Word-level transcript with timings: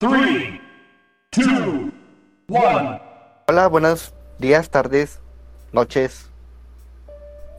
Three, 0.00 0.60
two, 1.30 1.90
one. 2.48 3.00
Hola, 3.48 3.66
buenos 3.66 4.14
días, 4.38 4.70
tardes, 4.70 5.18
noches. 5.72 6.30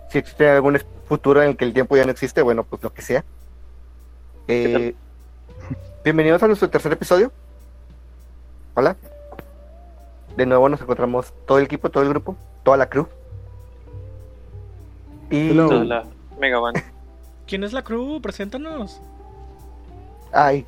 Si 0.10 0.20
existe 0.20 0.50
algún 0.50 0.80
futuro 1.10 1.44
en 1.44 1.50
el 1.50 1.58
que 1.58 1.66
el 1.66 1.74
tiempo 1.74 1.98
ya 1.98 2.06
no 2.06 2.12
existe, 2.12 2.42
bueno, 2.42 2.64
pues 2.64 2.82
lo 2.82 2.94
que 2.94 3.02
sea. 3.02 3.26
Eh, 4.48 4.96
bienvenidos 6.06 6.42
a 6.42 6.48
nuestro 6.48 6.70
tercer 6.70 6.94
episodio. 6.94 7.30
Hola. 8.74 8.96
De 10.38 10.46
nuevo 10.46 10.70
nos 10.70 10.80
encontramos 10.80 11.34
todo 11.46 11.58
el 11.58 11.66
equipo, 11.66 11.90
todo 11.90 12.04
el 12.04 12.10
grupo, 12.10 12.38
toda 12.64 12.78
la 12.78 12.88
crew. 12.88 13.06
Y 15.30 15.50
Hello. 15.50 15.68
Toda 15.68 15.84
la 15.84 16.06
Megavan. 16.40 16.76
¿Quién 17.46 17.66
es 17.66 17.74
la 17.74 17.84
crew? 17.84 18.22
Preséntanos. 18.22 19.02
ay, 20.32 20.66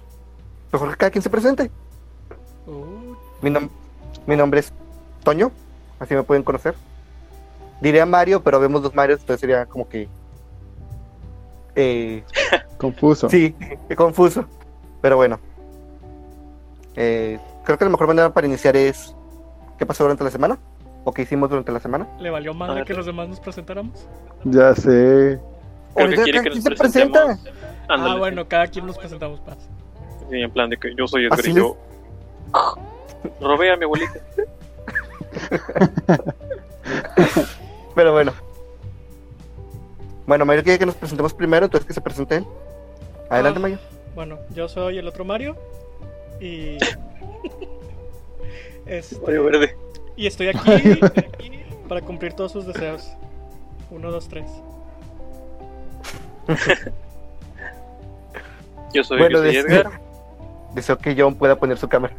mejor 0.71 0.89
que 0.91 0.97
cada 0.97 1.11
quien 1.11 1.21
se 1.21 1.29
presente. 1.29 1.71
Uh, 2.67 3.15
Mi, 3.41 3.49
nom- 3.49 3.69
mi 4.27 4.35
nombre 4.35 4.59
es 4.61 4.71
Toño, 5.23 5.51
así 5.99 6.13
me 6.15 6.23
pueden 6.23 6.43
conocer. 6.43 6.75
Diría 7.81 8.05
Mario, 8.05 8.43
pero 8.43 8.59
vemos 8.59 8.81
dos 8.83 8.93
Marios, 8.93 9.19
entonces 9.21 9.41
sería 9.41 9.65
como 9.65 9.87
que. 9.89 10.07
Eh, 11.75 12.23
Confuso. 12.77 13.29
sí, 13.29 13.55
qué 13.87 13.95
confuso. 13.95 14.45
Pero 15.01 15.15
bueno. 15.15 15.39
Eh, 16.95 17.39
creo 17.63 17.77
que 17.77 17.85
la 17.85 17.91
mejor 17.91 18.07
manera 18.07 18.33
para 18.33 18.47
iniciar 18.47 18.75
es. 18.75 19.15
¿Qué 19.77 19.85
pasó 19.85 20.03
durante 20.03 20.23
la 20.23 20.29
semana? 20.29 20.59
¿O 21.03 21.11
qué 21.11 21.23
hicimos 21.23 21.49
durante 21.49 21.71
la 21.71 21.79
semana? 21.79 22.07
¿Le 22.19 22.29
valió 22.29 22.53
madre 22.53 22.81
Ah, 22.81 22.85
que 22.85 22.93
sí. 22.93 22.97
los 22.97 23.05
demás 23.07 23.27
nos 23.29 23.39
presentáramos? 23.39 24.07
Ya 24.43 24.75
sé. 24.75 25.39
Creo 25.95 26.09
que 26.09 26.15
quiere 26.23 26.41
que 26.43 26.49
nos 26.51 26.63
se 26.63 26.69
presenta. 26.69 27.23
presentemos. 27.25 27.39
Ándale, 27.87 28.13
ah, 28.13 28.17
bueno, 28.19 28.47
cada 28.47 28.67
quien 28.67 28.85
nos 28.85 28.97
presentamos 28.97 29.39
paz. 29.39 29.57
En 30.31 30.51
plan 30.51 30.69
de 30.69 30.77
que 30.77 30.93
yo 30.95 31.07
soy 31.07 31.27
Así 31.29 31.51
y 31.51 31.55
yo. 31.55 31.77
Robé 33.41 33.71
a 33.71 33.77
mi 33.77 33.83
abuelita. 33.85 34.13
Pero 37.95 38.13
bueno. 38.13 38.33
Bueno, 40.25 40.45
Mario 40.45 40.63
quiere 40.63 40.79
que 40.79 40.85
nos 40.85 40.95
presentemos 40.95 41.33
primero, 41.33 41.65
entonces 41.65 41.87
que 41.87 41.93
se 41.93 42.01
presenten. 42.01 42.45
Adelante, 43.29 43.59
Ah. 43.59 43.61
Mayo. 43.61 43.77
Bueno, 44.15 44.39
yo 44.53 44.67
soy 44.67 44.97
el 44.97 45.07
otro 45.07 45.25
Mario. 45.25 45.55
Y. 46.39 46.77
este, 48.85 49.19
Mario 49.21 49.43
Verde. 49.45 49.75
y 50.15 50.27
estoy 50.27 50.47
aquí 50.47 50.99
para 51.87 52.01
cumplir 52.01 52.33
todos 52.33 52.51
sus 52.51 52.65
deseos. 52.65 53.11
Uno, 53.89 54.11
dos, 54.11 54.27
tres. 54.29 54.49
Yo 58.93 59.03
soy, 59.03 59.19
Bueno, 59.19 59.41
deseo, 59.41 59.65
Edgar. 59.67 60.01
Deseo 60.73 60.97
que 60.97 61.15
John 61.17 61.35
pueda 61.35 61.55
poner 61.55 61.77
su 61.77 61.87
cámara. 61.87 62.13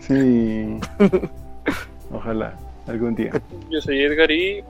Sí. 0.00 0.78
Ojalá. 2.12 2.54
Algún 2.88 3.14
día. 3.14 3.32
Yo 3.70 3.80
soy 3.82 4.00
Edgar 4.02 4.30
y. 4.30 4.64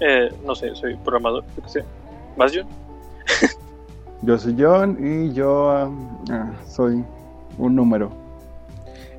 Eh, 0.00 0.32
no 0.46 0.54
sé, 0.54 0.74
soy 0.76 0.96
programador, 0.96 1.44
yo 1.56 1.62
qué 1.64 1.68
sé. 1.68 1.84
¿Más 2.36 2.52
yo? 2.52 2.62
Yo 4.22 4.38
soy 4.38 4.54
John 4.58 4.98
y 5.00 5.32
yo 5.32 5.70
ah, 5.70 5.90
ah, 6.30 6.52
soy 6.68 7.02
un 7.56 7.74
número. 7.74 8.12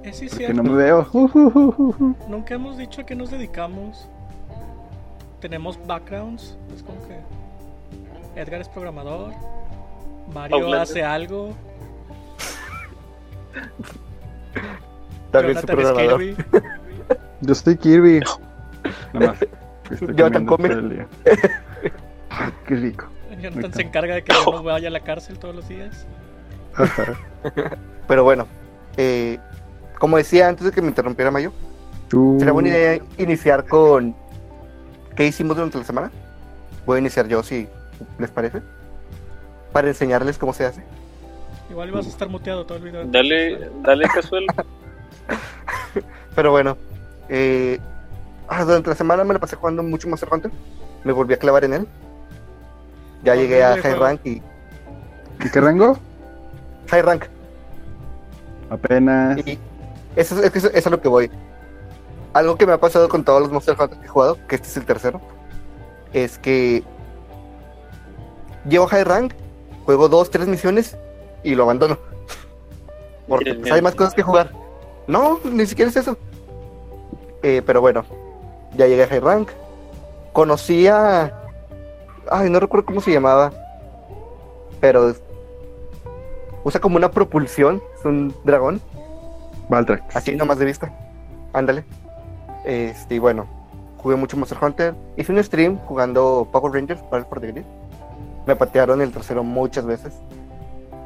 Eh, 0.04 0.14
sí, 0.14 0.28
Porque 0.30 0.54
no 0.54 0.62
me 0.62 0.76
veo. 0.76 1.08
Nunca 2.30 2.54
hemos 2.54 2.78
dicho 2.78 3.02
a 3.02 3.04
qué 3.04 3.16
nos 3.16 3.32
dedicamos. 3.32 4.08
Tenemos 5.40 5.80
backgrounds. 5.88 6.56
Es 6.76 6.84
como 6.84 7.00
que. 7.08 7.20
Edgar 8.40 8.62
es 8.62 8.70
programador. 8.70 9.34
Mario 10.32 10.58
Outlander. 10.58 10.82
hace 10.82 11.04
algo. 11.04 11.56
También 15.32 15.60
su 15.60 15.68
Jonathan 15.68 16.00
es. 16.00 16.36
Kirby. 16.36 16.36
Yo 17.42 17.56
soy 17.56 17.78
Kirby. 17.78 18.20
Nada 19.14 19.28
más. 19.28 19.42
estoy 19.90 20.16
Jonathan 20.16 20.46
comiendo 20.46 20.82
come. 20.82 21.08
qué 22.68 22.76
rico. 22.76 23.06
Jonathan 23.40 23.74
se 23.74 23.82
encarga 23.82 24.16
de 24.16 24.24
que 24.24 24.34
yo 24.34 24.52
no 24.52 24.62
vaya 24.64 24.88
a 24.88 24.92
la 24.92 25.00
cárcel 25.00 25.40
todos 25.40 25.56
los 25.56 25.68
días. 25.68 26.06
Pero 28.08 28.24
bueno, 28.24 28.46
eh, 28.98 29.40
como 30.00 30.18
decía 30.18 30.48
antes 30.48 30.66
de 30.66 30.72
que 30.72 30.82
me 30.82 30.90
interrumpiera 30.90 31.32
Mayo, 31.32 31.52
sería 32.10 32.52
buena 32.52 32.70
idea 32.70 33.00
iniciar 33.18 33.66
con 33.66 34.16
qué 35.16 35.26
hicimos 35.26 35.56
durante 35.56 35.80
la 35.80 35.84
semana. 35.84 36.12
Voy 36.86 36.98
a 36.98 37.00
iniciar 37.00 37.28
yo, 37.28 37.42
si 37.42 37.68
les 38.20 38.30
parece, 38.30 38.62
para 39.72 39.88
enseñarles 39.88 40.38
cómo 40.38 40.54
se 40.54 40.66
hace. 40.66 40.84
Igual 41.72 41.88
ibas 41.90 42.06
a 42.06 42.10
estar 42.10 42.28
muteado 42.28 42.66
todo 42.66 42.78
el 42.78 42.84
video. 42.84 43.06
Dale, 43.06 43.70
dale 43.82 44.06
casual. 44.14 44.46
Pero 46.36 46.52
bueno, 46.52 46.78
eh, 47.30 47.80
ah, 48.50 48.64
durante 48.66 48.90
la 48.90 48.96
semana 48.96 49.24
me 49.24 49.34
la 49.34 49.40
pasé 49.40 49.56
jugando 49.56 49.82
mucho 49.82 50.08
Monster 50.10 50.30
Hunter. 50.32 50.52
Me 51.06 51.14
volví 51.14 51.34
a 51.34 51.38
clavar 51.38 51.64
en 51.64 51.74
él. 51.74 51.88
Ya 53.24 53.36
llegué 53.36 53.64
a 53.64 53.72
High 53.74 53.82
juego. 53.82 54.00
Rank 54.04 54.20
y 54.26 54.42
¿Y 55.44 55.50
qué 55.52 55.62
rango? 55.62 55.98
High 56.90 57.02
Rank. 57.02 57.26
Apenas. 58.70 59.38
Y 59.40 59.58
eso, 60.16 60.38
es- 60.40 60.46
es 60.46 60.52
que 60.52 60.60
eso, 60.60 60.68
eso 60.68 60.78
es 60.78 60.88
a 60.88 60.90
lo 60.90 61.02
que 61.02 61.08
voy. 61.08 61.32
Algo 62.34 62.56
que 62.58 62.66
me 62.66 62.74
ha 62.74 62.80
pasado 62.80 63.08
con 63.10 63.24
todos 63.24 63.42
los 63.42 63.52
Monster 63.52 63.76
Hunter 63.80 63.98
que 64.00 64.06
he 64.06 64.10
jugado, 64.10 64.38
que 64.48 64.56
este 64.56 64.68
es 64.68 64.78
el 64.78 64.86
tercero, 64.86 65.20
es 66.14 66.38
que 66.38 66.84
llevo 68.68 68.88
High 68.88 69.04
Rank, 69.04 69.34
juego 69.86 70.08
dos, 70.10 70.30
tres 70.32 70.48
misiones 70.48 70.98
y 71.44 71.56
lo 71.56 71.64
abandono. 71.64 71.98
Porque 73.28 73.54
pues, 73.56 73.72
hay 73.72 73.82
más 73.82 73.96
cosas 73.96 74.14
que 74.14 74.24
jugar. 74.24 74.52
No, 75.08 75.40
ni 75.44 75.66
siquiera 75.66 75.90
es 75.90 75.98
eso. 75.98 76.18
Eh, 77.44 77.62
pero 77.66 77.82
bueno, 77.82 78.06
ya 78.76 78.88
llegué 78.88 79.04
a 79.04 79.08
High 79.08 79.20
Rank. 79.20 79.50
Conocí 80.34 80.88
a... 80.88 81.34
Ay, 82.30 82.50
no 82.50 82.60
recuerdo 82.60 82.86
cómo 82.86 83.02
se 83.02 83.12
llamaba. 83.12 83.52
Pero... 84.80 85.14
Usa 86.64 86.80
como 86.80 86.98
una 86.98 87.10
propulsión, 87.10 87.82
es 87.98 88.06
un 88.06 88.34
dragón. 88.44 88.82
Valtrax. 89.70 90.16
Así 90.16 90.36
nomás 90.36 90.60
de 90.60 90.66
vista. 90.66 90.94
Ándale. 91.54 91.84
Este, 92.66 93.16
y 93.16 93.20
bueno, 93.20 93.48
jugué 93.98 94.16
mucho 94.16 94.38
Monster 94.38 94.58
Hunter. 94.62 94.94
Hice 95.18 95.32
un 95.32 95.44
stream 95.44 95.78
jugando 95.80 96.48
Power 96.52 96.74
Rangers 96.74 97.02
para 97.04 97.24
el 97.24 97.54
Grid. 97.54 97.64
Me 98.46 98.56
patearon 98.56 99.02
el 99.02 99.12
trasero 99.12 99.44
muchas 99.44 99.86
veces. 99.86 100.14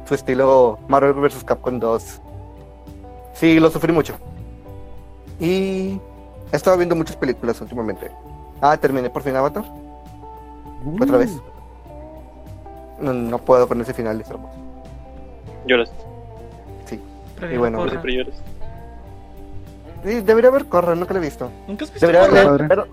Su 0.06 0.14
estilo 0.14 0.78
Marvel 0.88 1.14
vs. 1.14 1.44
Capcom 1.44 1.78
2. 1.78 2.20
Sí, 3.34 3.58
lo 3.60 3.70
sufrí 3.70 3.92
mucho. 3.92 4.14
Y 5.40 6.00
he 6.52 6.56
estado 6.56 6.76
viendo 6.76 6.94
muchas 6.94 7.16
películas 7.16 7.60
últimamente. 7.60 8.10
Ah, 8.60 8.76
terminé 8.76 9.10
por 9.10 9.22
fin 9.22 9.36
Avatar. 9.36 9.64
Otra 11.00 11.18
vez. 11.18 11.32
No, 13.00 13.12
no 13.12 13.38
puedo 13.38 13.68
con 13.68 13.80
ese 13.80 13.92
final, 13.92 14.20
es 14.20 14.30
hermoso. 14.30 14.56
Lloras. 15.66 15.90
Pero 17.38 17.52
y 17.52 17.58
bueno, 17.58 17.78
porra. 17.78 17.90
Siempre 17.90 18.14
lloras. 18.14 18.34
Sí, 20.04 20.20
debería 20.20 20.50
haber 20.50 20.66
Corra, 20.66 20.94
nunca 20.94 21.14
lo 21.14 21.20
he 21.20 21.22
visto. 21.22 21.50
¿Nunca 21.66 21.84
has 21.84 21.92
visto 21.92 22.06
Debería 22.06 22.28
Corra? 22.28 22.42
haber, 22.42 22.68
pero... 22.68 22.86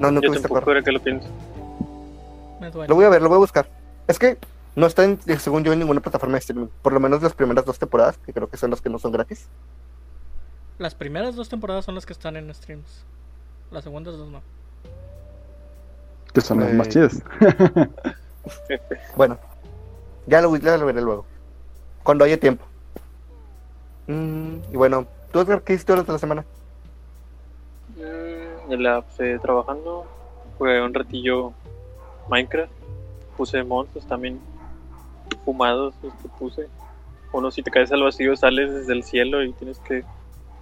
No, 0.00 0.10
nunca 0.10 0.26
he 0.26 0.30
visto 0.30 0.70
era 0.70 0.82
que 0.82 0.92
lo 0.92 1.00
pienso. 1.00 1.28
Me 2.60 2.70
duele. 2.70 2.88
Lo 2.88 2.94
voy 2.94 3.04
a 3.04 3.08
ver, 3.10 3.22
lo 3.22 3.28
voy 3.28 3.36
a 3.36 3.40
buscar. 3.40 3.68
Es 4.08 4.18
que 4.18 4.38
no 4.76 4.86
está, 4.86 5.04
en, 5.04 5.18
según 5.40 5.64
yo, 5.64 5.72
en 5.72 5.80
ninguna 5.80 6.00
plataforma 6.00 6.34
de 6.34 6.38
streaming. 6.40 6.68
Por 6.82 6.92
lo 6.92 7.00
menos 7.00 7.22
las 7.22 7.34
primeras 7.34 7.64
dos 7.64 7.78
temporadas, 7.78 8.18
que 8.18 8.32
creo 8.32 8.48
que 8.48 8.56
son 8.56 8.70
las 8.70 8.80
que 8.80 8.88
no 8.90 8.98
son 8.98 9.10
gratis. 9.10 9.48
Las 10.78 10.94
primeras 10.94 11.34
dos 11.34 11.48
temporadas 11.48 11.84
son 11.86 11.94
las 11.94 12.06
que 12.06 12.12
están 12.12 12.36
en 12.36 12.54
streams. 12.54 13.04
Las 13.70 13.82
segundas 13.84 14.16
dos 14.16 14.28
no. 14.30 14.42
Que 16.32 16.40
son 16.42 16.60
las 16.60 16.72
más 16.74 16.86
Eh, 16.88 16.90
chidas. 16.90 17.22
Bueno, 19.16 19.38
ya 20.26 20.40
lo, 20.40 20.54
ya 20.56 20.76
lo 20.76 20.86
veré 20.86 21.00
luego. 21.00 21.24
Cuando 22.04 22.24
haya 22.24 22.38
tiempo. 22.38 22.64
Mm, 24.06 24.58
y 24.72 24.76
bueno, 24.76 25.06
¿tú, 25.32 25.40
Edgar, 25.40 25.62
qué 25.62 25.72
hiciste 25.72 25.90
durante 25.92 26.12
la 26.12 26.18
semana? 26.18 26.44
Mm, 27.96 28.72
En 28.72 28.82
la 28.82 29.02
pues, 29.02 29.40
trabajando, 29.42 30.06
jugué 30.58 30.80
un 30.80 30.94
ratillo 30.94 31.52
Minecraft, 32.28 32.70
puse 33.36 33.64
monstruos 33.64 34.06
también 34.06 34.38
fumados 35.44 35.94
que 36.00 36.28
puse. 36.38 36.68
Uno 37.32 37.50
si 37.50 37.62
te 37.62 37.70
caes 37.70 37.92
al 37.92 38.02
vacío 38.02 38.36
sales 38.36 38.72
desde 38.72 38.92
el 38.92 39.02
cielo 39.02 39.42
y 39.42 39.52
tienes 39.52 39.78
que 39.80 40.04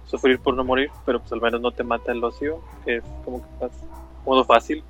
sufrir 0.05 0.39
por 0.39 0.55
no 0.55 0.63
morir, 0.63 0.89
pero 1.05 1.19
pues 1.19 1.31
al 1.31 1.41
menos 1.41 1.61
no 1.61 1.71
te 1.71 1.83
mata 1.83 2.11
el 2.11 2.21
vacío, 2.21 2.59
que 2.83 2.97
es 2.97 3.03
como 3.23 3.41
que 3.41 3.49
estás 3.53 3.71
modo 4.25 4.43
fácil. 4.43 4.83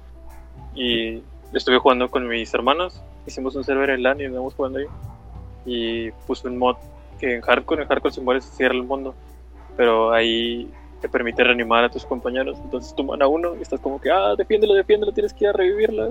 Y 0.74 1.22
estuve 1.54 1.80
jugando 1.80 2.10
con 2.10 2.28
mis 2.28 2.54
hermanos, 2.54 3.02
hicimos 3.26 3.56
un 3.56 3.64
server 3.64 3.90
en 3.92 4.04
LAN 4.04 4.20
y 4.20 4.26
andamos 4.26 4.54
jugando 4.54 4.80
ahí. 4.80 4.86
Y 5.66 6.12
puse 6.28 6.48
un 6.48 6.58
mod 6.58 6.76
que 7.20 7.36
en 7.36 7.42
hardcore, 7.42 7.84
en 7.84 7.88
hardcore 7.88 8.14
si 8.14 8.22
mueres 8.22 8.46
se 8.46 8.56
cierra 8.56 8.76
el 8.76 8.84
mundo, 8.84 9.16
pero 9.78 10.12
ahí 10.12 10.70
te 11.02 11.10
permite 11.10 11.44
reanimar 11.44 11.84
a 11.84 11.90
tus 11.90 12.06
compañeros. 12.06 12.58
Entonces 12.64 12.96
toman 12.96 13.22
a 13.22 13.28
uno 13.28 13.56
y 13.56 13.62
estás 13.62 13.80
como 13.80 14.00
que, 14.00 14.12
ah, 14.12 14.36
defiéndelo, 14.38 14.74
defiéndelo, 14.74 15.12
tienes 15.12 15.34
que 15.34 15.46
ir 15.46 15.50
a 15.50 15.54
revivirla. 15.54 16.10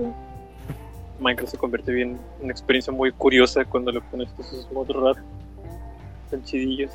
Minecraft 1.19 1.51
se 1.51 1.57
convierte 1.57 1.91
bien 1.91 2.19
en 2.39 2.43
una 2.43 2.51
experiencia 2.51 2.91
muy 2.91 3.11
curiosa 3.11 3.63
cuando 3.65 3.91
le 3.91 4.01
pones 4.01 4.31
todos 4.33 4.51
esos 4.53 4.71
modos 4.71 4.95
raros. 4.95 5.17
Son 6.29 6.43
chidillos. 6.43 6.91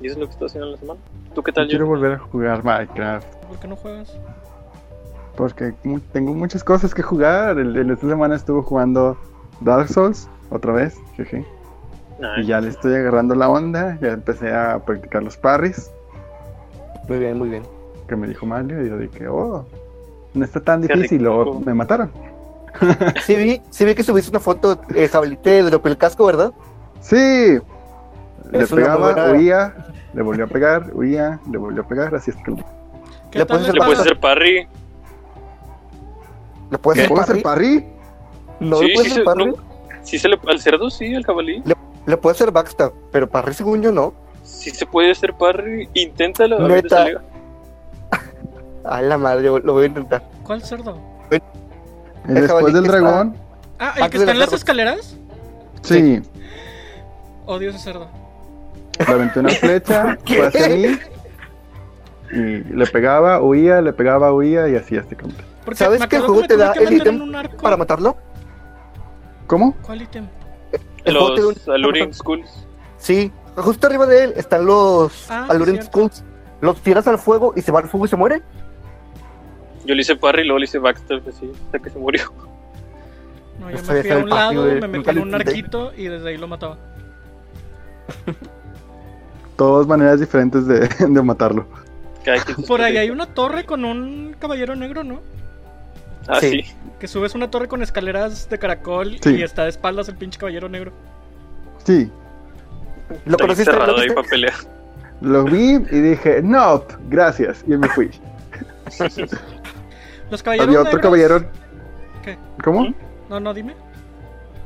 Y 0.00 0.06
eso 0.06 0.14
es 0.14 0.18
lo 0.20 0.26
que 0.26 0.32
estoy 0.32 0.46
haciendo 0.46 0.66
en 0.66 0.72
la 0.72 0.78
semana. 0.78 1.00
¿Tú 1.34 1.42
qué 1.42 1.52
tal, 1.52 1.66
Quiero 1.68 1.84
yo? 1.86 1.88
volver 1.88 2.12
a 2.12 2.18
jugar 2.18 2.62
Minecraft. 2.64 3.34
¿Por 3.46 3.58
qué 3.58 3.68
no 3.68 3.76
juegas? 3.76 4.16
Porque 5.36 5.74
tengo 6.12 6.32
muchas 6.34 6.62
cosas 6.64 6.94
que 6.94 7.02
jugar. 7.02 7.58
El, 7.58 7.76
el- 7.76 7.90
esta 7.90 8.06
semana 8.08 8.36
estuve 8.36 8.62
jugando 8.62 9.16
Dark 9.60 9.88
Souls 9.88 10.28
otra 10.50 10.72
vez. 10.72 10.98
jeje. 11.16 11.44
Y 12.38 12.46
ya 12.46 12.60
le 12.62 12.68
estoy 12.68 12.94
agarrando 12.94 13.34
la 13.34 13.48
onda. 13.48 13.98
Ya 14.00 14.08
empecé 14.12 14.52
a 14.54 14.78
practicar 14.78 15.22
los 15.22 15.36
parries. 15.36 15.90
Muy 17.08 17.18
bien, 17.18 17.38
muy 17.38 17.48
bien. 17.50 17.62
Que 18.08 18.16
me 18.16 18.26
dijo 18.28 18.46
Mario. 18.46 18.82
Y 18.84 18.88
yo 18.88 18.96
dije, 18.98 19.28
oh, 19.28 19.66
no 20.34 20.44
está 20.44 20.60
tan 20.60 20.80
Qué 20.82 20.94
difícil. 20.94 21.18
rico. 21.20 21.30
Luego 21.44 21.60
me 21.60 21.74
mataron. 21.74 22.10
Sí 23.24 23.34
vi, 23.34 23.62
sí 23.70 23.84
vi 23.84 23.94
que 23.94 24.02
subiste 24.02 24.30
una 24.30 24.40
foto, 24.40 24.80
eh, 24.94 25.08
Jabalí 25.08 25.36
te 25.36 25.62
dropó 25.62 25.88
el 25.88 25.96
casco, 25.96 26.26
¿verdad? 26.26 26.52
Sí. 27.00 27.58
Le 28.50 28.62
Es 28.62 28.70
pegaba, 28.70 29.32
huía. 29.32 29.74
Le 30.14 30.22
volvió 30.22 30.44
a 30.44 30.48
pegar, 30.48 30.90
huía, 30.94 31.40
le 31.50 31.58
volvió 31.58 31.82
a 31.82 31.88
pegar. 31.88 32.14
Así 32.14 32.30
es 32.30 32.36
que. 32.38 32.54
¿Qué 33.30 33.38
¿Le 33.40 33.44
tal 33.46 33.58
puedes 33.60 33.74
¿Le 33.74 34.00
hacer 34.00 34.20
parry? 34.20 34.68
¿Le 36.70 36.78
puedes 36.78 36.98
hacer 37.00 37.08
¿Puedo 37.08 37.22
hacer 37.22 37.42
parry? 37.42 37.86
No 38.60 38.78
sí, 38.78 38.86
le 38.86 38.94
puedes 38.94 39.12
sí, 39.12 39.20
hacer 39.20 39.22
se- 39.22 39.24
parry. 39.24 39.46
no. 39.46 39.56
Sí 40.02 40.18
se 40.18 40.28
le... 40.28 40.38
Al 40.48 40.60
cerdo 40.60 40.88
sí, 40.90 41.14
al 41.14 41.24
jabalí. 41.24 41.62
Le 42.06 42.16
puedes 42.16 42.40
hacer 42.40 42.52
backstab, 42.52 42.92
pero 43.10 43.28
parry 43.28 43.52
según 43.54 43.82
yo 43.82 43.90
no. 43.92 44.14
Sí 44.44 44.70
se 44.70 44.86
puede 44.86 45.10
hacer 45.10 45.34
parry. 45.34 45.88
Inténtalo. 45.94 46.64
a 46.64 46.68
Neta. 46.68 46.88
sale. 46.96 47.18
A 48.84 49.02
la 49.02 49.18
madre, 49.18 49.42
lo 49.48 49.72
voy 49.72 49.82
a 49.84 49.86
intentar. 49.86 50.22
¿Cuál 50.44 50.62
cerdo? 50.62 50.96
El 52.28 52.34
después 52.34 52.72
del 52.74 52.84
está- 52.86 52.98
dragón. 52.98 53.36
Ah, 53.78 53.94
el 53.96 54.10
que 54.10 54.16
está 54.18 54.30
en 54.32 54.38
las 54.38 54.52
escaleras. 54.52 55.16
Sí. 55.82 56.22
Odio 57.46 57.70
ese 57.70 57.78
cerdo. 57.78 58.08
Le 59.06 59.12
aventé 59.12 59.40
una 59.40 59.48
flecha, 59.60 60.16
¿Qué? 60.24 60.36
fue 60.36 60.46
hacia 60.46 60.68
mí. 60.68 60.98
Y 62.32 62.36
le 62.74 62.86
pegaba, 62.86 63.40
huía, 63.40 63.80
le 63.80 63.92
pegaba, 63.92 64.32
huía 64.32 64.68
y 64.68 64.74
así 64.76 64.96
hasta. 64.96 65.14
Porque 65.16 65.78
¿Sabes 65.78 66.00
me 66.00 66.08
que 66.08 66.16
el 66.16 66.22
acuerdo 66.22 66.34
juego 66.46 66.48
te 66.48 66.56
da 66.56 66.72
el 66.72 66.92
ítem. 66.92 67.32
Para 67.62 67.76
matarlo. 67.76 68.16
¿Cómo? 69.46 69.76
¿Cuál 69.82 70.02
ítem? 70.02 70.26
El 71.04 71.14
Los 71.14 71.68
Alluring 71.68 72.12
Schools. 72.12 72.66
Sí, 72.98 73.30
justo 73.56 73.86
arriba 73.86 74.06
de 74.06 74.24
él 74.24 74.32
están 74.36 74.64
los 74.66 75.30
Ah, 75.30 75.46
Alluring. 75.50 75.82
Skulls. 75.82 76.24
Los 76.60 76.80
tiras 76.82 77.06
al 77.06 77.18
fuego 77.18 77.52
y 77.54 77.62
se 77.62 77.70
va 77.70 77.80
al 77.80 77.88
fuego 77.88 78.06
y 78.06 78.08
se 78.08 78.16
muere. 78.16 78.42
Yo 79.86 79.94
le 79.94 80.02
hice 80.02 80.16
parry 80.16 80.42
y 80.42 80.44
luego 80.44 80.58
le 80.58 80.64
hice 80.64 80.78
backstab 80.78 81.22
así, 81.28 81.50
hasta 81.66 81.78
que 81.78 81.90
se 81.90 81.98
murió. 81.98 82.22
No, 83.60 83.70
yo 83.70 83.76
me 83.78 83.82
fui 83.82 84.02
que 84.02 84.12
a 84.12 84.18
un 84.18 84.28
lado, 84.28 84.64
me 84.64 84.88
metí 84.88 85.10
en 85.10 85.18
un 85.20 85.34
arquito 85.34 85.92
y 85.96 86.08
desde 86.08 86.28
ahí 86.28 86.36
lo 86.36 86.46
mataba. 86.48 86.76
Todas 89.56 89.86
maneras 89.86 90.20
diferentes 90.20 90.66
de, 90.66 90.80
de 91.08 91.22
matarlo. 91.22 91.66
Por 92.68 92.80
ahí 92.82 92.96
hay 92.96 93.10
una 93.10 93.26
torre 93.26 93.64
con 93.64 93.84
un 93.84 94.34
caballero 94.38 94.74
negro, 94.76 95.04
¿no? 95.04 95.20
Ah, 96.28 96.40
Sí. 96.40 96.62
sí. 96.62 96.74
Que 96.98 97.08
subes 97.08 97.34
una 97.34 97.50
torre 97.50 97.68
con 97.68 97.82
escaleras 97.82 98.48
de 98.48 98.58
caracol 98.58 99.18
Sí. 99.20 99.36
y 99.36 99.42
está 99.42 99.64
de 99.64 99.68
espaldas 99.70 100.08
el 100.08 100.16
pinche 100.16 100.38
caballero 100.38 100.68
negro. 100.68 100.92
Sí. 101.84 102.10
¿Lo 103.26 103.32
Está 103.32 103.36
conociste? 103.44 103.72
¿Lo 103.72 103.98
ahí 103.98 104.08
para 104.08 104.28
pelear. 104.28 104.54
Lo 105.20 105.44
vi 105.44 105.74
y 105.74 106.00
dije, 106.00 106.40
no, 106.42 106.84
gracias. 107.08 107.64
Y 107.66 107.76
me 107.76 107.88
fui. 107.88 108.10
Los 110.30 110.42
caballeros 110.42 110.68
Había 110.68 110.80
otro 110.80 110.92
negros- 110.92 111.02
caballero. 111.02 111.44
¿Qué? 112.22 112.36
¿Cómo? 112.64 112.94
No, 113.28 113.40
no, 113.40 113.54
dime. 113.54 113.74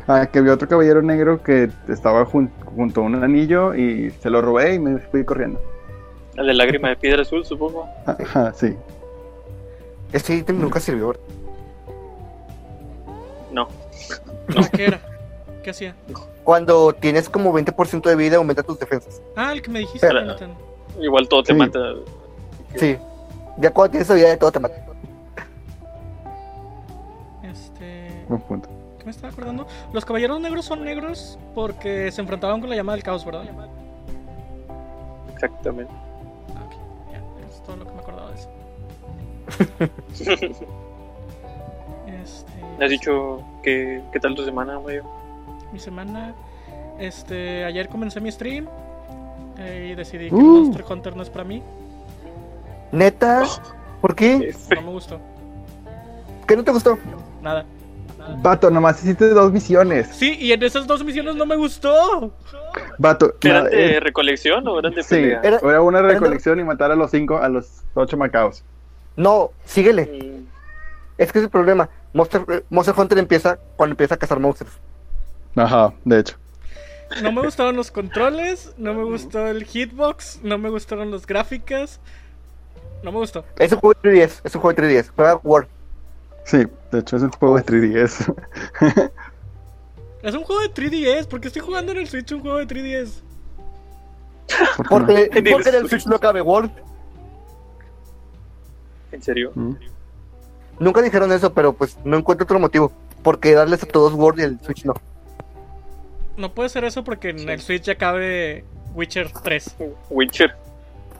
Ah, 0.09 0.27
que 0.27 0.39
había 0.41 0.55
otro 0.55 0.67
caballero 0.69 1.03
negro 1.03 1.43
que 1.43 1.71
estaba 1.89 2.25
jun- 2.25 2.51
junto 2.75 3.01
a 3.01 3.05
un 3.05 3.23
anillo 3.23 3.75
y 3.75 4.11
se 4.11 4.31
lo 4.31 4.41
robé 4.43 4.75
y 4.75 4.79
me 4.79 4.99
fui 4.99 5.25
corriendo. 5.25 5.61
El 6.37 6.47
de 6.47 6.55
lágrima 6.55 6.89
de 6.89 6.97
piedra 6.97 7.23
azul, 7.23 7.45
supongo. 7.45 7.87
Ajá, 8.07 8.53
sí. 8.55 8.75
Ese 10.13 10.35
ítem 10.37 10.61
nunca 10.61 10.81
sirvió. 10.81 11.15
No. 13.53 13.69
Ah, 14.57 14.69
¿Qué 14.73 14.87
era? 14.87 14.99
¿Qué 15.63 15.71
hacía? 15.71 15.95
Cuando 16.43 16.93
tienes 16.93 17.29
como 17.29 17.53
20% 17.53 18.03
de 18.09 18.17
vida, 18.17 18.37
aumenta 18.39 18.65
tus 18.65 18.77
defensas. 18.81 19.23
Ah, 19.37 19.53
el 19.53 19.63
que 19.63 19.71
me 19.71 19.79
dijiste, 19.79 20.05
Pero-. 20.09 20.35
Igual 21.01 21.29
todo 21.29 21.45
te 21.45 21.53
Sí. 21.53 21.59
mata. 21.59 21.79
Sí. 22.75 22.97
Ya 23.59 23.71
cuando 23.71 23.93
tienes 23.93 24.09
esa 24.09 24.15
vida 24.15 24.31
de 24.31 24.37
todo 24.39 24.51
te 24.51 24.59
mata. 24.59 24.75
Buen 28.31 28.41
punto. 28.43 28.69
¿Qué 28.99 29.05
me 29.05 29.11
estaba 29.11 29.33
acordando? 29.33 29.67
Los 29.93 30.05
caballeros 30.05 30.41
negros 30.41 30.65
son 30.65 30.85
negros 30.85 31.39
porque 31.55 32.13
se 32.13 32.21
enfrentaban 32.21 32.61
con 32.61 32.71
la 32.71 32.77
llama 32.77 32.93
del 32.93 33.03
caos, 33.03 33.25
¿verdad? 33.25 33.45
Exactamente. 35.35 35.93
Ah, 36.55 36.63
ok. 36.67 36.73
Ya, 37.13 37.47
es 37.47 37.63
todo 37.63 37.77
lo 37.77 37.87
que 37.87 37.93
me 37.93 37.99
acordaba 38.01 38.31
de 38.31 38.37
eso. 38.37 38.49
Este. 42.23 42.85
¿Has 42.85 42.91
dicho 42.91 43.43
que, 43.63 44.03
qué 44.13 44.21
tal 44.21 44.35
tu 44.35 44.45
semana, 44.45 44.79
Mario? 44.79 45.05
Mi 45.73 45.79
semana. 45.79 46.35
Este. 46.99 47.65
Ayer 47.65 47.89
comencé 47.89 48.21
mi 48.21 48.31
stream. 48.31 48.67
eh, 49.59 49.91
y 49.93 49.95
decidí 49.95 50.29
que 50.29 50.35
Uh. 50.35 50.41
Monster 50.65 50.85
Hunter 50.89 51.17
no 51.17 51.23
es 51.23 51.31
para 51.31 51.45
mí. 51.45 51.63
Neta, 52.93 53.45
¿por 54.01 54.15
qué? 54.15 54.55
No 54.75 54.83
me 54.83 54.91
gustó. 54.91 55.19
¿Qué 56.47 56.57
no 56.57 56.65
te 56.65 56.73
gustó? 56.73 56.99
Nada. 57.43 57.65
Vato, 58.39 58.71
nomás 58.71 59.03
hiciste 59.03 59.29
dos 59.31 59.53
misiones. 59.53 60.09
Sí, 60.15 60.37
y 60.39 60.53
en 60.53 60.63
esas 60.63 60.87
dos 60.87 61.05
misiones 61.05 61.35
no 61.37 61.47
me 61.47 61.57
gustó. 61.57 62.33
Vato, 62.99 63.35
¿Eran 63.43 63.65
nada, 63.65 63.77
de 63.77 64.01
recolección 64.01 64.67
o 64.69 64.79
eran 64.79 64.95
de 64.95 65.03
sí, 65.03 65.11
pelea? 65.17 65.41
Era- 65.43 65.59
era 65.63 65.83
una 65.83 65.99
era 65.99 66.09
recolección 66.09 66.59
y 66.61 66.65
matar 66.65 66.91
a 66.91 66.97
los 66.97 67.11
cinco, 67.11 67.39
a 67.39 67.49
los 67.49 67.83
ocho 67.95 68.17
macaos. 68.17 68.63
No, 69.17 69.51
síguele. 69.65 70.05
Mm, 70.07 70.47
Es 71.19 71.33
que 71.33 71.39
es 71.39 71.45
el 71.45 71.51
problema. 71.51 71.89
Monster, 72.15 72.43
eh, 72.49 72.65
Monster 72.71 72.95
Hunter 72.97 73.19
empieza 73.19 73.59
cuando 73.77 73.93
empieza 73.93 74.15
a 74.15 74.19
cazar 74.19 74.41
monstruos. 74.41 74.73
Ajá, 75.57 75.93
de 76.05 76.21
hecho. 76.21 76.37
No 77.23 77.33
me 77.33 77.43
gustaron 77.43 77.77
los 77.77 77.91
controles, 77.91 78.73
no 78.79 78.95
me 78.95 79.03
gustó 79.05 79.47
el 79.49 79.65
hitbox, 79.65 80.41
no 80.43 80.59
me 80.59 80.71
gustaron 80.71 81.11
las 81.11 81.27
gráficas. 81.27 82.01
No 83.03 83.13
me 83.13 83.19
gustó. 83.19 83.45
Es 83.59 83.73
un 83.73 83.81
juego 83.81 83.99
de 84.03 84.11
3DS. 84.11 84.41
Es 84.45 84.55
un 84.55 84.61
juego 84.61 84.75
de 84.81 84.83
3DS. 84.89 85.11
Juega 85.15 85.41
War. 85.43 85.67
Sí, 86.51 86.67
de 86.91 86.99
hecho 86.99 87.17
es 87.17 87.23
un 87.23 87.31
juego 87.31 87.57
de 87.57 87.65
3DS. 87.65 88.35
Es 90.23 90.35
un 90.35 90.43
juego 90.43 90.61
de 90.61 90.69
3DS, 90.69 91.27
porque 91.29 91.47
estoy 91.49 91.63
jugando 91.63 91.93
en 91.93 91.99
el 91.99 92.07
Switch 92.07 92.31
un 92.33 92.41
juego 92.41 92.59
de 92.59 92.67
3DS. 92.67 93.23
¿Por 94.77 94.87
qué 94.87 94.95
no? 94.95 95.07
Porque, 95.07 95.31
En 95.33 95.47
el 95.47 95.53
porque 95.53 95.69
en 95.69 95.75
el 95.77 95.89
Switch. 95.89 96.07
No 96.07 96.19
cabe 96.19 96.43
War. 96.43 96.69
¿En 99.13 99.23
serio? 99.23 99.53
Mm. 99.55 99.77
Nunca 100.79 101.01
dijeron 101.01 101.33
eso, 101.33 101.55
pero 101.55 101.73
pues 101.73 101.97
no 102.05 102.19
encuentro 102.19 102.45
otro 102.45 102.59
motivo. 102.59 102.93
Porque 103.23 103.55
darles 103.55 103.83
a 103.83 103.87
todos 103.87 104.13
Word 104.13 104.41
y 104.41 104.43
el 104.43 104.61
Switch 104.61 104.85
no. 104.85 104.95
No 106.37 106.53
puede 106.53 106.69
ser 106.69 106.85
eso 106.85 107.05
porque 107.05 107.31
en 107.31 107.49
el 107.49 107.61
Switch 107.61 107.85
ya 107.85 107.95
cabe 107.95 108.65
Witcher 108.95 109.31
3. 109.43 109.77
Witcher. 110.11 110.55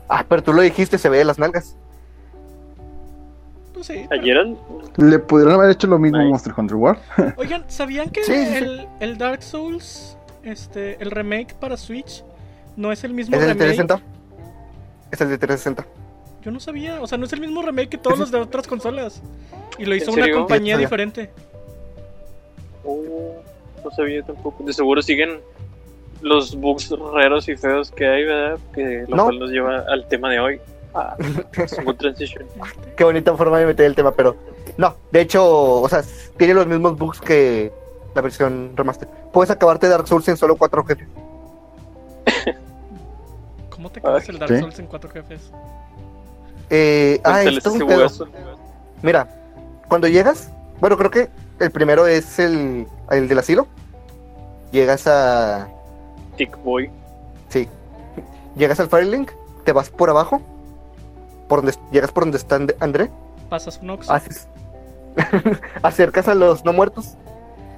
Ah, 0.09 0.25
pero 0.27 0.43
tú 0.43 0.51
lo 0.53 0.61
dijiste, 0.61 0.97
se 0.97 1.09
ve 1.09 1.19
de 1.19 1.25
las 1.25 1.39
nalgas. 1.39 1.75
Pues 3.73 3.87
sí. 3.87 4.05
Le 4.97 5.19
pudieron 5.19 5.53
haber 5.55 5.71
hecho 5.71 5.87
lo 5.87 5.97
mismo 5.97 6.17
a 6.17 6.21
Nice. 6.21 6.31
Monster 6.31 6.53
Hunter 6.57 6.75
World. 6.75 6.99
Oigan, 7.37 7.63
¿sabían 7.67 8.09
que 8.09 8.23
Sí, 8.23 8.33
sí, 8.33 8.45
sí. 8.45 8.55
el, 8.55 8.87
el 8.99 9.17
Dark 9.17 9.41
Souls, 9.43 10.17
este, 10.43 11.01
el 11.01 11.11
remake 11.11 11.53
para 11.55 11.77
Switch, 11.77 12.23
no 12.75 12.91
es 12.91 13.03
el 13.03 13.13
mismo 13.13 13.35
¿Es 13.35 13.41
el 13.43 13.47
de 13.47 13.53
remake? 13.53 13.75
360? 13.87 14.01
Es 15.11 15.21
el 15.21 15.29
de 15.29 15.37
360. 15.37 15.85
Yo 16.43 16.51
no 16.51 16.59
sabía, 16.59 17.01
o 17.01 17.07
sea, 17.07 17.17
no 17.17 17.25
es 17.25 17.33
el 17.33 17.39
mismo 17.39 17.61
remake 17.61 17.89
que 17.89 17.97
todos 17.97 18.17
los 18.19 18.31
de 18.31 18.39
otras 18.39 18.67
consolas. 18.67 19.21
Y 19.77 19.85
lo 19.85 19.95
hizo 19.95 20.09
¿En 20.09 20.15
una 20.15 20.23
serio? 20.23 20.37
compañía 20.39 20.77
diferente. 20.77 21.29
Oh, 22.83 23.35
no 23.83 23.91
sabía 23.91 24.23
tampoco. 24.23 24.63
De 24.63 24.73
seguro 24.73 25.01
siguen 25.01 25.39
los 26.21 26.55
bugs 26.55 26.89
raros 27.13 27.47
y 27.47 27.55
feos 27.55 27.91
que 27.91 28.07
hay, 28.07 28.25
¿verdad? 28.25 28.59
Que 28.73 29.05
lo 29.07 29.15
No. 29.17 29.23
cual 29.25 29.39
nos 29.39 29.51
lleva 29.51 29.85
al 29.87 30.07
tema 30.07 30.29
de 30.31 30.39
hoy. 30.39 30.59
Ah, 30.93 31.15
Smooth 31.67 31.97
Transition. 31.97 32.45
Qué 32.97 33.03
bonita 33.05 33.35
forma 33.37 33.59
de 33.59 33.65
meter 33.65 33.85
el 33.85 33.95
tema, 33.95 34.11
pero 34.11 34.35
no. 34.77 34.95
De 35.11 35.21
hecho, 35.21 35.81
o 35.81 35.87
sea, 35.87 36.03
tiene 36.37 36.53
los 36.53 36.67
mismos 36.67 36.97
bugs 36.97 37.21
que 37.21 37.71
la 38.13 38.21
versión 38.21 38.73
remaster. 38.75 39.07
Puedes 39.31 39.51
acabarte 39.51 39.87
Dark 39.87 40.07
Souls 40.07 40.27
en 40.27 40.35
solo 40.35 40.57
cuatro 40.57 40.83
jefes. 40.83 41.07
¿Cómo 43.69 43.89
te 43.89 43.99
acabas 43.99 44.27
el 44.27 44.39
Dark. 44.39 44.59
Souls 44.59 44.79
en 44.79 44.87
cuatro 44.87 45.09
jefes? 45.09 45.51
Eh, 46.69 47.21
ah, 47.23 47.43
esto 47.43 47.69
es 47.69 47.81
un 47.81 47.87
pedo. 47.87 48.07
Mira, 49.01 49.27
cuando 49.87 50.07
llegas, 50.07 50.51
bueno, 50.79 50.97
creo 50.97 51.11
que 51.11 51.29
el 51.59 51.71
primero 51.71 52.07
es 52.07 52.39
el, 52.39 52.87
el 53.11 53.27
del 53.27 53.39
asilo. 53.39 53.67
Llegas 54.71 55.07
a. 55.07 55.67
Tick 56.37 56.57
Boy. 56.63 56.89
Sí. 57.49 57.67
Llegas 58.55 58.79
al 58.79 58.89
Firelink, 58.89 59.31
te 59.63 59.71
vas 59.71 59.89
por 59.89 60.09
abajo. 60.09 60.41
Por 61.51 61.59
donde, 61.61 61.77
llegas 61.91 62.13
por 62.13 62.23
donde 62.23 62.37
está 62.37 62.55
And- 62.55 62.75
André. 62.79 63.11
Pasas 63.49 63.77
un 63.81 63.89
Ox. 63.89 64.09
Haces. 64.09 64.47
acercas 65.83 66.29
a 66.29 66.33
los 66.33 66.63
no 66.63 66.71
muertos. 66.71 67.17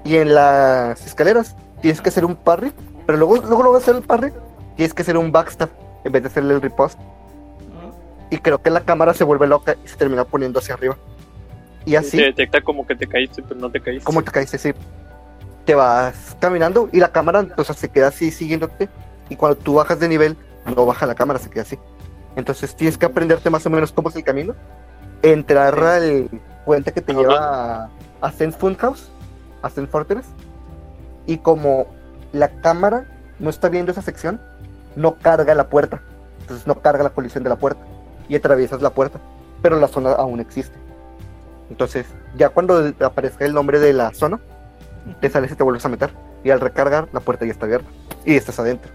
Y 0.04 0.18
en 0.18 0.36
las 0.36 1.04
escaleras 1.08 1.56
tienes 1.82 2.00
que 2.00 2.10
hacer 2.10 2.24
un 2.24 2.36
parry. 2.36 2.72
Pero 3.08 3.18
luego, 3.18 3.38
luego 3.38 3.64
lo 3.64 3.72
vas 3.72 3.82
a 3.82 3.84
hacer 3.86 3.96
el 3.96 4.04
parry. 4.04 4.32
Tienes 4.76 4.94
que 4.94 5.02
hacer 5.02 5.18
un 5.18 5.32
backstab. 5.32 5.70
en 6.04 6.12
vez 6.12 6.22
de 6.22 6.28
hacerle 6.30 6.54
el 6.54 6.62
repost. 6.62 7.00
Ajá. 7.00 7.96
Y 8.30 8.38
creo 8.38 8.62
que 8.62 8.70
la 8.70 8.82
cámara 8.82 9.16
se 9.16 9.24
vuelve 9.24 9.48
loca 9.48 9.76
y 9.84 9.88
se 9.88 9.96
termina 9.96 10.24
poniendo 10.24 10.60
hacia 10.60 10.76
arriba. 10.76 10.96
Y 11.84 11.96
así, 11.96 12.18
Te 12.18 12.26
detecta 12.26 12.62
como 12.62 12.86
que 12.86 12.96
te 12.96 13.08
caíste, 13.08 13.42
pero 13.42 13.60
no 13.60 13.72
te 13.72 13.82
caíste. 13.82 14.06
como 14.06 14.24
te 14.24 14.30
caíste, 14.30 14.60
sí. 14.60 14.72
Te 15.66 15.74
vas 15.74 16.38
caminando 16.40 16.90
y 16.92 17.00
la 17.00 17.12
cámara 17.12 17.48
o 17.58 17.64
sea, 17.64 17.74
se 17.74 17.90
queda 17.90 18.10
así 18.10 18.30
siguiéndote. 18.30 18.88
Y 19.30 19.36
cuando 19.36 19.58
tú 19.58 19.74
bajas 19.74 20.00
de 20.00 20.08
nivel, 20.08 20.38
no 20.64 20.86
baja 20.86 21.08
la 21.08 21.16
cámara, 21.16 21.40
se 21.40 21.50
queda 21.50 21.64
así. 21.64 21.80
Entonces 22.36 22.76
tienes 22.76 22.98
que 22.98 23.06
aprenderte 23.06 23.50
más 23.50 23.66
o 23.66 23.70
menos 23.70 23.92
cómo 23.92 24.10
es 24.10 24.16
el 24.16 24.24
camino. 24.24 24.56
Entrar 25.22 25.78
al 25.80 26.30
puente 26.66 26.92
que 26.92 27.02
te 27.02 27.14
lleva 27.14 27.84
a, 27.84 27.90
a 28.22 28.32
Zen 28.32 28.52
Funhouse, 28.52 29.10
a 29.62 29.70
Zen 29.70 29.88
Fortress. 29.88 30.26
Y 31.26 31.38
como 31.38 31.88
la 32.32 32.50
cámara 32.62 33.06
no 33.40 33.50
está 33.50 33.70
viendo 33.70 33.92
esa 33.92 34.02
sección, 34.02 34.42
no 34.96 35.16
carga 35.16 35.56
la 35.56 35.70
puerta. 35.70 36.02
Entonces 36.42 36.68
no 36.68 36.82
carga 36.82 37.04
la 37.04 37.10
colisión 37.12 37.44
de 37.44 37.50
la 37.50 37.56
puerta. 37.56 37.82
Y 38.28 38.36
atraviesas 38.36 38.82
la 38.82 38.90
puerta. 38.90 39.20
Pero 39.62 39.80
la 39.80 39.88
zona 39.88 40.12
aún 40.12 40.40
existe. 40.40 40.78
Entonces, 41.70 42.06
ya 42.36 42.50
cuando 42.50 42.94
aparezca 43.00 43.46
el 43.46 43.54
nombre 43.54 43.80
de 43.80 43.94
la 43.94 44.14
zona, 44.14 44.40
te 45.22 45.30
sales 45.30 45.52
y 45.52 45.56
te 45.56 45.64
vuelves 45.64 45.86
a 45.86 45.90
meter. 45.90 46.12
Y 46.44 46.50
al 46.50 46.60
recargar, 46.60 47.08
la 47.14 47.20
puerta 47.20 47.46
ya 47.46 47.52
está 47.52 47.66
abierta. 47.66 47.88
Y 48.26 48.36
estás 48.36 48.60
adentro. 48.60 48.92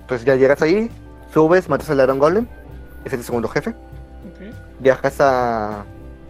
Entonces 0.00 0.24
ya 0.24 0.36
llegas 0.36 0.62
ahí, 0.62 0.90
subes, 1.34 1.68
matas 1.68 1.90
al 1.90 2.00
Iron 2.00 2.18
Golem. 2.18 2.46
Es 3.04 3.12
el 3.12 3.22
segundo 3.22 3.48
jefe. 3.48 3.74
Viajas 4.78 5.20
a 5.20 5.84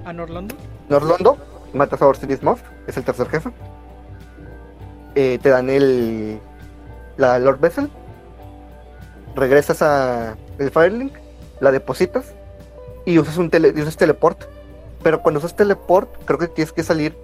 ¿A 0.05 0.13
Norlando? 0.13 0.55
Norlondo, 0.89 1.39
matas 1.73 2.03
a 2.03 2.07
Orsilis 2.07 2.43
Moth, 2.43 2.61
es 2.87 2.97
el 2.97 3.05
tercer 3.05 3.29
jefe. 3.29 3.51
Eh, 5.15 5.39
te 5.41 5.49
dan 5.51 5.71
el 5.71 6.41
la 7.17 7.39
Lord 7.39 7.61
Vessel. 7.61 7.91
Regresas 9.37 9.83
a 9.83 10.37
el 10.59 10.71
Firelink, 10.71 11.15
la 11.61 11.71
depositas 11.73 12.35
y 13.05 13.19
usas 13.19 13.37
un 13.37 13.51
tele, 13.51 13.73
y 13.75 13.81
usas 13.81 13.97
teleport. 13.97 14.45
Pero 15.03 15.21
cuando 15.23 15.39
usas 15.39 15.55
teleport, 15.55 16.09
creo 16.25 16.39
que 16.39 16.49
tienes 16.49 16.73
que 16.73 16.83
salir 16.83 17.17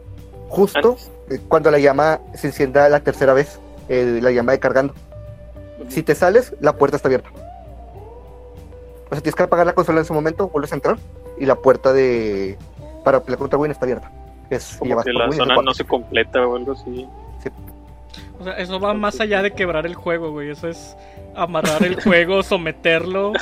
justo 0.49 0.91
Antes. 0.91 1.11
eh, 1.31 1.41
cuando 1.49 1.71
la 1.71 1.79
llama 1.79 2.21
se 2.35 2.49
encienda 2.49 2.89
la 2.89 3.01
tercera 3.01 3.33
vez, 3.33 3.59
eh, 3.89 4.21
la 4.23 4.31
llama 4.31 4.53
de 4.53 4.59
cargando. 4.59 4.95
Si 5.89 6.03
te 6.03 6.15
sales, 6.15 6.55
la 6.61 6.75
puerta 6.75 6.97
está 6.97 7.09
abierta. 7.09 7.31
O 9.11 9.15
sea, 9.15 9.23
tienes 9.23 9.35
que 9.35 9.43
apagar 9.43 9.67
la 9.67 9.73
consola 9.73 9.99
en 9.99 10.05
ese 10.05 10.13
momento, 10.13 10.49
vuelves 10.49 10.73
a 10.73 10.77
entrar 10.77 10.97
y 11.39 11.47
la 11.47 11.57
puerta 11.57 11.93
de 11.93 12.57
para 13.05 13.21
pelear 13.21 13.39
contra 13.39 13.59
Win 13.59 13.73
está 13.73 13.85
abierta. 13.85 14.11
Es, 14.51 14.77
Como 14.79 15.03
que 15.03 15.13
la 15.13 15.29
Win, 15.29 15.39
zona 15.39 15.57
no 15.57 15.75
se 15.75 15.85
completa 15.85 16.47
o 16.47 16.57
algo 16.57 16.73
así. 16.73 17.07
O 18.39 18.45
sea, 18.45 18.55
eso 18.55 18.81
va 18.81 18.95
más 18.95 19.21
allá 19.21 19.43
de 19.43 19.53
quebrar 19.53 19.87
el 19.87 19.95
juego, 19.95 20.31
güey. 20.31 20.51
Eso 20.51 20.69
es 20.69 20.97
amarrar 21.35 21.83
el 21.83 22.01
juego, 22.03 22.43
someterlo, 22.43 23.33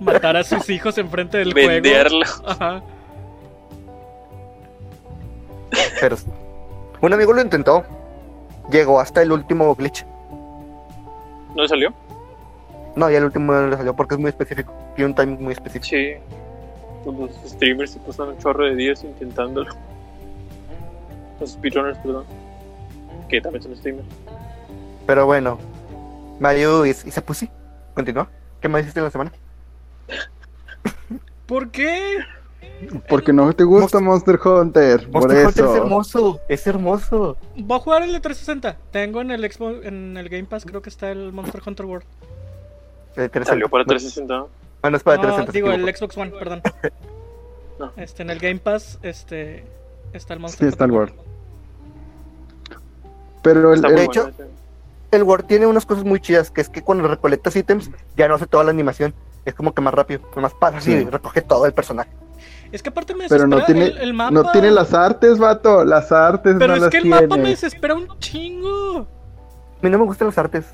matar 0.00 0.36
a 0.36 0.44
sus 0.44 0.68
hijos 0.70 0.98
enfrente 0.98 1.38
del 1.38 1.52
juego. 1.52 1.68
Venderlo. 1.68 2.24
Ajá. 2.46 2.82
Pero 6.00 6.16
un 7.00 7.12
amigo 7.12 7.32
lo 7.32 7.42
intentó. 7.42 7.84
Llegó 8.70 9.00
hasta 9.00 9.22
el 9.22 9.32
último 9.32 9.74
glitch. 9.74 10.06
¿No 11.54 11.68
salió? 11.68 11.92
No, 12.96 13.10
ya 13.10 13.18
el 13.18 13.24
último 13.24 13.52
no 13.52 13.68
le 13.68 13.76
salió 13.76 13.94
porque 13.94 14.14
es 14.14 14.20
muy 14.20 14.30
específico. 14.30 14.72
Tiene 14.94 15.10
un 15.10 15.14
timing 15.14 15.42
muy 15.42 15.52
específico. 15.52 15.96
Sí. 15.96 16.14
Pues 17.04 17.16
Los 17.42 17.50
streamers 17.52 17.90
se 17.92 17.98
pasan 18.00 18.28
un 18.28 18.38
chorro 18.38 18.64
de 18.64 18.76
días 18.76 19.04
intentándolo. 19.04 19.70
Los 21.40 21.52
speedrunners, 21.52 21.98
perdón. 21.98 22.24
Que 23.28 23.40
también 23.40 23.62
son 23.62 23.76
streamers. 23.76 24.06
Pero 25.06 25.26
bueno, 25.26 25.58
Mario 26.40 26.86
y, 26.86 26.90
y 26.90 26.94
se 26.94 27.20
pusi. 27.20 27.50
Continúa. 27.94 28.28
¿Qué 28.60 28.68
más 28.68 28.82
hiciste 28.82 29.00
en 29.00 29.04
la 29.04 29.10
semana? 29.10 29.32
¿Por 31.46 31.70
qué? 31.70 32.18
Porque 33.08 33.32
no 33.32 33.52
te 33.52 33.64
gusta 33.64 34.00
Monster 34.00 34.38
Hunter. 34.42 35.08
Por 35.10 35.22
Monster 35.22 35.46
Hunter 35.46 35.64
es 35.64 35.76
hermoso. 35.76 36.40
Es 36.48 36.66
hermoso. 36.66 37.36
Voy 37.56 37.76
a 37.76 37.80
jugar 37.80 38.02
el 38.02 38.12
de 38.12 38.20
360. 38.20 38.76
Tengo 38.90 39.20
en 39.20 39.30
el 39.30 39.50
Xbox, 39.50 39.84
en 39.84 40.16
el 40.16 40.28
Game 40.28 40.44
Pass, 40.44 40.64
creo 40.64 40.82
que 40.82 40.90
está 40.90 41.10
el 41.10 41.32
Monster 41.32 41.62
Hunter 41.64 41.86
World. 41.86 42.06
Eh, 43.16 43.28
360. 43.28 43.50
Salió 43.50 43.68
para 43.68 43.84
No, 43.84 43.88
360. 43.88 44.46
¿No? 44.84 44.88
Ah, 44.88 44.90
no 44.90 44.96
es 44.96 45.02
para 45.02 45.16
No, 45.16 45.22
360. 45.22 45.52
digo, 45.52 45.70
el. 45.88 45.96
Xbox 45.96 46.16
One, 46.16 46.30
perdón. 46.30 46.62
No. 47.76 47.90
Este, 47.96 48.22
en 48.22 48.30
el 48.30 48.38
Game 48.38 48.60
Pass, 48.60 49.00
este, 49.02 49.64
está 50.12 50.34
el 50.34 50.38
Sí, 50.38 50.42
Monster 50.42 50.68
está 50.68 50.84
el 50.84 50.92
World. 50.92 51.12
Pero 53.42 53.74
el, 53.74 53.84
el- 53.84 53.98
hecho- 53.98 54.30
bueno. 54.36 54.54
El 55.10 55.22
Word 55.24 55.44
tiene 55.44 55.66
unas 55.66 55.84
cosas 55.86 56.04
muy 56.04 56.20
chidas, 56.20 56.50
que 56.50 56.60
es 56.60 56.68
que 56.68 56.82
cuando 56.82 57.06
recolectas 57.08 57.54
ítems, 57.56 57.90
ya 58.16 58.26
no 58.28 58.34
hace 58.36 58.46
toda 58.46 58.64
la 58.64 58.70
animación. 58.70 59.12
Es 59.44 59.54
como 59.54 59.72
que 59.74 59.80
más 59.80 59.92
rápido, 59.94 60.20
más 60.36 60.54
pasa 60.54 60.80
Sí. 60.80 60.92
y 60.92 61.04
recoge 61.04 61.40
todo 61.42 61.66
el 61.66 61.72
personaje. 61.72 62.10
Es 62.72 62.82
que 62.82 62.88
aparte 62.90 63.14
me 63.14 63.28
pero 63.28 63.46
no 63.46 63.56
desespera 63.56 63.86
tiene, 63.86 64.00
el, 64.02 64.08
el 64.08 64.14
mapa. 64.14 64.30
no 64.32 64.50
tiene 64.52 64.70
las 64.70 64.92
artes, 64.94 65.38
vato. 65.38 65.84
Las 65.84 66.10
artes 66.12 66.54
Pero 66.58 66.68
no 66.68 66.74
es 66.76 66.80
las 66.82 66.90
que 66.90 66.96
el 66.98 67.02
tiene. 67.04 67.20
mapa 67.22 67.36
me 67.36 67.48
desespera 67.50 67.94
un 67.94 68.08
chingo. 68.18 68.98
A 69.00 69.82
mí 69.82 69.90
no 69.90 69.98
me 69.98 70.04
gustan 70.04 70.28
las 70.28 70.38
artes. 70.38 70.64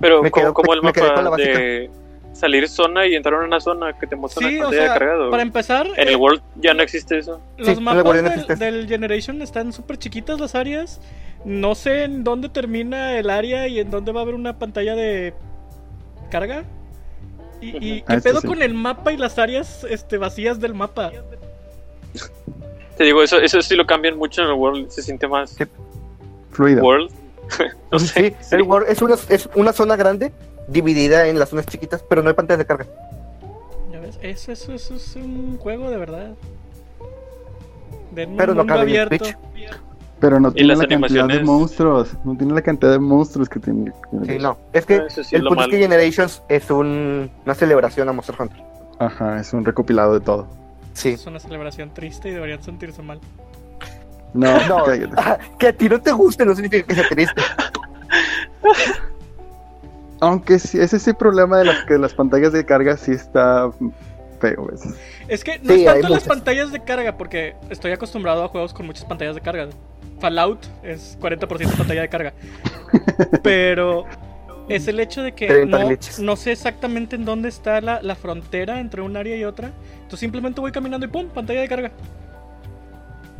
Pero 0.00 0.22
Me 0.22 0.30
como, 0.30 0.46
quedo- 0.46 0.54
como 0.54 0.72
el 0.74 0.82
me 0.82 0.92
quedé 0.92 1.06
con 1.14 1.24
la 1.24 1.30
mapa 1.30 1.36
de 1.42 1.90
salir 2.34 2.68
zona 2.68 3.06
y 3.06 3.14
entrar 3.14 3.34
a 3.42 3.44
una 3.44 3.60
zona 3.60 3.92
que 3.98 4.06
te 4.06 4.16
muestra 4.16 4.46
Sí, 4.48 4.56
una 4.56 4.64
o 4.66 4.70
pantalla 4.70 4.84
sea, 4.84 4.92
de 4.94 4.98
cargado. 4.98 5.30
para 5.30 5.42
empezar, 5.42 5.86
En 5.96 6.08
el 6.08 6.16
World 6.16 6.42
ya 6.56 6.74
no 6.74 6.82
existe 6.82 7.18
eso. 7.18 7.40
los 7.56 7.66
Sí, 7.68 7.74
en 7.74 7.82
mapas 7.84 8.14
del, 8.14 8.26
existe. 8.26 8.56
del 8.56 8.88
Generation 8.88 9.42
están 9.42 9.72
súper 9.72 9.98
chiquitas 9.98 10.40
las 10.40 10.54
áreas. 10.54 11.00
No 11.44 11.74
sé 11.74 12.04
en 12.04 12.24
dónde 12.24 12.48
termina 12.48 13.18
el 13.18 13.28
área 13.30 13.68
y 13.68 13.78
en 13.80 13.90
dónde 13.90 14.12
va 14.12 14.20
a 14.20 14.22
haber 14.22 14.34
una 14.34 14.58
pantalla 14.58 14.94
de 14.94 15.34
carga. 16.30 16.64
¿Y, 17.60 17.68
y 17.84 18.00
Ah, 18.00 18.04
qué 18.08 18.14
esto 18.16 18.28
pedo 18.30 18.40
sí. 18.40 18.46
con 18.48 18.62
el 18.62 18.74
mapa 18.74 19.12
y 19.12 19.16
las 19.16 19.38
áreas 19.38 19.84
este, 19.88 20.18
vacías 20.18 20.58
del 20.60 20.74
mapa? 20.74 21.12
Te 22.96 23.04
digo, 23.04 23.22
eso, 23.22 23.38
eso 23.40 23.60
sí 23.60 23.74
lo 23.74 23.86
cambian 23.86 24.16
mucho 24.16 24.42
en 24.42 24.48
el 24.48 24.54
World. 24.54 24.88
Se 24.90 25.02
siente 25.02 25.26
más 25.26 25.50
Sí. 25.50 25.64
Fluido. 26.50 26.82
World. 26.82 27.10
no 27.92 27.98
Sí, 27.98 28.32
sé. 28.40 28.56
el 28.56 28.62
Word 28.62 28.86
es 28.88 29.02
una, 29.02 29.16
es 29.28 29.48
una 29.54 29.72
zona 29.72 29.96
grande 29.96 30.32
dividida 30.68 31.26
en 31.28 31.38
las 31.38 31.48
zonas 31.50 31.66
chiquitas, 31.66 32.02
pero 32.08 32.22
no 32.22 32.28
hay 32.28 32.34
pantallas 32.34 32.58
de 32.58 32.66
carga. 32.66 32.86
¿Ya 33.92 34.00
ves? 34.00 34.18
Eso, 34.22 34.52
eso, 34.52 34.72
eso 34.72 34.94
es 34.94 35.16
un 35.16 35.58
juego 35.58 35.90
de 35.90 35.96
verdad. 35.96 36.34
De 38.12 38.26
un 38.26 38.36
Pero 38.36 38.54
no 38.54 38.64
cabe 38.66 38.82
en 38.82 38.86
abierto. 38.88 39.24
Switch. 39.24 39.36
Pero 40.20 40.40
no 40.40 40.52
tiene 40.52 40.76
la 40.76 40.86
cantidad 40.86 41.26
de 41.28 41.42
monstruos. 41.42 42.14
No 42.24 42.36
tiene 42.36 42.54
la 42.54 42.62
cantidad 42.62 42.92
de 42.92 42.98
monstruos 42.98 43.48
que 43.48 43.60
tiene. 43.60 43.92
Sí, 44.24 44.38
no. 44.38 44.56
Es 44.72 44.86
que 44.86 44.96
Ah, 44.96 45.04
sí 45.10 45.34
el 45.36 45.42
punto 45.44 45.64
es 45.64 45.68
que. 45.68 45.78
Generations 45.78 46.42
es 46.48 46.70
un- 46.70 47.30
una 47.44 47.54
celebración 47.54 48.08
a 48.08 48.12
Monster 48.12 48.36
Hunter. 48.38 48.62
Ajá, 49.00 49.40
es 49.40 49.52
un 49.52 49.64
recopilado 49.64 50.14
de 50.14 50.20
todo. 50.20 50.46
Sí. 50.94 51.10
Es 51.10 51.26
una 51.26 51.40
celebración 51.40 51.92
triste 51.92 52.28
y 52.28 52.32
deberían 52.32 52.62
sentirse 52.62 53.02
mal. 53.02 53.20
No, 54.32 54.46
No, 54.68 54.84
que 55.58 55.66
a 55.68 55.72
ti 55.72 55.88
no 55.88 56.00
te 56.00 56.12
guste 56.12 56.46
no 56.46 56.54
significa 56.54 56.86
que 56.86 56.94
sea 56.94 57.08
triste. 57.08 57.42
Aunque 60.24 60.58
sí, 60.58 60.78
ese 60.78 60.98
sí 60.98 61.12
problema 61.12 61.58
de 61.58 61.66
las 61.66 61.84
que 61.84 61.98
las 61.98 62.14
pantallas 62.14 62.52
de 62.52 62.64
carga 62.64 62.96
sí 62.96 63.12
está 63.12 63.70
feo. 64.40 64.66
veces. 64.66 64.94
Es 65.28 65.44
que 65.44 65.58
no 65.58 65.74
Sí, 65.74 65.86
es 65.86 65.92
tanto 65.92 66.08
las 66.08 66.24
pantallas 66.24 66.72
de 66.72 66.82
carga, 66.82 67.16
porque 67.16 67.54
estoy 67.70 67.92
acostumbrado 67.92 68.44
a 68.44 68.48
juegos 68.48 68.74
con 68.74 68.86
muchas 68.86 69.04
pantallas 69.04 69.34
de 69.34 69.40
carga. 69.40 69.68
Fallout 70.20 70.64
es 70.82 71.18
40% 71.20 71.76
pantalla 71.76 72.02
de 72.02 72.08
carga. 72.08 72.32
Pero 73.42 74.04
es 74.68 74.88
el 74.88 75.00
hecho 75.00 75.22
de 75.22 75.32
que 75.32 75.46
30 75.46 75.78
no, 76.20 76.36
sé 76.36 76.52
exactamente 76.52 77.16
en 77.16 77.24
dónde 77.24 77.48
está 77.48 77.80
la, 77.80 78.00
la 78.02 78.14
frontera 78.14 78.80
entre 78.80 79.02
un 79.02 79.16
área 79.16 79.36
y 79.36 79.44
otra. 79.44 79.72
Entonces 79.96 80.20
simplemente 80.20 80.60
voy 80.60 80.72
caminando 80.72 81.06
y 81.06 81.08
¡pum! 81.08 81.28
Pantalla 81.28 81.60
de 81.60 81.68
carga. 81.68 81.90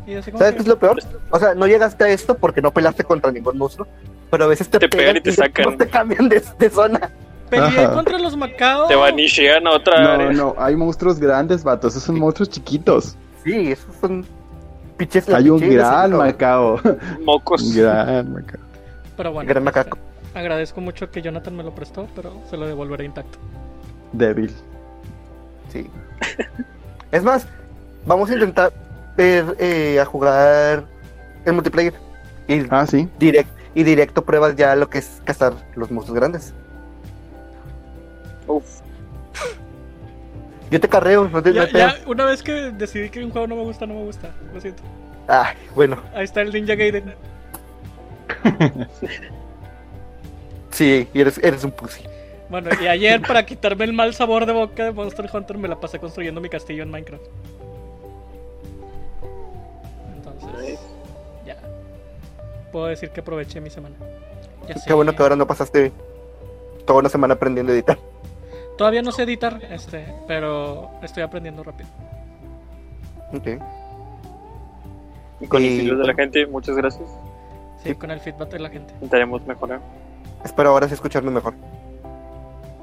Y 0.05 0.13
así 0.15 0.31
como 0.31 0.39
¿Sabes 0.39 0.53
que- 0.53 0.57
qué 0.57 0.61
es 0.63 0.67
lo 0.67 0.77
peor? 0.77 0.99
O 1.31 1.39
sea, 1.39 1.55
no 1.55 1.65
llegaste 1.65 2.03
a 2.03 2.09
esto 2.09 2.37
porque 2.37 2.61
no 2.61 2.71
pelaste 2.71 3.03
contra 3.03 3.31
ningún 3.31 3.57
monstruo, 3.57 3.87
pero 4.35 4.43
a 4.43 4.47
veces 4.47 4.67
te, 4.67 4.79
Te 4.79 4.89
pegan 4.89 5.15
y 5.15 5.21
te 5.21 5.29
después 5.29 5.47
sacan. 5.55 5.77
te 5.77 5.87
cambian 5.87 6.27
de, 6.27 6.43
de 6.59 6.69
zona. 6.69 7.09
Peleé 7.49 7.87
contra 7.93 8.17
los 8.19 8.35
Macao. 8.35 8.87
Te 8.87 8.95
vanishean 8.95 9.65
a 9.65 9.71
otra 9.71 10.01
No, 10.01 10.09
área. 10.09 10.31
no, 10.33 10.55
hay 10.57 10.75
monstruos 10.75 11.19
grandes, 11.21 11.63
vato. 11.63 11.87
Esos 11.87 12.03
son 12.03 12.19
monstruos 12.19 12.49
chiquitos. 12.49 13.15
Sí, 13.45 13.71
esos 13.71 13.95
son 14.01 14.25
pinches. 14.97 15.29
Hay 15.29 15.49
un 15.49 15.61
gran. 15.61 16.11
Macao. 16.11 16.81
Mocos. 17.23 17.61
Un 17.61 17.75
gran 17.77 18.33
Macao. 18.33 18.59
Pero 19.15 19.31
bueno, 19.31 19.47
Gran 19.47 19.63
macaco. 19.63 19.97
este, 20.25 20.37
agradezco 20.39 20.81
mucho 20.81 21.09
que 21.09 21.21
Jonathan 21.21 21.55
me 21.55 21.63
lo 21.63 21.73
prestó, 21.73 22.09
pero 22.13 22.33
se 22.49 22.57
lo 22.57 22.67
devolveré 22.67 23.05
intacto. 23.05 23.37
Débil. 24.11 24.51
Sí. 25.71 25.89
es 27.13 27.23
más, 27.23 27.47
vamos 28.05 28.29
a 28.29 28.33
intentar 28.33 28.73
ver, 29.15 29.55
eh, 29.59 29.97
a 30.01 30.03
jugar 30.03 30.83
el 31.45 31.53
multiplayer. 31.53 31.93
Y, 32.49 32.65
Ah, 32.69 32.85
sí. 32.85 33.07
direct, 33.17 33.49
y 33.75 33.83
directo 33.83 34.23
pruebas 34.23 34.55
ya 34.55 34.75
lo 34.75 34.89
que 34.89 34.99
es 34.99 35.21
cazar 35.25 35.53
los 35.75 35.91
monstruos 35.91 36.17
grandes. 36.17 36.53
Uf. 38.47 38.81
Yo 40.71 40.79
te 40.79 40.87
carreo, 40.87 41.29
no 41.29 41.43
te 41.43 41.53
Ya, 41.53 41.69
ya, 41.69 41.95
una 42.07 42.25
vez 42.25 42.41
que 42.41 42.71
decidí 42.71 43.09
que 43.09 43.23
un 43.23 43.29
juego 43.29 43.47
no 43.47 43.55
me 43.55 43.63
gusta, 43.63 43.85
no 43.85 43.93
me 43.93 44.03
gusta. 44.03 44.31
Lo 44.53 44.59
siento. 44.59 44.81
Ay, 45.27 45.55
bueno, 45.75 46.01
Ahí 46.13 46.23
está 46.23 46.41
el 46.41 46.51
Ninja 46.51 46.75
Gaiden. 46.75 47.13
sí, 50.71 51.07
y 51.13 51.21
eres, 51.21 51.37
eres 51.39 51.63
un 51.63 51.71
pussy. 51.71 52.01
Bueno, 52.49 52.69
y 52.81 52.87
ayer 52.87 53.21
para 53.21 53.45
quitarme 53.45 53.85
el 53.85 53.93
mal 53.93 54.13
sabor 54.13 54.45
de 54.45 54.53
boca 54.53 54.85
de 54.85 54.91
Monster 54.91 55.29
Hunter 55.31 55.57
me 55.57 55.67
la 55.67 55.79
pasé 55.79 55.99
construyendo 55.99 56.39
mi 56.41 56.49
castillo 56.49 56.83
en 56.83 56.91
Minecraft. 56.91 57.23
Entonces. 60.15 60.79
Puedo 62.75 62.87
decir 62.87 63.09
que 63.11 63.21
aproveché 63.21 63.61
mi 63.61 63.69
semana. 63.69 63.95
Ya 64.67 64.73
Qué 64.73 64.79
sé. 64.81 64.93
bueno 64.93 65.15
que 65.15 65.23
ahora 65.23 65.37
no 65.37 65.47
pasaste 65.47 65.93
toda 66.85 66.99
una 66.99 67.07
semana 67.07 67.35
aprendiendo 67.35 67.71
a 67.71 67.75
editar. 67.75 67.97
Todavía 68.77 69.01
no 69.01 69.13
sé 69.13 69.23
editar, 69.23 69.61
este, 69.71 70.05
pero 70.27 70.89
estoy 71.01 71.23
aprendiendo 71.23 71.63
rápido. 71.63 71.87
Ok. 73.33 73.47
Y 75.39 75.47
con 75.47 75.63
el 75.63 75.71
Y- 75.71 75.79
feedback 75.79 75.97
de 75.99 76.03
la 76.07 76.13
gente, 76.15 76.47
muchas 76.47 76.75
gracias. 76.75 77.09
Sí, 77.81 77.95
con 77.95 78.11
el 78.11 78.19
feedback 78.19 78.49
de 78.49 78.59
la 78.59 78.69
gente. 78.69 78.93
Intentaremos 78.95 79.45
mejorar. 79.47 79.79
Espero 80.43 80.71
ahora 80.71 80.89
sí 80.89 80.95
escucharme 80.95 81.31
mejor. 81.31 81.53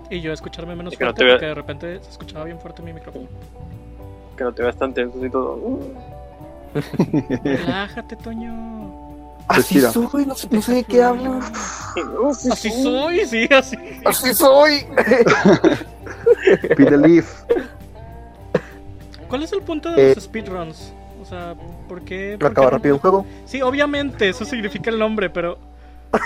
Y 0.09 0.23
yo 0.23 0.33
escucharme 0.33 0.75
menos 0.75 0.95
no 0.95 0.99
fuerte 0.99 1.19
te 1.19 1.25
vea- 1.27 1.35
porque 1.35 1.47
de 1.49 1.55
repente 1.55 2.01
se 2.03 2.11
escuchaba 2.13 2.47
bien 2.47 2.59
fuerte 2.59 2.81
mi 2.81 2.95
micrófono. 2.95 3.27
Que 4.39 4.45
no 4.45 4.55
te 4.55 4.63
veas 4.63 4.77
tan 4.79 4.95
tenso 4.95 5.23
y 5.23 5.29
todo. 5.29 5.81
Relájate, 7.45 8.17
Toño. 8.17 9.02
Así 9.53 9.81
Respira. 9.81 9.93
soy, 10.11 10.27
no 10.27 10.35
sé, 10.35 10.49
no 10.51 10.63
sé 10.63 10.75
de 10.75 10.85
qué 10.85 11.03
hablas. 11.03 11.53
sí, 12.39 12.49
Así 12.51 12.71
sí. 12.71 12.83
soy, 12.83 13.27
sí, 13.27 13.49
así. 13.53 13.77
Así 14.05 14.35
soy. 14.35 14.87
Pide 16.77 16.97
Leaf. 16.97 17.43
¿Cuál 19.29 19.43
es 19.43 19.53
el 19.53 19.63
punto 19.63 19.91
de 19.93 20.13
Eh, 20.13 20.15
los 20.15 20.25
speedruns? 20.25 20.93
O 21.21 21.25
sea, 21.25 21.55
¿por 21.89 22.03
qué? 22.03 22.37
Por 22.39 22.49
qué 22.49 22.53
acaba 22.53 22.67
no- 22.67 22.71
rápido 22.77 22.95
un 22.97 23.01
juego. 23.01 23.27
Sí, 23.47 23.63
obviamente, 23.63 24.29
eso 24.29 24.45
significa 24.45 24.91
el 24.91 24.99
nombre, 24.99 25.31
pero. 25.31 25.59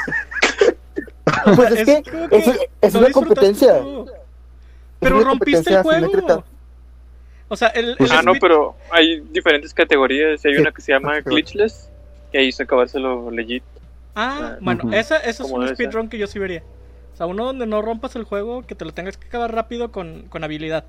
Pues 1.57 1.71
es 1.73 1.85
que 1.85 2.11
como 2.11 2.25
es, 2.31 2.47
es 2.81 2.95
no 2.95 3.01
una 3.01 3.11
competencia. 3.11 3.81
tú. 3.81 4.07
Es 4.09 4.13
Pero 5.01 5.17
una 5.17 5.25
rompiste 5.27 5.75
el 5.75 5.83
juego. 5.83 6.45
O 7.49 7.57
sea, 7.57 7.69
el. 7.69 7.97
Pues 7.97 8.11
el 8.11 8.17
Ah, 8.17 8.23
no, 8.23 8.33
pero 8.41 8.75
hay 8.91 9.21
diferentes 9.31 9.73
categorías. 9.75 10.45
Hay 10.45 10.55
Sí. 10.55 10.61
una 10.61 10.73
que 10.73 10.83
se 10.83 10.93
llama. 10.93 11.21
Glitchless. 11.21 11.89
Ahí 12.35 12.53
se 12.53 12.65
acabárselo 12.65 13.31
legit. 13.31 13.63
Ah, 14.15 14.57
bueno, 14.61 14.85
ujú. 14.85 14.95
esa, 14.95 15.17
esa 15.19 15.45
es 15.45 15.51
un 15.51 15.67
speedrun 15.69 16.09
que 16.09 16.19
yo 16.19 16.27
sí 16.27 16.39
vería. 16.39 16.63
O 17.15 17.17
sea, 17.17 17.27
uno 17.27 17.45
donde 17.47 17.67
no 17.67 17.81
rompas 17.83 18.15
el 18.17 18.25
juego, 18.25 18.67
que 18.67 18.75
te 18.75 18.85
lo 18.85 18.93
tengas 18.93 19.17
que 19.17 19.27
acabar 19.27 19.55
rápido 19.55 19.91
con, 19.93 20.23
con 20.29 20.45
habilidad. 20.45 20.85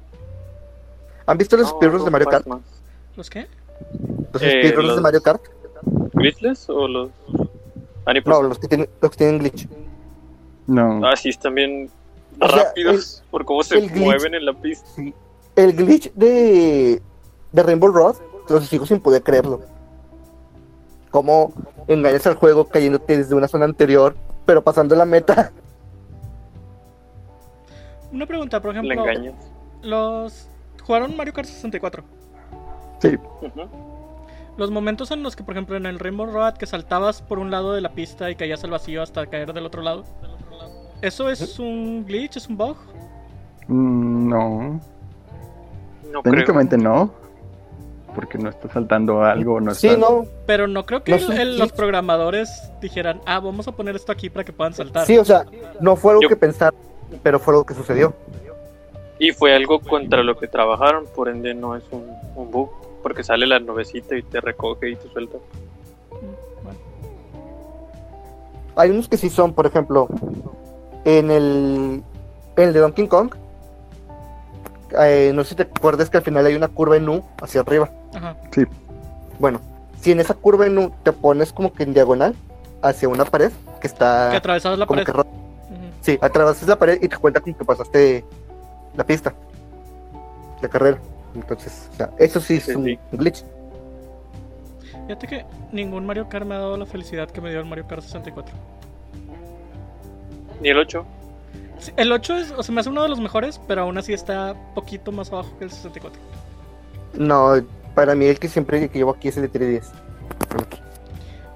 ¿Han 1.25 1.37
visto 1.37 1.55
los 1.57 1.67
No, 1.71 1.77
speedruns 1.77 2.05
de 2.05 2.11
Mario 2.11 2.27
Kart? 2.27 2.47
más. 2.47 2.61
¿Los 3.15 3.29
qué? 3.29 3.47
Los 4.33 4.41
Eh, 4.41 4.59
speedruns 4.61 4.87
los- 4.87 4.95
de 4.97 5.01
Mario 5.01 5.21
Kart. 5.21 5.41
¿Glitchless 6.13 6.69
o 6.69 6.87
los.? 6.87 7.09
No, 8.25 8.41
los 8.43 8.59
que 8.59 8.67
tienen, 8.67 8.89
los 9.01 9.11
que 9.11 9.17
tienen 9.17 9.39
glitch. 9.39 9.67
No. 10.65 11.05
Ah, 11.05 11.15
sí, 11.15 11.29
están 11.29 11.55
bien 11.55 11.89
O 12.39 12.47
sea, 12.47 12.63
rápidos 12.65 13.23
por 13.29 13.45
cómo 13.45 13.63
se 13.63 13.75
glitch- 13.77 13.95
mueven 13.95 14.33
en 14.33 14.45
la 14.45 14.53
pista. 14.53 14.87
El 15.55 15.73
glitch 15.73 16.11
de, 16.13 17.01
de 17.51 17.63
Rainbow 17.63 17.89
Road, 17.89 18.15
los 18.49 18.65
sigo 18.67 18.85
sin 18.85 18.99
poder 19.01 19.23
creerlo. 19.23 19.61
Cómo 21.11 21.53
engañas 21.87 22.27
al 22.27 22.35
juego 22.35 22.65
cayéndote 22.65 23.17
desde 23.17 23.35
una 23.35 23.47
zona 23.47 23.65
anterior, 23.65 24.15
pero 24.45 24.63
pasando 24.63 24.95
la 24.95 25.05
meta. 25.05 25.51
Una 28.11 28.25
pregunta, 28.25 28.61
por 28.61 28.73
Le 28.73 28.79
ejemplo. 28.79 29.09
engañas. 29.09 29.35
Los. 29.81 30.47
¿Jugaron 30.83 31.15
Mario 31.17 31.33
Kart 31.33 31.47
64? 31.47 32.03
Sí. 32.99 33.17
Los 34.57 34.71
momentos 34.71 35.11
en 35.11 35.21
los 35.23 35.35
que, 35.35 35.43
por 35.43 35.53
ejemplo, 35.55 35.75
en 35.75 35.85
el 35.85 35.99
Rainbow 35.99 36.25
Road 36.25 36.53
que 36.55 36.65
saltabas 36.65 37.21
por 37.21 37.37
un 37.37 37.51
lado 37.51 37.73
de 37.73 37.81
la 37.81 37.89
pista 37.89 38.31
y 38.31 38.35
caías 38.35 38.63
al 38.63 38.71
vacío 38.71 39.03
hasta 39.03 39.27
caer 39.27 39.53
del 39.53 39.65
otro 39.65 39.81
lado. 39.81 40.03
¿Eso 41.01 41.29
es 41.29 41.59
un 41.59 42.05
glitch? 42.05 42.37
¿Es 42.37 42.47
un 42.47 42.57
bug? 42.57 42.77
Mm, 43.67 44.29
No. 44.29 44.79
Creo. 46.09 46.21
Técnicamente 46.23 46.77
no. 46.77 47.11
Porque 48.17 48.39
no 48.39 48.49
está 48.49 48.67
saltando 48.69 49.21
algo. 49.23 49.61
No 49.61 49.75
Sí, 49.75 49.89
está... 49.89 49.99
no. 49.99 50.25
Pero 50.47 50.67
no 50.67 50.87
creo 50.87 51.03
que 51.03 51.11
No 51.11 51.17
el- 51.17 51.23
es 51.23 51.29
un 51.29 51.37
el- 51.37 51.59
los 51.59 51.71
programadores 51.71 52.49
dijeran, 52.81 53.21
ah, 53.27 53.39
vamos 53.39 53.67
a 53.67 53.73
poner 53.73 53.95
esto 53.95 54.11
aquí 54.11 54.31
para 54.31 54.43
que 54.43 54.51
puedan 54.51 54.73
saltar. 54.73 55.05
Sí, 55.05 55.19
o 55.19 55.23
sea, 55.23 55.45
no 55.79 55.95
fue 55.95 56.13
algo 56.13 56.23
Yo- 56.23 56.29
que 56.29 56.35
pensar, 56.35 56.73
pero 57.21 57.39
fue 57.39 57.53
algo 57.53 57.63
que 57.63 57.75
sucedió. 57.75 58.15
Y 59.19 59.33
fue 59.33 59.53
algo 59.55 59.79
contra 59.81 60.23
lo 60.23 60.35
que 60.35 60.47
trabajaron, 60.47 61.05
por 61.15 61.29
ende 61.29 61.53
no 61.53 61.75
es 61.75 61.83
un, 61.91 62.05
un 62.35 62.49
bug. 62.49 62.71
Porque 63.03 63.23
sale 63.23 63.45
la 63.45 63.59
nubecita 63.59 64.17
y 64.17 64.23
te 64.23 64.41
recoge 64.41 64.89
y 64.89 64.95
te 64.95 65.07
suelta. 65.09 65.37
Bueno, 66.63 66.79
Hay 68.75 68.89
unos 68.89 69.07
que 69.07 69.17
sí 69.17 69.29
son, 69.29 69.53
por 69.53 69.67
ejemplo, 69.67 70.07
en 71.05 71.29
el, 71.29 72.03
en 72.55 72.63
el 72.63 72.73
de 72.73 72.79
Donkey 72.79 73.07
Kong. 73.07 73.31
Eh, 74.99 75.31
no 75.33 75.43
sé 75.43 75.49
si 75.51 75.55
te 75.55 75.63
acuerdas 75.63 76.09
que 76.09 76.17
al 76.17 76.23
final 76.23 76.45
hay 76.45 76.55
una 76.55 76.67
curva 76.67 76.97
en 76.97 77.07
U 77.09 77.23
hacia 77.41 77.61
arriba. 77.61 77.89
ajá. 78.13 78.35
Bueno, 79.39 79.61
si 80.01 80.11
en 80.11 80.19
esa 80.19 80.33
curva 80.33 80.65
en 80.65 80.77
U 80.77 80.91
te 81.03 81.11
pones 81.11 81.51
como 81.53 81.73
que 81.73 81.83
en 81.83 81.93
diagonal 81.93 82.35
hacia 82.81 83.09
una 83.09 83.25
pared 83.25 83.51
que 83.81 83.87
está 83.87 84.29
Que 84.31 84.37
atravesabas 84.37 84.79
la 84.79 84.85
como 84.85 85.03
pared. 85.03 85.13
que. 85.23 85.27
Sí, 86.01 86.17
atravesas 86.21 86.67
la 86.69 86.77
pared 86.77 86.99
y 87.01 87.07
te 87.07 87.17
cuenta 87.17 87.39
como 87.41 87.57
que 87.57 87.65
pasaste 87.65 88.25
la 88.95 89.03
pista. 89.03 89.33
La 90.61 90.69
carrera. 90.69 90.97
Entonces, 91.35 91.89
o 91.93 91.95
sea, 91.97 92.09
eso 92.17 92.39
sí 92.39 92.55
es 92.55 92.63
Sí, 92.65 92.71
un 92.75 92.85
sí. 92.85 92.99
glitch. 93.11 93.43
Fíjate 95.07 95.27
que 95.27 95.45
ningún 95.71 96.05
Mario 96.05 96.27
Kart 96.29 96.45
me 96.45 96.55
ha 96.55 96.59
dado 96.59 96.77
la 96.77 96.85
felicidad 96.85 97.29
que 97.29 97.39
me 97.41 97.49
dio 97.49 97.59
el 97.59 97.65
Mario 97.65 97.85
Kart 97.87 98.01
64. 98.01 98.53
Ni 100.61 100.69
el 100.69 100.77
8. 100.79 101.05
Sí, 101.79 101.91
El 101.97 102.11
8 102.11 102.37
es, 102.37 102.51
o 102.51 102.63
sea, 102.63 102.73
me 102.73 102.81
hace 102.81 102.89
uno 102.89 103.03
de 103.03 103.09
los 103.09 103.19
mejores, 103.19 103.59
pero 103.67 103.81
aún 103.83 103.97
así 103.97 104.13
está 104.13 104.55
poquito 104.73 105.11
más 105.11 105.31
abajo 105.31 105.49
que 105.57 105.65
el 105.65 105.71
64. 105.71 106.19
No, 107.15 107.53
para 107.95 108.15
mí 108.15 108.25
el 108.25 108.39
que 108.39 108.47
siempre 108.47 108.89
que 108.89 108.97
llevo 108.97 109.11
aquí 109.11 109.27
es 109.27 109.37
el 109.37 109.43
de 109.43 109.49
310. 109.49 109.91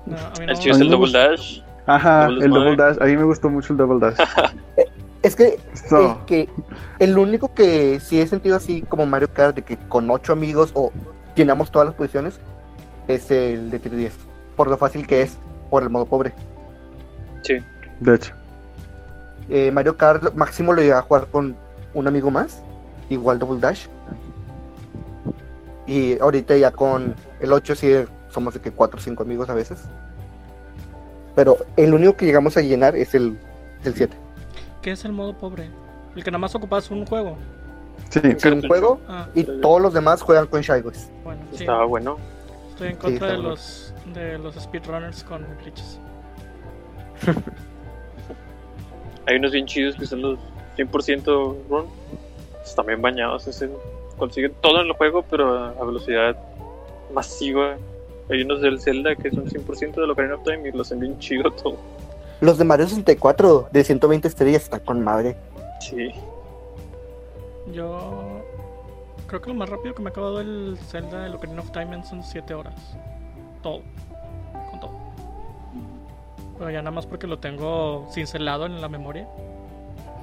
No, 0.06 0.18
a 0.18 0.30
mí 0.40 0.46
El 0.46 0.48
no. 0.48 0.54
chido 0.56 0.76
es 0.76 0.82
el 0.82 0.90
Double 0.90 1.12
Dash. 1.12 1.62
Ajá, 1.86 2.26
Double 2.28 2.46
el 2.46 2.52
Double. 2.52 2.76
Dash. 2.76 2.98
A 3.02 3.06
mí 3.06 3.18
me 3.18 3.24
gustó 3.24 3.50
mucho 3.50 3.74
el 3.74 3.78
Double 3.78 4.00
Dash. 4.00 4.18
Es 5.24 5.36
que 5.36 5.60
So, 5.88 6.20
que 6.26 6.50
el 6.98 7.16
único 7.16 7.54
que 7.54 8.00
sí 8.00 8.20
he 8.20 8.26
sentido 8.26 8.56
así 8.56 8.82
como 8.82 9.06
Mario 9.06 9.32
Kart 9.32 9.56
de 9.56 9.62
que 9.62 9.78
con 9.78 10.10
ocho 10.10 10.34
amigos 10.34 10.72
o 10.74 10.92
llenamos 11.36 11.70
todas 11.70 11.86
las 11.86 11.94
posiciones 11.96 12.40
es 13.08 13.30
el 13.30 13.70
de 13.70 13.78
310. 13.78 14.14
Por 14.56 14.68
lo 14.68 14.78
fácil 14.78 15.06
que 15.06 15.22
es, 15.22 15.38
por 15.70 15.84
el 15.84 15.92
modo 15.92 16.08
pobre. 16.08 16.34
Sí. 17.44 17.58
de 18.00 18.16
hecho. 18.16 18.34
Eh, 19.54 19.70
Mario 19.70 19.98
Kart 19.98 20.34
máximo 20.34 20.72
lo 20.72 20.82
llegué 20.82 20.94
a 20.94 21.02
jugar 21.02 21.28
con 21.28 21.56
un 21.94 22.08
amigo 22.08 22.32
más, 22.32 22.64
igual 23.10 23.38
Double 23.38 23.60
Dash. 23.60 23.88
Y 25.86 26.18
ahorita 26.20 26.56
ya 26.56 26.72
con 26.72 27.14
el 27.42 27.52
8 27.52 27.76
sí 27.76 27.94
somos 28.30 28.54
de 28.54 28.62
que 28.62 28.72
4 28.72 28.98
o 28.98 29.02
5 29.02 29.24
amigos 29.24 29.50
a 29.50 29.54
veces. 29.54 29.84
Pero 31.36 31.58
el 31.76 31.94
único 31.94 32.16
que 32.16 32.26
llegamos 32.26 32.56
a 32.56 32.62
llenar 32.62 32.96
es 32.96 33.14
el, 33.14 33.38
el 33.84 33.94
7. 33.94 34.16
¿Qué 34.82 34.92
es 34.92 35.04
el 35.04 35.12
modo 35.12 35.38
pobre? 35.38 35.70
El 36.16 36.24
que 36.24 36.32
nada 36.32 36.40
más 36.40 36.56
ocupas 36.56 36.90
un 36.90 37.06
juego. 37.06 37.38
Sí, 38.10 38.20
Es 38.24 38.44
un 38.46 38.66
juego 38.68 39.00
Ah, 39.08 39.28
y 39.36 39.44
todos 39.44 39.82
los 39.82 39.94
demás 39.94 40.22
juegan 40.22 40.48
con 40.48 40.62
Shy 40.62 40.82
Guys. 40.82 41.10
bueno, 41.24 41.42
sí. 41.52 41.64
Estaba 41.64 41.86
bueno. 41.86 42.18
Estoy 42.70 42.90
en 42.90 42.96
contra 42.96 43.14
está 43.14 43.26
de 43.28 43.34
bueno. 43.36 43.50
los 43.50 43.94
de 44.14 44.38
los 44.40 44.56
speedrunners 44.56 45.24
con 45.26 45.46
glitches. 45.62 46.00
Hay 49.32 49.38
unos 49.38 49.54
bien 49.54 49.66
chidos 49.66 49.96
que 49.96 50.06
son 50.06 50.22
los 50.22 50.40
100% 50.78 51.56
run. 51.70 51.86
Están 52.66 52.86
bien 52.86 53.02
bañados. 53.02 53.48
Ese, 53.48 53.70
consiguen 54.18 54.54
todo 54.60 54.82
en 54.82 54.88
el 54.88 54.94
juego, 54.94 55.24
pero 55.24 55.56
a 55.56 55.86
velocidad 55.86 56.38
masiva. 57.14 57.78
Hay 58.30 58.42
unos 58.42 58.62
del 58.62 58.82
Zelda 58.82 59.16
que 59.16 59.32
son 59.32 59.46
100% 59.46 59.96
de 59.96 60.12
Ocarina 60.12 60.36
of 60.36 60.44
Time 60.44 60.68
y 60.68 60.72
los 60.74 60.88
hacen 60.88 61.00
bien 61.00 61.18
chido 61.20 61.50
todo. 61.50 61.78
Los 62.42 62.58
de 62.58 62.66
Mario 62.66 62.88
64 62.88 63.70
de 63.72 63.84
120 63.86 64.28
estrellas 64.28 64.64
están 64.64 64.82
con 64.82 65.02
madre. 65.02 65.38
Sí. 65.80 66.12
Yo 67.72 68.44
creo 69.28 69.42
que 69.42 69.48
lo 69.48 69.56
más 69.56 69.70
rápido 69.70 69.96
que 69.96 70.02
me 70.02 70.10
ha 70.10 70.12
acabado 70.12 70.42
el 70.42 70.78
Zelda, 70.90 71.26
el 71.26 71.36
Ocarina 71.36 71.62
of 71.62 71.72
Time, 71.72 72.04
son 72.04 72.22
7 72.22 72.54
horas. 72.54 72.98
Todo. 73.64 73.82
Pero 76.62 76.70
ya 76.70 76.84
nada 76.84 76.92
más 76.92 77.08
porque 77.08 77.26
lo 77.26 77.40
tengo 77.40 78.06
cincelado 78.14 78.68
en 78.68 78.80
la 78.82 78.88
memoria. 78.88 79.28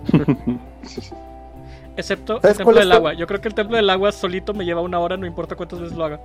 Excepto 1.97 2.37
el 2.37 2.43
¿Sabes 2.43 2.59
templo 2.59 2.79
del 2.79 2.93
agua. 2.93 3.15
Yo 3.15 3.27
creo 3.27 3.41
que 3.41 3.49
el 3.49 3.55
templo 3.55 3.77
del 3.77 3.91
agua 3.91 4.13
solito 4.13 4.55
me 4.55 4.65
lleva 4.65 4.81
una 4.81 5.01
hora, 5.01 5.17
no 5.17 5.27
importa 5.27 5.57
cuántas 5.57 5.81
veces 5.81 5.97
lo 5.97 6.05
haga. 6.05 6.21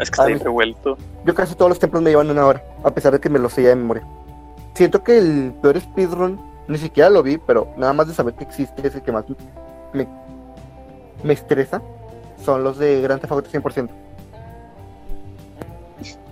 Es 0.00 0.10
que 0.10 0.14
está 0.14 0.24
Ah, 0.24 0.26
bien 0.26 0.40
revuelto. 0.40 0.98
Yo 1.24 1.36
casi 1.36 1.54
todos 1.54 1.68
los 1.68 1.78
templos 1.78 2.02
me 2.02 2.10
llevan 2.10 2.30
una 2.32 2.44
hora, 2.44 2.64
a 2.82 2.90
pesar 2.90 3.12
de 3.12 3.20
que 3.20 3.28
me 3.28 3.38
los 3.38 3.52
sé 3.52 3.62
ya 3.62 3.68
de 3.68 3.76
memoria. 3.76 4.02
Siento 4.74 5.04
que 5.04 5.16
el 5.18 5.54
peor 5.62 5.80
speedrun, 5.80 6.40
ni 6.66 6.78
siquiera 6.78 7.08
lo 7.08 7.22
vi, 7.22 7.38
pero 7.38 7.68
nada 7.76 7.92
más 7.92 8.08
de 8.08 8.14
saber 8.14 8.34
que 8.34 8.42
existe 8.42 8.84
es 8.84 8.92
el 8.96 9.02
que 9.02 9.12
más 9.12 9.24
me, 9.92 10.08
me 11.22 11.32
estresa. 11.32 11.80
Son 12.44 12.64
los 12.64 12.76
de 12.76 13.00
Grand 13.02 13.20
Theft 13.20 13.30
Auto 13.34 13.48
100%. 13.48 13.62
Porque 13.64 13.88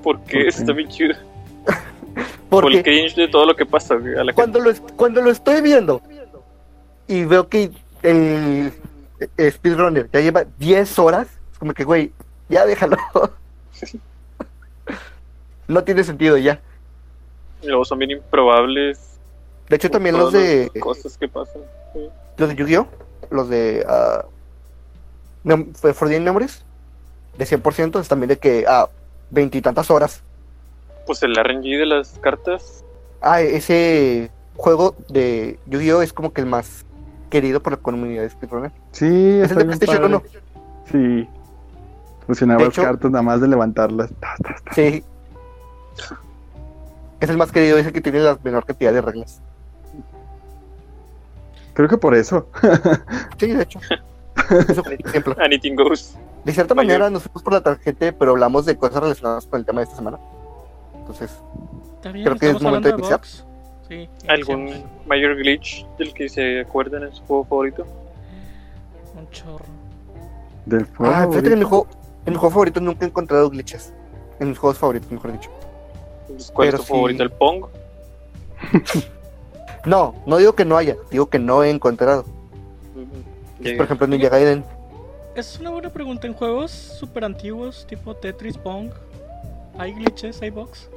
¿Por 0.02 0.20
qué? 0.22 0.48
está 0.48 0.72
bien 0.72 0.88
chido. 0.88 1.14
Por 2.50 2.64
el 2.64 2.72
Porque 2.72 2.82
cringe 2.82 3.14
de 3.14 3.28
todo 3.28 3.46
lo 3.46 3.54
que 3.54 3.64
pasa 3.64 3.94
a 3.94 3.98
la 3.98 4.02
gente. 4.02 4.32
cuando 4.34 4.58
lo, 4.58 4.74
cuando 4.96 5.22
lo 5.22 5.30
estoy 5.30 5.62
viendo 5.62 6.02
y 7.06 7.24
veo 7.24 7.48
que 7.48 7.70
el, 8.02 8.72
el 9.36 9.52
speedrunner 9.52 10.10
ya 10.12 10.20
lleva 10.20 10.44
10 10.58 10.98
horas, 10.98 11.28
es 11.52 11.58
como 11.58 11.72
que, 11.72 11.84
güey, 11.84 12.12
ya 12.48 12.66
déjalo. 12.66 12.96
no 15.68 15.84
tiene 15.84 16.04
sentido 16.04 16.36
ya. 16.36 16.60
Y 17.62 17.68
luego 17.68 17.84
son 17.84 17.98
bien 17.98 18.10
improbables. 18.10 19.18
De 19.68 19.76
hecho, 19.76 19.90
también 19.90 20.18
los 20.18 20.32
de 20.32 20.70
las 20.74 20.82
cosas 20.82 21.16
que 21.16 21.28
pasan. 21.28 21.62
Sí. 21.92 22.00
los 22.36 22.48
de 22.48 22.56
Yu-Gi-Oh, 22.56 22.88
los 23.30 23.48
de 23.48 23.84
ah, 23.88 24.24
fue 25.74 25.94
Forbidden 25.94 26.24
Memories, 26.24 26.64
de 27.38 27.44
100%, 27.46 28.00
es 28.00 28.08
también 28.08 28.28
de 28.28 28.38
que 28.38 28.66
a 28.66 28.88
veintitantas 29.30 29.90
horas. 29.90 30.22
Pues 31.10 31.24
el 31.24 31.34
RNG 31.34 31.62
de 31.76 31.86
las 31.86 32.20
cartas. 32.20 32.84
Ah, 33.20 33.40
ese 33.40 34.30
juego 34.54 34.94
de 35.08 35.58
Yu-Gi-Oh 35.66 36.02
es 36.02 36.12
como 36.12 36.32
que 36.32 36.40
el 36.40 36.46
más 36.46 36.86
querido 37.30 37.60
por 37.60 37.72
la 37.72 37.78
comunidad 37.78 38.22
de 38.22 38.30
speedrunner. 38.30 38.70
Sí, 38.92 39.40
Es 39.42 39.50
el 39.50 39.56
de 39.58 39.64
PlayStation 39.64 40.02
padre. 40.02 40.14
1. 40.14 40.22
Sí. 41.24 41.28
Funcionaba 42.26 42.62
las 42.62 42.76
cartas 42.76 43.10
nada 43.10 43.22
más 43.22 43.40
de 43.40 43.48
levantarlas. 43.48 44.08
Ta, 44.20 44.36
ta, 44.40 44.54
ta. 44.64 44.72
Sí. 44.72 45.02
Es 47.18 47.28
el 47.28 47.36
más 47.36 47.50
querido, 47.50 47.76
es 47.76 47.86
el 47.88 47.92
que 47.92 48.00
tiene 48.00 48.20
la 48.20 48.38
menor 48.44 48.64
cantidad 48.64 48.92
de 48.92 49.00
reglas. 49.02 49.42
Creo 51.74 51.88
que 51.88 51.96
por 51.98 52.14
eso. 52.14 52.46
Sí, 53.36 53.48
de 53.48 53.64
hecho. 53.64 53.80
Eso 54.68 54.84
fue 54.84 54.94
un 54.94 55.00
ejemplo. 55.08 55.34
Anything 55.40 55.74
goes. 55.74 56.16
De 56.44 56.52
cierta 56.52 56.72
Mayor. 56.76 56.86
manera 56.92 57.10
nos 57.10 57.24
fuimos 57.24 57.42
por 57.42 57.52
la 57.54 57.62
tarjeta, 57.62 58.14
pero 58.16 58.30
hablamos 58.30 58.64
de 58.64 58.76
cosas 58.76 59.02
relacionadas 59.02 59.44
con 59.46 59.58
el 59.58 59.66
tema 59.66 59.80
de 59.80 59.86
esta 59.86 59.96
semana. 59.96 60.16
Entonces, 61.10 61.38
bien, 62.12 62.24
Creo 62.24 62.36
que 62.36 62.50
es 62.50 62.62
momento 62.62 62.88
de 62.88 62.92
de 62.94 62.98
iniciar. 62.98 63.18
box. 63.18 63.44
Sí, 63.88 64.08
¿Algún 64.28 64.84
mayor 65.06 65.34
glitch 65.36 65.84
del 65.98 66.14
que 66.14 66.28
se 66.28 66.60
acuerdan 66.60 67.02
en 67.02 67.12
su 67.12 67.22
juego 67.24 67.44
favorito? 67.44 67.86
Un 69.18 69.28
chorro. 69.30 69.64
Del 70.66 70.86
fuego. 70.86 71.12
ah, 71.14 71.26
fíjate 71.28 71.48
que 71.48 71.52
en 71.54 71.58
mi, 71.58 71.64
juego, 71.64 71.86
en 72.26 72.32
mi 72.32 72.38
juego 72.38 72.50
favorito 72.52 72.80
nunca 72.80 73.04
he 73.04 73.08
encontrado 73.08 73.50
glitches. 73.50 73.92
En 74.38 74.50
mis 74.50 74.58
juegos 74.58 74.78
favoritos, 74.78 75.10
mejor 75.10 75.32
dicho. 75.32 75.50
¿Cuál 76.52 76.68
Pero 76.68 76.76
es 76.78 76.82
tu 76.82 76.86
sí. 76.86 76.92
favorito? 76.92 77.22
¿El 77.22 77.30
Pong? 77.30 77.64
No, 79.86 80.14
no 80.26 80.36
digo 80.36 80.54
que 80.54 80.66
no 80.66 80.76
haya, 80.76 80.94
digo 81.10 81.30
que 81.30 81.38
no 81.38 81.64
he 81.64 81.70
encontrado. 81.70 82.26
Por 83.56 83.84
ejemplo, 83.86 84.06
Ninja 84.06 84.28
Gaiden. 84.28 84.62
Es 85.34 85.58
una 85.58 85.70
buena 85.70 85.88
pregunta. 85.88 86.26
En 86.26 86.34
juegos 86.34 86.70
super 86.70 87.24
antiguos, 87.24 87.86
tipo 87.88 88.14
Tetris, 88.14 88.58
Pong, 88.58 88.90
¿hay 89.78 89.92
glitches? 89.92 90.42
¿Hay 90.42 90.50
bugs? 90.50 90.90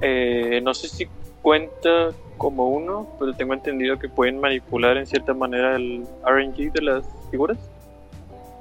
Eh, 0.00 0.60
no 0.62 0.74
sé 0.74 0.88
si 0.88 1.08
cuenta 1.42 2.10
como 2.36 2.68
uno, 2.68 3.08
pero 3.18 3.34
tengo 3.34 3.54
entendido 3.54 3.98
que 3.98 4.08
pueden 4.08 4.40
manipular 4.40 4.96
en 4.96 5.06
cierta 5.06 5.34
manera 5.34 5.76
el 5.76 6.06
RNG 6.24 6.72
de 6.72 6.82
las 6.82 7.04
figuras, 7.30 7.58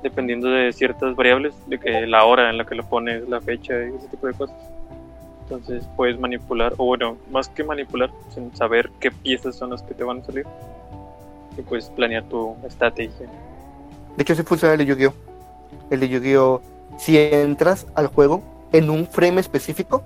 dependiendo 0.04 0.48
de 0.50 0.74
ciertas 0.74 1.16
variables, 1.16 1.54
de 1.68 1.80
que 1.80 2.08
la 2.08 2.26
hora 2.26 2.50
en 2.50 2.58
la 2.58 2.66
que 2.66 2.76
lo 2.76 2.88
pones, 2.88 3.28
la 3.30 3.40
fecha 3.40 3.74
y 3.74 3.96
ese 3.96 4.08
tipo 4.08 4.28
de 4.28 4.34
cosas. 4.34 4.56
Entonces 5.44 5.88
puedes 5.96 6.20
manipular, 6.20 6.74
o 6.78 6.86
bueno, 6.86 7.18
más 7.32 7.48
que 7.50 7.64
manipular, 7.64 8.12
sin 8.34 8.54
saber 8.56 8.90
qué 9.00 9.12
piezas 9.12 9.56
son 9.56 9.70
las 9.70 9.82
que 9.84 9.94
te 9.94 10.04
van 10.04 10.20
a 10.20 10.26
salir, 10.26 10.46
y 11.58 11.62
puedes 11.62 11.90
planear 11.90 12.24
tu 12.24 12.56
estrategia. 12.66 13.28
De 14.18 14.24
hecho, 14.24 14.36
sí 14.36 14.44
funciona 14.44 14.74
el 14.74 14.80
de 14.80 14.86
Yu-Gi-Oh! 14.88 15.14
El 15.92 16.00
de 16.00 16.10
Yu-Gi-Oh! 16.10 16.62
Si 16.98 17.18
entras 17.18 17.86
al 17.96 18.08
juego 18.08 18.42
en 18.72 18.90
un 18.90 19.08
frame 19.08 19.40
específico, 19.40 20.04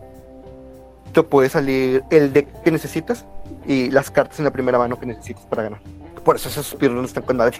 te 1.14 1.24
puede 1.24 1.50
salir 1.50 2.04
el 2.10 2.32
deck 2.34 2.48
que 2.64 2.72
necesitas 2.72 3.26
y 3.68 3.90
las 3.92 4.10
cartas 4.12 4.40
en 4.40 4.46
la 4.46 4.52
primera 4.52 4.78
mano 4.78 5.00
que 5.00 5.06
necesitas 5.06 5.44
para 5.46 5.64
ganar. 5.64 5.82
Por 6.24 6.36
eso 6.36 6.50
esos 6.50 6.68
speedruns 6.68 7.10
están 7.10 7.24
con 7.24 7.38
madre. 7.38 7.58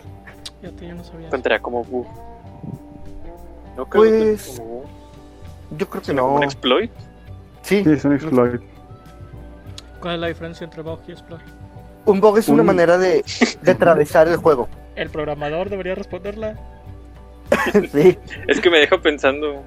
Te, 0.62 0.88
yo 0.88 0.96
no 0.96 1.04
sabía. 1.04 1.22
eso. 1.28 1.32
Contaría 1.32 1.60
como 1.60 1.84
bug. 1.84 2.06
No 3.76 3.86
creo 3.88 4.04
que 4.04 4.10
Pues, 4.10 4.42
sea 4.42 4.64
como 4.64 4.84
Yo 5.78 5.90
creo 5.90 6.04
que 6.04 6.14
no. 6.14 6.36
un 6.36 6.44
exploit. 6.44 6.92
Sí, 7.64 7.84
Sí, 7.84 7.92
es 7.92 8.06
un 8.06 8.14
exploit. 8.14 8.62
¿Cuál 10.00 10.16
es 10.16 10.22
la 10.22 10.28
diferencia 10.28 10.64
entre 10.66 10.82
bug 10.82 11.00
y 11.08 11.12
exploit? 11.12 11.42
un 12.06 12.20
bug 12.20 12.38
es 12.40 12.48
una 12.50 12.62
Un- 12.62 12.68
manera 12.68 12.98
de, 12.98 13.24
de 13.62 13.72
atravesar 13.72 14.28
el 14.28 14.38
juego. 14.38 14.68
El 14.96 15.10
programador 15.10 15.70
debería 15.70 15.96
responderla. 15.96 16.56
sí. 17.92 18.18
Es 18.48 18.60
que 18.60 18.70
me 18.70 18.80
deja 18.80 18.98
pensando. 19.00 19.64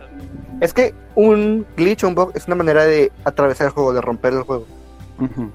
Es 0.61 0.73
que 0.73 0.95
un 1.15 1.67
glitch 1.77 2.05
o 2.05 2.09
un 2.09 2.15
bug 2.15 2.33
es 2.35 2.47
una 2.47 2.57
manera 2.57 2.85
de 2.85 3.13
atravesar 3.25 3.67
el 3.69 3.73
juego, 3.73 3.93
de 3.93 4.01
romper 4.01 4.33
el 4.33 4.43
juego. 4.43 4.67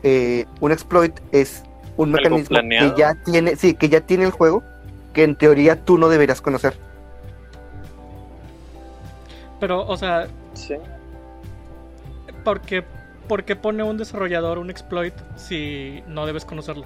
Eh, 0.04 0.46
un 0.62 0.72
exploit 0.72 1.20
es 1.32 1.64
un 1.98 2.12
mecanismo 2.12 2.58
que 2.58 2.94
ya 2.98 3.16
tiene, 3.26 3.56
sí, 3.56 3.74
que 3.74 3.90
ya 3.90 4.02
tiene 4.02 4.24
el 4.26 4.32
juego, 4.32 4.64
que 5.14 5.24
en 5.24 5.36
teoría 5.36 5.84
tú 5.84 5.98
no 5.98 6.08
deberías 6.10 6.42
conocer. 6.42 6.76
Pero, 9.60 9.86
o 9.86 9.98
sea, 9.98 10.28
Sí. 10.54 10.76
¿por 12.44 12.62
qué, 12.62 12.84
por 13.28 13.44
qué 13.44 13.56
pone 13.56 13.84
un 13.84 13.98
desarrollador 13.98 14.58
un 14.58 14.70
exploit 14.70 15.14
si 15.36 16.04
no 16.08 16.26
debes 16.26 16.46
conocerlo? 16.46 16.86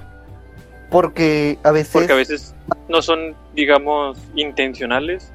Porque 0.89 1.57
a 1.63 1.71
veces, 1.71 1.93
Porque 1.93 2.13
a 2.13 2.15
veces 2.15 2.53
no 2.89 3.01
son, 3.01 3.35
digamos, 3.55 4.17
intencionales. 4.35 5.31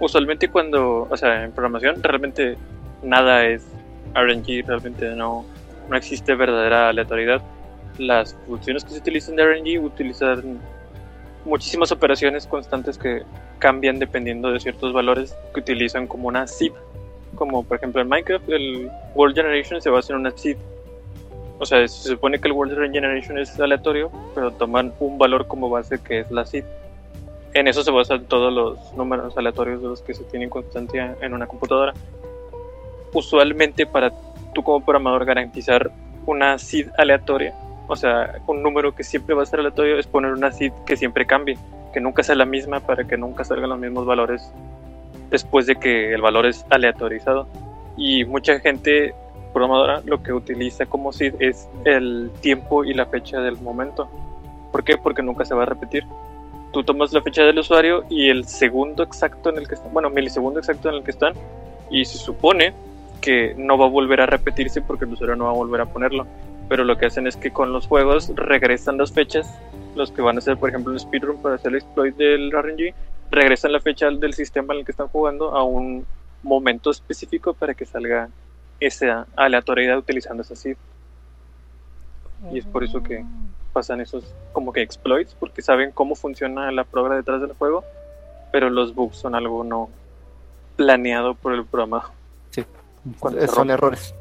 Usualmente 0.00 0.48
cuando, 0.48 1.06
o 1.10 1.16
sea, 1.16 1.44
en 1.44 1.52
programación 1.52 2.02
realmente 2.02 2.56
nada 3.02 3.46
es 3.46 3.66
RNG, 4.14 4.66
realmente 4.66 5.14
no, 5.14 5.44
no 5.88 5.96
existe 5.96 6.34
verdadera 6.34 6.88
aleatoriedad. 6.88 7.42
Las 7.98 8.34
funciones 8.46 8.82
que 8.82 8.92
se 8.92 8.98
utilizan 8.98 9.36
de 9.36 9.44
RNG 9.44 9.84
utilizan 9.84 10.58
muchísimas 11.44 11.92
operaciones 11.92 12.46
constantes 12.46 12.96
que 12.96 13.22
cambian 13.58 13.98
dependiendo 13.98 14.50
de 14.50 14.60
ciertos 14.60 14.92
valores 14.92 15.36
que 15.52 15.60
utilizan 15.60 16.06
como 16.06 16.28
una 16.28 16.46
seed. 16.46 16.72
Como 17.34 17.62
por 17.62 17.76
ejemplo 17.76 18.00
en 18.00 18.08
Minecraft, 18.08 18.48
el 18.48 18.90
World 19.14 19.36
Generation 19.36 19.82
se 19.82 19.90
basa 19.90 20.14
en 20.14 20.20
una 20.20 20.30
seed. 20.30 20.56
O 21.58 21.66
sea, 21.66 21.86
se 21.86 22.08
supone 22.08 22.40
que 22.40 22.48
el 22.48 22.52
World 22.52 22.74
Generation 22.90 23.38
es 23.38 23.60
aleatorio, 23.60 24.10
pero 24.34 24.50
toman 24.52 24.94
un 24.98 25.18
valor 25.18 25.46
como 25.46 25.68
base 25.68 25.98
que 26.02 26.20
es 26.20 26.30
la 26.30 26.46
seed. 26.46 26.64
En 27.54 27.66
eso 27.66 27.82
se 27.82 27.90
basan 27.90 28.26
todos 28.26 28.52
los 28.52 28.94
números 28.94 29.36
aleatorios 29.36 29.82
de 29.82 29.88
los 29.88 30.02
que 30.02 30.14
se 30.14 30.24
tienen 30.24 30.50
constancia 30.50 31.16
en 31.20 31.34
una 31.34 31.46
computadora. 31.46 31.92
Usualmente 33.12 33.86
para 33.86 34.12
tú 34.54 34.62
como 34.62 34.84
programador 34.84 35.24
garantizar 35.24 35.90
una 36.26 36.58
seed 36.58 36.88
aleatoria, 36.96 37.54
o 37.88 37.96
sea, 37.96 38.40
un 38.46 38.62
número 38.62 38.94
que 38.94 39.02
siempre 39.02 39.34
va 39.34 39.42
a 39.42 39.46
ser 39.46 39.58
aleatorio, 39.58 39.98
es 39.98 40.06
poner 40.06 40.32
una 40.32 40.52
seed 40.52 40.72
que 40.86 40.96
siempre 40.96 41.26
cambie, 41.26 41.58
que 41.92 42.00
nunca 42.00 42.22
sea 42.22 42.36
la 42.36 42.44
misma 42.44 42.78
para 42.78 43.04
que 43.04 43.16
nunca 43.16 43.44
salgan 43.44 43.70
los 43.70 43.78
mismos 43.80 44.06
valores 44.06 44.52
después 45.30 45.66
de 45.66 45.76
que 45.76 46.14
el 46.14 46.22
valor 46.22 46.46
es 46.46 46.64
aleatorizado. 46.70 47.48
Y 47.96 48.24
mucha 48.24 48.60
gente 48.60 49.12
programadora 49.52 50.02
lo 50.04 50.22
que 50.22 50.32
utiliza 50.32 50.86
como 50.86 51.12
seed 51.12 51.34
es 51.40 51.68
el 51.84 52.30
tiempo 52.40 52.84
y 52.84 52.94
la 52.94 53.06
fecha 53.06 53.40
del 53.40 53.56
momento. 53.60 54.08
¿Por 54.70 54.84
qué? 54.84 54.96
Porque 54.96 55.22
nunca 55.22 55.44
se 55.44 55.54
va 55.54 55.64
a 55.64 55.66
repetir. 55.66 56.04
Tú 56.72 56.84
tomas 56.84 57.12
la 57.12 57.20
fecha 57.22 57.42
del 57.42 57.58
usuario 57.58 58.04
y 58.08 58.28
el 58.28 58.46
segundo 58.46 59.02
exacto 59.02 59.50
en 59.50 59.58
el 59.58 59.66
que 59.66 59.74
están, 59.74 59.92
bueno, 59.92 60.10
milisegundo 60.10 60.60
exacto 60.60 60.88
en 60.88 60.96
el 60.96 61.02
que 61.02 61.10
están, 61.10 61.34
y 61.90 62.04
se 62.04 62.18
supone 62.18 62.72
que 63.20 63.54
no 63.56 63.76
va 63.76 63.86
a 63.86 63.88
volver 63.88 64.20
a 64.20 64.26
repetirse 64.26 64.80
porque 64.80 65.04
el 65.04 65.12
usuario 65.12 65.36
no 65.36 65.44
va 65.44 65.50
a 65.50 65.54
volver 65.54 65.80
a 65.80 65.86
ponerlo. 65.86 66.26
Pero 66.68 66.84
lo 66.84 66.96
que 66.96 67.06
hacen 67.06 67.26
es 67.26 67.36
que 67.36 67.50
con 67.50 67.72
los 67.72 67.86
juegos 67.86 68.32
regresan 68.36 68.98
las 68.98 69.12
fechas, 69.12 69.52
los 69.96 70.12
que 70.12 70.22
van 70.22 70.36
a 70.36 70.38
hacer, 70.38 70.56
por 70.56 70.68
ejemplo, 70.68 70.92
un 70.92 71.00
speedrun 71.00 71.42
para 71.42 71.56
hacer 71.56 71.72
el 71.72 71.78
exploit 71.78 72.14
del 72.16 72.52
RNG, 72.52 72.94
regresan 73.30 73.72
la 73.72 73.80
fecha 73.80 74.08
del 74.08 74.34
sistema 74.34 74.72
en 74.74 74.80
el 74.80 74.86
que 74.86 74.92
están 74.92 75.08
jugando 75.08 75.56
a 75.56 75.64
un 75.64 76.06
momento 76.42 76.90
específico 76.90 77.54
para 77.54 77.74
que 77.74 77.84
salga 77.84 78.28
esa 78.78 79.26
aleatoriedad 79.36 79.98
utilizando 79.98 80.42
esa 80.42 80.56
seed. 80.56 80.76
Y 82.52 82.58
es 82.58 82.64
por 82.64 82.84
eso 82.84 83.02
que 83.02 83.24
pasan 83.72 84.00
esos 84.00 84.24
como 84.52 84.72
que 84.72 84.82
exploits, 84.82 85.34
porque 85.34 85.62
saben 85.62 85.92
cómo 85.92 86.14
funciona 86.14 86.70
la 86.72 86.84
prueba 86.84 87.14
detrás 87.16 87.40
del 87.40 87.52
juego, 87.52 87.84
pero 88.52 88.68
los 88.70 88.94
bugs 88.94 89.16
son 89.16 89.34
algo 89.34 89.64
no 89.64 89.88
planeado 90.76 91.34
por 91.34 91.54
el 91.54 91.64
programa. 91.64 92.10
Sí. 92.50 92.64
Cuando 93.18 93.46
son 93.48 93.70
errores. 93.70 94.14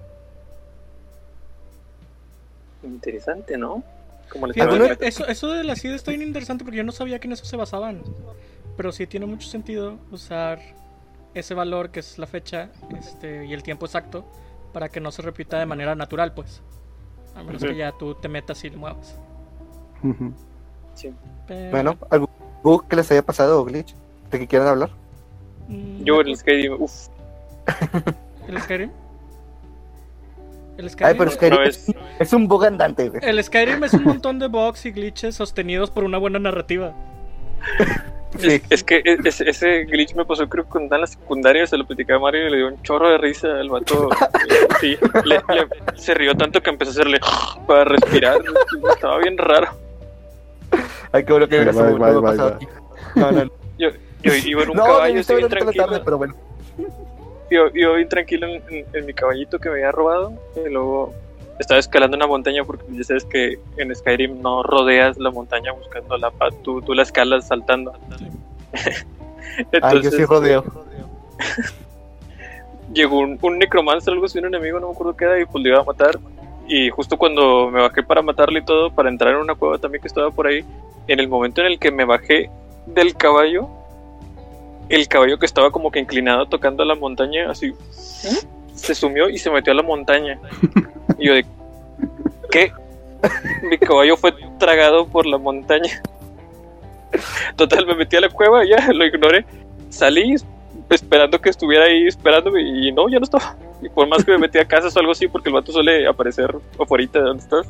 Interesante, 2.83 3.57
¿no? 3.57 3.83
Como 4.31 4.47
les 4.47 4.53
Fíjate, 4.53 4.73
estaba 4.75 4.89
¿Alguno- 4.91 5.07
eso, 5.07 5.27
eso 5.27 5.47
de 5.51 5.63
la 5.63 5.75
seed 5.75 5.93
está 5.93 6.11
bien 6.11 6.21
interesante 6.21 6.63
porque 6.63 6.77
yo 6.77 6.83
no 6.83 6.91
sabía 6.91 7.19
que 7.19 7.27
en 7.27 7.33
eso 7.33 7.45
se 7.45 7.57
basaban. 7.57 8.01
Pero 8.77 8.91
sí 8.91 9.07
tiene 9.07 9.25
mucho 9.25 9.47
sentido 9.49 9.97
usar 10.11 10.59
ese 11.33 11.53
valor 11.53 11.89
que 11.89 11.99
es 11.99 12.17
la 12.17 12.27
fecha 12.27 12.69
este, 12.97 13.45
y 13.45 13.53
el 13.53 13.63
tiempo 13.63 13.85
exacto 13.85 14.25
para 14.73 14.89
que 14.89 14.99
no 14.99 15.11
se 15.11 15.21
repita 15.21 15.59
de 15.59 15.65
manera 15.65 15.95
natural, 15.95 16.33
pues. 16.33 16.61
A 17.35 17.43
menos 17.43 17.61
que 17.63 17.75
ya 17.75 17.91
tú 17.91 18.15
te 18.15 18.27
metas 18.27 18.63
y 18.63 18.69
lo 18.69 18.77
muevas. 18.77 19.15
Ujú. 20.03 20.33
Sí. 20.95 21.13
Pero, 21.47 21.71
Bueno, 21.71 21.97
¿algún 22.09 22.29
bug 22.63 22.87
que 22.87 22.95
les 22.95 23.09
haya 23.11 23.21
pasado 23.21 23.59
o 23.61 23.65
glitch 23.65 23.93
de 24.31 24.39
que 24.39 24.47
quieran 24.47 24.67
hablar? 24.67 24.89
mm, 25.67 26.03
Yo 26.03 26.21
el 26.21 26.35
Skyrim, 26.35 26.81
uff, 26.81 27.07
¿El 28.47 28.61
Skyrim? 28.61 28.91
El 30.77 30.89
Skyrim, 30.89 31.07
Ay, 31.11 31.15
pero 31.17 31.31
Skyrim 31.31 31.59
Una 31.59 31.67
es, 31.69 31.91
es 32.19 32.33
un 32.33 32.47
bug 32.47 32.65
andante, 32.65 33.09
güey. 33.09 33.21
el 33.23 33.43
Skyrim 33.43 33.83
es 33.83 33.93
un 33.93 34.03
montón 34.03 34.39
de 34.39 34.47
bugs 34.47 34.85
y 34.85 34.91
glitches 34.91 35.35
sostenidos 35.35 35.89
por 35.91 36.03
una 36.03 36.17
buena 36.17 36.39
narrativa. 36.39 36.93
Sí. 38.37 38.47
Es, 38.47 38.61
es 38.69 38.83
que 38.83 38.97
e- 38.97 39.17
ese, 39.25 39.49
ese 39.49 39.85
glitch 39.85 40.13
me 40.13 40.23
pasó 40.23 40.47
creo 40.47 40.63
que 40.63 40.69
cuando 40.69 40.93
en 40.93 41.01
la 41.01 41.07
secundaria, 41.07 41.65
se 41.65 41.75
lo 41.75 41.87
platicaba 41.87 42.19
a 42.19 42.21
Mario 42.21 42.47
y 42.47 42.51
le 42.51 42.57
dio 42.57 42.67
un 42.67 42.79
chorro 42.83 43.09
de 43.09 43.17
risa 43.17 43.47
al 43.59 43.69
vato. 43.69 44.07
Sí, 44.79 44.95
le- 45.25 45.37
le- 45.55 45.97
se 45.99 46.13
rió 46.13 46.35
tanto 46.35 46.61
que 46.61 46.69
empezó 46.69 46.91
a 46.91 46.93
hacerle 46.93 47.19
para 47.67 47.85
respirar. 47.85 48.37
Estaba 48.93 49.17
bien 49.17 49.35
raro. 49.35 49.69
Ay, 51.11 51.23
qué 51.25 51.33
bueno 51.33 51.47
que 51.47 51.57
bye, 51.59 52.21
pasado 52.21 52.55
aquí. 52.55 52.67
No, 53.15 53.31
no, 53.31 53.43
no. 53.45 53.51
Yo, 53.77 53.89
yo 54.21 54.33
iba 54.45 54.63
en 54.63 54.69
un 54.71 54.75
No, 54.75 54.83
caballo, 54.83 55.19
así 55.21 55.33
bien 55.33 55.47
tranquilo. 55.49 55.85
tarde, 55.85 56.01
pero 56.03 56.17
bueno. 56.17 56.35
Yo, 57.51 57.71
yo 57.73 57.95
bien 57.95 58.07
tranquilo 58.07 58.45
en, 58.45 58.61
en- 58.69 58.85
en 58.93 59.05
mi 59.07 59.13
caballito 59.13 59.57
que 59.57 59.69
me 59.69 59.75
había 59.77 59.91
robado 59.91 60.33
y 60.55 60.69
luego 60.69 61.11
estaba 61.57 61.79
escalando 61.79 62.15
una 62.15 62.27
montaña 62.27 62.63
porque 62.63 62.83
ya 62.91 63.03
sabes 63.03 63.25
que 63.25 63.57
en 63.77 63.95
Skyrim 63.95 64.39
no 64.39 64.61
rodeas 64.61 65.17
la 65.17 65.31
montaña 65.31 65.71
buscando 65.71 66.15
la 66.17 66.29
paz, 66.29 66.53
tú, 66.63 66.79
tú 66.83 66.93
la 66.93 67.01
escalas 67.01 67.47
saltando. 67.47 67.91
Ay, 68.71 68.83
yo 69.57 69.67
Entonces 69.71 70.13
sí 70.15 70.25
rodeo. 70.25 70.63
llegó 72.93 73.17
un, 73.17 73.39
un 73.41 73.57
necromancer, 73.57 74.13
algo 74.13 74.25
así, 74.25 74.37
un 74.37 74.45
enemigo, 74.45 74.79
no 74.79 74.87
me 74.87 74.93
acuerdo 74.93 75.15
qué 75.17 75.25
era, 75.25 75.39
y 75.39 75.45
pues 75.45 75.63
le 75.63 75.69
iba 75.71 75.79
a 75.79 75.83
matar. 75.83 76.19
Y 76.69 76.91
justo 76.91 77.17
cuando 77.17 77.71
me 77.71 77.81
bajé 77.81 78.03
para 78.03 78.21
matarle 78.21 78.59
y 78.59 78.63
todo, 78.63 78.91
para 78.91 79.09
entrar 79.09 79.33
en 79.33 79.41
una 79.41 79.55
cueva 79.55 79.79
también 79.79 80.03
que 80.03 80.07
estaba 80.07 80.29
por 80.29 80.45
ahí, 80.45 80.63
en 81.07 81.19
el 81.19 81.27
momento 81.27 81.61
en 81.61 81.67
el 81.67 81.79
que 81.79 81.91
me 81.91 82.05
bajé 82.05 82.51
del 82.85 83.15
caballo, 83.15 83.67
el 84.87 85.07
caballo 85.07 85.39
que 85.39 85.47
estaba 85.47 85.71
como 85.71 85.89
que 85.89 85.99
inclinado 85.99 86.45
tocando 86.45 86.85
la 86.85 86.93
montaña, 86.93 87.49
así, 87.49 87.73
se 88.75 88.93
sumió 88.93 89.29
y 89.29 89.39
se 89.39 89.49
metió 89.49 89.73
a 89.73 89.75
la 89.75 89.81
montaña. 89.81 90.39
Y 91.17 91.25
yo 91.25 91.33
de, 91.33 91.45
¿qué? 92.51 92.71
Mi 93.63 93.79
caballo 93.79 94.15
fue 94.15 94.31
tragado 94.59 95.07
por 95.07 95.25
la 95.25 95.39
montaña. 95.39 96.01
Total, 97.55 97.87
me 97.87 97.95
metí 97.95 98.15
a 98.15 98.21
la 98.21 98.29
cueva, 98.29 98.63
ya 98.63 98.93
lo 98.93 99.05
ignoré. 99.05 99.43
Salí 99.89 100.35
esperando 100.91 101.41
que 101.41 101.49
estuviera 101.49 101.85
ahí 101.85 102.05
esperándome 102.05 102.61
y 102.61 102.91
no, 102.91 103.09
ya 103.09 103.17
no 103.17 103.23
estaba. 103.23 103.57
Y 103.81 103.89
por 103.89 104.07
más 104.07 104.25
que 104.25 104.31
me 104.31 104.37
metí 104.39 104.57
a 104.57 104.67
casas 104.67 104.95
o 104.95 104.99
algo 104.99 105.11
así, 105.13 105.27
porque 105.27 105.49
el 105.49 105.55
vato 105.55 105.71
suele 105.71 106.07
aparecer 106.07 106.53
afuera 106.79 107.05
de 107.11 107.19
donde 107.21 107.43
estás, 107.43 107.67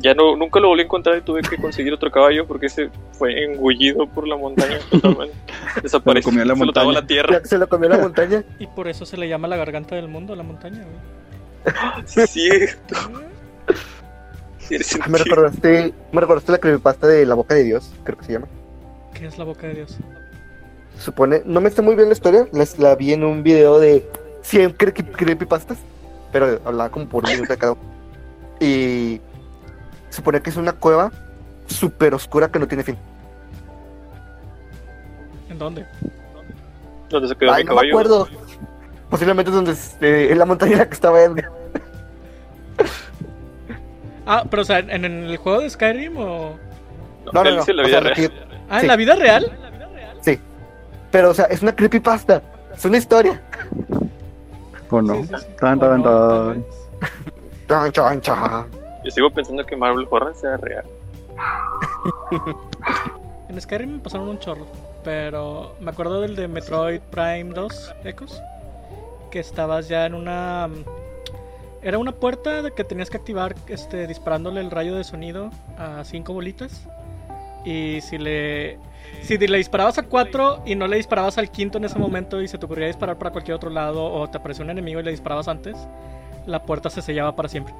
ya 0.00 0.14
no, 0.14 0.34
nunca 0.36 0.60
lo 0.60 0.68
volví 0.68 0.80
a 0.82 0.84
encontrar 0.84 1.18
y 1.18 1.20
tuve 1.20 1.42
que 1.42 1.56
conseguir 1.58 1.92
otro 1.92 2.10
caballo 2.10 2.46
porque 2.46 2.66
ese 2.66 2.88
fue 3.12 3.44
engullido 3.44 4.06
por 4.06 4.26
la 4.26 4.36
montaña 4.36 4.78
totalmente. 4.90 5.34
Desapareció, 5.82 6.30
comió 6.30 6.44
la 6.44 6.56
flotaba 6.56 6.86
montaña. 6.86 7.02
la 7.02 7.06
tierra. 7.06 7.40
Se 7.44 7.58
lo 7.58 7.68
comió 7.68 7.88
la 7.88 7.98
montaña. 7.98 8.44
Y 8.58 8.66
por 8.66 8.88
eso 8.88 9.04
se 9.04 9.16
le 9.16 9.28
llama 9.28 9.48
la 9.48 9.56
garganta 9.56 9.96
del 9.96 10.08
mundo, 10.08 10.34
la 10.34 10.42
montaña, 10.42 10.84
güey. 10.84 11.74
Sí, 12.06 12.26
cierto. 12.26 12.94
Ah, 12.96 13.20
Me 15.08 15.18
recordaste, 15.18 15.92
me 16.12 16.20
recordaste 16.20 16.52
la 16.52 16.58
creepypasta 16.58 17.06
de 17.06 17.26
la 17.26 17.34
boca 17.34 17.54
de 17.54 17.64
Dios, 17.64 17.92
creo 18.04 18.16
que 18.16 18.24
se 18.24 18.32
llama. 18.32 18.46
¿Qué 19.14 19.26
es 19.26 19.36
la 19.36 19.44
boca 19.44 19.66
de 19.66 19.74
Dios? 19.74 19.96
Se 20.96 21.02
supone, 21.02 21.42
no 21.44 21.60
me 21.60 21.68
está 21.68 21.82
muy 21.82 21.96
bien 21.96 22.08
la 22.08 22.14
historia, 22.14 22.46
la, 22.52 22.64
la 22.78 22.94
vi 22.94 23.12
en 23.12 23.24
un 23.24 23.42
video 23.42 23.78
de 23.80 24.08
100 24.42 24.76
cre- 24.76 25.12
creepypastas, 25.12 25.78
pero 26.32 26.60
hablaba 26.64 26.90
como 26.90 27.06
por 27.06 27.24
un 27.24 27.30
minuto 27.30 27.52
de 27.52 27.58
cada 27.58 27.72
uno. 27.72 27.80
Y 28.60 29.20
supone 30.10 30.40
que 30.40 30.50
es 30.50 30.56
una 30.56 30.72
cueva 30.72 31.10
súper 31.66 32.14
oscura 32.14 32.48
que 32.50 32.58
no 32.58 32.66
tiene 32.68 32.82
fin. 32.82 32.96
¿En 35.48 35.58
dónde? 35.58 35.86
¿Dónde 37.08 37.28
se 37.28 37.34
quedó 37.36 37.52
Ay, 37.52 37.64
mi 37.64 37.70
no 37.74 37.80
me 37.80 37.88
acuerdo. 37.88 38.28
Posiblemente 39.08 39.50
es 39.50 39.54
donde 39.56 39.72
este, 39.72 40.30
en 40.32 40.38
la 40.38 40.44
montaña 40.44 40.72
en 40.72 40.78
la 40.78 40.86
que 40.88 40.94
estaba 40.94 41.20
Edgar. 41.20 41.50
Ah, 44.26 44.44
pero 44.48 44.62
o 44.62 44.64
sea, 44.64 44.78
¿en, 44.78 44.90
en 45.04 45.04
el 45.24 45.36
juego 45.38 45.60
de 45.60 45.70
Skyrim 45.70 46.16
o...? 46.16 46.56
No, 47.32 47.44
no, 47.44 47.50
no. 47.50 47.56
dice 47.58 47.72
la 47.74 47.82
o 47.82 47.86
vida 47.86 48.00
sea, 48.02 48.14
real. 48.14 48.32
Ah, 48.68 48.74
¿en 48.76 48.80
Sí. 48.82 48.86
la 48.86 48.96
vida 48.96 49.14
real? 49.16 49.52
Sí. 50.22 50.38
Pero, 51.10 51.30
o 51.30 51.34
sea, 51.34 51.46
es 51.46 51.62
una 51.62 51.74
creepypasta. 51.74 52.42
Es 52.74 52.84
una 52.84 52.98
historia. 52.98 53.40
¿O 54.90 55.00
no? 55.00 55.24
Tan, 55.58 55.78
tan, 55.78 56.02
tan. 56.02 56.64
Chan, 57.68 57.92
chan, 57.92 58.20
chan. 58.20 58.66
Yo 59.04 59.10
sigo 59.10 59.30
pensando 59.30 59.64
que 59.64 59.76
Marvel 59.76 60.06
Horror 60.10 60.34
sea 60.34 60.56
real. 60.56 60.84
En 63.50 63.60
Skyrim 63.60 63.94
me 63.94 63.98
pasaron 63.98 64.28
un 64.28 64.38
chorro, 64.38 64.64
pero 65.02 65.74
me 65.80 65.90
acuerdo 65.90 66.20
del 66.20 66.36
de 66.36 66.46
Metroid 66.46 67.00
Prime 67.00 67.52
2 67.52 67.94
Ecos, 68.04 68.40
que 69.32 69.40
estabas 69.40 69.88
ya 69.88 70.06
en 70.06 70.14
una... 70.14 70.68
Era 71.82 71.98
una 71.98 72.12
puerta 72.12 72.62
de 72.62 72.70
que 72.70 72.84
tenías 72.84 73.10
que 73.10 73.16
activar 73.16 73.56
este, 73.66 74.06
disparándole 74.06 74.60
el 74.60 74.70
rayo 74.70 74.94
de 74.94 75.02
sonido 75.02 75.50
a 75.76 76.04
cinco 76.04 76.32
bolitas. 76.32 76.86
Y 77.64 78.00
si 78.02 78.18
le, 78.18 78.78
si 79.22 79.38
le 79.38 79.58
disparabas 79.58 79.98
a 79.98 80.02
cuatro 80.02 80.62
y 80.66 80.74
no 80.74 80.86
le 80.86 80.96
disparabas 80.96 81.38
al 81.38 81.50
quinto 81.50 81.78
en 81.78 81.84
ese 81.84 81.98
momento 81.98 82.40
y 82.40 82.48
se 82.48 82.58
te 82.58 82.66
ocurría 82.66 82.86
disparar 82.86 83.16
para 83.18 83.30
cualquier 83.30 83.54
otro 83.54 83.70
lado 83.70 84.04
o 84.04 84.28
te 84.28 84.38
apareció 84.38 84.64
un 84.64 84.70
enemigo 84.70 85.00
y 85.00 85.02
le 85.02 85.10
disparabas 85.10 85.48
antes, 85.48 85.76
la 86.46 86.62
puerta 86.62 86.90
se 86.90 87.02
sellaba 87.02 87.36
para 87.36 87.48
siempre. 87.48 87.74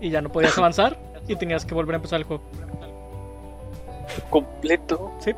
Y 0.00 0.10
ya 0.10 0.22
no 0.22 0.30
podías 0.30 0.56
avanzar 0.58 0.96
y 1.26 1.36
tenías 1.36 1.64
que 1.64 1.74
volver 1.74 1.94
a 1.94 1.96
empezar 1.96 2.20
el 2.20 2.24
juego. 2.24 2.42
Completo. 4.28 5.12
Sí. 5.20 5.32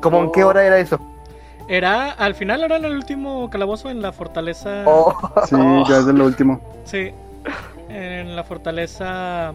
¿Cómo 0.00 0.22
en 0.22 0.32
qué 0.32 0.44
hora 0.44 0.64
era 0.64 0.78
eso? 0.78 0.98
Era, 1.68 2.12
al 2.12 2.34
final 2.34 2.62
era 2.62 2.76
en 2.76 2.84
el 2.86 2.92
último 2.92 3.50
calabozo 3.50 3.90
en 3.90 4.00
la 4.00 4.12
fortaleza. 4.12 4.84
Oh, 4.86 5.14
Sí, 5.46 5.56
ya 5.88 5.98
es 5.98 6.06
de 6.06 6.14
lo 6.14 6.24
último. 6.24 6.60
Sí. 6.84 7.12
En 7.88 8.34
la 8.34 8.42
fortaleza. 8.42 9.52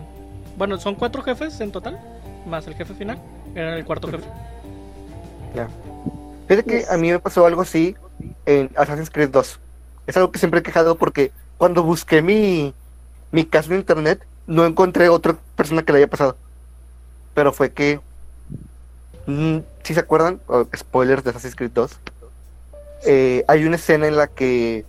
Bueno, 0.58 0.78
son 0.78 0.96
cuatro 0.96 1.24
jefes 1.24 1.60
en 1.60 1.72
total. 1.72 2.00
Más 2.45 2.67
el 2.67 2.75
jefe 2.75 2.93
final. 2.93 3.19
Era 3.56 3.77
el 3.77 3.86
cuarto 3.86 4.08
jefe. 4.08 4.25
Fíjate 6.47 6.69
que 6.69 6.86
a 6.89 6.97
mí 6.97 7.12
me 7.12 7.19
pasó 7.19 7.45
algo 7.45 7.62
así 7.62 7.95
en 8.45 8.69
Assassin's 8.75 9.10
Creed 9.10 9.29
2. 9.29 9.60
Es 10.08 10.17
algo 10.17 10.32
que 10.32 10.39
siempre 10.39 10.60
he 10.60 10.63
quejado 10.63 10.97
porque 10.97 11.32
cuando 11.58 11.84
busqué 11.84 12.21
mi, 12.21 12.73
mi 13.32 13.45
caso 13.45 13.71
en 13.71 13.79
internet 13.79 14.25
no 14.47 14.65
encontré 14.65 15.10
otra 15.10 15.38
persona 15.56 15.84
que 15.84 15.93
le 15.93 15.99
haya 15.99 16.08
pasado. 16.08 16.36
Pero 17.34 17.53
fue 17.53 17.71
que, 17.71 18.01
mm, 19.25 19.60
si 19.84 19.93
se 19.93 19.99
acuerdan, 19.99 20.39
spoilers 20.75 21.23
de 21.23 21.29
Assassin's 21.29 21.56
Creed 21.56 21.71
2, 21.71 21.99
eh, 23.06 23.45
hay 23.47 23.65
una 23.65 23.75
escena 23.75 24.08
en 24.08 24.17
la 24.17 24.27
que 24.27 24.86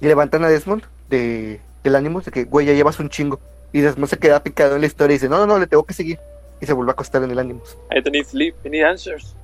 levantan 0.00 0.44
a 0.44 0.48
Desmond 0.48 0.84
de, 1.08 1.60
del 1.82 1.96
ánimo 1.96 2.20
de 2.20 2.30
que, 2.30 2.44
güey, 2.44 2.66
ya 2.66 2.72
llevas 2.72 2.98
un 3.00 3.08
chingo. 3.08 3.40
Y 3.76 3.82
Desmond 3.82 4.08
se 4.08 4.18
queda 4.18 4.42
picado 4.42 4.74
en 4.74 4.80
la 4.80 4.86
historia 4.86 5.12
y 5.12 5.18
dice, 5.18 5.28
no, 5.28 5.36
no, 5.36 5.46
no, 5.46 5.58
le 5.58 5.66
tengo 5.66 5.84
que 5.84 5.92
seguir. 5.92 6.18
Y 6.62 6.64
se 6.64 6.72
vuelve 6.72 6.92
a 6.92 6.94
acostar 6.94 7.22
en 7.22 7.30
el 7.30 7.38
ánimo. 7.38 7.60
I 7.90 7.96
don't 7.96 8.10
need 8.10 8.24
sleep, 8.24 8.54
I 8.64 8.70
need 8.70 8.84
answers. 8.86 9.36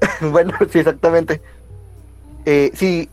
Bueno, 0.20 0.52
sí, 0.72 0.80
exactamente. 0.80 1.40
Eh, 2.46 2.72
sí, 2.74 3.08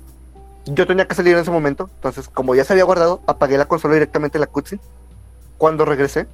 yo 0.65 0.87
tenía 0.87 1.07
que 1.07 1.13
salir 1.13 1.35
en 1.35 1.41
ese 1.41 1.51
momento, 1.51 1.91
entonces 1.93 2.27
como 2.27 2.55
ya 2.55 2.63
se 2.63 2.73
había 2.73 2.85
guardado, 2.85 3.21
apagué 3.27 3.55
la 3.59 3.67
consola 3.67 3.93
directamente 3.93 4.39
en 4.39 4.41
la 4.41 4.47
cutscene. 4.47 4.81
Cuando 5.59 5.85
regresé, 5.85 6.25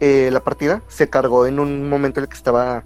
eh, 0.00 0.28
la 0.30 0.40
partida 0.40 0.82
se 0.88 1.08
cargó 1.08 1.46
en 1.46 1.58
un 1.58 1.88
momento 1.88 2.20
en 2.20 2.24
el 2.24 2.28
que 2.28 2.36
estaba 2.36 2.84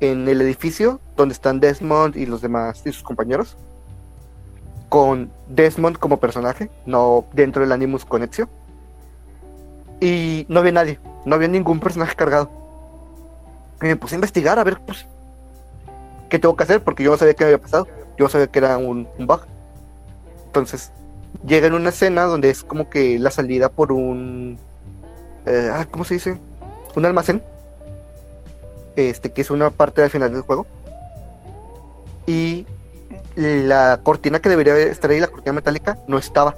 en 0.00 0.26
el 0.26 0.40
edificio 0.40 0.98
donde 1.16 1.32
están 1.32 1.60
Desmond 1.60 2.16
y 2.16 2.26
los 2.26 2.42
demás 2.42 2.82
y 2.84 2.90
sus 2.90 3.04
compañeros, 3.04 3.56
con 4.88 5.30
Desmond 5.46 5.96
como 5.96 6.18
personaje, 6.18 6.70
no 6.86 7.24
dentro 7.34 7.62
del 7.62 7.70
Animus 7.70 8.04
con 8.04 8.24
Ezio. 8.24 8.48
Y 10.00 10.46
no 10.48 10.60
había 10.60 10.72
nadie, 10.72 11.00
no 11.24 11.34
había 11.34 11.48
ningún 11.48 11.80
personaje 11.80 12.14
cargado. 12.14 12.50
Y 13.82 13.86
me 13.86 13.96
puse 13.96 14.14
a 14.14 14.16
investigar 14.16 14.58
a 14.58 14.64
ver, 14.64 14.80
pues, 14.80 15.06
qué 16.28 16.38
tengo 16.38 16.56
que 16.56 16.64
hacer, 16.64 16.82
porque 16.82 17.02
yo 17.02 17.10
no 17.10 17.16
sabía 17.16 17.34
qué 17.34 17.44
había 17.44 17.58
pasado. 17.58 17.86
Yo 18.18 18.28
sabía 18.28 18.46
que 18.46 18.58
era 18.58 18.78
un, 18.78 19.08
bug. 19.18 19.42
Entonces, 20.46 20.90
llega 21.46 21.66
en 21.66 21.74
una 21.74 21.90
escena 21.90 22.24
donde 22.24 22.50
es 22.50 22.64
como 22.64 22.88
que 22.88 23.18
la 23.18 23.30
salida 23.30 23.68
por 23.68 23.92
un. 23.92 24.58
eh, 25.44 25.70
ah, 25.72 25.86
¿Cómo 25.90 26.04
se 26.04 26.14
dice? 26.14 26.38
Un 26.94 27.04
almacén. 27.04 27.42
Este, 28.96 29.30
que 29.32 29.42
es 29.42 29.50
una 29.50 29.70
parte 29.70 30.02
al 30.02 30.10
final 30.10 30.32
del 30.32 30.42
juego. 30.42 30.66
Y 32.26 32.66
la 33.36 34.00
cortina 34.02 34.40
que 34.40 34.48
debería 34.48 34.76
estar 34.78 35.10
ahí, 35.10 35.20
la 35.20 35.28
cortina 35.28 35.52
metálica, 35.52 35.98
no 36.08 36.18
estaba. 36.18 36.56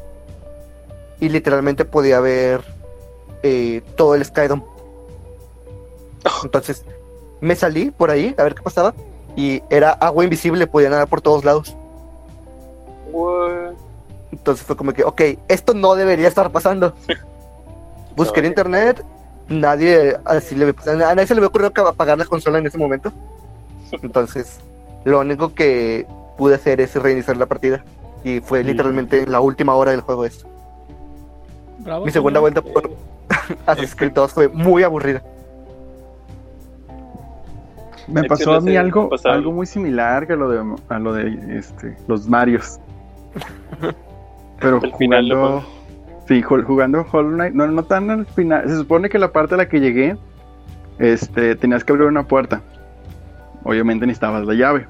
Y 1.20 1.28
literalmente 1.28 1.84
podía 1.84 2.20
ver 2.20 2.62
eh, 3.42 3.82
todo 3.96 4.14
el 4.14 4.24
Skydome. 4.24 4.62
Entonces, 6.42 6.84
me 7.40 7.54
salí 7.54 7.90
por 7.90 8.10
ahí 8.10 8.34
a 8.38 8.42
ver 8.42 8.54
qué 8.54 8.62
pasaba. 8.62 8.94
Y 9.36 9.62
era 9.70 9.90
agua 9.92 10.24
invisible, 10.24 10.66
podía 10.66 10.90
nadar 10.90 11.06
por 11.08 11.20
todos 11.20 11.44
lados. 11.44 11.76
What? 13.12 13.72
Entonces 14.32 14.66
fue 14.66 14.76
como 14.76 14.92
que, 14.92 15.04
ok, 15.04 15.20
esto 15.48 15.74
no 15.74 15.94
debería 15.94 16.28
estar 16.28 16.50
pasando. 16.50 16.92
Busqué 18.16 18.40
en 18.40 18.46
internet, 18.46 19.02
nadie 19.48 20.16
así 20.24 20.54
le 20.56 20.74
a 20.86 20.94
nadie 21.14 21.26
se 21.26 21.34
le 21.34 21.38
había 21.38 21.48
ocurrido 21.48 21.72
que 21.72 21.80
apagar 21.80 22.18
la 22.18 22.24
consola 22.24 22.58
en 22.58 22.66
ese 22.66 22.76
momento. 22.78 23.12
Entonces, 24.02 24.58
lo 25.04 25.20
único 25.20 25.54
que 25.54 26.06
pude 26.36 26.56
hacer 26.56 26.80
es 26.80 26.94
reiniciar 26.96 27.36
la 27.36 27.46
partida. 27.46 27.84
Y 28.24 28.40
fue 28.40 28.64
Mm. 28.64 28.66
literalmente 28.66 29.26
la 29.26 29.40
última 29.40 29.74
hora 29.76 29.92
del 29.92 30.00
juego 30.00 30.24
esto. 30.24 30.46
Bravo, 31.78 32.04
Mi 32.04 32.10
segunda 32.10 32.40
señor. 32.40 32.52
vuelta 32.52 32.72
por 32.72 32.90
Assassin's 33.66 33.94
Creed 33.94 34.12
2 34.12 34.32
fue 34.32 34.48
muy 34.48 34.82
aburrida. 34.82 35.22
Me 38.06 38.22
Es 38.22 38.26
pasó 38.28 38.54
a 38.54 38.60
mí 38.60 38.74
algo, 38.76 39.10
algo 39.24 39.52
muy 39.52 39.66
similar 39.66 40.26
que 40.26 40.32
a 40.32 40.36
lo 40.36 40.48
de, 40.48 40.76
a 40.88 40.98
lo 40.98 41.12
de 41.12 41.58
este, 41.58 41.94
los 42.06 42.26
Marios. 42.26 42.80
Pero 44.60 44.80
El 44.82 44.94
final, 44.94 45.24
jugando. 45.28 45.50
¿no? 45.60 45.78
Sí, 46.26 46.42
ju- 46.42 46.64
jugando 46.64 47.06
Hollow 47.10 47.32
Knight, 47.32 47.54
no, 47.54 47.66
no 47.68 47.82
tan 47.84 48.10
al 48.10 48.26
final. 48.26 48.68
Se 48.68 48.76
supone 48.76 49.08
que 49.08 49.18
la 49.18 49.30
parte 49.32 49.54
a 49.54 49.58
la 49.58 49.68
que 49.68 49.80
llegué, 49.80 50.16
este, 50.98 51.54
tenías 51.56 51.84
que 51.84 51.92
abrir 51.92 52.08
una 52.08 52.22
puerta. 52.26 52.60
Obviamente 53.64 54.06
necesitabas 54.06 54.44
la 54.46 54.54
llave. 54.54 54.86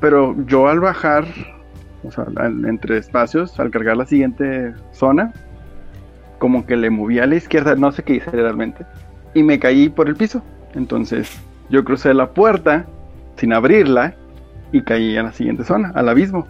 Pero 0.00 0.34
yo 0.46 0.68
al 0.68 0.80
bajar, 0.80 1.24
o 2.02 2.10
sea, 2.10 2.26
al- 2.36 2.64
entre 2.66 2.98
espacios, 2.98 3.58
al 3.60 3.70
cargar 3.70 3.96
la 3.96 4.04
siguiente 4.06 4.74
zona, 4.92 5.32
como 6.44 6.66
que 6.66 6.76
le 6.76 6.90
moví 6.90 7.18
a 7.20 7.26
la 7.26 7.36
izquierda, 7.36 7.74
no 7.74 7.90
sé 7.90 8.02
qué 8.02 8.16
hice 8.16 8.30
realmente, 8.30 8.84
y 9.32 9.42
me 9.42 9.58
caí 9.58 9.88
por 9.88 10.08
el 10.10 10.14
piso. 10.14 10.42
Entonces 10.74 11.40
yo 11.70 11.82
crucé 11.84 12.12
la 12.12 12.28
puerta 12.34 12.84
sin 13.38 13.54
abrirla 13.54 14.12
y 14.70 14.82
caí 14.82 15.16
a 15.16 15.22
la 15.22 15.32
siguiente 15.32 15.64
zona, 15.64 15.90
al 15.94 16.06
abismo. 16.06 16.46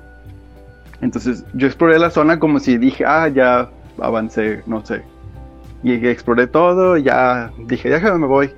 Entonces 1.01 1.45
yo 1.55 1.69
exploré 1.69 2.01
la 2.01 2.11
zona 2.11 2.41
como 2.41 2.59
si 2.59 2.77
dije, 2.77 3.05
ah, 3.07 3.29
ya 3.29 3.71
avancé, 4.01 4.65
no 4.67 4.85
sé. 4.85 5.03
Y 5.85 5.93
exploré 6.09 6.49
todo, 6.49 6.97
ya 6.97 7.53
dije, 7.69 7.89
déjame, 7.89 8.19
me 8.19 8.27
voy. 8.27 8.51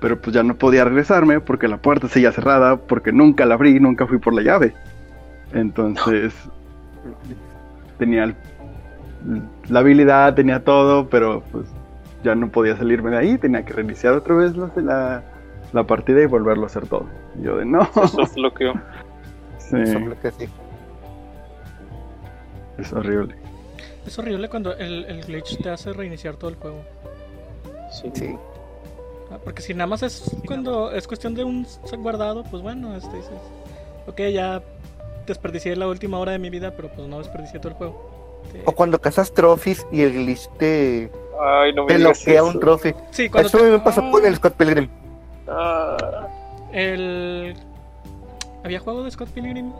Pero 0.00 0.20
pues 0.20 0.34
ya 0.34 0.42
no 0.42 0.56
podía 0.56 0.82
regresarme 0.82 1.38
porque 1.38 1.68
la 1.68 1.76
puerta 1.76 2.08
seguía 2.08 2.32
cerrada, 2.32 2.78
porque 2.78 3.12
nunca 3.12 3.46
la 3.46 3.54
abrí, 3.54 3.78
nunca 3.78 4.08
fui 4.08 4.18
por 4.18 4.34
la 4.34 4.42
llave. 4.42 4.74
Entonces 5.52 6.34
tenía 7.96 8.24
el- 8.24 8.34
la 9.68 9.80
habilidad, 9.80 10.34
tenía 10.34 10.64
todo, 10.64 11.08
pero 11.08 11.42
pues 11.52 11.66
ya 12.22 12.34
no 12.34 12.50
podía 12.50 12.76
salirme 12.76 13.10
de 13.10 13.18
ahí, 13.18 13.38
tenía 13.38 13.64
que 13.64 13.72
reiniciar 13.72 14.14
otra 14.14 14.34
vez 14.34 14.56
la, 14.56 14.70
la, 14.76 15.22
la 15.72 15.84
partida 15.86 16.22
y 16.22 16.26
volverlo 16.26 16.64
a 16.64 16.66
hacer 16.66 16.86
todo. 16.86 17.06
Y 17.38 17.42
yo 17.42 17.56
de 17.56 17.64
no, 17.64 17.82
Eso 18.02 18.22
es 18.22 18.36
lo 18.36 18.52
que 18.52 18.72
sí, 19.58 19.86
Solo 19.86 20.20
que 20.20 20.30
sí. 20.32 20.48
es 22.78 22.92
horrible. 22.92 23.34
Es 24.06 24.18
horrible 24.18 24.48
cuando 24.48 24.72
el, 24.76 25.04
el 25.06 25.22
glitch 25.24 25.58
te 25.62 25.70
hace 25.70 25.92
reiniciar 25.92 26.36
todo 26.36 26.50
el 26.50 26.56
juego. 26.56 26.82
sí. 27.90 28.10
Sí. 28.14 28.36
Ah, 29.30 29.38
Porque 29.42 29.62
si 29.62 29.72
nada 29.72 29.86
más 29.86 30.02
es 30.02 30.36
cuando 30.46 30.92
es 30.92 31.06
cuestión 31.08 31.34
de 31.34 31.44
un 31.44 31.66
guardado, 31.98 32.44
pues 32.44 32.62
bueno, 32.62 32.94
este 32.94 33.16
dices, 33.16 33.32
ok, 34.06 34.20
ya 34.32 34.62
desperdicié 35.26 35.74
la 35.76 35.88
última 35.88 36.18
hora 36.18 36.32
de 36.32 36.38
mi 36.38 36.50
vida, 36.50 36.72
pero 36.76 36.88
pues 36.90 37.08
no 37.08 37.18
desperdicié 37.18 37.58
todo 37.58 37.70
el 37.70 37.74
juego. 37.78 38.13
Te- 38.52 38.62
O 38.66 38.72
cuando 38.72 39.00
cazas 39.00 39.32
trophies 39.32 39.86
y 39.92 40.02
el 40.02 40.12
glitch 40.12 40.48
te, 40.58 41.10
Ay, 41.40 41.72
no 41.74 41.84
me 41.84 41.88
te 41.94 41.98
bloquea 41.98 42.34
eso. 42.34 42.46
un 42.46 42.60
trophy. 42.60 42.94
Sí, 43.10 43.28
cuando 43.28 43.48
Eso 43.48 43.58
te- 43.58 43.64
me 43.70 43.78
pasó 43.80 44.08
con 44.10 44.24
el 44.24 44.36
Scott 44.36 44.54
Pilgrim. 44.54 44.88
Ah, 45.48 45.96
el... 46.72 47.54
¿Había 48.64 48.80
juego 48.80 49.02
de 49.04 49.10
Scott 49.10 49.28
Pilgrim? 49.30 49.72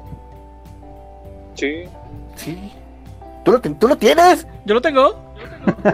sí. 1.55 1.85
Sí. 2.37 2.73
¿Tú 3.45 3.53
lo, 3.53 3.61
ten- 3.61 3.79
¿Tú 3.79 3.87
lo 3.89 3.97
tienes? 3.97 4.47
Yo 4.65 4.75
lo 4.75 4.81
tengo. 4.81 5.15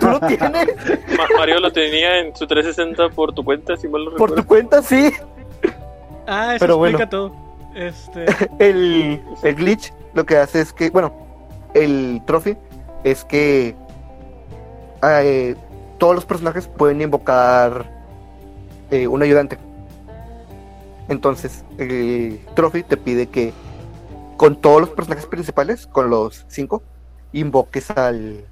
¿Tú 0.00 0.06
lo 0.08 0.20
tienes? 0.20 0.68
Ma- 1.18 1.26
Mario 1.36 1.58
lo 1.60 1.72
tenía 1.72 2.20
en 2.20 2.34
su 2.36 2.46
360 2.46 3.08
por 3.10 3.32
tu 3.34 3.44
cuenta, 3.44 3.76
si 3.76 3.88
mal 3.88 4.04
no 4.04 4.10
Por 4.12 4.30
tu 4.30 4.36
recuerdo. 4.36 4.46
cuenta, 4.70 4.82
sí. 4.82 5.12
Ah, 6.26 6.54
eso 6.54 6.60
Pero 6.64 6.78
bueno. 6.78 6.96
explica 6.98 7.10
todo. 7.10 7.32
Este... 7.74 8.24
El, 8.58 9.20
el 9.42 9.54
glitch 9.56 9.92
lo 10.14 10.24
que 10.24 10.36
hace 10.36 10.60
es 10.60 10.72
que, 10.72 10.90
bueno, 10.90 11.12
el 11.74 12.22
trophy 12.26 12.56
es 13.04 13.24
que 13.24 13.74
eh, 15.02 15.56
todos 15.98 16.14
los 16.14 16.24
personajes 16.24 16.66
pueden 16.66 17.00
invocar 17.00 17.90
eh, 18.90 19.06
un 19.06 19.22
ayudante. 19.22 19.58
Entonces, 21.08 21.64
el 21.78 22.40
trophy 22.54 22.82
te 22.82 22.96
pide 22.96 23.26
que 23.26 23.52
con 24.36 24.60
todos 24.60 24.80
los 24.80 24.90
personajes 24.90 25.26
principales, 25.26 25.86
con 25.86 26.08
los 26.08 26.44
cinco, 26.48 26.82
invoques 27.32 27.90
al 27.90 28.44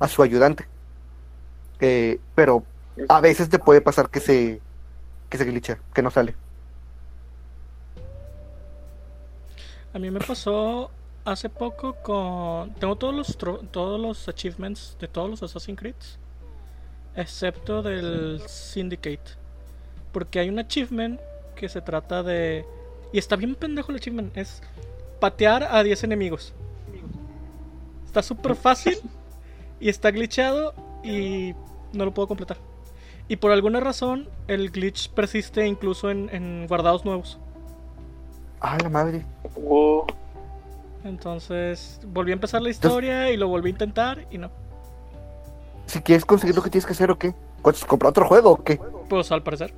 a 0.00 0.08
su 0.08 0.22
ayudante. 0.22 0.66
Eh, 1.80 2.18
pero 2.34 2.64
a 3.08 3.20
veces 3.20 3.48
te 3.48 3.58
puede 3.58 3.80
pasar 3.80 4.10
que 4.10 4.20
se 4.20 4.60
que 5.28 5.38
se 5.38 5.44
glitcha, 5.44 5.78
que 5.94 6.02
no 6.02 6.10
sale. 6.10 6.34
A 9.92 9.98
mí 9.98 10.10
me 10.10 10.20
pasó 10.20 10.90
hace 11.32 11.48
poco 11.48 11.94
con... 12.02 12.72
Tengo 12.74 12.96
todos 12.96 13.14
los, 13.14 13.38
tro- 13.38 13.60
todos 13.70 14.00
los 14.00 14.28
achievements 14.28 14.96
de 15.00 15.08
todos 15.08 15.28
los 15.30 15.42
Assassin's 15.42 15.78
Creed. 15.78 15.94
Excepto 17.14 17.82
del 17.82 18.40
Syndicate. 18.46 19.36
Porque 20.12 20.38
hay 20.40 20.48
un 20.48 20.58
achievement 20.58 21.20
que 21.54 21.68
se 21.68 21.80
trata 21.80 22.22
de... 22.22 22.64
Y 23.12 23.18
está 23.18 23.36
bien 23.36 23.54
pendejo 23.54 23.90
el 23.92 23.96
achievement. 23.98 24.36
Es 24.36 24.62
patear 25.20 25.64
a 25.64 25.82
10 25.82 26.04
enemigos. 26.04 26.52
Está 28.06 28.22
súper 28.22 28.54
fácil. 28.54 28.98
Y 29.80 29.88
está 29.88 30.10
glitchado. 30.10 30.74
Y 31.04 31.54
no 31.92 32.04
lo 32.04 32.12
puedo 32.12 32.28
completar. 32.28 32.56
Y 33.28 33.36
por 33.36 33.52
alguna 33.52 33.80
razón 33.80 34.28
el 34.46 34.70
glitch 34.70 35.10
persiste 35.10 35.66
incluso 35.66 36.10
en, 36.10 36.30
en 36.32 36.66
guardados 36.66 37.04
nuevos. 37.04 37.38
Ah, 38.60 38.78
la 38.82 38.88
madre. 38.88 39.24
Wow. 39.56 40.06
Entonces 41.08 42.00
volví 42.06 42.30
a 42.30 42.34
empezar 42.34 42.60
la 42.62 42.70
historia 42.70 43.30
y 43.30 43.36
lo 43.36 43.48
volví 43.48 43.68
a 43.68 43.72
intentar 43.72 44.26
y 44.30 44.38
no. 44.38 44.50
Si 45.86 46.00
quieres 46.00 46.24
conseguir 46.24 46.54
lo 46.54 46.62
que 46.62 46.70
tienes 46.70 46.86
que 46.86 46.92
hacer 46.92 47.10
o 47.10 47.18
qué. 47.18 47.34
¿Cuántos- 47.62 47.84
¿Comprar 47.84 48.10
otro 48.10 48.26
juego 48.26 48.50
o 48.52 48.62
qué? 48.62 48.78
Pues 49.08 49.32
al 49.32 49.42
parecer. 49.42 49.72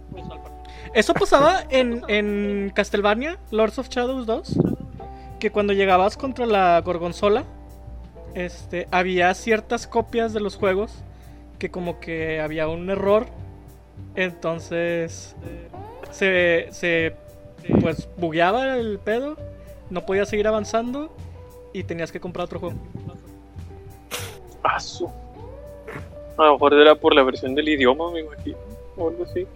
Eso 0.92 1.14
pasaba 1.14 1.60
en, 1.70 2.02
en 2.08 2.72
Castlevania, 2.74 3.38
Lords 3.52 3.78
of 3.78 3.88
Shadows 3.88 4.26
2. 4.26 4.58
Que 5.38 5.50
cuando 5.52 5.72
llegabas 5.72 6.16
contra 6.16 6.46
la 6.46 6.80
Gorgonzola, 6.80 7.44
este, 8.34 8.88
había 8.90 9.32
ciertas 9.34 9.86
copias 9.86 10.32
de 10.32 10.40
los 10.40 10.56
juegos 10.56 10.92
que 11.58 11.70
como 11.70 12.00
que 12.00 12.40
había 12.40 12.66
un 12.68 12.90
error. 12.90 13.26
Entonces 14.16 15.36
se, 16.10 16.68
se 16.72 17.14
pues 17.80 18.08
bugueaba 18.16 18.76
el 18.76 18.98
pedo, 18.98 19.36
no 19.90 20.06
podías 20.06 20.28
seguir 20.28 20.46
avanzando 20.46 21.10
y 21.72 21.84
tenías 21.84 22.10
que 22.10 22.20
comprar 22.20 22.44
otro 22.46 22.60
juego. 22.60 22.76
Ah, 24.62 24.80
su. 24.80 25.10
A 26.36 26.46
lo 26.46 26.52
mejor 26.54 26.74
era 26.74 26.94
por 26.94 27.14
la 27.14 27.22
versión 27.22 27.54
del 27.54 27.68
idioma, 27.68 28.10
me 28.10 28.20
imagino. 28.20 28.56
O 28.96 29.08
algo 29.08 29.24
así. 29.24 29.46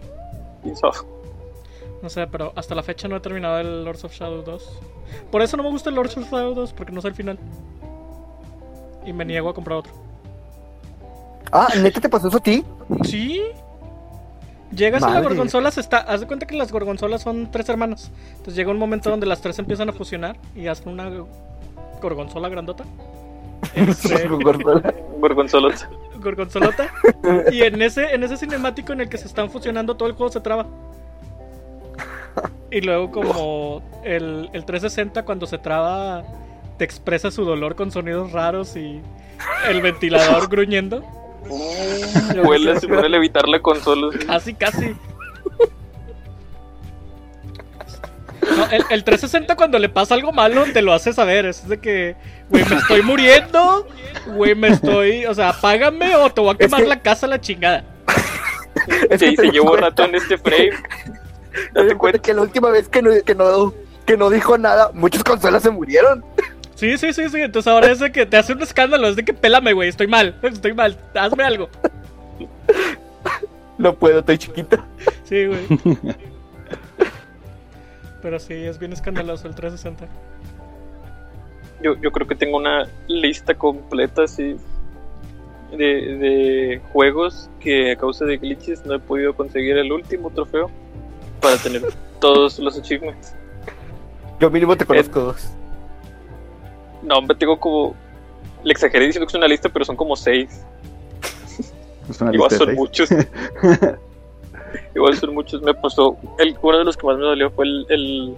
No 2.01 2.09
sé, 2.09 2.27
pero 2.27 2.53
hasta 2.55 2.75
la 2.75 2.83
fecha 2.83 3.07
no 3.07 3.15
he 3.15 3.19
terminado 3.19 3.59
el 3.59 3.83
Lords 3.83 4.03
of 4.03 4.13
Shadow 4.13 4.43
2. 4.43 4.79
Por 5.31 5.41
eso 5.41 5.57
no 5.57 5.63
me 5.63 5.69
gusta 5.69 5.89
el 5.89 5.95
Lords 5.95 6.17
of 6.17 6.29
Shadow 6.29 6.53
2, 6.53 6.73
porque 6.73 6.91
no 6.91 7.01
sé 7.01 7.07
el 7.07 7.15
final. 7.15 7.39
Y 9.05 9.13
me 9.13 9.25
niego 9.25 9.49
a 9.49 9.53
comprar 9.53 9.77
otro. 9.79 9.93
Ah, 11.51 11.67
¿neta 11.81 12.01
te 12.01 12.09
pasó 12.09 12.27
eso 12.27 12.37
a 12.37 12.41
ti? 12.41 12.63
¿Sí? 13.03 13.41
Llegas 14.71 15.01
y 15.01 15.05
la 15.05 15.11
Madre. 15.11 15.27
gorgonzola 15.29 15.71
se 15.71 15.79
está. 15.81 15.97
Haz 15.99 16.21
de 16.21 16.27
cuenta 16.27 16.45
que 16.45 16.55
las 16.55 16.71
gorgonzolas 16.71 17.21
son 17.21 17.51
tres 17.51 17.69
hermanas. 17.69 18.11
Entonces 18.31 18.55
llega 18.55 18.71
un 18.71 18.77
momento 18.79 19.09
donde 19.09 19.25
las 19.25 19.41
tres 19.41 19.57
empiezan 19.59 19.89
a 19.89 19.93
fusionar 19.93 20.37
y 20.55 20.67
hacen 20.67 20.89
una 20.89 21.09
gorgonzola 22.01 22.49
grandota. 22.49 22.83
Este, 23.75 24.27
Gorgonzola. 24.27 24.93
Gorgonzolot. 25.19 25.75
gorgonzolota. 26.21 26.89
Y 27.51 27.63
en 27.63 27.81
ese, 27.81 28.13
en 28.13 28.23
ese 28.23 28.37
cinemático 28.37 28.93
en 28.93 29.01
el 29.01 29.09
que 29.09 29.17
se 29.17 29.27
están 29.27 29.49
fusionando, 29.49 29.95
todo 29.97 30.07
el 30.07 30.13
juego 30.15 30.31
se 30.31 30.39
traba. 30.39 30.67
Y 32.69 32.81
luego, 32.81 33.11
como 33.11 33.81
el, 34.03 34.49
el 34.53 34.65
360, 34.65 35.23
cuando 35.23 35.47
se 35.47 35.57
traba, 35.57 36.23
te 36.77 36.83
expresa 36.85 37.31
su 37.31 37.43
dolor 37.45 37.75
con 37.75 37.91
sonidos 37.91 38.31
raros 38.33 38.75
y 38.75 39.01
el 39.67 39.81
ventilador 39.81 40.47
gruñendo. 40.49 41.03
Huele, 41.49 42.79
se 42.79 42.87
puede 42.87 43.15
evitar 43.15 43.47
la 43.47 43.59
consola. 43.61 44.09
Casi, 44.27 44.53
casi. 44.53 44.95
No, 48.57 48.65
el, 48.71 48.83
el 48.89 49.03
360 49.03 49.55
cuando 49.55 49.79
le 49.79 49.89
pasa 49.89 50.13
algo 50.13 50.31
malo 50.31 50.63
te 50.71 50.81
lo 50.81 50.93
hace 50.93 51.11
saber. 51.13 51.45
Es 51.45 51.67
de 51.67 51.79
que, 51.79 52.15
güey, 52.49 52.63
me 52.69 52.75
estoy 52.75 53.01
muriendo. 53.01 53.87
Güey, 54.27 54.55
me 54.55 54.69
estoy. 54.69 55.25
O 55.25 55.33
sea, 55.33 55.49
apágame 55.49 56.15
o 56.15 56.29
te 56.31 56.41
voy 56.41 56.53
a 56.53 56.57
quemar 56.57 56.83
que- 56.83 56.87
la 56.89 56.99
casa 57.01 57.25
a 57.25 57.29
la 57.29 57.41
chingada. 57.41 57.83
Es 59.09 59.19
Se, 59.19 59.29
que 59.31 59.35
se 59.35 59.41
te 59.43 59.51
llevó 59.51 59.69
cuenta- 59.69 59.89
rato 59.89 60.03
en 60.05 60.15
este 60.15 60.37
frame. 60.37 60.69
cuenta 61.97 62.19
que 62.19 62.33
la 62.33 62.41
última 62.43 62.69
vez 62.69 62.87
que 62.87 63.01
no, 63.01 63.09
que 63.25 63.33
no, 63.35 63.73
que 64.05 64.15
no 64.17 64.29
dijo 64.29 64.57
nada, 64.57 64.91
muchas 64.93 65.23
consolas 65.23 65.63
se 65.63 65.71
murieron. 65.71 66.23
Sí, 66.75 66.97
sí, 66.97 67.13
sí, 67.13 67.29
sí. 67.29 67.41
Entonces 67.41 67.71
ahora 67.71 67.91
es 67.91 67.99
de 67.99 68.11
que 68.11 68.25
te 68.25 68.37
hace 68.37 68.53
un 68.53 68.61
escándalo. 68.61 69.07
Es 69.07 69.15
de 69.15 69.25
que 69.25 69.33
pélame, 69.33 69.73
güey. 69.73 69.89
Estoy 69.89 70.07
mal. 70.07 70.37
Estoy 70.43 70.73
mal. 70.73 70.97
Hazme 71.15 71.43
algo. 71.43 71.69
No 73.77 73.93
puedo, 73.95 74.19
estoy 74.19 74.37
chiquita. 74.37 74.85
Sí, 75.23 75.47
güey. 75.47 75.61
Pero 78.21 78.39
sí, 78.39 78.53
es 78.53 78.79
bien 78.79 78.93
escandaloso 78.93 79.47
el 79.47 79.55
360. 79.55 80.07
Yo, 81.81 81.95
yo 82.01 82.11
creo 82.11 82.27
que 82.27 82.35
tengo 82.35 82.57
una 82.57 82.87
lista 83.07 83.53
completa 83.53 84.23
así 84.23 84.55
de, 85.71 85.85
de 86.17 86.81
juegos 86.91 87.49
que 87.59 87.91
a 87.91 87.95
causa 87.97 88.25
de 88.25 88.37
glitches 88.37 88.85
no 88.85 88.95
he 88.95 88.99
podido 88.99 89.35
conseguir 89.35 89.77
el 89.77 89.91
último 89.91 90.31
trofeo 90.31 90.71
para 91.41 91.57
tener 91.57 91.83
todos 92.19 92.57
los 92.59 92.77
achievements. 92.77 93.35
Yo 94.39 94.49
mínimo 94.49 94.75
te 94.75 94.85
conozco 94.85 95.19
dos. 95.19 95.51
No, 97.05 97.17
hombre, 97.17 97.37
tengo 97.37 97.59
como. 97.59 97.95
Le 98.63 98.71
exageré 98.71 99.05
diciendo 99.05 99.27
que 99.27 99.31
es 99.31 99.35
una 99.35 99.47
lista, 99.47 99.69
pero 99.69 99.85
son 99.85 99.95
como 99.95 100.15
seis. 100.15 100.65
Es 102.09 102.21
una 102.21 102.33
Igual 102.33 102.49
lista 102.49 102.57
son 102.57 102.67
seis. 102.67 102.77
muchos. 102.77 103.09
Igual 104.95 105.15
son 105.17 105.33
muchos. 105.33 105.61
Me 105.61 105.73
pasó. 105.73 106.17
El, 106.39 106.57
uno 106.61 106.79
de 106.79 106.83
los 106.83 106.97
que 106.97 107.05
más 107.07 107.17
me 107.17 107.23
dolió 107.23 107.51
fue 107.51 107.65
el. 107.65 107.85
el... 107.89 108.35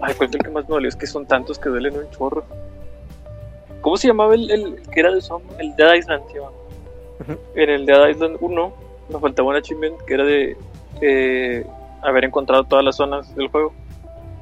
Ay, 0.00 0.14
¿cuál 0.14 0.28
fue 0.28 0.38
el 0.38 0.42
que 0.44 0.50
más 0.50 0.64
me 0.68 0.74
dolió? 0.74 0.88
Es 0.88 0.96
que 0.96 1.06
son 1.06 1.26
tantos 1.26 1.58
que 1.58 1.68
duelen 1.68 1.96
un 1.96 2.10
chorro. 2.10 2.44
¿Cómo 3.80 3.96
se 3.96 4.08
llamaba 4.08 4.34
el, 4.34 4.50
el 4.50 4.82
que 4.90 5.00
era 5.00 5.12
de 5.12 5.20
zombie? 5.20 5.54
El 5.58 5.74
Dead 5.76 5.94
Island, 5.94 6.22
tío. 6.32 6.52
En 7.54 7.70
el 7.70 7.86
Dead 7.86 8.08
Island 8.08 8.36
1 8.40 8.72
me 9.12 9.20
faltaba 9.20 9.48
un 9.50 9.56
achievement 9.56 10.00
que 10.02 10.14
era 10.14 10.24
de 10.24 10.56
eh, 11.00 11.66
haber 12.02 12.24
encontrado 12.24 12.64
todas 12.64 12.84
las 12.84 12.96
zonas 12.96 13.34
del 13.36 13.48
juego. 13.48 13.72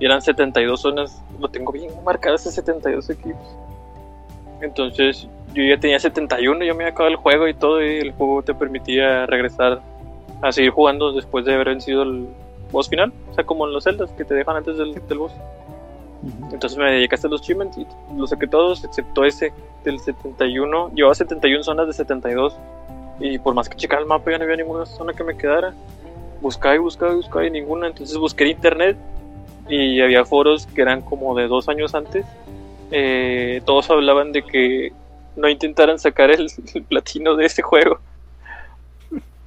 Y 0.01 0.07
eran 0.07 0.21
72 0.21 0.81
zonas. 0.81 1.23
Lo 1.39 1.49
tengo 1.49 1.71
bien 1.71 1.93
marcadas 2.05 2.47
ese 2.47 2.57
72 2.57 3.11
equipos. 3.11 3.57
Entonces 4.61 5.29
yo 5.55 5.63
ya 5.63 5.79
tenía 5.79 5.99
71, 5.99 6.65
yo 6.65 6.75
me 6.75 6.85
había 6.85 6.93
acabado 6.93 7.11
el 7.11 7.17
juego 7.17 7.47
y 7.47 7.55
todo. 7.55 7.85
Y 7.85 7.99
el 7.99 8.13
juego 8.13 8.43
te 8.43 8.55
permitía 8.55 9.27
regresar 9.27 9.81
a 10.43 10.53
seguir 10.53 10.71
jugando 10.71 11.13
después 11.13 11.45
de 11.45 11.55
haber 11.55 11.69
vencido 11.69 12.03
el 12.03 12.27
boss 12.73 12.89
final. 12.89 13.13
O 13.31 13.35
sea, 13.35 13.45
como 13.45 13.67
en 13.67 13.73
los 13.75 13.85
celdas 13.85 14.11
que 14.13 14.25
te 14.25 14.35
dejan 14.35 14.57
antes 14.57 14.79
del, 14.79 14.95
del 15.07 15.19
boss. 15.19 15.33
Entonces 16.53 16.79
me 16.79 16.91
dediqué 16.91 17.15
hasta 17.15 17.29
los 17.29 17.41
achievements 17.41 17.79
y 17.79 17.87
los 18.17 18.31
saqué 18.31 18.47
todos, 18.47 18.85
excepto 18.85 19.25
ese 19.25 19.53
del 19.85 19.99
71. 19.99 20.91
Llevaba 20.95 21.15
71 21.15 21.63
zonas 21.63 21.87
de 21.87 21.93
72. 21.93 22.57
Y 23.21 23.39
por 23.39 23.55
más 23.55 23.69
que 23.69 23.77
checaba 23.77 24.01
el 24.01 24.09
mapa, 24.09 24.31
ya 24.31 24.39
no 24.39 24.45
había 24.45 24.57
ninguna 24.57 24.87
zona 24.87 25.13
que 25.13 25.25
me 25.25 25.37
quedara. 25.37 25.75
Buscaba 26.41 26.75
y 26.75 26.79
buscaba 26.79 27.13
y 27.13 27.17
buscaba 27.17 27.47
y 27.47 27.51
ninguna. 27.51 27.87
Entonces 27.87 28.17
busqué 28.17 28.45
en 28.45 28.51
internet 28.51 28.97
y 29.71 30.01
había 30.01 30.25
foros 30.25 30.67
que 30.67 30.83
eran 30.83 31.01
como 31.01 31.35
de 31.35 31.47
dos 31.49 31.69
años 31.69 31.95
antes. 31.95 32.27
Eh, 32.91 33.63
todos 33.65 33.89
hablaban 33.91 34.33
de 34.33 34.43
que 34.43 34.93
no 35.37 35.49
intentaran 35.49 35.99
sacar 35.99 36.31
el, 36.31 36.51
el 36.75 36.83
platino 36.83 37.37
de 37.37 37.47
ese 37.47 37.63
juego 37.63 38.01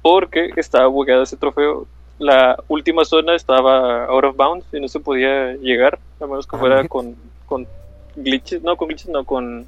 porque 0.02 0.50
estaba 0.56 0.86
bugueado 0.86 1.22
ese 1.22 1.36
trofeo. 1.36 1.86
La 2.18 2.56
última 2.68 3.04
zona 3.04 3.34
estaba 3.34 4.04
out 4.06 4.24
of 4.24 4.36
bounds 4.36 4.66
y 4.72 4.80
no 4.80 4.88
se 4.88 5.00
podía 5.00 5.54
llegar, 5.54 5.98
a 6.20 6.26
menos 6.26 6.46
que 6.46 6.56
Ah, 6.56 6.58
fuera 6.60 6.76
neta. 6.76 6.88
con, 6.88 7.16
con 7.46 7.66
glitches, 8.16 8.62
no 8.62 8.76
con 8.76 8.88
glitches, 8.88 9.08
no 9.08 9.24
con. 9.24 9.66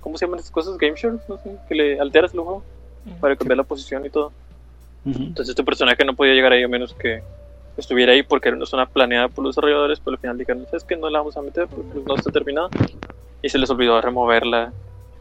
¿Cómo 0.00 0.18
se 0.18 0.26
llaman 0.26 0.40
esas 0.40 0.50
cosas? 0.50 0.76
Game 0.76 0.96
Shorts, 0.96 1.28
no 1.28 1.36
sé, 1.38 1.56
que 1.68 1.74
le 1.74 2.00
alteras 2.00 2.34
el 2.34 2.40
juego 2.40 2.62
para 3.20 3.36
cambiar 3.36 3.58
la 3.58 3.62
posición 3.64 4.04
y 4.04 4.10
todo. 4.10 4.32
Entonces 5.06 5.50
este 5.50 5.62
personaje 5.62 6.02
no 6.04 6.14
podía 6.14 6.32
llegar 6.32 6.52
ahí 6.52 6.62
a 6.62 6.68
menos 6.68 6.94
que 6.94 7.22
estuviera 7.76 8.12
ahí 8.12 8.22
porque 8.22 8.48
era 8.48 8.56
una 8.56 8.66
zona 8.66 8.86
planeada 8.86 9.28
por 9.28 9.44
los 9.44 9.54
desarrolladores, 9.54 10.00
pero 10.00 10.14
al 10.14 10.20
final 10.20 10.38
dijeron, 10.38 10.66
es 10.72 10.84
que 10.84 10.96
no 10.96 11.10
la 11.10 11.18
vamos 11.18 11.36
a 11.36 11.42
meter 11.42 11.66
porque 11.66 11.90
pues, 11.92 12.06
no 12.06 12.14
está 12.14 12.30
terminada. 12.30 12.68
Y 13.42 13.48
se 13.48 13.58
les 13.58 13.68
olvidó 13.70 14.00
removerla 14.00 14.72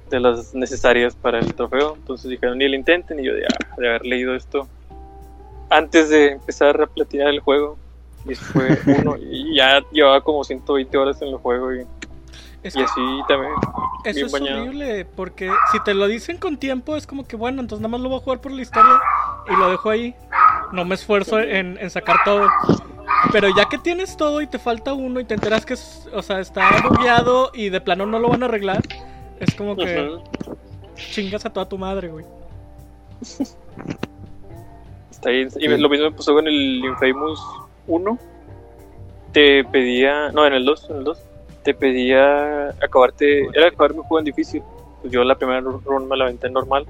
de 0.10 0.20
las 0.20 0.54
necesarias 0.54 1.16
para 1.16 1.40
el 1.40 1.54
trofeo. 1.54 1.96
Entonces 1.96 2.30
dijeron, 2.30 2.58
ni 2.58 2.66
el 2.66 2.76
intenten, 2.76 3.20
y 3.20 3.26
yo 3.26 3.34
de, 3.34 3.46
ah, 3.46 3.76
de 3.78 3.90
haber 3.90 4.06
leído 4.06 4.36
esto 4.36 4.68
antes 5.70 6.10
de 6.10 6.34
empezar 6.34 6.80
a 6.82 6.88
platinar 6.88 7.30
el 7.30 7.40
juego. 7.40 7.78
Y 8.26 8.34
eso 8.34 8.46
fue 8.46 8.78
uno, 9.00 9.18
y 9.18 9.58
ya 9.58 9.84
llevaba 9.92 10.22
como 10.22 10.44
120 10.44 10.98
horas 10.98 11.22
en 11.22 11.30
el 11.30 11.38
juego 11.38 11.74
y, 11.74 11.86
Es 12.62 12.76
y 12.76 12.82
así 12.82 13.02
también. 13.28 13.52
eso 14.06 14.26
es 14.26 14.32
bañado. 14.32 14.64
horrible, 14.64 15.06
porque 15.16 15.52
si 15.72 15.80
te 15.84 15.94
lo 15.94 16.08
dicen 16.08 16.38
con 16.38 16.58
tiempo 16.58 16.96
es 16.96 17.06
como 17.06 17.28
que 17.28 17.36
bueno, 17.36 17.62
entonces 17.62 17.82
nada 17.82 17.92
más 17.92 18.02
lo 18.02 18.10
voy 18.10 18.20
a 18.20 18.22
jugar 18.22 18.40
por 18.40 18.52
la 18.52 18.62
historia 18.62 19.02
y 19.50 19.56
lo 19.60 19.70
dejo 19.70 19.90
ahí. 19.90 20.16
No 20.74 20.84
me 20.86 20.96
esfuerzo 20.96 21.40
en, 21.40 21.78
en 21.80 21.90
sacar 21.90 22.18
todo. 22.26 22.48
Pero 23.32 23.48
ya 23.56 23.66
que 23.70 23.78
tienes 23.78 24.18
todo 24.18 24.42
y 24.42 24.48
te 24.48 24.60
falta 24.60 24.94
uno 24.94 25.20
y 25.20 25.24
te 25.26 25.34
enteras 25.36 25.66
que 25.66 25.76
es- 25.76 26.10
o 26.14 26.22
sea, 26.22 26.40
está 26.40 26.70
bugueado 26.90 27.52
y 27.54 27.70
de 27.70 27.80
plano 27.80 28.06
no 28.06 28.20
lo 28.20 28.30
van 28.30 28.44
a 28.44 28.48
arreglar, 28.48 28.82
es 29.40 29.54
como 29.56 29.76
que 29.76 30.18
chingas 30.96 31.46
a 31.46 31.52
toda 31.54 31.68
tu 31.70 31.78
madre, 31.78 32.08
güey. 32.10 32.26
Está 35.12 35.30
bien. 35.30 35.50
Y 35.60 35.68
lo 35.68 35.90
mismo 35.90 36.10
me 36.10 36.16
pasó 36.16 36.34
con 36.34 36.48
el 36.48 36.84
Infamous 36.84 37.40
1. 37.88 38.18
Te 39.32 39.64
pedía. 39.66 40.30
No, 40.32 40.46
en 40.46 40.54
el 40.54 40.66
2. 40.66 40.90
En 40.90 40.98
el 40.98 41.04
2. 41.04 41.20
Te 41.64 41.74
pedía 41.74 42.70
acabarte. 42.82 43.48
Era 43.54 43.68
acabarme 43.68 44.00
un 44.00 44.04
juego 44.04 44.20
en 44.20 44.26
difícil. 44.26 44.62
Pues 45.02 45.14
yo 45.14 45.24
la 45.24 45.36
primera 45.36 45.62
run 45.62 46.08
me 46.08 46.18
la 46.18 46.26
aventé 46.26 46.48
en 46.48 46.54
normal. 46.54 46.86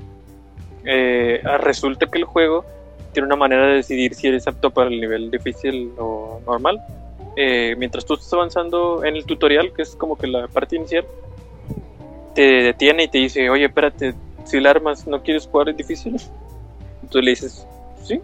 Eh, 0.85 1.41
resulta 1.59 2.07
que 2.07 2.17
el 2.17 2.25
juego 2.25 2.65
tiene 3.13 3.27
una 3.27 3.35
manera 3.35 3.67
de 3.67 3.75
decidir 3.75 4.13
si 4.15 4.27
eres 4.27 4.47
apto 4.47 4.71
para 4.71 4.89
el 4.89 4.99
nivel 4.99 5.31
difícil 5.31 5.91
o 5.97 6.41
normal. 6.45 6.81
Eh, 7.35 7.75
mientras 7.77 8.05
tú 8.05 8.15
estás 8.15 8.33
avanzando 8.33 9.03
en 9.05 9.15
el 9.15 9.25
tutorial, 9.25 9.71
que 9.73 9.83
es 9.83 9.95
como 9.95 10.17
que 10.17 10.27
la 10.27 10.47
parte 10.47 10.75
inicial, 10.75 11.05
te 12.35 12.41
detiene 12.41 13.03
y 13.03 13.07
te 13.07 13.17
dice, 13.19 13.49
oye, 13.49 13.65
espérate, 13.65 14.13
si 14.43 14.59
la 14.59 14.71
armas 14.71 15.07
no 15.07 15.21
quieres 15.23 15.47
jugar 15.47 15.69
en 15.69 15.77
difícil, 15.77 16.15
entonces 17.01 17.23
le 17.23 17.29
dices, 17.31 17.67
sí, 18.03 18.19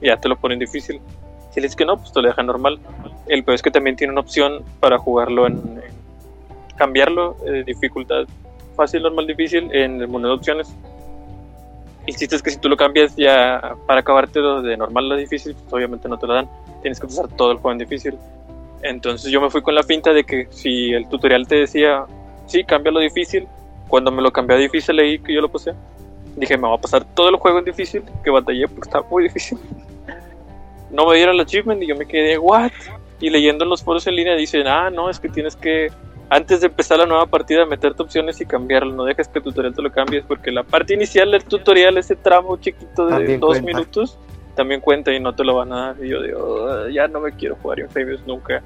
y 0.00 0.06
ya 0.06 0.16
te 0.16 0.28
lo 0.28 0.36
pone 0.36 0.54
en 0.54 0.60
difícil. 0.60 1.00
Si 1.50 1.60
le 1.60 1.66
dices 1.66 1.76
que 1.76 1.84
no, 1.84 1.96
pues 1.96 2.12
te 2.12 2.20
lo 2.20 2.28
deja 2.28 2.42
normal. 2.42 2.78
El 3.28 3.44
peor 3.44 3.54
es 3.54 3.62
que 3.62 3.70
también 3.70 3.96
tiene 3.96 4.12
una 4.12 4.20
opción 4.20 4.64
para 4.80 4.98
jugarlo 4.98 5.46
en, 5.46 5.54
en- 5.54 5.92
cambiarlo 6.76 7.36
de 7.44 7.62
dificultad 7.64 8.24
fácil, 8.74 9.02
normal, 9.02 9.26
difícil 9.26 9.70
en 9.72 10.00
el 10.00 10.08
menú 10.08 10.28
de 10.28 10.34
opciones. 10.34 10.74
Chiste 12.06 12.36
es 12.36 12.42
que 12.42 12.50
si 12.50 12.58
tú 12.58 12.68
lo 12.68 12.76
cambias 12.76 13.14
ya 13.16 13.76
para 13.86 14.00
acabártelo 14.00 14.62
de 14.62 14.76
normal 14.76 15.12
a 15.12 15.16
difícil, 15.16 15.54
pues 15.54 15.72
obviamente 15.72 16.08
no 16.08 16.18
te 16.18 16.26
lo 16.26 16.34
dan. 16.34 16.48
Tienes 16.82 16.98
que 16.98 17.06
pasar 17.06 17.28
todo 17.28 17.52
el 17.52 17.58
juego 17.58 17.72
en 17.72 17.78
difícil. 17.78 18.18
Entonces 18.82 19.30
yo 19.30 19.40
me 19.40 19.50
fui 19.50 19.62
con 19.62 19.74
la 19.74 19.82
finta 19.82 20.12
de 20.12 20.24
que 20.24 20.48
si 20.50 20.92
el 20.92 21.08
tutorial 21.08 21.46
te 21.46 21.56
decía, 21.56 22.04
sí, 22.46 22.64
cámbialo 22.64 22.98
difícil, 23.00 23.46
cuando 23.88 24.10
me 24.10 24.22
lo 24.22 24.32
cambié 24.32 24.56
a 24.56 24.60
difícil 24.60 24.96
leí 24.96 25.18
que 25.18 25.32
yo 25.32 25.40
lo 25.40 25.48
pasé. 25.48 25.72
Dije, 26.36 26.56
me 26.56 26.68
va 26.68 26.74
a 26.74 26.80
pasar 26.80 27.04
todo 27.14 27.28
el 27.28 27.36
juego 27.36 27.60
en 27.60 27.66
difícil, 27.66 28.02
que 28.24 28.30
batallé 28.30 28.66
porque 28.66 28.88
estaba 28.88 29.06
muy 29.08 29.24
difícil. 29.24 29.58
No 30.90 31.06
me 31.06 31.16
dieron 31.16 31.36
el 31.36 31.40
achievement 31.40 31.82
y 31.82 31.86
yo 31.86 31.96
me 31.96 32.04
quedé, 32.04 32.36
¿what? 32.36 32.70
Y 33.18 33.30
leyendo 33.30 33.64
en 33.64 33.70
los 33.70 33.82
foros 33.82 34.06
en 34.06 34.14
línea 34.14 34.36
dicen, 34.36 34.66
ah, 34.66 34.90
no, 34.90 35.08
es 35.08 35.18
que 35.18 35.30
tienes 35.30 35.56
que, 35.56 35.90
antes 36.34 36.62
de 36.62 36.68
empezar 36.68 36.98
la 36.98 37.04
nueva 37.04 37.26
partida, 37.26 37.66
meterte 37.66 38.02
opciones 38.02 38.40
y 38.40 38.46
cambiarlo. 38.46 38.94
No 38.94 39.04
dejes 39.04 39.28
que 39.28 39.38
el 39.38 39.44
tutorial 39.44 39.74
te 39.74 39.82
lo 39.82 39.92
cambies 39.92 40.24
porque 40.26 40.50
la 40.50 40.62
parte 40.62 40.94
inicial 40.94 41.30
del 41.30 41.44
tutorial, 41.44 41.98
ese 41.98 42.16
tramo 42.16 42.56
chiquito 42.56 43.04
de 43.04 43.10
También 43.12 43.40
dos 43.40 43.50
cuenta. 43.50 43.66
minutos, 43.66 44.18
también 44.56 44.80
cuenta 44.80 45.12
y 45.12 45.20
no 45.20 45.34
te 45.34 45.44
lo 45.44 45.56
van 45.56 45.72
a 45.74 45.86
dar. 45.88 46.02
Y 46.02 46.08
yo 46.08 46.22
digo, 46.22 46.68
"Ah, 46.70 46.86
ya 46.90 47.06
no 47.06 47.20
me 47.20 47.32
quiero 47.32 47.56
jugar 47.56 47.80
Infamous 47.80 48.26
nunca. 48.26 48.62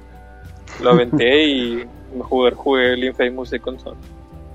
Lo 0.81 0.91
aventé 0.91 1.43
y 1.47 1.85
me 2.15 2.23
jugué, 2.23 2.51
jugué 2.51 2.93
el 2.93 3.03
Infamous 3.03 3.49
Second 3.49 3.79
Son. 3.81 3.95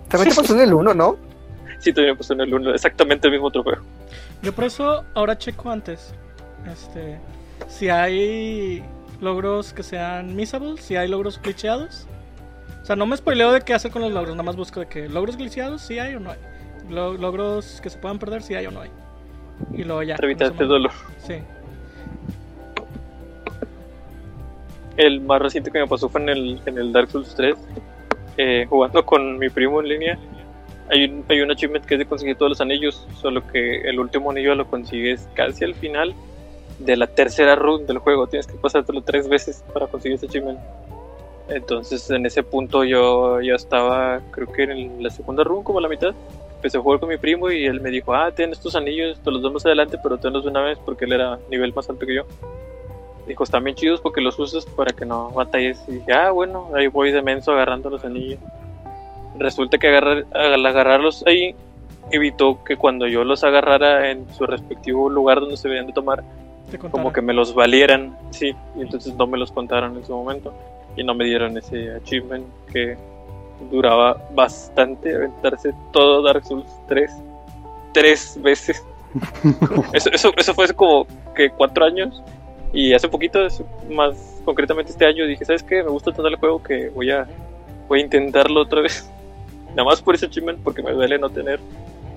También 0.08 0.30
te 0.34 0.40
pasó 0.40 0.54
en 0.54 0.60
el 0.60 0.72
1, 0.72 0.94
¿no? 0.94 1.16
Sí, 1.80 1.92
también 1.92 2.16
pasó 2.16 2.32
en 2.32 2.40
el 2.40 2.54
1, 2.54 2.72
exactamente 2.72 3.28
el 3.28 3.32
mismo 3.34 3.50
trofeo. 3.50 3.76
Yo 4.40 4.54
por 4.54 4.64
eso 4.64 5.04
ahora 5.14 5.36
checo 5.36 5.70
antes. 5.70 6.14
Este, 6.70 7.18
si 7.68 7.90
hay 7.90 8.82
logros 9.20 9.74
que 9.74 9.82
sean 9.82 10.34
missables, 10.34 10.80
si 10.80 10.96
hay 10.96 11.08
logros 11.08 11.38
glitcheados. 11.42 12.06
O 12.82 12.84
sea, 12.84 12.96
no 12.96 13.06
me 13.06 13.16
spoileo 13.16 13.52
de 13.52 13.60
qué 13.60 13.74
hacer 13.74 13.90
con 13.92 14.02
los 14.02 14.10
logros, 14.12 14.32
nada 14.34 14.42
más 14.42 14.56
busco 14.56 14.80
de 14.80 14.86
que 14.86 15.08
logros 15.08 15.36
glitcheados 15.36 15.82
si 15.82 15.98
hay 16.00 16.14
o 16.16 16.20
no 16.20 16.32
hay. 16.32 16.38
Lo- 16.90 17.14
logros 17.14 17.80
que 17.80 17.88
se 17.90 17.98
puedan 17.98 18.18
perder 18.18 18.42
si 18.42 18.54
hay 18.56 18.66
o 18.66 18.70
no 18.72 18.80
hay. 18.80 18.90
Y 19.72 19.84
luego 19.84 20.02
ya. 20.02 20.14
Este 20.16 20.44
eso 20.44 20.54
me- 20.54 20.66
dolor. 20.66 20.90
Sí. 21.18 21.34
El 24.96 25.20
más 25.20 25.40
reciente 25.40 25.70
que 25.70 25.78
me 25.78 25.86
pasó 25.86 26.08
fue 26.08 26.20
en 26.20 26.28
el, 26.28 26.60
en 26.66 26.76
el 26.78 26.92
Dark 26.92 27.10
Souls 27.10 27.34
3, 27.34 27.54
eh, 28.36 28.66
jugando 28.68 29.04
con 29.06 29.38
mi 29.38 29.48
primo 29.48 29.80
en 29.80 29.88
línea. 29.88 30.18
Hay 30.90 31.04
un, 31.04 31.24
hay 31.28 31.40
un 31.40 31.50
achievement 31.50 31.84
que 31.86 31.94
es 31.94 31.98
de 32.00 32.06
conseguir 32.06 32.36
todos 32.36 32.50
los 32.50 32.60
anillos, 32.60 33.06
solo 33.20 33.46
que 33.46 33.82
el 33.88 33.98
último 33.98 34.30
anillo 34.30 34.54
lo 34.54 34.66
consigues 34.66 35.26
casi 35.34 35.64
al 35.64 35.74
final 35.74 36.14
de 36.78 36.96
la 36.96 37.06
tercera 37.06 37.54
run 37.54 37.86
del 37.86 37.98
juego. 37.98 38.26
Tienes 38.26 38.46
que 38.46 38.54
pasártelo 38.54 39.00
tres 39.02 39.28
veces 39.28 39.64
para 39.72 39.86
conseguir 39.86 40.16
ese 40.16 40.26
achievement. 40.26 40.58
Entonces 41.48 42.08
en 42.10 42.26
ese 42.26 42.42
punto 42.42 42.84
yo 42.84 43.40
ya 43.40 43.54
estaba, 43.54 44.20
creo 44.30 44.52
que 44.52 44.64
en 44.64 45.02
la 45.02 45.10
segunda 45.10 45.44
run, 45.44 45.62
como 45.62 45.78
a 45.78 45.82
la 45.82 45.88
mitad. 45.88 46.14
Empecé 46.56 46.78
a 46.78 46.80
jugar 46.80 47.00
con 47.00 47.08
mi 47.08 47.16
primo 47.16 47.50
y 47.50 47.66
él 47.66 47.80
me 47.80 47.90
dijo, 47.90 48.14
ah, 48.14 48.30
ten 48.30 48.52
estos 48.52 48.76
anillos, 48.76 49.18
te 49.20 49.30
los 49.32 49.42
damos 49.42 49.66
adelante, 49.66 49.98
pero 50.00 50.18
tenlos 50.18 50.44
de 50.44 50.50
una 50.50 50.62
vez 50.62 50.78
porque 50.84 51.06
él 51.06 51.12
era 51.12 51.38
nivel 51.50 51.74
más 51.74 51.90
alto 51.90 52.06
que 52.06 52.14
yo. 52.14 52.22
Dijo, 53.26 53.42
están 53.42 53.64
bien 53.64 53.74
chidos 53.74 54.00
porque 54.00 54.20
los 54.20 54.38
usas 54.38 54.64
para 54.64 54.92
que 54.92 55.04
no 55.04 55.30
batalles. 55.30 55.82
Y 55.88 55.92
dije, 55.94 56.12
ah, 56.12 56.30
bueno, 56.30 56.70
ahí 56.74 56.86
voy 56.86 57.10
de 57.10 57.20
menso 57.20 57.52
agarrando 57.52 57.90
los 57.90 58.04
anillos. 58.04 58.38
Resulta 59.38 59.78
que 59.78 59.88
agarrar, 59.88 60.26
al 60.32 60.64
agarrarlos 60.64 61.24
ahí 61.26 61.56
evitó 62.12 62.62
que 62.62 62.76
cuando 62.76 63.08
yo 63.08 63.24
los 63.24 63.42
agarrara 63.42 64.10
en 64.10 64.32
su 64.34 64.46
respectivo 64.46 65.08
lugar 65.08 65.40
donde 65.40 65.56
se 65.56 65.68
debían 65.68 65.86
de 65.86 65.92
tomar, 65.92 66.22
como 66.90 67.12
que 67.12 67.22
me 67.22 67.32
los 67.32 67.54
valieran, 67.54 68.16
sí, 68.30 68.54
y 68.76 68.82
entonces 68.82 69.14
no 69.16 69.26
me 69.26 69.38
los 69.38 69.50
contaron 69.50 69.96
en 69.96 70.04
su 70.04 70.12
momento 70.12 70.52
y 70.96 71.04
no 71.04 71.14
me 71.14 71.24
dieron 71.24 71.56
ese 71.56 71.94
achievement 71.94 72.46
que 72.72 72.96
duraba 73.70 74.20
bastante 74.34 75.14
aventarse 75.14 75.72
todo 75.92 76.22
Dark 76.22 76.44
Souls 76.44 76.66
3 76.88 77.10
tres 77.92 78.38
veces. 78.42 78.84
Eso, 79.92 80.08
eso, 80.10 80.32
eso 80.36 80.54
fue 80.54 80.66
como 80.72 81.06
que 81.34 81.50
cuatro 81.50 81.84
años. 81.84 82.22
Y 82.72 82.94
hace 82.94 83.06
poquito, 83.08 83.46
más 83.90 84.40
concretamente 84.46 84.90
este 84.92 85.04
año, 85.04 85.26
dije, 85.26 85.44
¿sabes 85.44 85.62
qué? 85.62 85.82
Me 85.82 85.90
gusta 85.90 86.10
tanto 86.10 86.28
el 86.28 86.36
juego 86.36 86.62
que 86.62 86.88
voy 86.88 87.10
a, 87.10 87.28
voy 87.88 88.00
a 88.00 88.02
intentarlo 88.04 88.62
otra 88.62 88.80
vez. 88.80 89.10
Nada 89.70 89.84
más 89.84 90.00
por 90.00 90.14
ese 90.14 90.26
achievement, 90.26 90.60
porque 90.64 90.82
me 90.82 90.92
duele 90.92 91.18
no 91.18 91.28
tener 91.28 91.60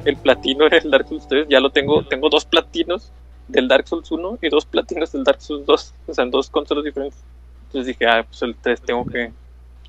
el 0.06 0.16
platino 0.16 0.68
en 0.68 0.74
el 0.74 0.90
Dark 0.90 1.10
Souls 1.10 1.28
3. 1.28 1.48
Ya 1.50 1.60
lo 1.60 1.72
tengo, 1.72 2.06
tengo 2.06 2.30
dos 2.30 2.46
platinos 2.46 3.12
del 3.50 3.68
Dark 3.68 3.88
Souls 3.90 4.10
1 4.10 4.40
y 4.42 4.50
dos 4.50 4.66
platinos 4.66 5.12
del 5.12 5.26
Dark 5.26 5.42
Souls 5.42 5.66
2. 5.66 5.94
O 6.08 6.14
sea, 6.14 6.24
en 6.24 6.32
dos 6.32 6.50
consolas 6.50 6.86
diferentes. 6.86 7.22
Entonces 7.68 7.88
dije, 7.88 8.06
ah, 8.08 8.24
pues 8.28 8.42
el 8.42 8.56
3 8.56 8.82
tengo 8.82 9.06
que, 9.06 9.32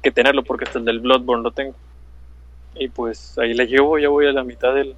que 0.02 0.10
tenerlo 0.10 0.42
porque 0.44 0.64
hasta 0.64 0.78
el 0.78 0.84
del 0.84 1.00
Bloodborne 1.00 1.42
lo 1.42 1.50
tengo. 1.52 1.74
Y 2.74 2.88
pues 2.88 3.38
ahí 3.38 3.54
la 3.54 3.64
llevo, 3.64 3.98
ya 3.98 4.08
voy 4.08 4.26
a 4.26 4.32
la 4.32 4.44
mitad 4.44 4.74
del, 4.74 4.94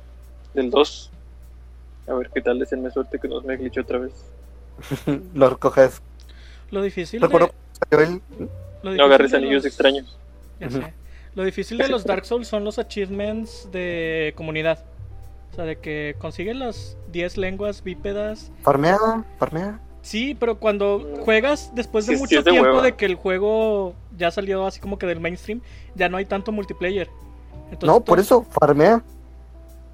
del 0.55 0.71
2. 0.71 1.11
A 2.09 2.15
ver 2.15 2.31
qué 2.33 2.41
tal, 2.41 2.59
deseenme 2.59 2.91
suerte 2.91 3.19
que 3.19 3.29
no 3.29 3.41
me 3.43 3.57
glitche 3.57 3.81
otra 3.81 3.99
vez. 3.99 4.13
Lo 5.35 5.51
recoges. 5.51 6.01
Lo 6.71 6.83
difícil 6.83 7.21
Recuerdo 7.21 7.51
de... 7.91 8.05
el- 8.05 8.23
lo 8.41 8.47
No 8.83 8.91
difícil 8.91 9.01
agarres 9.01 9.31
de 9.33 9.37
anillos 9.39 9.65
los- 9.65 9.67
extraños. 9.67 10.19
Ya 10.61 10.71
sé. 10.71 10.95
Lo 11.35 11.45
difícil 11.45 11.79
de 11.79 11.89
los 11.89 12.05
Dark 12.05 12.25
Souls 12.25 12.49
son 12.49 12.65
los 12.65 12.79
achievements 12.79 13.69
de 13.71 14.33
comunidad. 14.37 14.85
O 15.53 15.55
sea, 15.55 15.65
de 15.65 15.79
que 15.79 16.15
consiguen 16.19 16.59
las 16.59 16.97
10 17.13 17.37
lenguas 17.37 17.83
bípedas. 17.85 18.51
Farmea, 18.63 18.99
farmea. 19.39 19.79
Sí, 20.01 20.35
pero 20.39 20.59
cuando 20.59 21.07
juegas 21.25 21.73
después 21.75 22.07
de 22.07 22.15
Sí, 22.15 22.21
mucho 22.21 22.43
de 22.43 22.51
tiempo 22.51 22.71
hueva. 22.71 22.83
de 22.83 22.95
que 22.97 23.05
el 23.05 23.17
juego 23.17 23.95
ya 24.17 24.31
salió 24.31 24.67
así 24.67 24.81
como 24.81 24.99
que 24.99 25.07
del 25.07 25.21
mainstream, 25.21 25.61
ya 25.95 26.09
no 26.09 26.17
hay 26.17 26.25
tanto 26.25 26.53
multiplayer. 26.53 27.09
Entonces, 27.71 27.87
No, 27.87 28.01
por 28.01 28.17
tú- 28.19 28.23
eso, 28.23 28.43
farmea. 28.59 29.03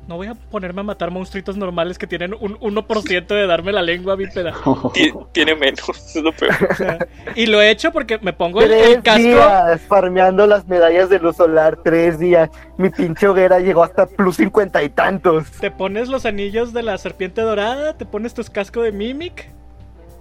No 0.07 0.17
voy 0.17 0.27
a 0.27 0.35
ponerme 0.35 0.83
a 0.83 0.85
matar 0.85 1.11
monstruitos 1.11 1.57
normales 1.57 1.97
que 1.97 2.07
tienen 2.07 2.35
un 2.39 2.59
1% 2.61 3.35
de 3.35 3.47
darme 3.47 3.73
la 3.73 3.81
lengua 3.81 4.15
bípeda. 4.17 4.53
Ti- 4.93 5.15
Tiene 5.33 5.55
menos, 5.55 6.15
es 6.15 6.23
lo 6.23 6.31
peor. 6.31 6.53
O 6.71 6.75
sea, 6.75 6.99
y 7.35 7.47
lo 7.47 7.63
he 7.63 7.71
hecho 7.71 7.91
porque 7.91 8.19
me 8.19 8.35
pongo 8.35 8.61
el, 8.61 8.69
Tres 8.69 8.89
el 8.97 9.03
casco. 9.03 9.23
días 9.23 9.81
farmeando 9.89 10.47
las 10.47 10.69
medallas 10.69 11.09
de 11.09 11.19
luz 11.21 11.37
solar. 11.37 11.79
Tres 11.83 12.19
días. 12.19 12.51
Mi 12.77 12.91
pinche 12.91 13.27
hoguera 13.27 13.59
llegó 13.61 13.83
hasta 13.83 14.05
plus 14.05 14.37
cincuenta 14.37 14.83
y 14.83 14.91
tantos. 14.91 15.51
Te 15.53 15.71
pones 15.71 16.09
los 16.11 16.27
anillos 16.27 16.75
de 16.75 16.83
la 16.83 16.99
serpiente 16.99 17.41
dorada, 17.41 17.97
te 17.97 18.05
pones 18.05 18.35
tus 18.35 18.51
casco 18.51 18.83
de 18.83 18.93
Mimic 18.93 19.49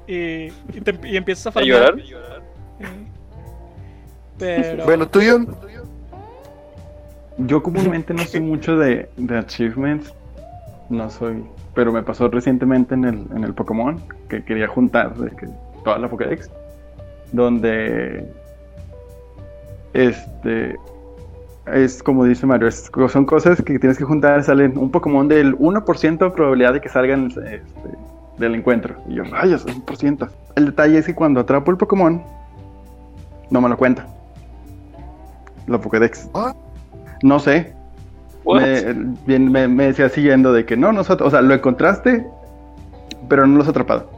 y, 0.08 0.46
y, 0.74 0.82
te- 0.84 1.08
y 1.08 1.18
empiezas 1.18 1.48
a 1.48 1.50
¿A 1.50 1.52
farmear. 1.54 1.96
llorar? 1.96 2.42
Sí. 2.80 2.86
Pero 4.38 4.84
Bueno, 4.86 5.08
tuyo. 5.08 5.40
Yo 7.38 7.64
comúnmente 7.64 8.14
no 8.14 8.24
soy 8.24 8.42
mucho 8.42 8.78
de, 8.78 9.10
de 9.18 9.38
achievements. 9.38 10.14
No 10.90 11.10
soy. 11.10 11.44
Pero 11.74 11.92
me 11.92 12.04
pasó 12.04 12.28
recientemente 12.28 12.94
en 12.94 13.06
el, 13.06 13.26
en 13.36 13.44
el 13.44 13.54
Pokémon 13.54 14.00
que 14.30 14.44
quería 14.44 14.68
juntar 14.68 15.16
de 15.16 15.30
que, 15.36 15.48
toda 15.84 15.98
la 15.98 16.08
Pokédex. 16.10 16.50
Donde. 17.32 18.28
Este. 19.94 20.76
Es 21.74 22.04
como 22.04 22.26
dice 22.26 22.46
Mario, 22.46 22.68
es- 22.68 22.92
son 23.10 23.26
cosas 23.26 23.62
que 23.62 23.80
tienes 23.80 23.98
que 23.98 24.04
juntar. 24.04 24.44
Salen 24.44 24.78
un 24.78 24.92
Pokémon 24.92 25.28
del 25.28 25.56
1% 25.58 26.18
de 26.26 26.30
probabilidad 26.32 26.74
de 26.74 26.82
que 26.82 26.90
salgan 26.90 27.28
este, 27.28 27.62
del 28.38 28.56
encuentro. 28.56 28.96
Y 29.08 29.16
yo, 29.16 29.24
rayos, 29.24 29.66
1%. 29.66 30.30
El 30.56 30.66
detalle 30.66 30.98
es 30.98 31.06
que 31.06 31.16
cuando 31.16 31.40
atrapo 31.40 31.72
el 31.72 31.78
Pokémon, 31.78 32.24
no 33.50 33.62
me 33.62 33.70
lo 33.70 33.78
cuenta. 33.78 34.08
La 35.68 35.80
Pokédex. 35.80 36.30
Ah. 36.34 36.54
No 37.22 37.40
sé, 37.40 37.74
me, 39.26 39.40
me, 39.40 39.68
me 39.68 39.86
decía 39.86 40.10
siguiendo 40.10 40.52
de 40.52 40.66
que 40.66 40.76
no, 40.76 40.92
nosotros, 40.92 41.28
o 41.28 41.32
sea, 41.32 41.42
lo 41.42 41.54
encontraste, 41.54 42.26
pero 43.30 43.48
no 43.48 43.58
lo 43.58 43.64
has 43.64 43.70
atrapado. 43.70 44.10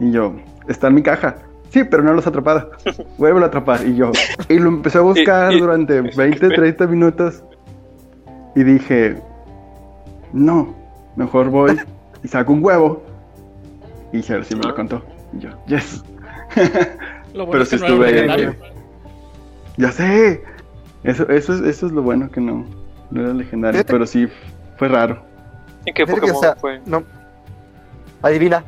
Y 0.00 0.10
yo, 0.10 0.34
está 0.68 0.88
en 0.88 0.94
mi 0.94 1.02
caja. 1.02 1.36
Sí, 1.70 1.84
pero 1.84 2.02
no 2.02 2.12
lo 2.12 2.18
has 2.18 2.26
atrapado. 2.26 2.70
Vuelve 3.18 3.42
a 3.42 3.46
atrapar. 3.46 3.86
Y 3.86 3.94
yo, 3.96 4.12
y 4.48 4.58
lo 4.58 4.68
empecé 4.68 4.98
a 4.98 5.02
buscar 5.02 5.52
durante 5.58 6.00
20, 6.00 6.48
30 6.48 6.86
minutos. 6.86 7.42
Y 8.54 8.64
dije, 8.64 9.16
no, 10.32 10.74
mejor 11.16 11.48
voy 11.48 11.80
y 12.22 12.28
saco 12.28 12.52
un 12.52 12.62
huevo. 12.62 13.02
Y 14.12 14.20
Cher 14.22 14.44
sí 14.44 14.54
me 14.54 14.62
lo 14.62 14.70
Ah. 14.70 14.74
contó. 14.74 15.02
Y 15.32 15.38
yo, 15.40 15.50
yes. 15.66 16.02
lo 17.34 17.46
bueno 17.46 17.52
Pero 17.52 17.62
es 17.64 17.70
que 17.70 17.78
sí 17.78 17.82
no 17.82 17.86
era 17.86 17.94
un 17.96 18.04
estuve. 18.04 18.12
legendario. 18.12 18.56
Ya 19.78 19.92
sé. 19.92 20.44
Eso, 21.04 21.28
eso, 21.30 21.54
es, 21.54 21.60
eso 21.62 21.86
es 21.86 21.92
lo 21.92 22.02
bueno 22.02 22.30
que 22.30 22.40
no, 22.40 22.66
no 23.10 23.20
era 23.22 23.32
legendario. 23.32 23.78
Fíjate- 23.80 23.92
Pero 23.92 24.06
sí 24.06 24.28
fue 24.76 24.88
raro. 24.88 25.24
¿En 25.86 25.94
qué 25.94 26.04
que, 26.04 26.12
Pokémon 26.12 26.36
o 26.36 26.40
sea, 26.40 26.54
fue? 26.56 26.80
No. 26.86 27.02
Adivina. 28.22 28.62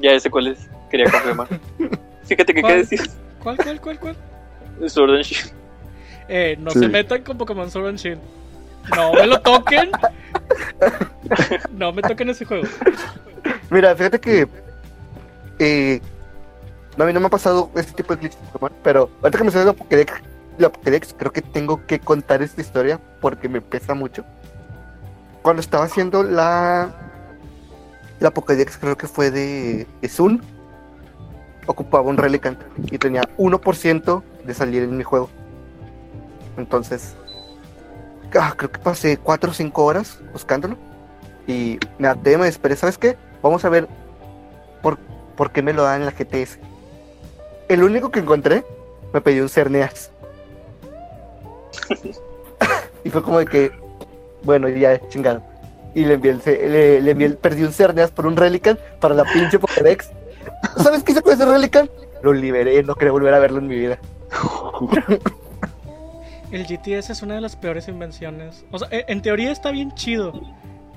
Ya 0.00 0.18
sé 0.18 0.30
cuál 0.30 0.48
es. 0.48 0.68
Quería 0.90 1.10
confirmar. 1.10 1.46
Fíjate 2.24 2.54
que 2.54 2.62
qué 2.62 2.76
decís. 2.78 3.16
¿Cuál, 3.42 3.56
cuál, 3.58 3.80
cuál, 3.80 4.00
cuál? 4.00 4.16
Sword 4.90 5.10
and 5.16 5.22
Shield. 5.24 5.52
Eh, 6.28 6.56
no 6.60 6.70
Sí. 6.70 6.80
se 6.80 6.88
metan 6.88 7.22
con 7.22 7.38
Pokémon 7.38 7.70
Sword 7.70 7.88
and 7.88 7.98
Shield. 7.98 8.20
No 8.96 9.12
me 9.12 9.26
lo 9.26 9.40
toquen. 9.40 9.90
No 11.72 11.92
me 11.92 12.00
toquen 12.02 12.30
ese 12.30 12.44
juego. 12.44 12.64
Mira, 13.70 13.94
fíjate 13.94 14.20
que. 14.20 14.48
Eh, 15.58 16.00
a 16.98 17.04
mí 17.04 17.12
no 17.12 17.20
me 17.20 17.26
ha 17.26 17.30
pasado 17.30 17.70
este 17.76 17.92
tipo 17.92 18.14
de 18.14 18.20
glitches 18.20 18.40
pero 18.82 19.10
ahorita 19.22 19.38
que 19.38 19.44
me 19.44 19.50
sale 19.50 19.66
la 19.66 19.72
Pokédex, 19.72 20.12
la 20.58 20.70
Pokédex, 20.70 21.14
creo 21.16 21.32
que 21.32 21.42
tengo 21.42 21.86
que 21.86 22.00
contar 22.00 22.42
esta 22.42 22.60
historia 22.60 23.00
porque 23.20 23.48
me 23.48 23.60
pesa 23.60 23.94
mucho. 23.94 24.24
Cuando 25.42 25.60
estaba 25.60 25.84
haciendo 25.84 26.22
la. 26.22 26.90
La 28.18 28.32
Pokédex, 28.32 28.78
creo 28.78 28.96
que 28.96 29.06
fue 29.06 29.30
de, 29.30 29.86
de 30.00 30.08
Sun, 30.08 30.42
ocupaba 31.66 32.08
un 32.08 32.16
Relicant 32.16 32.58
y 32.90 32.98
tenía 32.98 33.22
1% 33.36 34.22
de 34.44 34.54
salir 34.54 34.82
en 34.82 34.96
mi 34.96 35.04
juego. 35.04 35.30
Entonces, 36.56 37.14
ah, 38.38 38.54
creo 38.56 38.72
que 38.72 38.80
pasé 38.80 39.18
4 39.18 39.50
o 39.52 39.54
5 39.54 39.84
horas 39.84 40.18
buscándolo 40.32 40.76
y 41.46 41.78
me 41.98 42.08
até, 42.08 42.36
me 42.36 42.48
esperé. 42.48 42.74
¿Sabes 42.74 42.98
qué? 42.98 43.16
Vamos 43.42 43.64
a 43.64 43.68
ver 43.68 43.88
por, 44.82 44.98
por 45.36 45.50
qué 45.52 45.62
me 45.62 45.72
lo 45.72 45.82
dan 45.82 46.00
en 46.02 46.06
la 46.06 46.12
GTS. 46.12 46.58
El 47.68 47.82
único 47.82 48.10
que 48.10 48.20
encontré 48.20 48.64
me 49.12 49.20
pidió 49.20 49.42
un 49.42 49.48
Cerneas. 49.48 50.10
y 53.04 53.10
fue 53.10 53.22
como 53.22 53.38
de 53.38 53.46
que, 53.46 53.72
bueno, 54.42 54.68
ya 54.68 55.00
chingado. 55.08 55.42
Y 55.94 56.04
le 56.04 56.14
envié 56.14 56.38
el, 56.46 57.04
le, 57.04 57.30
perdí 57.30 57.62
un 57.64 57.72
Cerneas 57.72 58.10
por 58.10 58.26
un 58.26 58.36
Relican 58.36 58.78
para 59.00 59.14
la 59.14 59.24
pinche 59.24 59.58
Pokédex. 59.58 60.10
¿Sabes 60.76 61.02
qué 61.02 61.12
hice 61.12 61.22
con 61.22 61.32
ese 61.32 61.44
Relican? 61.44 61.90
Lo 62.22 62.32
liberé, 62.32 62.82
no 62.82 62.94
quería 62.94 63.12
volver 63.12 63.34
a 63.34 63.38
verlo 63.38 63.58
en 63.58 63.66
mi 63.66 63.76
vida. 63.76 63.98
El 66.50 66.66
GTS 66.66 67.10
es 67.10 67.22
una 67.22 67.34
de 67.34 67.42
las 67.42 67.56
peores 67.56 67.88
invenciones. 67.88 68.64
O 68.70 68.78
sea, 68.78 68.88
e- 68.90 69.04
en 69.08 69.20
teoría 69.20 69.52
está 69.52 69.70
bien 69.70 69.94
chido. 69.94 70.32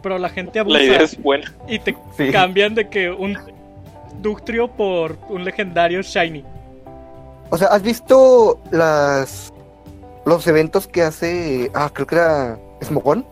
Pero 0.02 0.18
la 0.18 0.30
gente 0.30 0.60
abusa 0.60 0.78
La 0.80 0.84
idea 0.84 1.02
es 1.02 1.22
buena. 1.22 1.52
y 1.68 1.80
te 1.80 1.96
Sí. 2.18 2.32
cambian 2.32 2.74
de 2.76 2.90
que 2.90 3.12
un 3.12 3.38
Ductrio 4.22 4.68
por 4.68 5.18
un 5.30 5.44
legendario 5.46 6.02
Shiny. 6.02 6.44
O 7.50 7.58
sea, 7.58 7.70
¿has 7.70 7.82
visto 7.82 8.60
las 8.72 9.52
los 10.26 10.46
eventos 10.46 10.88
que 10.88 11.02
hace, 11.02 11.72
ah, 11.74 11.90
creo 11.92 12.06
que 12.06 12.16
era 12.16 12.58
Smogon? 12.84 13.26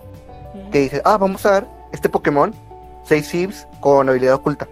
que 0.72 0.80
dice, 0.82 1.02
ah, 1.06 1.18
vamos 1.18 1.46
a 1.46 1.52
dar 1.52 1.68
este 1.92 2.10
Pokémon, 2.10 2.54
6 3.04 3.28
Sieves 3.28 3.68
con 3.80 4.10
habilidad 4.10 4.36
oculta. 4.36 4.68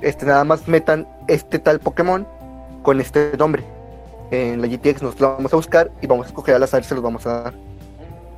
Este, 0.00 0.24
nada 0.26 0.44
más 0.44 0.66
metan 0.68 1.06
este 1.28 1.58
tal 1.58 1.80
Pokémon 1.80 2.26
con 2.82 3.00
este 3.00 3.32
nombre. 3.38 3.62
En 4.30 4.60
la 4.60 4.66
GTX 4.68 5.02
nos 5.02 5.20
lo 5.20 5.36
vamos 5.36 5.52
a 5.52 5.56
buscar 5.56 5.90
y 6.00 6.06
vamos 6.06 6.26
a 6.26 6.28
escoger 6.30 6.54
al 6.54 6.62
azar 6.62 6.80
y 6.80 6.84
se 6.84 6.94
los 6.94 7.02
vamos 7.04 7.26
a 7.26 7.42
dar. 7.42 7.54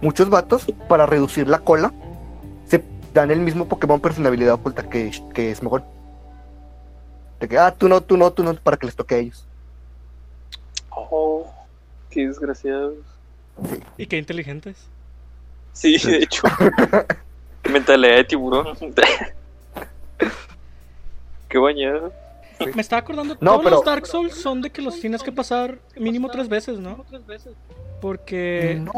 Muchos 0.01 0.29
vatos, 0.31 0.66
para 0.89 1.07
reducir 1.07 1.49
la 1.49 1.59
cola, 1.61 1.93
dan 3.12 3.30
el 3.30 3.40
mismo 3.40 3.66
Pokémon 3.66 4.00
habilidad 4.26 4.54
oculta 4.54 4.88
que, 4.88 5.11
que 5.34 5.54
Smogon. 5.54 5.84
De 7.40 7.48
que, 7.48 7.59
ah, 7.59 7.72
tú 7.72 7.88
no, 7.88 8.00
tú 8.00 8.16
no, 8.16 8.32
tú 8.32 8.42
no, 8.42 8.54
para 8.54 8.76
que 8.76 8.86
les 8.86 8.96
toque 8.96 9.14
a 9.14 9.18
ellos. 9.18 9.44
Oh, 10.90 11.46
qué 12.11 12.26
desgraciados. 12.26 12.94
Y 13.96 14.06
qué 14.06 14.18
inteligentes. 14.18 14.76
Sí, 15.72 15.96
de 15.98 16.18
hecho. 16.18 16.42
Mentalidad 17.70 18.16
de 18.16 18.24
tiburón. 18.24 18.76
qué 21.48 21.59
bañado. 21.59 22.12
Me 22.74 22.82
estaba 22.82 23.00
acordando, 23.00 23.36
No, 23.40 23.50
todos 23.52 23.64
pero- 23.64 23.76
los 23.76 23.84
Dark 23.84 24.06
Souls 24.06 24.34
son 24.34 24.61
de 24.61 24.70
que 24.70 24.82
los 24.82 24.98
tienes 25.00 25.22
que 25.22 25.30
pasar 25.30 25.78
mínimo 25.96 26.28
tres 26.28 26.48
veces, 26.48 26.78
¿no? 26.80 27.04
Porque... 28.00 28.78
No. 28.80 28.92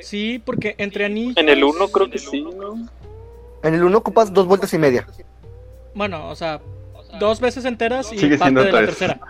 Sí, 0.00 0.40
porque 0.44 0.76
entre 0.78 1.04
anillos... 1.06 1.36
En 1.36 1.48
el 1.48 1.64
1 1.64 1.88
creo 1.88 2.08
que 2.08 2.18
sí, 2.18 2.42
¿no? 2.42 2.88
En 3.62 3.74
el 3.74 3.84
1 3.84 3.98
ocupas 3.98 4.32
dos 4.32 4.46
vueltas 4.46 4.72
y 4.74 4.78
media. 4.78 5.06
Bueno, 5.94 6.28
o 6.28 6.36
sea, 6.36 6.60
dos 7.18 7.40
veces 7.40 7.64
enteras 7.64 8.12
y 8.12 8.18
Sigue 8.18 8.38
parte 8.38 8.58
de 8.60 8.64
la 8.72 8.78
tres. 8.78 8.86
tercera. 8.98 9.20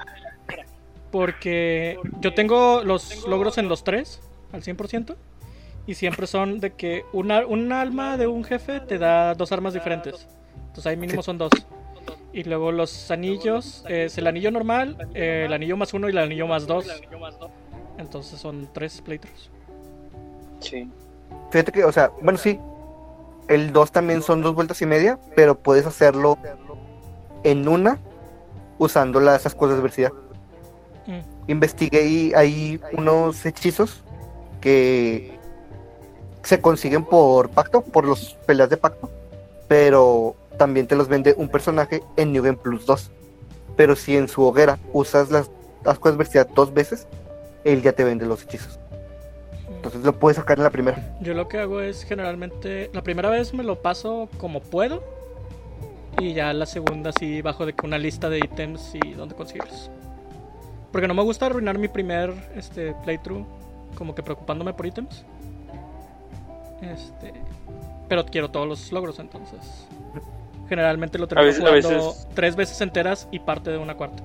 Porque 1.10 1.98
yo 2.20 2.34
tengo 2.34 2.82
los 2.84 3.26
logros 3.26 3.58
en 3.58 3.68
los 3.68 3.82
tres, 3.82 4.20
al 4.52 4.62
100%, 4.62 5.16
Y 5.86 5.94
siempre 5.94 6.26
son 6.28 6.60
de 6.60 6.70
que 6.74 7.04
una, 7.12 7.44
un 7.46 7.72
alma 7.72 8.16
de 8.16 8.28
un 8.28 8.44
jefe 8.44 8.80
te 8.80 8.98
da 8.98 9.34
dos 9.34 9.50
armas 9.50 9.74
diferentes. 9.74 10.28
Entonces 10.68 10.86
ahí 10.86 10.96
mínimo 10.96 11.22
son 11.22 11.38
dos. 11.38 11.50
Y 12.32 12.44
luego 12.44 12.70
los 12.70 13.10
anillos, 13.10 13.84
es 13.88 14.16
el 14.18 14.28
anillo 14.28 14.52
normal, 14.52 15.08
eh, 15.14 15.44
el 15.46 15.52
anillo 15.52 15.76
más 15.76 15.92
uno 15.94 16.06
y 16.08 16.12
el 16.12 16.18
anillo 16.18 16.46
más 16.46 16.66
dos. 16.68 16.86
Entonces 17.98 18.38
son 18.38 18.68
tres 18.72 19.00
playthroughs. 19.00 19.50
Sí. 20.60 20.88
Fíjate 21.50 21.72
que, 21.72 21.84
o 21.84 21.90
sea, 21.90 22.12
bueno, 22.22 22.38
sí. 22.38 22.60
El 23.50 23.72
2 23.72 23.90
también 23.90 24.22
son 24.22 24.42
dos 24.42 24.54
vueltas 24.54 24.80
y 24.80 24.86
media, 24.86 25.18
pero 25.34 25.58
puedes 25.58 25.84
hacerlo 25.84 26.38
en 27.42 27.66
una 27.66 27.98
usando 28.78 29.18
las 29.18 29.40
esas 29.40 29.56
cosas 29.56 29.74
de 29.74 29.80
adversidad. 29.80 30.12
Mm. 31.08 31.50
Investigué 31.50 32.06
y 32.06 32.32
hay 32.34 32.80
unos 32.92 33.44
hechizos 33.44 34.04
que 34.60 35.36
se 36.44 36.60
consiguen 36.60 37.04
por 37.04 37.50
pacto, 37.50 37.80
por 37.80 38.04
los 38.04 38.34
peleas 38.46 38.70
de 38.70 38.76
pacto, 38.76 39.10
pero 39.66 40.36
también 40.56 40.86
te 40.86 40.94
los 40.94 41.08
vende 41.08 41.34
un 41.36 41.48
personaje 41.48 42.04
en 42.16 42.32
New 42.32 42.44
Game 42.44 42.56
Plus 42.56 42.86
2. 42.86 43.10
Pero 43.76 43.96
si 43.96 44.16
en 44.16 44.28
su 44.28 44.44
hoguera 44.44 44.78
usas 44.92 45.28
las, 45.32 45.50
de 45.82 45.90
adversidad 45.90 46.48
dos 46.54 46.72
veces, 46.72 47.08
él 47.64 47.82
ya 47.82 47.94
te 47.94 48.04
vende 48.04 48.26
los 48.26 48.44
hechizos. 48.44 48.78
Entonces 49.80 50.02
lo 50.04 50.18
puedes 50.18 50.36
sacar 50.36 50.58
en 50.58 50.64
la 50.64 50.70
primera. 50.70 51.16
Yo 51.22 51.32
lo 51.32 51.48
que 51.48 51.58
hago 51.58 51.80
es 51.80 52.04
generalmente, 52.04 52.90
la 52.92 53.02
primera 53.02 53.30
vez 53.30 53.54
me 53.54 53.62
lo 53.62 53.80
paso 53.80 54.28
como 54.36 54.60
puedo. 54.60 55.02
Y 56.18 56.34
ya 56.34 56.52
la 56.52 56.66
segunda 56.66 57.12
sí 57.18 57.40
bajo 57.40 57.64
de 57.64 57.72
que 57.72 57.86
una 57.86 57.96
lista 57.96 58.28
de 58.28 58.38
ítems 58.40 58.94
y 58.94 59.12
dónde 59.14 59.34
conseguirlos. 59.34 59.90
Porque 60.92 61.08
no 61.08 61.14
me 61.14 61.22
gusta 61.22 61.46
arruinar 61.46 61.78
mi 61.78 61.88
primer 61.88 62.34
este, 62.56 62.94
playthrough 63.04 63.46
como 63.96 64.14
que 64.14 64.22
preocupándome 64.22 64.74
por 64.74 64.84
ítems. 64.86 65.24
Este, 66.82 67.32
pero 68.08 68.26
quiero 68.26 68.50
todos 68.50 68.66
los 68.68 68.92
logros 68.92 69.18
entonces. 69.18 69.86
Generalmente 70.68 71.18
lo 71.18 71.26
termino 71.26 71.46
veces- 71.46 71.62
a 71.64 71.66
jugando 71.68 72.08
veces- 72.10 72.28
tres 72.34 72.56
veces 72.56 72.80
enteras 72.82 73.28
y 73.30 73.38
parte 73.38 73.70
de 73.70 73.78
una 73.78 73.94
cuarta. 73.96 74.22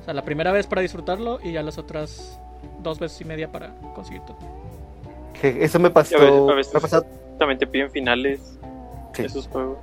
O 0.00 0.04
sea, 0.04 0.14
la 0.14 0.22
primera 0.24 0.52
vez 0.52 0.66
para 0.66 0.82
disfrutarlo 0.82 1.40
y 1.42 1.52
ya 1.52 1.62
las 1.62 1.76
otras 1.78 2.38
dos 2.82 2.98
veces 2.98 3.20
y 3.20 3.24
media 3.24 3.50
para 3.50 3.74
conseguir 3.94 4.22
todo. 4.22 4.36
Eso 5.42 5.78
me 5.78 5.90
pasó. 5.90 6.16
A 6.16 6.20
veces- 6.20 6.50
a 6.50 6.54
veces- 6.54 6.74
me 6.74 6.78
ha 6.78 6.80
pasado- 6.82 7.06
También 7.38 7.58
te 7.58 7.66
piden 7.66 7.90
finales 7.90 8.58
Sí. 9.14 9.22
esos 9.22 9.48
juegos. 9.48 9.78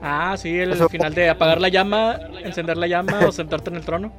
Ah, 0.00 0.36
sí, 0.38 0.56
el 0.58 0.72
Eso- 0.72 0.88
final 0.88 1.12
de 1.14 1.28
apagar 1.28 1.60
la 1.60 1.68
llama, 1.68 2.16
encender 2.44 2.76
la 2.76 2.86
llama 2.86 3.20
o 3.26 3.32
sentarte 3.32 3.70
en 3.70 3.76
el 3.76 3.84
trono. 3.84 4.12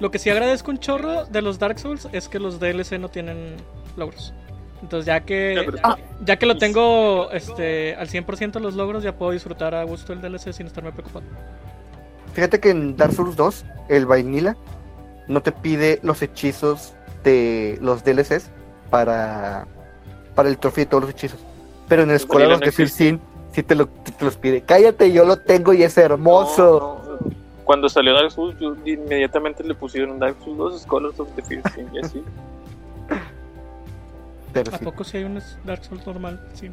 Lo 0.00 0.10
que 0.10 0.18
sí 0.18 0.28
agradezco 0.28 0.70
un 0.70 0.78
chorro 0.78 1.24
de 1.26 1.40
los 1.40 1.58
Dark 1.58 1.78
Souls 1.78 2.08
es 2.12 2.28
que 2.28 2.38
los 2.38 2.58
DLC 2.60 2.98
no 2.98 3.08
tienen 3.08 3.56
logros. 3.96 4.34
Entonces 4.82 5.06
ya 5.06 5.14
Ya, 5.18 5.24
que 5.24 5.62
pero- 5.64 5.78
Ah. 5.82 5.96
ya 6.24 6.36
que 6.36 6.46
lo 6.46 6.58
tengo 6.58 7.30
este 7.30 7.94
al 7.94 8.08
100% 8.08 8.60
los 8.60 8.74
logros, 8.74 9.02
ya 9.02 9.16
puedo 9.16 9.30
disfrutar 9.32 9.74
a 9.74 9.82
gusto 9.84 10.12
el 10.12 10.20
DLC 10.20 10.52
sin 10.52 10.66
estarme 10.66 10.92
preocupado. 10.92 11.24
Fíjate 12.34 12.60
que 12.60 12.70
en 12.70 12.96
Dark 12.96 13.12
Souls 13.12 13.36
2, 13.36 13.64
el 13.88 14.04
Vainilla 14.04 14.56
no 15.28 15.42
te 15.42 15.52
pide 15.52 16.00
los 16.02 16.22
hechizos 16.22 16.94
de 17.22 17.78
los 17.80 18.04
DLCs 18.04 18.50
para, 18.90 19.66
para 20.34 20.48
el 20.48 20.58
trofeo 20.58 20.84
y 20.84 20.86
todos 20.86 21.04
los 21.04 21.10
hechizos. 21.10 21.40
Pero 21.88 22.02
en 22.02 22.10
el 22.10 22.20
Scholar 22.20 22.48
Vanilla 22.48 22.56
of 22.56 22.60
no 22.60 22.66
the 22.66 22.72
Firsin 22.72 23.20
sí 23.52 23.62
te, 23.62 23.74
lo, 23.74 23.88
te 23.88 24.24
los 24.24 24.36
pide. 24.36 24.62
Cállate, 24.62 25.12
yo 25.12 25.24
lo 25.24 25.36
tengo 25.36 25.72
y 25.72 25.82
es 25.82 25.96
hermoso. 25.98 27.02
No, 27.04 27.14
no. 27.14 27.34
Cuando 27.64 27.88
salió 27.88 28.12
Dark 28.12 28.30
Souls, 28.30 28.58
yo 28.58 28.76
inmediatamente 28.84 29.64
le 29.64 29.74
pusieron 29.74 30.18
Dark 30.18 30.36
Souls 30.44 30.58
2 30.58 30.82
Scholars 30.82 31.18
of 31.18 31.28
the 31.34 31.42
First 31.42 31.74
Sin 31.74 31.88
y 31.94 31.98
así. 31.98 32.22
Pero 34.52 34.72
¿A 34.72 34.78
sí. 34.78 34.84
poco 34.84 35.02
si 35.02 35.16
hay 35.16 35.24
un 35.24 35.40
Dark 35.64 35.82
Souls 35.84 36.06
normal? 36.06 36.40
Sí. 36.52 36.70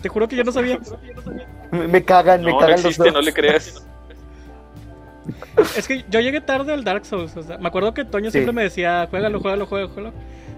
Te 0.00 0.08
juro 0.08 0.28
que 0.28 0.36
yo 0.36 0.44
no 0.44 0.52
sabía. 0.52 0.78
Me, 1.70 1.88
me 1.88 2.04
cagan, 2.04 2.44
me 2.44 2.52
cagan 2.52 2.70
los 2.72 2.84
existe, 2.84 3.04
dos. 3.04 3.14
no 3.14 3.20
le 3.20 3.32
creas. 3.32 3.84
Es 5.76 5.86
que 5.88 6.04
yo 6.10 6.20
llegué 6.20 6.40
tarde 6.40 6.72
al 6.72 6.84
Dark 6.84 7.04
Souls. 7.06 7.36
o 7.36 7.42
sea, 7.42 7.58
me 7.58 7.68
acuerdo 7.68 7.94
que 7.94 8.04
Toño 8.04 8.26
Sí. 8.26 8.32
siempre 8.32 8.52
me 8.52 8.62
decía, 8.62 9.06
juégalo, 9.10 9.40
juégalo, 9.40 9.66
juégalo, 9.66 9.92
juégalo. 9.92 10.14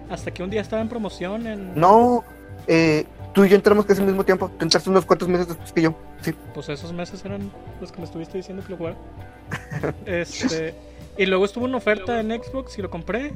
Hasta 0.09 0.31
que 0.31 0.43
un 0.43 0.49
día 0.49 0.61
estaba 0.61 0.81
en 0.81 0.89
promoción 0.89 1.47
en... 1.47 1.75
No, 1.79 2.23
eh, 2.67 3.05
tú 3.33 3.43
y 3.45 3.49
yo 3.49 3.55
entramos 3.55 3.85
casi 3.85 4.01
al 4.01 4.07
mismo 4.07 4.23
tiempo. 4.23 4.49
Tú 4.57 4.63
entraste 4.63 4.89
unos 4.89 5.05
cuantos 5.05 5.27
meses 5.27 5.47
después 5.49 5.71
que 5.73 5.81
yo. 5.81 5.95
Sí. 6.21 6.33
Pues 6.53 6.69
esos 6.69 6.93
meses 6.93 7.23
eran 7.25 7.51
los 7.81 7.91
que 7.91 7.97
me 7.99 8.05
estuviste 8.05 8.37
diciendo 8.37 8.63
que 8.63 8.71
lo 8.71 8.77
jugara. 8.77 8.95
Este, 10.05 10.73
y 11.17 11.25
luego 11.25 11.45
estuvo 11.45 11.65
una 11.65 11.77
oferta 11.77 12.19
en 12.19 12.31
Xbox 12.31 12.77
y 12.77 12.81
lo 12.81 12.89
compré. 12.89 13.33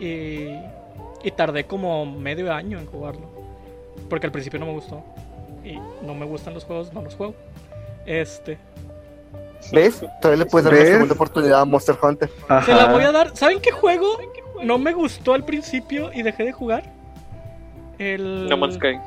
Y, 0.00 0.48
y 1.22 1.30
tardé 1.36 1.64
como 1.64 2.04
medio 2.06 2.52
año 2.52 2.78
en 2.78 2.86
jugarlo. 2.86 3.28
Porque 4.08 4.26
al 4.26 4.32
principio 4.32 4.58
no 4.60 4.66
me 4.66 4.72
gustó. 4.72 5.04
Y 5.64 5.78
no 6.04 6.14
me 6.14 6.26
gustan 6.26 6.54
los 6.54 6.64
juegos, 6.64 6.92
no 6.92 7.02
los 7.02 7.14
juego. 7.14 7.34
Este, 8.06 8.58
¿Ves? 9.72 10.04
Todavía 10.20 10.44
le 10.44 10.50
puedes 10.50 10.64
dar 10.64 10.74
una 10.74 10.82
¿Ves? 10.82 10.92
segunda 10.92 11.14
oportunidad 11.14 11.60
a 11.60 11.64
Monster 11.64 11.96
Hunter. 12.00 12.30
Ajá. 12.48 12.66
se 12.66 12.74
la 12.74 12.92
voy 12.92 13.02
a 13.02 13.12
dar. 13.12 13.36
¿Saben 13.36 13.60
qué 13.60 13.70
juego 13.70 14.18
no 14.62 14.78
me 14.78 14.92
gustó 14.92 15.34
al 15.34 15.44
principio 15.44 16.10
y 16.12 16.22
dejé 16.22 16.44
de 16.44 16.52
jugar? 16.52 16.84
El. 17.98 18.48
No 18.48 18.56
Man's 18.56 18.76
Sky. 18.76 18.98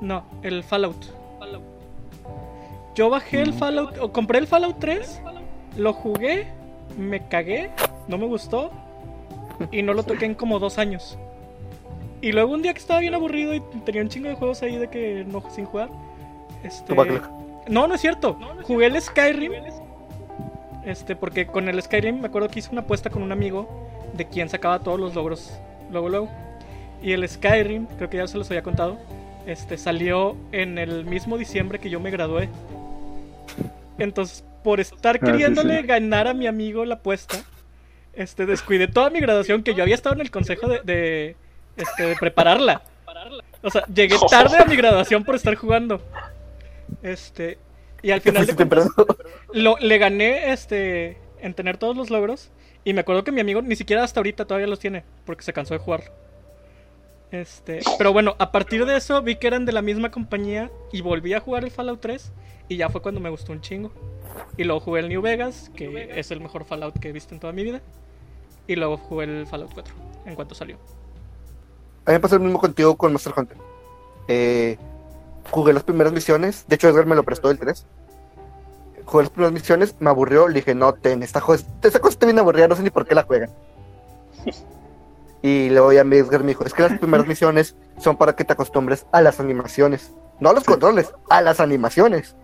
No, 0.00 0.24
el 0.42 0.62
Fallout. 0.62 1.18
Yo 2.94 3.10
bajé 3.10 3.42
el 3.42 3.52
Fallout, 3.52 3.96
o 4.00 4.12
compré 4.12 4.40
el 4.40 4.48
Fallout 4.48 4.80
3, 4.80 5.22
lo 5.76 5.92
jugué, 5.92 6.48
me 6.96 7.28
cagué, 7.28 7.70
no 8.08 8.18
me 8.18 8.26
gustó 8.26 8.72
y 9.70 9.82
no 9.82 9.94
lo 9.94 10.02
toqué 10.02 10.24
en 10.24 10.34
como 10.34 10.58
dos 10.58 10.78
años. 10.78 11.16
Y 12.20 12.32
luego 12.32 12.52
un 12.54 12.62
día 12.62 12.72
que 12.72 12.80
estaba 12.80 12.98
bien 12.98 13.14
aburrido 13.14 13.54
y 13.54 13.60
tenía 13.84 14.02
un 14.02 14.08
chingo 14.08 14.28
de 14.28 14.34
juegos 14.34 14.62
ahí 14.62 14.76
de 14.76 14.88
que 14.88 15.24
no 15.24 15.48
sin 15.50 15.64
jugar. 15.64 15.90
Este. 16.64 16.92
No, 17.68 17.86
no 17.86 17.94
es 17.94 18.00
cierto. 18.00 18.38
Jugué 18.62 18.86
el 18.86 19.00
Skyrim. 19.00 19.52
Este, 20.84 21.16
porque 21.16 21.46
con 21.46 21.68
el 21.68 21.82
Skyrim 21.82 22.20
me 22.20 22.28
acuerdo 22.28 22.48
que 22.48 22.60
hice 22.60 22.70
una 22.72 22.80
apuesta 22.82 23.10
con 23.10 23.22
un 23.22 23.32
amigo 23.32 23.88
de 24.14 24.26
quien 24.26 24.48
sacaba 24.48 24.78
todos 24.80 24.98
los 24.98 25.14
logros 25.14 25.52
luego 25.90 26.08
luego. 26.08 26.28
Y 27.02 27.12
el 27.12 27.28
Skyrim, 27.28 27.86
creo 27.96 28.08
que 28.10 28.16
ya 28.16 28.26
se 28.26 28.38
los 28.38 28.50
había 28.50 28.62
contado, 28.62 28.98
este 29.46 29.76
salió 29.78 30.36
en 30.52 30.78
el 30.78 31.04
mismo 31.04 31.36
diciembre 31.38 31.78
que 31.78 31.90
yo 31.90 32.00
me 32.00 32.10
gradué. 32.10 32.48
Entonces, 33.98 34.44
por 34.64 34.80
estar 34.80 35.16
Ah, 35.16 35.18
sí, 35.20 35.26
queriéndole 35.26 35.80
sí. 35.80 35.86
ganar 35.86 36.26
a 36.28 36.34
mi 36.34 36.46
amigo 36.46 36.84
la 36.84 36.96
apuesta, 36.96 37.36
este 38.12 38.46
descuidé 38.46 38.88
toda 38.88 39.10
mi 39.10 39.20
graduación 39.20 39.62
que 39.62 39.74
yo 39.74 39.82
había 39.82 39.94
estado 39.94 40.14
en 40.14 40.20
el 40.22 40.30
consejo 40.30 40.68
de, 40.68 40.80
de, 40.84 41.36
este, 41.76 42.02
de 42.04 42.16
prepararla. 42.16 42.82
O 43.62 43.70
sea, 43.70 43.84
llegué 43.92 44.16
tarde 44.30 44.56
a 44.58 44.64
mi 44.64 44.76
graduación 44.76 45.24
por 45.24 45.34
estar 45.34 45.54
jugando. 45.56 46.00
Este, 47.02 47.58
y 48.02 48.10
al 48.10 48.20
final 48.20 48.46
de 48.46 48.54
cuentas, 48.54 48.88
lo, 49.52 49.76
le 49.78 49.98
gané 49.98 50.52
este 50.52 51.18
en 51.40 51.54
tener 51.54 51.76
todos 51.76 51.96
los 51.96 52.10
logros. 52.10 52.50
Y 52.84 52.94
me 52.94 53.00
acuerdo 53.00 53.24
que 53.24 53.32
mi 53.32 53.40
amigo 53.40 53.60
ni 53.60 53.76
siquiera 53.76 54.02
hasta 54.02 54.20
ahorita 54.20 54.46
todavía 54.46 54.66
los 54.66 54.78
tiene, 54.78 55.04
porque 55.26 55.42
se 55.42 55.52
cansó 55.52 55.74
de 55.74 55.80
jugarlo. 55.80 56.10
Este, 57.30 57.80
pero 57.98 58.12
bueno, 58.12 58.36
a 58.38 58.52
partir 58.52 58.86
de 58.86 58.96
eso 58.96 59.20
vi 59.20 59.36
que 59.36 59.46
eran 59.48 59.66
de 59.66 59.72
la 59.72 59.82
misma 59.82 60.10
compañía 60.10 60.70
y 60.92 61.02
volví 61.02 61.34
a 61.34 61.40
jugar 61.40 61.64
el 61.64 61.70
Fallout 61.70 62.00
3 62.00 62.32
y 62.68 62.78
ya 62.78 62.88
fue 62.88 63.02
cuando 63.02 63.20
me 63.20 63.28
gustó 63.28 63.52
un 63.52 63.60
chingo. 63.60 63.92
Y 64.56 64.64
luego 64.64 64.80
jugué 64.80 65.00
el 65.00 65.08
New 65.08 65.20
Vegas, 65.20 65.70
que 65.74 66.10
es 66.14 66.30
el 66.30 66.40
mejor 66.40 66.64
Fallout 66.64 66.98
que 66.98 67.08
he 67.08 67.12
visto 67.12 67.34
en 67.34 67.40
toda 67.40 67.52
mi 67.52 67.64
vida. 67.64 67.82
Y 68.66 68.76
luego 68.76 68.96
jugué 68.96 69.24
el 69.24 69.46
Fallout 69.46 69.72
4 69.74 69.94
en 70.26 70.34
cuanto 70.34 70.54
salió. 70.54 70.76
A 72.06 72.10
mí 72.10 72.14
me 72.14 72.20
pasó 72.20 72.38
lo 72.38 72.44
mismo 72.44 72.58
contigo 72.58 72.96
con 72.96 73.12
Monster 73.12 73.34
Hunter. 73.36 73.56
Eh, 74.28 74.78
jugué 75.50 75.72
las 75.72 75.82
primeras 75.82 76.12
misiones. 76.12 76.64
De 76.68 76.76
hecho, 76.76 76.88
Edgar 76.88 77.06
me 77.06 77.16
lo 77.16 77.22
prestó 77.22 77.50
el 77.50 77.58
3. 77.58 77.86
Jugué 79.04 79.24
las 79.24 79.30
primeras 79.30 79.52
misiones, 79.52 79.94
me 80.00 80.10
aburrió. 80.10 80.48
Le 80.48 80.56
dije, 80.56 80.74
no, 80.74 80.94
ten, 80.94 81.22
esta, 81.22 81.40
cosa, 81.40 81.66
esta 81.82 81.98
cosa 82.00 82.12
está 82.12 82.26
bien 82.26 82.38
aburrida, 82.38 82.68
no 82.68 82.76
sé 82.76 82.82
ni 82.82 82.90
por 82.90 83.06
qué 83.06 83.14
la 83.14 83.22
juegan. 83.24 83.50
Y 85.40 85.70
luego 85.70 85.92
ya 85.92 86.00
Edgar 86.00 86.40
me 86.40 86.48
dijo, 86.48 86.64
es 86.64 86.74
que 86.74 86.82
las 86.82 86.98
primeras 86.98 87.26
misiones 87.26 87.76
son 87.98 88.16
para 88.16 88.34
que 88.34 88.44
te 88.44 88.52
acostumbres 88.52 89.06
a 89.12 89.22
las 89.22 89.38
animaciones. 89.38 90.12
No 90.40 90.50
a 90.50 90.52
los 90.52 90.64
controles, 90.64 91.12
a 91.30 91.42
las 91.42 91.60
animaciones. 91.60 92.34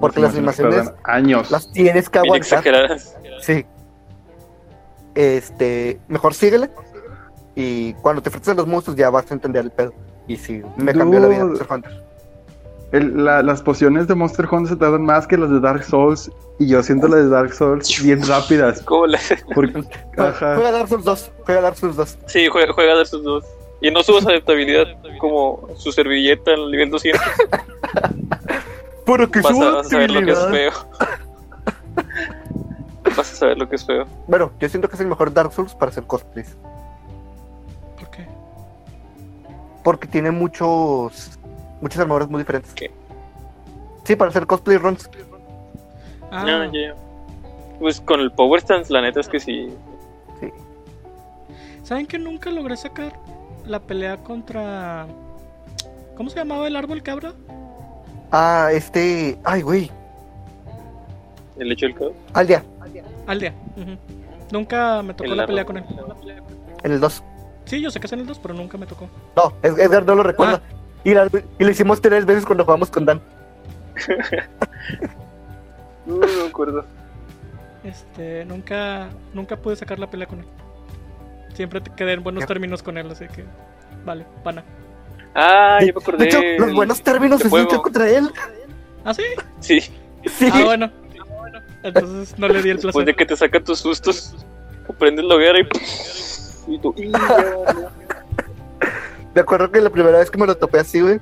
Porque 0.00 0.20
las 0.20 0.34
animaciones 0.34 0.90
años. 1.04 1.50
las 1.50 1.70
tienes 1.72 2.08
que 2.08 2.18
aguantar. 2.18 2.38
exageradas. 2.38 3.16
Sí. 3.40 3.66
Este, 5.14 6.00
mejor 6.08 6.34
síguele. 6.34 6.70
Y 7.54 7.94
cuando 7.94 8.22
te 8.22 8.28
enfrentes 8.28 8.52
a 8.52 8.54
los 8.54 8.66
monstruos 8.66 8.96
ya 8.96 9.10
vas 9.10 9.30
a 9.30 9.34
entender 9.34 9.64
el 9.64 9.70
pedo. 9.70 9.92
Y 10.26 10.36
sí, 10.36 10.62
me 10.76 10.94
cambió 10.94 11.20
la 11.20 11.28
vida 11.28 11.44
Hunter. 11.44 12.07
El- 12.92 13.22
la- 13.24 13.42
las 13.42 13.60
pociones 13.62 14.06
de 14.08 14.14
Monster 14.14 14.46
Hunter 14.50 14.70
se 14.72 14.76
tardan 14.76 15.04
más 15.04 15.26
que 15.26 15.36
las 15.36 15.50
de 15.50 15.60
Dark 15.60 15.84
Souls. 15.84 16.30
Y 16.58 16.68
yo 16.68 16.82
siento 16.82 17.06
las 17.08 17.20
de 17.20 17.28
Dark 17.28 17.52
Souls 17.52 18.02
bien 18.02 18.26
rápidas. 18.26 18.80
¿Cómo 18.82 19.06
la- 19.06 19.20
Porque, 19.54 19.72
Juega, 20.16 20.30
ajá. 20.30 20.54
juega 20.56 20.70
Dark 20.72 20.88
Souls 20.88 21.04
2. 21.04 21.30
Juega 21.44 21.60
Dark 21.60 21.76
Souls 21.76 21.96
2. 21.96 22.18
Sí, 22.26 22.48
juega, 22.48 22.72
juega 22.72 22.94
Dark 22.94 23.06
Souls 23.06 23.24
2. 23.24 23.44
Y 23.80 23.90
no 23.92 24.02
subas 24.02 24.26
adaptabilidad 24.26 24.86
como 25.20 25.68
su 25.76 25.92
servilleta 25.92 26.52
en 26.52 26.60
el 26.60 26.70
nivel 26.72 26.90
200. 26.90 27.22
Pero 29.06 29.30
que 29.30 29.40
Vas 29.40 29.58
a, 29.60 29.70
vas 29.70 29.86
a 29.86 29.90
saber 29.90 30.10
lo 30.10 30.20
que 30.22 30.32
es 30.32 30.46
feo. 30.46 30.72
vas 33.16 33.32
a 33.32 33.36
saber 33.36 33.58
lo 33.58 33.68
que 33.68 33.76
es 33.76 33.84
feo. 33.86 34.06
Bueno, 34.26 34.50
yo 34.60 34.68
siento 34.68 34.88
que 34.88 34.96
es 34.96 35.00
el 35.00 35.06
mejor 35.06 35.32
Dark 35.32 35.52
Souls 35.52 35.74
para 35.74 35.90
hacer 35.90 36.04
cosplays. 36.04 36.56
porque 39.84 40.06
tiene 40.06 40.30
muchos 40.30 41.37
muchas 41.80 42.00
armaduras 42.00 42.28
muy 42.28 42.40
diferentes. 42.40 42.72
¿Qué? 42.74 42.90
Sí, 44.04 44.16
para 44.16 44.30
hacer 44.30 44.46
cosplay 44.46 44.78
runs. 44.78 45.08
Ah, 46.30 46.44
No, 46.44 46.72
ya. 46.72 46.94
Pues 47.78 48.00
con 48.00 48.20
el 48.20 48.32
Power 48.32 48.60
Stance, 48.60 48.92
la 48.92 49.00
neta 49.02 49.20
es 49.20 49.28
que 49.28 49.38
sí. 49.40 49.68
¿Saben 51.84 52.06
que 52.06 52.18
nunca 52.18 52.50
logré 52.50 52.76
sacar 52.76 53.12
la 53.64 53.80
pelea 53.80 54.16
contra. 54.18 55.06
¿Cómo 56.16 56.28
se 56.30 56.36
llamaba 56.36 56.66
el 56.66 56.76
árbol 56.76 57.02
cabra? 57.02 57.32
Ah, 58.30 58.68
este. 58.72 59.38
Ay, 59.44 59.62
güey. 59.62 59.90
El 61.58 61.72
hecho 61.72 61.86
del 61.86 61.94
caos. 61.94 62.12
Aldea, 62.34 62.62
Aldea. 63.26 63.54
ujú. 63.76 63.96
Nunca 64.52 65.02
me 65.02 65.14
tocó 65.14 65.34
la 65.34 65.46
pelea 65.46 65.64
con 65.64 65.78
él. 65.78 65.84
en 66.82 66.92
el 66.92 67.00
2. 67.00 67.22
Sí, 67.64 67.80
yo 67.80 67.90
sé 67.90 68.00
que 68.00 68.06
es 68.06 68.12
en 68.12 68.20
el 68.20 68.26
2, 68.26 68.38
pero 68.38 68.54
nunca 68.54 68.78
me 68.78 68.86
tocó. 68.86 69.08
No, 69.36 69.52
Ed- 69.62 69.78
Edgar 69.78 70.04
no 70.06 70.14
lo 70.14 70.22
recuerda. 70.22 70.60
Y, 71.04 71.14
la- 71.14 71.28
y 71.58 71.64
lo 71.64 71.70
hicimos 71.70 72.00
tres 72.00 72.26
veces 72.26 72.44
cuando 72.44 72.64
jugamos 72.64 72.90
con 72.90 73.04
Dan. 73.06 73.20
No, 76.06 76.16
no 76.16 76.26
me 76.26 76.48
acuerdo. 76.48 76.84
Este, 77.84 78.44
nunca, 78.44 79.08
nunca 79.32 79.56
pude 79.56 79.76
sacar 79.76 79.98
la 79.98 80.08
pelea 80.10 80.26
con 80.26 80.40
él. 80.40 80.46
Siempre 81.54 81.80
te 81.80 81.90
quedé 81.90 82.12
en 82.14 82.22
buenos 82.22 82.42
Ya. 82.42 82.46
términos 82.46 82.82
con 82.82 82.98
él, 82.98 83.10
así 83.10 83.26
que. 83.28 83.44
Vale, 84.04 84.26
pana. 84.44 84.64
Ah, 85.34 85.78
De- 85.80 85.86
ya 85.86 85.92
me 85.92 86.00
acordé. 86.00 86.18
De 86.18 86.24
hecho, 86.26 86.40
los 86.64 86.74
buenos 86.74 87.02
términos 87.02 87.40
se 87.40 87.48
luchó 87.48 87.82
contra 87.82 88.08
él. 88.08 88.30
¿Ah, 89.04 89.14
sí? 89.14 89.22
Sí, 89.60 89.80
Sí. 90.26 90.50
Ah, 90.52 90.62
bueno. 90.64 90.90
Entonces 91.84 92.36
no 92.38 92.48
le 92.48 92.60
di 92.60 92.70
el 92.70 92.76
después 92.76 92.92
placer. 92.92 93.06
de 93.06 93.14
que 93.16 93.24
te 93.24 93.36
saca 93.36 93.60
tus 93.62 93.78
sustos, 93.78 94.34
aprendes 94.88 95.24
la 95.24 95.36
hoguera 95.36 95.58
y. 95.60 95.62
y 96.74 96.78
tú. 96.80 96.94
Me 99.38 99.42
acuerdo 99.42 99.70
que 99.70 99.80
la 99.80 99.90
primera 99.90 100.18
vez 100.18 100.32
que 100.32 100.38
me 100.38 100.48
lo 100.48 100.56
topé 100.56 100.80
así, 100.80 101.00
güey, 101.00 101.20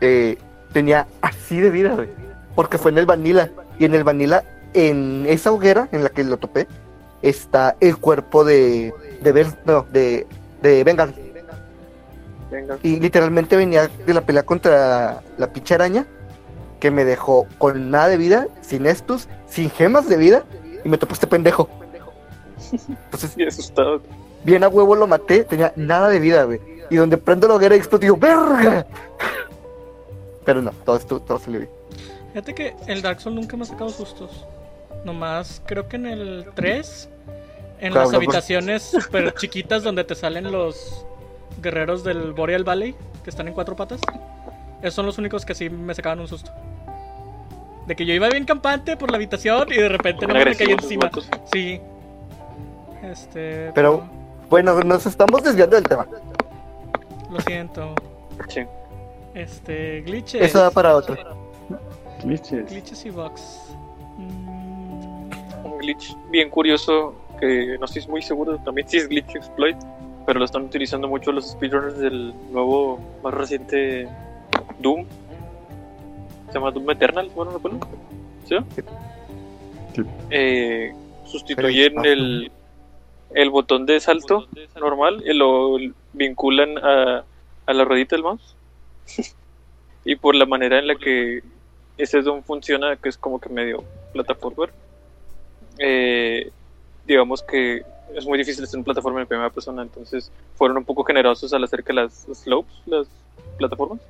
eh, 0.00 0.38
tenía 0.72 1.06
así 1.20 1.60
de 1.60 1.68
vida, 1.68 1.94
güey. 1.94 2.08
Porque 2.54 2.78
fue 2.78 2.90
en 2.90 2.96
el 2.96 3.04
Vanilla. 3.04 3.50
Y 3.78 3.84
en 3.84 3.94
el 3.94 4.02
Vanilla, 4.02 4.44
en 4.72 5.26
esa 5.28 5.52
hoguera 5.52 5.86
en 5.92 6.02
la 6.02 6.08
que 6.08 6.24
lo 6.24 6.38
topé, 6.38 6.66
está 7.20 7.76
el 7.80 7.98
cuerpo 7.98 8.44
de. 8.44 8.94
de 9.20 9.46
no, 9.66 9.84
de. 9.92 10.26
de 10.62 10.84
Bengal. 10.84 11.14
Venga. 12.50 12.78
Y 12.82 12.98
literalmente 12.98 13.58
venía 13.58 13.90
de 14.06 14.14
la 14.14 14.22
pelea 14.22 14.42
contra 14.42 15.22
la 15.36 15.52
pinche 15.52 15.74
araña, 15.74 16.06
que 16.80 16.90
me 16.90 17.04
dejó 17.04 17.46
con 17.58 17.90
nada 17.90 18.08
de 18.08 18.16
vida, 18.16 18.48
sin 18.62 18.86
estos, 18.86 19.28
sin 19.46 19.68
gemas 19.68 20.08
de 20.08 20.16
vida, 20.16 20.44
y 20.82 20.88
me 20.88 20.96
topó 20.96 21.12
este 21.12 21.26
pendejo. 21.26 21.68
Entonces, 22.72 23.36
asustado. 23.46 24.00
bien 24.44 24.64
a 24.64 24.68
huevo 24.68 24.96
lo 24.96 25.06
maté, 25.06 25.44
tenía 25.44 25.74
nada 25.76 26.08
de 26.08 26.20
vida, 26.20 26.44
güey. 26.44 26.79
Y 26.90 26.96
donde 26.96 27.16
prendo 27.16 27.46
la 27.48 27.54
hoguera 27.54 27.74
y 27.76 27.78
exploto, 27.78 28.02
digo, 28.02 28.16
¡verga! 28.16 28.86
Pero 30.44 30.60
no, 30.62 30.70
todo 30.84 30.96
esto, 30.96 31.20
todo 31.20 31.38
salió 31.38 31.60
bien. 31.60 31.70
Fíjate 32.32 32.54
que 32.54 32.74
el 32.86 33.02
Dark 33.02 33.20
Souls 33.20 33.36
nunca 33.38 33.56
me 33.56 33.62
ha 33.62 33.66
sacado 33.66 33.90
sustos. 33.90 34.44
Nomás 35.04 35.62
creo 35.66 35.88
que 35.88 35.96
en 35.96 36.06
el 36.06 36.46
3, 36.54 37.08
en 37.80 37.92
Claro, 37.92 38.06
las 38.06 38.12
no, 38.12 38.18
pues- 38.18 38.28
habitaciones 38.28 38.82
súper 39.02 39.34
chiquitas 39.34 39.82
donde 39.82 40.04
te 40.04 40.14
salen 40.14 40.50
los 40.50 41.04
guerreros 41.62 42.02
del 42.04 42.32
Boreal 42.32 42.64
Valley, 42.64 42.94
que 43.22 43.30
están 43.30 43.48
en 43.48 43.54
cuatro 43.54 43.76
patas. 43.76 44.00
Esos 44.82 44.94
son 44.94 45.06
los 45.06 45.18
únicos 45.18 45.44
que 45.44 45.54
sí 45.54 45.68
me 45.70 45.94
sacaban 45.94 46.20
un 46.20 46.28
susto. 46.28 46.50
De 47.86 47.94
que 47.96 48.06
yo 48.06 48.14
iba 48.14 48.28
bien 48.28 48.44
campante 48.44 48.96
por 48.96 49.10
la 49.10 49.16
habitación 49.16 49.68
y 49.72 49.76
de 49.76 49.88
repente 49.88 50.26
no 50.26 50.34
me 50.34 50.44
los 50.44 50.60
encima. 50.60 51.10
Sí. 51.52 51.80
Este. 53.02 53.72
Pero- 53.74 54.04
Bueno, 54.48 54.80
nos 54.82 55.06
estamos 55.06 55.42
desviando 55.44 55.76
del 55.76 55.84
tema. 55.84 56.06
Lo 57.30 57.40
siento. 57.40 57.94
Sí. 58.48 58.62
Este. 59.34 60.00
Glitches. 60.02 60.42
Eso 60.42 60.58
da 60.58 60.70
para 60.70 60.96
otro. 60.96 61.16
Glitches. 62.24 62.70
Glitches 62.70 63.06
y 63.06 63.10
bugs. 63.10 63.74
Mm, 64.18 65.30
Un 65.64 65.78
glitch 65.78 66.16
bien 66.30 66.50
curioso 66.50 67.14
que 67.38 67.76
no 67.78 67.86
estoy 67.86 68.06
muy 68.08 68.22
seguro 68.22 68.58
también 68.58 68.86
si 68.88 68.98
es 68.98 69.08
glitch 69.08 69.34
exploit, 69.36 69.76
pero 70.26 70.38
lo 70.38 70.44
están 70.44 70.62
utilizando 70.64 71.08
mucho 71.08 71.32
los 71.32 71.52
speedrunners 71.52 71.98
del 71.98 72.34
nuevo, 72.50 72.98
más 73.22 73.32
reciente 73.32 74.08
Doom. 74.80 75.06
Se 76.48 76.54
llama 76.54 76.70
Doom 76.70 76.90
Eternal, 76.90 77.30
bueno, 77.34 77.52
recuerdo. 77.52 77.78
¿Sí? 78.46 78.56
Sí. 79.94 80.02
Eh, 80.30 80.92
sustituyen 81.24 82.04
el, 82.04 82.50
el 83.34 83.50
botón 83.50 83.86
de 83.86 84.00
salto 84.00 84.46
normal 84.78 85.22
y 85.24 85.32
lo 85.32 85.78
vinculan 86.12 86.78
a, 86.78 87.24
a 87.66 87.72
la 87.72 87.84
ruedita 87.84 88.16
del 88.16 88.24
mouse. 88.24 88.56
y 90.04 90.16
por 90.16 90.34
la 90.34 90.46
manera 90.46 90.78
en 90.78 90.86
la 90.86 90.94
que 90.94 91.42
ese 91.98 92.22
Doom 92.22 92.42
funciona, 92.42 92.96
que 92.96 93.08
es 93.08 93.18
como 93.18 93.40
que 93.40 93.48
medio 93.48 93.84
plataforma, 94.12 94.68
eh, 95.78 96.50
digamos 97.06 97.42
que 97.42 97.82
es 98.14 98.26
muy 98.26 98.38
difícil 98.38 98.64
hacer 98.64 98.78
una 98.78 98.84
plataforma 98.84 99.20
en 99.20 99.26
primera 99.26 99.50
persona, 99.50 99.82
entonces 99.82 100.32
fueron 100.56 100.78
un 100.78 100.84
poco 100.84 101.04
generosos 101.04 101.52
al 101.52 101.64
hacer 101.64 101.84
que 101.84 101.92
las 101.92 102.26
slopes, 102.32 102.74
las 102.86 103.06
plataformas, 103.58 104.00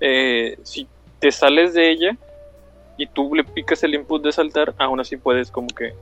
eh, 0.00 0.58
si 0.62 0.88
te 1.18 1.30
sales 1.30 1.74
de 1.74 1.90
ella 1.90 2.16
y 2.96 3.06
tú 3.06 3.34
le 3.34 3.44
picas 3.44 3.82
el 3.84 3.94
input 3.94 4.22
de 4.22 4.32
saltar, 4.32 4.74
aún 4.78 5.00
así 5.00 5.16
puedes 5.16 5.50
como 5.50 5.68
que 5.68 5.94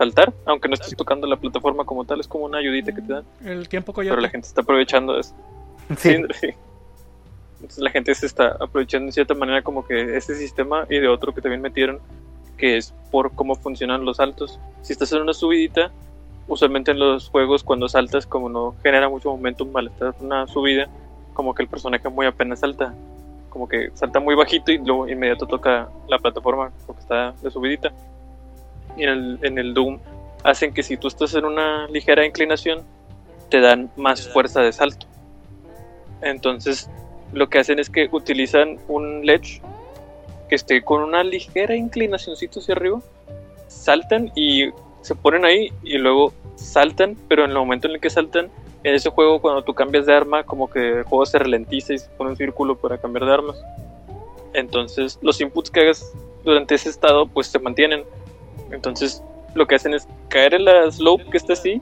saltar, 0.00 0.32
aunque 0.46 0.66
no 0.66 0.74
estés 0.74 0.96
tocando 0.96 1.26
la 1.26 1.36
plataforma 1.36 1.84
como 1.84 2.06
tal, 2.06 2.20
es 2.20 2.26
como 2.26 2.46
una 2.46 2.56
ayudita 2.56 2.90
que 2.94 3.02
te 3.02 3.12
dan, 3.12 3.24
el 3.44 3.68
tiempo 3.68 3.92
pero 3.92 4.08
la 4.08 4.14
coyote. 4.14 4.30
gente 4.30 4.46
está 4.48 4.62
aprovechando 4.62 5.18
eso. 5.18 5.34
Sí. 5.98 6.14
Sí, 6.14 6.22
sí. 6.40 6.48
Entonces 7.56 7.82
la 7.84 7.90
gente 7.90 8.14
se 8.14 8.24
está 8.24 8.56
aprovechando 8.58 9.06
de 9.06 9.12
cierta 9.12 9.34
manera 9.34 9.60
como 9.60 9.84
que 9.86 10.16
este 10.16 10.34
sistema 10.36 10.86
y 10.88 10.98
de 11.00 11.08
otro 11.08 11.34
que 11.34 11.42
también 11.42 11.60
metieron, 11.60 11.98
que 12.56 12.78
es 12.78 12.94
por 13.10 13.32
cómo 13.34 13.54
funcionan 13.56 14.06
los 14.06 14.16
saltos. 14.16 14.58
Si 14.80 14.94
estás 14.94 15.12
en 15.12 15.20
una 15.20 15.34
subidita, 15.34 15.90
usualmente 16.48 16.92
en 16.92 16.98
los 16.98 17.28
juegos 17.28 17.62
cuando 17.62 17.86
saltas 17.86 18.24
como 18.26 18.48
no 18.48 18.74
genera 18.82 19.10
mucho 19.10 19.28
momentum 19.30 19.76
al 19.76 19.88
estar 19.88 20.14
en 20.18 20.26
una 20.26 20.46
subida, 20.46 20.88
como 21.34 21.54
que 21.54 21.62
el 21.62 21.68
personaje 21.68 22.08
muy 22.08 22.24
apenas 22.24 22.60
salta, 22.60 22.94
como 23.50 23.68
que 23.68 23.90
salta 23.92 24.18
muy 24.18 24.34
bajito 24.34 24.72
y 24.72 24.78
luego 24.78 25.06
inmediato 25.06 25.46
toca 25.46 25.90
la 26.08 26.18
plataforma 26.18 26.72
porque 26.86 27.02
está 27.02 27.32
de 27.42 27.50
subidita. 27.50 27.92
Y 28.96 29.04
en 29.04 29.08
el, 29.08 29.38
en 29.42 29.58
el 29.58 29.74
Doom 29.74 29.98
hacen 30.44 30.72
que 30.72 30.82
si 30.82 30.96
tú 30.96 31.08
estás 31.08 31.34
en 31.34 31.44
una 31.44 31.86
ligera 31.88 32.24
inclinación, 32.24 32.82
te 33.48 33.60
dan 33.60 33.90
más 33.96 34.28
fuerza 34.28 34.60
de 34.60 34.72
salto. 34.72 35.06
Entonces, 36.22 36.88
lo 37.32 37.48
que 37.48 37.58
hacen 37.58 37.78
es 37.78 37.90
que 37.90 38.08
utilizan 38.10 38.78
un 38.88 39.24
ledge 39.24 39.60
que 40.48 40.56
esté 40.56 40.82
con 40.82 41.02
una 41.02 41.22
ligera 41.22 41.76
inclinacióncito 41.76 42.60
hacia 42.60 42.74
arriba, 42.74 43.00
saltan 43.68 44.32
y 44.34 44.70
se 45.00 45.14
ponen 45.14 45.44
ahí 45.44 45.72
y 45.82 45.98
luego 45.98 46.32
saltan, 46.56 47.16
pero 47.28 47.44
en 47.44 47.50
el 47.50 47.56
momento 47.56 47.86
en 47.86 47.94
el 47.94 48.00
que 48.00 48.10
saltan, 48.10 48.50
en 48.82 48.94
ese 48.94 49.10
juego 49.10 49.40
cuando 49.40 49.62
tú 49.62 49.74
cambias 49.74 50.06
de 50.06 50.14
arma, 50.14 50.42
como 50.44 50.68
que 50.68 50.98
el 50.98 51.02
juego 51.04 51.26
se 51.26 51.38
ralentiza 51.38 51.94
y 51.94 51.98
se 51.98 52.08
pone 52.10 52.30
un 52.30 52.36
círculo 52.36 52.76
para 52.76 52.98
cambiar 52.98 53.26
de 53.26 53.32
armas. 53.32 53.62
Entonces, 54.52 55.18
los 55.22 55.40
inputs 55.40 55.70
que 55.70 55.80
hagas 55.80 56.12
durante 56.44 56.74
ese 56.74 56.88
estado, 56.88 57.26
pues 57.26 57.46
se 57.46 57.58
mantienen. 57.58 58.04
Entonces, 58.72 59.22
lo 59.54 59.66
que 59.66 59.74
hacen 59.74 59.94
es 59.94 60.06
caer 60.28 60.54
en 60.54 60.64
la 60.64 60.90
slope 60.90 61.24
que 61.30 61.36
está 61.36 61.54
así, 61.54 61.80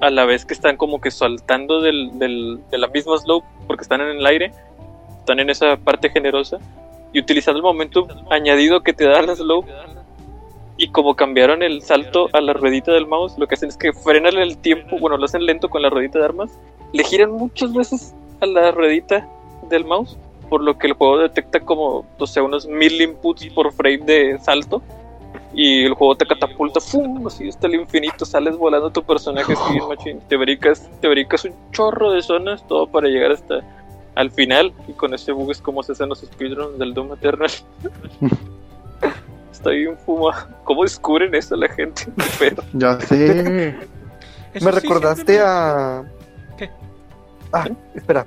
a 0.00 0.10
la 0.10 0.24
vez 0.24 0.44
que 0.44 0.54
están 0.54 0.76
como 0.76 1.00
que 1.00 1.10
saltando 1.10 1.80
del, 1.80 2.18
del- 2.18 2.60
de 2.70 2.78
la 2.78 2.88
misma 2.88 3.16
slope 3.18 3.46
porque 3.66 3.82
están 3.82 4.00
en 4.00 4.16
el 4.16 4.26
aire, 4.26 4.52
están 5.18 5.38
en 5.40 5.48
esa 5.50 5.76
parte 5.76 6.10
generosa 6.10 6.58
y 7.12 7.20
utilizando 7.20 7.58
el 7.58 7.62
momento 7.62 8.08
añadido 8.30 8.82
que 8.82 8.92
te 8.92 9.04
da 9.04 9.22
la 9.22 9.36
slope 9.36 9.70
y 10.76 10.88
como 10.88 11.14
cambiaron 11.14 11.62
el 11.62 11.82
salto 11.82 12.28
a 12.32 12.40
la 12.40 12.52
ruedita 12.54 12.90
del 12.92 13.06
mouse, 13.06 13.38
lo 13.38 13.46
que 13.46 13.54
hacen 13.54 13.68
es 13.68 13.76
que 13.76 13.92
frenan 13.92 14.36
el 14.38 14.56
tiempo, 14.58 14.96
bueno, 14.98 15.16
lo 15.16 15.24
hacen 15.26 15.44
lento 15.46 15.68
con 15.70 15.82
la 15.82 15.90
ruedita 15.90 16.18
de 16.18 16.24
armas, 16.24 16.50
le 16.92 17.04
giran 17.04 17.30
muchas 17.30 17.72
veces 17.72 18.14
a 18.40 18.46
la 18.46 18.72
ruedita 18.72 19.28
del 19.68 19.84
mouse, 19.84 20.16
por 20.48 20.62
lo 20.62 20.76
que 20.78 20.88
el 20.88 20.94
juego 20.94 21.18
detecta 21.18 21.60
como, 21.60 22.04
no 22.18 22.26
sé, 22.26 22.40
unos 22.40 22.66
mil 22.66 23.00
inputs 23.00 23.46
por 23.54 23.72
frame 23.72 23.98
de 23.98 24.38
salto 24.40 24.82
y 25.54 25.84
el 25.84 25.94
juego 25.94 26.16
te 26.16 26.26
catapulta, 26.26 26.80
¡fum! 26.80 27.26
así 27.26 27.48
hasta 27.48 27.66
el 27.66 27.74
infinito, 27.74 28.24
sales 28.24 28.56
volando 28.56 28.90
tu 28.90 29.02
personaje 29.02 29.52
así 29.52 29.72
bien 29.72 29.84
machín, 29.88 30.20
te 30.28 30.36
brincas, 30.36 30.88
te 31.00 31.08
brincas 31.08 31.44
un 31.44 31.54
chorro 31.72 32.12
de 32.12 32.22
zonas, 32.22 32.66
todo 32.66 32.86
para 32.86 33.08
llegar 33.08 33.32
hasta 33.32 33.60
al 34.14 34.30
final, 34.30 34.72
y 34.88 34.92
con 34.92 35.14
ese 35.14 35.32
bug 35.32 35.50
es 35.50 35.60
como 35.60 35.82
se 35.82 35.92
hacen 35.92 36.08
los 36.08 36.20
speedruns 36.20 36.78
del 36.78 36.92
Doom 36.92 37.14
Eternal. 37.14 37.50
Está 39.52 39.70
bien 39.70 39.96
fumado. 39.98 40.48
¿Cómo 40.64 40.82
descubren 40.82 41.34
eso 41.34 41.56
la 41.56 41.68
gente? 41.68 42.04
Pero 42.38 42.62
Ya 42.72 43.00
sé. 43.00 43.74
Me 44.54 44.60
sí, 44.60 44.70
recordaste 44.70 45.40
a. 45.40 46.04
¿Qué? 46.58 46.70
Ah, 47.52 47.68
espera. 47.94 48.26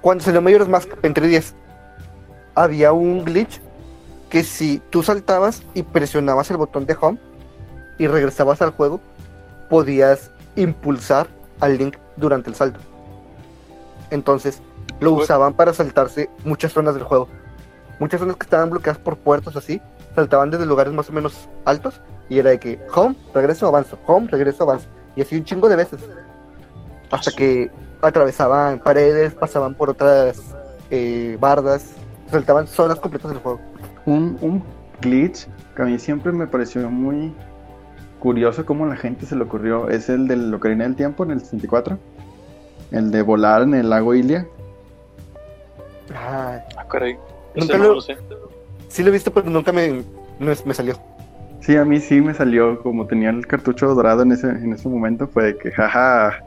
Cuando 0.00 0.22
salió 0.22 0.40
Majora's 0.40 0.68
Mask 0.68 0.88
en 1.02 1.14
3DS, 1.14 1.52
había 2.54 2.92
un 2.92 3.24
glitch 3.24 3.60
que 4.30 4.44
si 4.44 4.80
tú 4.90 5.02
saltabas 5.02 5.62
y 5.74 5.82
presionabas 5.82 6.50
el 6.50 6.56
botón 6.56 6.86
de 6.86 6.96
home 7.00 7.18
y 7.98 8.06
regresabas 8.06 8.62
al 8.62 8.70
juego, 8.70 9.00
podías 9.68 10.30
impulsar 10.56 11.26
al 11.60 11.76
Link 11.76 11.96
durante 12.16 12.48
el 12.48 12.56
salto. 12.56 12.80
Entonces 14.10 14.62
lo 15.00 15.10
Bueno. 15.10 15.24
usaban 15.24 15.54
para 15.54 15.72
saltarse 15.72 16.30
muchas 16.44 16.72
zonas 16.72 16.94
del 16.94 17.04
juego. 17.04 17.28
Muchas 17.98 18.20
zonas 18.20 18.36
que 18.36 18.44
estaban 18.44 18.70
bloqueadas 18.70 18.98
por 19.00 19.16
puertos 19.16 19.56
así, 19.56 19.80
saltaban 20.14 20.50
desde 20.50 20.64
lugares 20.66 20.92
más 20.92 21.08
o 21.10 21.12
menos 21.12 21.48
altos 21.64 22.00
y 22.28 22.38
era 22.38 22.50
de 22.50 22.58
que 22.58 22.80
home, 22.94 23.14
regreso, 23.34 23.66
avanzo, 23.66 23.98
home, 24.06 24.28
regreso, 24.30 24.62
avanzo. 24.64 24.86
Y 25.16 25.22
así 25.22 25.36
un 25.36 25.44
chingo 25.44 25.68
de 25.68 25.76
veces. 25.76 26.00
Hasta 27.10 27.32
que 27.32 27.70
atravesaban 28.00 28.78
paredes, 28.78 29.34
pasaban 29.34 29.74
por 29.74 29.90
otras 29.90 30.40
eh, 30.90 31.36
bardas, 31.40 31.86
saltaban 32.30 32.66
zonas 32.66 32.98
completas 33.00 33.30
del 33.32 33.40
juego. 33.40 33.60
Un, 34.10 34.36
un 34.40 34.62
glitch 35.00 35.46
que 35.76 35.82
a 35.82 35.84
mí 35.84 35.96
siempre 35.98 36.32
me 36.32 36.48
pareció 36.48 36.90
muy 36.90 37.32
curioso 38.18 38.66
cómo 38.66 38.84
la 38.86 38.96
gente 38.96 39.24
se 39.24 39.36
le 39.36 39.44
ocurrió 39.44 39.88
es 39.88 40.08
el 40.08 40.26
del 40.26 40.52
Ocarina 40.52 40.82
del 40.84 40.96
Tiempo 40.96 41.22
en 41.22 41.30
el 41.30 41.40
64. 41.40 41.96
El 42.90 43.12
de 43.12 43.22
volar 43.22 43.62
en 43.62 43.74
el 43.74 43.88
lago 43.88 44.12
Ilia. 44.14 44.46
Ah, 46.12 46.58
Ah, 46.76 46.84
caray. 46.88 47.16
Nunca 47.54 47.78
lo- 47.78 47.94
lo 47.94 48.00
sé. 48.00 48.16
sí 48.88 49.02
lo 49.04 49.10
he 49.10 49.12
visto, 49.12 49.32
pero 49.32 49.48
nunca 49.48 49.70
me, 49.72 50.02
no 50.40 50.50
es- 50.50 50.66
me 50.66 50.74
salió. 50.74 50.94
Sí, 51.60 51.76
a 51.76 51.84
mí 51.84 52.00
sí 52.00 52.20
me 52.20 52.34
salió, 52.34 52.82
como 52.82 53.06
tenía 53.06 53.30
el 53.30 53.46
cartucho 53.46 53.94
dorado 53.94 54.22
en 54.22 54.32
ese, 54.32 54.48
en 54.48 54.72
ese 54.72 54.88
momento, 54.88 55.28
fue 55.28 55.44
de 55.44 55.58
que 55.58 55.70
jaja. 55.70 56.42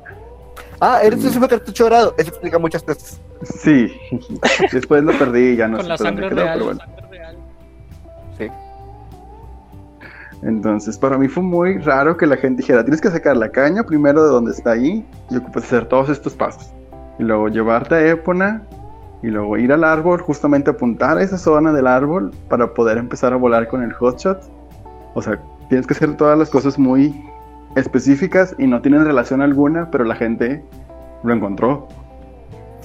Ah, 0.81 0.99
eres 1.01 1.23
Mm. 1.23 1.27
un 1.27 1.33
super 1.33 1.49
cartucho 1.49 1.85
dorado. 1.85 2.13
Eso 2.17 2.29
explica 2.29 2.59
muchas 2.59 2.83
cosas. 2.83 3.21
Sí, 3.43 3.89
después 4.73 5.01
lo 5.03 5.17
perdí 5.17 5.51
y 5.51 5.55
ya 5.55 5.67
no 5.69 5.77
Con 5.77 5.85
sé 5.85 5.89
la 5.91 5.97
por 5.97 6.05
dónde 6.07 6.21
quedó, 6.29 6.35
real. 6.35 6.53
pero 6.53 6.65
bueno. 6.65 6.81
Entonces, 10.45 10.97
para 10.97 11.17
mí 11.17 11.27
fue 11.27 11.41
muy 11.41 11.77
raro 11.77 12.17
que 12.17 12.27
la 12.27 12.35
gente 12.35 12.61
dijera, 12.61 12.83
tienes 12.83 12.99
que 12.99 13.09
sacar 13.09 13.37
la 13.37 13.49
caña 13.49 13.83
primero 13.83 14.23
de 14.23 14.29
donde 14.29 14.51
está 14.51 14.71
ahí 14.71 15.05
y 15.29 15.37
ocupas 15.37 15.63
hacer 15.63 15.85
todos 15.85 16.09
estos 16.09 16.33
pasos. 16.33 16.71
Y 17.17 17.23
luego 17.23 17.47
llevarte 17.47 17.95
a 17.95 18.07
Épona 18.07 18.61
y 19.21 19.27
luego 19.27 19.57
ir 19.57 19.71
al 19.71 19.85
árbol, 19.85 20.19
justamente 20.21 20.69
apuntar 20.69 21.17
a 21.17 21.23
esa 21.23 21.37
zona 21.37 21.71
del 21.71 21.87
árbol 21.87 22.31
para 22.49 22.73
poder 22.73 22.97
empezar 22.97 23.31
a 23.31 23.37
volar 23.37 23.69
con 23.69 23.83
el 23.83 23.93
hotshot. 23.93 24.41
O 25.13 25.21
sea, 25.21 25.39
tienes 25.69 25.87
que 25.87 25.93
hacer 25.93 26.17
todas 26.17 26.37
las 26.37 26.49
cosas 26.49 26.77
muy 26.77 27.23
específicas 27.75 28.53
y 28.57 28.67
no 28.67 28.81
tienen 28.81 29.05
relación 29.05 29.41
alguna, 29.41 29.89
pero 29.91 30.03
la 30.03 30.15
gente 30.15 30.63
lo 31.23 31.33
encontró. 31.33 31.87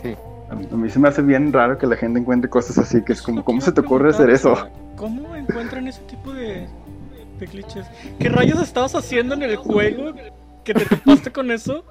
Sí. 0.00 0.14
A 0.48 0.54
mí, 0.54 0.68
a 0.70 0.76
mí 0.76 0.88
se 0.88 1.00
me 1.00 1.08
hace 1.08 1.22
bien 1.22 1.52
raro 1.52 1.76
que 1.76 1.88
la 1.88 1.96
gente 1.96 2.20
encuentre 2.20 2.48
cosas 2.48 2.78
así, 2.78 3.02
que 3.02 3.14
es 3.14 3.20
como, 3.20 3.44
¿cómo 3.44 3.60
se 3.60 3.72
te 3.72 3.80
ocurre 3.80 4.10
hacer 4.10 4.30
eso? 4.30 4.54
¿Cómo 4.96 5.34
encuentran 5.34 5.88
ese 5.88 6.02
tipo 6.02 6.32
de, 6.32 6.68
de 7.38 7.46
glitches? 7.46 7.86
¿Qué 8.18 8.28
rayos 8.28 8.60
estabas 8.60 8.94
haciendo 8.94 9.34
en 9.34 9.42
el 9.42 9.56
juego 9.56 10.12
que 10.64 10.74
te 10.74 10.84
topaste 10.84 11.30
con 11.32 11.50
eso 11.50 11.84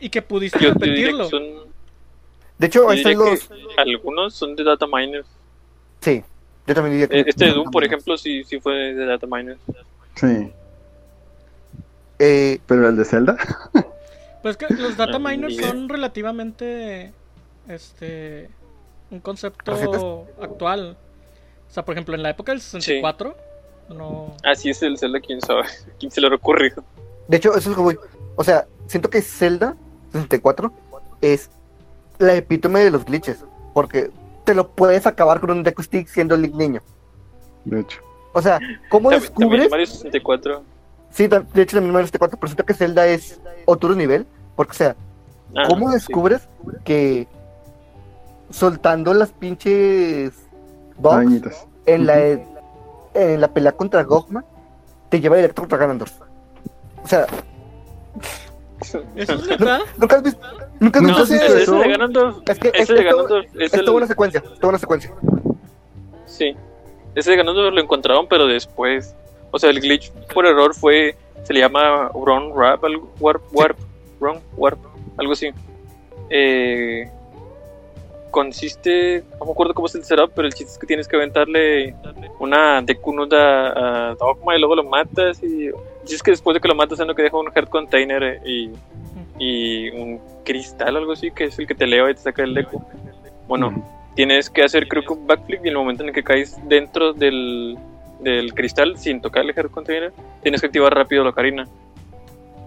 y 0.00 0.08
que 0.10 0.22
pudiste 0.22 0.58
Yo 0.60 0.72
repetirlo? 0.72 1.28
son. 1.28 1.42
De 2.58 2.66
hecho, 2.66 2.82
yo 2.82 2.90
ahí 2.90 2.98
diría 2.98 3.12
están 3.34 3.58
los. 3.62 3.78
algunos 3.78 4.34
son 4.34 4.54
de 4.56 4.64
data 4.64 4.86
miners. 4.86 5.26
Sí, 6.00 6.22
yo 6.66 6.74
también 6.74 6.92
diría 6.92 7.08
que. 7.08 7.20
Eh, 7.20 7.24
Este 7.26 7.46
de 7.46 7.52
Doom, 7.52 7.70
por 7.70 7.84
ejemplo, 7.84 8.16
sí, 8.18 8.44
sí 8.44 8.60
fue 8.60 8.94
de 8.94 9.06
data 9.06 9.26
miners. 9.26 9.60
Sí, 10.16 10.50
Eh, 12.18 12.58
pero 12.66 12.88
el 12.88 12.96
de 12.96 13.04
Zelda, 13.04 13.36
Pues 14.42 14.56
que 14.56 14.66
los 14.74 14.96
data 14.96 15.16
Ah, 15.16 15.18
miners 15.18 15.56
son 15.56 15.88
relativamente 15.88 17.12
este 17.68 18.48
un 19.10 19.20
concepto 19.20 20.26
actual. 20.40 20.96
O 21.68 21.72
sea, 21.72 21.84
por 21.84 21.94
ejemplo, 21.94 22.14
en 22.14 22.22
la 22.22 22.30
época 22.30 22.52
del 22.52 22.60
64 22.60 23.36
no 23.94 24.34
Así 24.44 24.70
es 24.70 24.82
el 24.82 24.98
Zelda, 24.98 25.20
quién 25.20 25.40
sabe. 25.40 25.62
¿Quién 25.98 26.10
se 26.10 26.20
le 26.20 26.34
ocurre? 26.34 26.72
de 27.28 27.36
hecho, 27.36 27.50
eso 27.50 27.58
es 27.58 27.66
lo 27.66 27.74
que 27.76 27.80
voy. 27.82 27.98
O 28.36 28.44
sea, 28.44 28.66
siento 28.86 29.08
que 29.10 29.22
Zelda 29.22 29.76
64 30.12 30.72
es 31.20 31.50
la 32.18 32.34
epítome 32.34 32.80
de 32.80 32.90
los 32.90 33.04
glitches. 33.04 33.44
Porque 33.74 34.10
te 34.44 34.54
lo 34.54 34.68
puedes 34.70 35.06
acabar 35.06 35.40
con 35.40 35.50
un 35.52 35.62
deck 35.62 35.80
stick 35.82 36.08
siendo 36.08 36.36
Link 36.36 36.54
niño. 36.54 36.82
de 37.64 37.80
hecho. 37.80 38.00
O 38.32 38.42
sea, 38.42 38.58
¿cómo 38.88 39.10
También, 39.10 39.30
también 39.32 39.50
descubres? 39.60 39.70
Mario 39.70 39.86
64. 39.86 40.62
Sí, 41.10 41.26
de 41.28 41.62
hecho 41.62 41.76
también 41.76 41.92
Mario 41.92 42.06
64, 42.06 42.38
pero 42.38 42.48
siento 42.48 42.64
que 42.64 42.74
Zelda 42.74 43.06
es 43.06 43.40
otro 43.66 43.94
nivel. 43.94 44.26
Porque, 44.56 44.72
o 44.72 44.74
sea, 44.74 44.96
Ah, 45.56 45.64
¿cómo 45.68 45.88
sí. 45.88 45.94
descubres 45.94 46.48
que 46.84 47.26
soltando 48.50 49.14
las 49.14 49.30
pinches 49.32 50.32
bombs 50.96 51.42
en 51.86 52.06
la, 52.06 52.18
en 53.14 53.40
la 53.40 53.48
pelea 53.52 53.72
contra 53.72 54.02
Gogma 54.04 54.44
te 55.08 55.20
lleva 55.20 55.36
directo 55.36 55.62
contra 55.62 55.78
Ganondorf? 55.78 56.12
O 57.02 57.08
sea, 57.08 57.26
¿Eso 58.80 59.04
es 59.34 59.46
verdad? 59.46 59.80
¿nunca 59.98 60.16
has 60.16 60.22
visto, 60.22 60.40
nunca 60.80 60.98
has 61.00 61.04
visto 61.06 61.22
ese- 61.24 61.36
ese, 61.36 61.46
eso- 61.62 61.76
ese 61.76 61.84
de 61.84 61.90
Ganondorf. 61.92 62.36
Es 62.48 62.58
que 62.58 62.68
ese 62.68 62.80
es- 62.82 62.88
de 62.88 62.94
es 62.94 63.04
Ganondorf 63.04 63.46
es 63.56 63.62
Es 63.62 63.74
el. 63.74 63.84
toda 63.84 63.96
una 63.98 64.06
secuencia, 64.06 64.40
toda 64.42 64.68
una 64.70 64.78
secuencia. 64.78 65.12
Sí. 66.26 66.56
Ese 67.14 67.30
de 67.32 67.36
Ganondorf 67.36 67.74
lo 67.74 67.80
encontraron, 67.80 68.26
pero 68.28 68.46
después. 68.46 69.14
O 69.50 69.58
sea, 69.58 69.70
el 69.70 69.80
glitch 69.80 70.10
por 70.32 70.46
error 70.46 70.74
fue. 70.74 71.16
Se 71.42 71.52
le 71.52 71.60
llama 71.60 72.08
Wrong 72.14 72.52
Warp, 72.56 72.84
algo, 72.84 73.10
warp, 73.18 73.42
warp, 73.52 73.78
Wrong 74.20 74.38
Warp, 74.56 74.78
algo 75.18 75.32
así. 75.32 75.50
Eh, 76.30 77.10
consiste. 78.30 79.24
No 79.38 79.46
me 79.46 79.52
acuerdo 79.52 79.74
cómo 79.74 79.86
es 79.88 79.94
el 79.94 80.04
setup, 80.04 80.32
pero 80.34 80.46
el 80.46 80.54
chiste 80.54 80.72
es 80.72 80.78
que 80.78 80.86
tienes 80.86 81.08
que 81.08 81.16
aventarle 81.16 81.94
una 82.40 82.80
Dekunuda 82.80 84.10
a 84.10 84.14
Dogma 84.14 84.56
y 84.56 84.58
luego 84.58 84.74
lo 84.74 84.84
matas. 84.84 85.42
Y 85.42 85.70
chiste 86.00 86.16
es 86.16 86.22
que 86.22 86.30
después 86.32 86.54
de 86.54 86.60
que 86.60 86.68
lo 86.68 86.74
matas, 86.74 86.98
es 86.98 87.06
lo 87.06 87.14
que 87.14 87.22
deja 87.22 87.36
un 87.36 87.52
Heart 87.52 87.68
Container 87.68 88.22
eh, 88.22 88.40
y, 88.44 88.70
y 89.38 89.90
un 89.90 90.20
cristal, 90.44 90.96
algo 90.96 91.12
así, 91.12 91.30
que 91.30 91.44
es 91.44 91.58
el 91.58 91.66
que 91.66 91.74
te 91.74 91.86
leva 91.86 92.10
y 92.10 92.14
te 92.14 92.20
saca 92.20 92.42
el 92.42 92.54
Deku. 92.54 92.82
Bueno, 93.46 93.84
tienes 94.14 94.48
que 94.48 94.62
hacer 94.62 94.88
creo 94.88 95.04
que 95.04 95.12
un 95.12 95.26
backflip 95.26 95.64
y 95.64 95.68
en 95.68 95.72
el 95.72 95.78
momento 95.78 96.02
en 96.02 96.08
el 96.08 96.14
que 96.14 96.24
caes 96.24 96.58
dentro 96.66 97.12
del, 97.12 97.76
del 98.20 98.54
cristal 98.54 98.96
sin 98.96 99.20
tocar 99.20 99.44
el 99.44 99.52
Heart 99.52 99.70
Container, 99.70 100.12
tienes 100.42 100.60
que 100.60 100.66
activar 100.68 100.94
rápido 100.94 101.22
la 101.22 101.30
ocarina. 101.30 101.68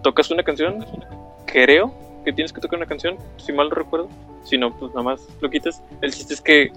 Tocas 0.02 0.30
una 0.30 0.44
canción, 0.44 0.86
creo 1.46 1.92
que 2.24 2.32
tienes 2.32 2.52
que 2.52 2.60
tocar 2.60 2.78
una 2.78 2.86
canción, 2.86 3.18
si 3.38 3.52
mal 3.52 3.68
no 3.68 3.74
recuerdo. 3.74 4.08
Si 4.44 4.58
no, 4.58 4.72
pues 4.78 4.92
nada 4.92 5.02
más 5.02 5.26
lo 5.40 5.50
quitas. 5.50 5.82
El 6.00 6.12
chiste 6.12 6.34
es 6.34 6.40
que 6.40 6.70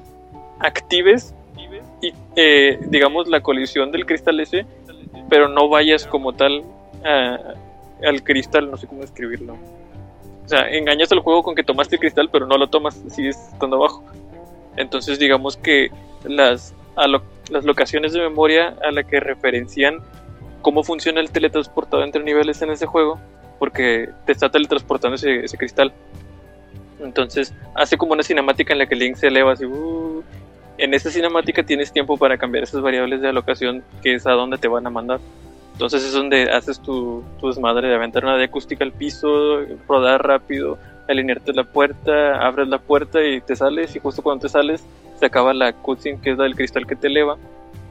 actives 0.60 1.36
y 2.02 2.14
eh, 2.36 2.80
digamos 2.89 3.28
la 3.28 3.41
colisión 3.41 3.91
del 3.91 4.06
cristal 4.06 4.39
ese, 4.39 4.66
pero 5.30 5.48
no 5.50 5.68
vayas 5.70 6.06
como 6.06 6.34
tal 6.34 6.64
a- 7.04 7.54
al 8.06 8.24
cristal, 8.24 8.70
no 8.70 8.78
sé 8.78 8.88
cómo 8.88 9.02
describirlo. 9.02 9.54
O 10.45 10.48
sea, 10.50 10.70
engañas 10.70 11.12
al 11.12 11.20
juego 11.20 11.43
con 11.43 11.56
que 11.56 11.64
tomaste 11.64 11.95
el 11.95 12.00
cristal, 12.00 12.30
pero 12.32 12.45
no 12.45 12.58
lo 12.58 12.68
tomas, 12.68 12.95
sigues 13.10 13.38
estando 13.52 13.76
abajo. 13.78 14.04
Entonces, 14.78 15.20
digamos 15.20 15.58
que 15.58 15.89
las, 16.24 16.74
alo- 16.95 17.24
las 17.50 17.66
locaciones 17.66 18.14
de 18.14 18.20
memoria 18.22 18.76
a 18.84 18.91
la 18.91 19.04
que 19.04 19.20
referencian 19.20 20.00
cómo 20.62 20.84
funciona 20.84 21.20
el 21.20 21.32
teletransportado 21.32 22.04
entre 22.04 22.24
niveles 22.24 22.62
en 22.62 22.70
ese 22.70 22.86
juego, 22.86 23.20
porque 23.60 24.10
te 24.26 24.32
está 24.32 24.50
teletransportando 24.50 25.16
ese, 25.16 25.43
ese 25.43 25.58
cristal. 25.58 25.91
Entonces, 27.02 27.54
hace 27.76 27.98
como 27.98 28.14
una 28.14 28.24
cinemática 28.24 28.74
en 28.74 28.80
la 28.80 28.86
que 28.86 28.95
Link 28.95 29.16
se 29.18 29.28
eleva 29.28 29.54
así. 29.54 29.66
"Uh". 29.66 30.24
En 30.78 30.93
esa 30.93 31.09
cinemática 31.09 31.63
tienes 31.63 31.91
tiempo 31.91 32.17
para 32.17 32.38
cambiar 32.38 32.63
esas 32.63 32.82
variables 32.82 33.21
de 33.21 33.30
alocación, 33.30 33.84
que 34.03 34.15
es 34.15 34.28
a 34.28 34.32
dónde 34.32 34.57
te 34.57 34.67
van 34.67 34.86
a 34.86 34.89
mandar. 34.89 35.19
Entonces 35.73 36.03
es 36.03 36.13
donde 36.13 36.49
haces 36.51 36.80
tu, 36.80 37.23
tu 37.39 37.47
desmadre 37.47 37.88
de 37.88 37.95
aventar 37.95 38.23
una 38.23 38.36
de 38.36 38.45
acústica 38.45 38.84
al 38.84 38.91
piso, 38.91 39.59
rodar 39.88 40.25
rápido, 40.25 40.78
alinearte 41.07 41.53
la 41.53 41.63
puerta, 41.63 42.45
abres 42.45 42.67
la 42.67 42.80
puerta 42.80 43.23
y 43.23 43.41
te 43.41 43.55
sales 43.55 43.95
y 43.95 43.99
justo 43.99 44.21
cuando 44.21 44.43
te 44.43 44.49
sales 44.49 44.84
se 45.19 45.25
acaba 45.25 45.53
la 45.53 45.73
cutscene 45.73 46.19
que 46.21 46.32
es 46.32 46.38
la 46.38 46.43
del 46.43 46.55
cristal 46.55 46.86
que 46.86 46.95
te 46.95 47.07
eleva 47.07 47.38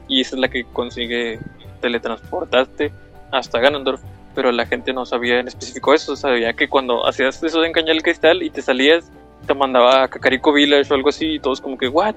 y 0.07 0.21
esa 0.21 0.35
es 0.35 0.39
la 0.39 0.47
que 0.47 0.63
consigue 0.65 1.39
teletransportarte 1.81 2.91
hasta 3.31 3.59
Ganondorf 3.59 4.01
pero 4.35 4.51
la 4.51 4.65
gente 4.65 4.93
no 4.93 5.05
sabía 5.05 5.39
en 5.39 5.47
específico 5.47 5.93
eso, 5.93 6.15
sabía 6.15 6.53
que 6.53 6.69
cuando 6.69 7.07
hacías 7.07 7.41
eso 7.41 7.61
de 7.61 7.67
engañar 7.67 7.95
el 7.95 8.03
cristal 8.03 8.43
y 8.43 8.49
te 8.49 8.61
salías 8.61 9.11
te 9.45 9.53
mandaba 9.53 10.03
a 10.03 10.07
Kakariko 10.07 10.53
Village 10.53 10.91
o 10.91 10.95
algo 10.95 11.09
así 11.09 11.35
y 11.35 11.39
todos 11.39 11.59
como 11.59 11.77
que 11.77 11.87
what, 11.87 12.15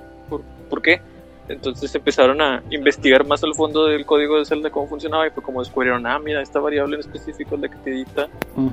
¿por, 0.70 0.78
¿por 0.78 0.82
qué? 0.82 1.00
Entonces 1.48 1.92
empezaron 1.94 2.40
a 2.40 2.62
investigar 2.70 3.26
más 3.26 3.42
al 3.42 3.54
fondo 3.54 3.86
del 3.86 4.06
código 4.06 4.38
de 4.38 4.44
Zelda 4.44 4.70
cómo 4.70 4.86
funcionaba 4.86 5.26
y 5.26 5.30
fue 5.30 5.42
como 5.42 5.60
descubrieron, 5.60 6.06
ah, 6.06 6.18
mira, 6.18 6.40
esta 6.40 6.60
variable 6.60 6.94
en 6.94 7.00
específico 7.00 7.56
es 7.56 7.60
la 7.60 7.68
que 7.68 7.76
te 7.78 7.90
dicta 7.90 8.28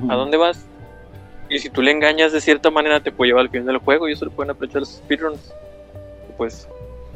a 0.09 0.15
dónde 0.15 0.37
vas. 0.37 0.65
Y 1.49 1.59
si 1.59 1.69
tú 1.69 1.81
le 1.81 1.91
engañas 1.91 2.33
de 2.33 2.41
cierta 2.41 2.69
manera, 2.69 2.99
te 2.99 3.11
puede 3.11 3.29
llevar 3.29 3.45
al 3.45 3.49
final 3.49 3.65
del 3.65 3.77
juego 3.79 4.07
y 4.07 4.13
eso 4.13 4.25
lo 4.25 4.31
pueden 4.31 4.51
aprovechar 4.51 4.81
los 4.81 4.97
speedruns. 4.97 5.53
Pues 6.37 6.67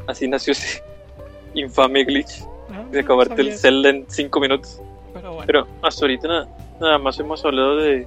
así 0.08 0.26
nació 0.26 0.52
ese 0.52 0.82
infame 1.54 2.04
glitch 2.04 2.42
Ah, 2.72 2.84
de 2.90 3.00
acabarte 3.00 3.42
el 3.42 3.56
Zelda 3.56 3.90
en 3.90 4.06
5 4.08 4.40
minutos. 4.40 4.80
Pero 5.12 5.34
bueno. 5.34 5.46
Pero 5.46 5.66
hasta 5.82 6.04
ahorita 6.04 6.28
nada, 6.28 6.48
nada 6.80 6.98
más 6.98 7.20
hemos 7.20 7.44
hablado 7.44 7.76
de 7.76 8.06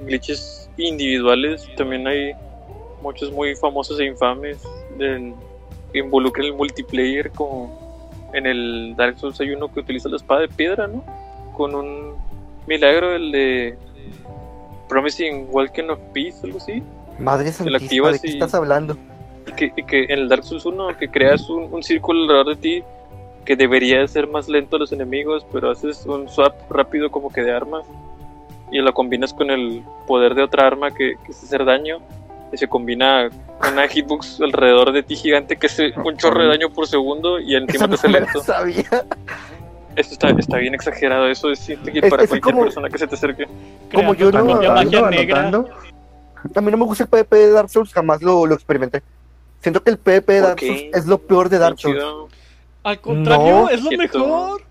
glitches 0.00 0.70
individuales. 0.78 1.68
También 1.76 2.06
hay 2.06 2.32
muchos 3.02 3.30
muy 3.30 3.54
famosos 3.54 4.00
e 4.00 4.06
infames 4.06 4.62
que 4.98 5.98
involucran 5.98 6.46
el 6.46 6.54
multiplayer, 6.54 7.30
como 7.30 7.84
en 8.32 8.46
el 8.46 8.94
Dark 8.96 9.18
Souls 9.18 9.40
hay 9.40 9.52
uno 9.52 9.72
que 9.72 9.80
utiliza 9.80 10.08
la 10.08 10.16
espada 10.16 10.42
de 10.42 10.48
piedra, 10.48 10.86
¿no? 10.88 11.04
Con 11.56 11.74
un 11.74 12.14
milagro, 12.66 13.14
el 13.14 13.30
de 13.30 13.78
Promising 14.88 15.48
Walking 15.50 15.88
of 15.88 16.00
Peace, 16.12 16.38
algo 16.42 16.58
así. 16.58 16.82
Madre 17.18 17.48
El 17.48 17.54
santísima, 17.54 18.10
¿de 18.10 18.18
qué 18.18 18.28
estás 18.28 18.54
hablando? 18.54 18.96
Y 19.46 19.52
que, 19.52 19.72
y 19.76 19.84
que 19.84 20.04
en 20.04 20.18
el 20.18 20.28
Dark 20.28 20.42
Souls 20.42 20.66
1 20.66 20.96
que 20.98 21.08
creas 21.08 21.48
un, 21.48 21.72
un 21.72 21.82
círculo 21.82 22.22
alrededor 22.22 22.56
de 22.56 22.56
ti 22.56 22.84
que 23.44 23.56
debería 23.56 24.06
ser 24.08 24.26
más 24.26 24.48
lento 24.48 24.76
a 24.76 24.78
los 24.80 24.92
enemigos, 24.92 25.46
pero 25.52 25.70
haces 25.70 26.04
un 26.06 26.28
swap 26.28 26.54
rápido 26.70 27.10
como 27.10 27.30
que 27.30 27.42
de 27.42 27.52
armas 27.52 27.86
y 28.72 28.78
lo 28.78 28.92
combinas 28.94 29.32
con 29.32 29.50
el 29.50 29.84
poder 30.06 30.34
de 30.34 30.42
otra 30.42 30.66
arma 30.66 30.90
que, 30.90 31.14
que 31.24 31.30
es 31.30 31.44
hacer 31.44 31.64
daño 31.64 31.98
y 32.54 32.58
se 32.58 32.68
combina 32.68 33.28
una 33.70 33.88
hitbox 33.88 34.40
alrededor 34.40 34.92
de 34.92 35.02
ti 35.02 35.16
gigante 35.16 35.56
que 35.56 35.66
hace 35.66 35.92
un 36.04 36.16
chorro 36.16 36.42
de 36.42 36.48
daño 36.48 36.70
por 36.70 36.86
segundo 36.86 37.38
y 37.38 37.54
encima 37.56 37.84
Eso 37.84 37.88
te 37.88 37.94
hace 37.94 38.08
lento. 38.08 38.42
sabía. 38.42 38.84
Esto 39.96 40.14
está, 40.14 40.30
está 40.30 40.56
bien 40.58 40.74
exagerado, 40.74 41.28
eso 41.28 41.50
es 41.52 41.58
siento 41.60 41.90
que 41.92 41.98
Es- 42.00 42.10
para 42.10 42.22
es 42.24 42.28
cualquier 42.28 42.52
como- 42.54 42.64
persona 42.64 42.88
que 42.88 42.98
se 42.98 43.06
te 43.06 43.14
acerque. 43.14 43.46
Como 43.92 44.14
yo 44.14 44.32
no- 44.32 44.38
Anotando, 44.56 45.06
anotando. 45.06 45.68
A 46.54 46.60
mí 46.60 46.70
no 46.70 46.76
me 46.76 46.84
gusta 46.84 47.04
el 47.04 47.08
PvP 47.10 47.36
de 47.36 47.50
Dark 47.52 47.70
Souls, 47.70 47.92
jamás 47.92 48.20
lo, 48.22 48.44
lo 48.46 48.54
experimenté. 48.54 49.02
Siento 49.60 49.82
que 49.82 49.90
el 49.90 49.98
PvP 49.98 50.32
de 50.32 50.40
¿Por 50.40 50.48
Dark? 50.48 50.60
Souls 50.60 50.82
es 50.92 51.06
lo 51.06 51.18
peor 51.18 51.48
de 51.48 51.58
Dark 51.58 51.78
Souls. 51.78 52.02
Al 52.82 53.00
contrario, 53.00 53.46
No, 53.62 53.68
es 53.70 53.82
lo 53.82 53.88
cierto. 53.88 54.18
mejor. 54.18 54.62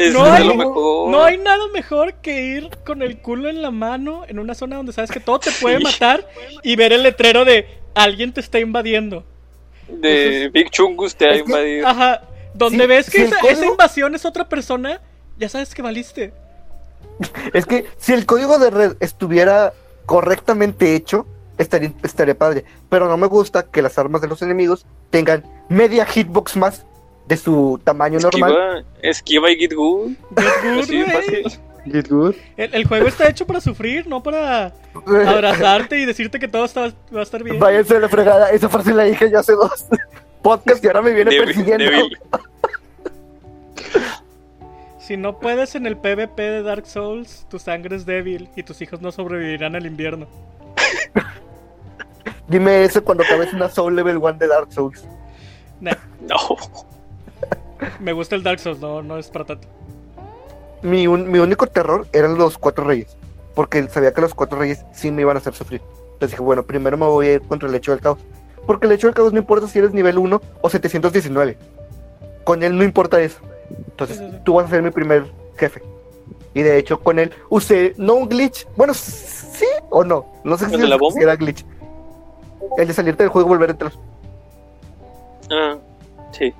Es 0.00 0.12
No 0.14 0.24
hay- 0.24 0.46
lo 0.46 0.54
mejor. 0.54 1.10
No 1.10 1.22
hay 1.24 1.38
nada 1.38 1.66
mejor 1.72 2.14
que 2.14 2.42
ir 2.42 2.70
con 2.86 3.02
el 3.02 3.18
culo 3.18 3.48
en 3.48 3.60
la 3.62 3.70
mano 3.70 4.22
en 4.26 4.38
una 4.38 4.54
zona 4.54 4.76
donde 4.76 4.92
sabes 4.92 5.10
que 5.10 5.20
todo 5.20 5.38
te 5.40 5.50
puede 5.52 5.78
Sí. 5.78 5.84
matar 5.84 6.26
y 6.62 6.76
ver 6.76 6.92
el 6.92 7.02
letrero 7.02 7.44
de 7.44 7.66
alguien 7.94 8.32
te 8.32 8.40
está 8.40 8.58
invadiendo. 8.58 9.24
de 9.88 10.48
Big 10.54 10.70
Chungus 10.70 11.16
te 11.16 11.28
ha 11.28 11.32
que- 11.32 11.38
invadido. 11.40 11.88
Ajá. 11.88 12.22
Donde 12.54 12.84
Sí, 12.84 12.86
ves 12.86 13.10
que 13.10 13.22
esa, 13.24 13.36
esa 13.48 13.66
invasión 13.66 14.14
es 14.14 14.24
otra 14.24 14.48
persona, 14.48 15.00
ya 15.36 15.48
sabes 15.48 15.74
que 15.74 15.82
valiste. 15.82 16.32
Es 17.52 17.66
que 17.66 17.86
si 17.98 18.12
el 18.12 18.24
código 18.24 18.58
de 18.60 18.70
red 18.70 18.96
estuviera 19.00 19.72
correctamente 20.06 20.94
hecho, 20.94 21.26
estaría, 21.58 21.92
estaría 22.02 22.36
padre. 22.36 22.64
Pero 22.88 23.08
no 23.08 23.16
me 23.16 23.26
gusta 23.26 23.64
que 23.64 23.82
las 23.82 23.98
armas 23.98 24.20
de 24.20 24.28
los 24.28 24.42
enemigos 24.42 24.86
tengan 25.10 25.44
media 25.68 26.06
hitbox 26.06 26.56
más 26.56 26.86
de 27.30 27.36
su 27.36 27.80
tamaño 27.84 28.18
normal. 28.18 28.84
Esquiva, 29.00 29.50
y 29.50 29.56
get 29.56 29.72
good. 29.74 30.10
Get 30.36 30.90
good, 30.90 31.12
fácil. 31.12 31.60
Get. 31.86 32.10
El, 32.58 32.74
el 32.74 32.86
juego 32.86 33.06
está 33.08 33.28
hecho 33.28 33.46
para 33.46 33.60
sufrir, 33.60 34.06
no 34.06 34.22
para 34.22 34.72
abrazarte 35.06 35.98
y 35.98 36.04
decirte 36.04 36.38
que 36.38 36.48
todo 36.48 36.64
está- 36.64 36.92
va 37.14 37.20
a 37.20 37.22
estar 37.22 37.42
bien. 37.42 37.58
Váyanse 37.58 37.94
de 37.94 38.00
la 38.00 38.08
fregada. 38.08 38.50
Esa 38.50 38.68
frase 38.68 38.92
la 38.92 39.04
dije 39.04 39.30
yo 39.30 39.38
hace 39.38 39.52
dos 39.52 39.86
podcasts 40.42 40.84
y 40.84 40.88
ahora 40.88 41.02
me 41.02 41.12
viene 41.12 41.30
Débil, 41.30 41.46
persiguiendo. 41.46 41.84
débil. 41.84 42.18
Si 44.98 45.16
no 45.16 45.40
puedes 45.40 45.74
en 45.74 45.86
el 45.86 45.96
PvP 45.96 46.40
de 46.40 46.62
Dark 46.62 46.86
Souls, 46.86 47.44
tu 47.50 47.58
sangre 47.58 47.96
es 47.96 48.06
débil 48.06 48.48
y 48.54 48.62
tus 48.62 48.80
hijos 48.80 49.00
no 49.00 49.10
sobrevivirán 49.10 49.74
al 49.74 49.84
invierno. 49.84 50.28
Dime 52.46 52.84
eso 52.84 53.02
cuando 53.02 53.24
acabes 53.24 53.52
una 53.52 53.68
Soul 53.68 53.96
Level 53.96 54.18
1 54.18 54.34
de 54.34 54.46
Dark 54.46 54.72
Souls. 54.72 55.04
Nah, 55.80 55.94
No. 56.28 56.36
me 58.00 58.12
gusta 58.12 58.34
el 58.36 58.42
Dark 58.42 58.58
Souls, 58.60 58.80
no, 58.80 59.02
no 59.02 59.18
es 59.18 59.28
para 59.28 59.44
tanto. 59.44 59.68
Mi, 60.82 61.06
un- 61.06 61.30
mi 61.30 61.38
único 61.38 61.66
terror 61.66 62.06
eran 62.12 62.36
los 62.38 62.56
cuatro 62.58 62.84
reyes. 62.84 63.16
Porque 63.54 63.86
sabía 63.88 64.12
que 64.14 64.20
los 64.20 64.34
cuatro 64.34 64.58
reyes 64.58 64.84
sí 64.92 65.10
me 65.10 65.22
iban 65.22 65.36
a 65.36 65.40
hacer 65.40 65.52
sufrir. 65.54 65.82
Entonces 66.14 66.30
dije, 66.30 66.42
bueno, 66.42 66.62
primero 66.62 66.96
me 66.96 67.06
voy 67.06 67.26
a 67.26 67.32
ir 67.34 67.42
contra 67.42 67.68
el 67.68 67.74
hecho 67.74 67.90
del 67.92 68.00
caos. 68.00 68.18
Porque 68.66 68.86
el 68.86 68.92
hecho 68.92 69.06
del 69.08 69.14
caos 69.14 69.32
no 69.32 69.38
importa 69.38 69.66
si 69.68 69.78
eres 69.78 69.92
nivel 69.92 70.18
1 70.18 70.40
o 70.60 70.70
719. 70.70 71.56
Con 72.44 72.62
él 72.62 72.76
no 72.76 72.84
importa 72.84 73.20
eso. 73.20 73.40
Entonces 73.70 74.18
Sí, 74.18 74.24
sí, 74.24 74.30
sí. 74.32 74.38
tú 74.44 74.54
vas 74.54 74.66
a 74.66 74.70
ser 74.70 74.82
mi 74.82 74.90
primer 74.90 75.26
jefe. 75.56 75.82
Y 76.54 76.62
de 76.62 76.78
hecho 76.78 77.00
con 77.00 77.18
él 77.18 77.32
usé 77.48 77.94
no 77.96 78.14
un 78.14 78.28
glitch. 78.28 78.66
Bueno, 78.76 78.94
sí 78.94 79.66
o 79.90 80.04
no. 80.04 80.26
No 80.44 80.56
sé 80.56 80.66
¿El 80.66 80.70
si, 80.80 80.86
la 80.86 80.98
si 80.98 81.18
era 81.22 81.36
glitch. 81.36 81.64
El 82.78 82.86
de 82.88 82.94
salirte 82.94 83.22
del 83.24 83.30
juego 83.30 83.48
y 83.48 83.50
volver 83.50 83.70
a 83.70 83.72
entrar. 83.72 83.92
Ah, 85.50 85.76
sí. 86.32 86.54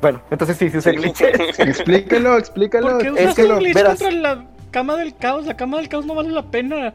Bueno, 0.00 0.20
entonces 0.30 0.56
sí, 0.56 0.70
sí 0.70 0.78
usé 0.78 0.92
glitch. 0.92 1.20
Explícalo, 1.58 2.38
explícalo. 2.38 2.90
¿Por 2.90 3.02
qué 3.02 3.08
es 3.08 3.12
usaste 3.14 3.42
que 3.42 3.52
un 3.52 3.58
glitch 3.58 3.74
verás. 3.74 3.98
contra 3.98 4.18
la 4.18 4.44
cama 4.70 4.96
del 4.96 5.16
caos? 5.16 5.46
La 5.46 5.56
cama 5.56 5.78
del 5.78 5.88
caos 5.88 6.06
no 6.06 6.14
vale 6.14 6.30
la 6.30 6.42
pena. 6.42 6.88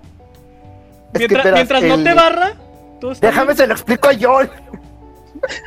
Es 1.13 1.19
Mientras, 1.19 1.43
verás, 1.43 1.57
mientras 1.57 1.83
no 1.83 2.03
te 2.03 2.13
barra, 2.13 2.53
todo 2.99 3.11
está 3.11 3.27
Déjame 3.27 3.47
bien. 3.47 3.57
se 3.57 3.67
lo 3.67 3.73
explico 3.73 4.09
a 4.09 4.13
John. 4.19 4.49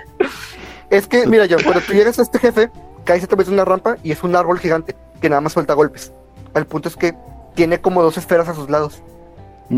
es 0.91 1.07
que, 1.07 1.27
mira, 1.27 1.47
John, 1.49 1.63
cuando 1.63 1.81
tú 1.81 1.93
llegas 1.93 2.19
a 2.19 2.23
este 2.23 2.39
jefe, 2.39 2.71
caes 3.05 3.25
a 3.25 3.27
través 3.27 3.49
de 3.49 3.53
una 3.53 3.65
rampa 3.65 3.97
y 4.03 4.13
es 4.13 4.23
un 4.23 4.35
árbol 4.37 4.59
gigante 4.59 4.95
que 5.21 5.29
nada 5.29 5.41
más 5.41 5.53
suelta 5.53 5.75
golpes. 5.75 6.13
El 6.55 6.67
punto 6.67 6.89
es 6.89 6.97
que 6.97 7.15
tiene 7.55 7.81
como 7.81 8.03
dos 8.03 8.17
esferas 8.17 8.49
a 8.49 8.55
sus 8.55 8.71
lados. 8.71 9.03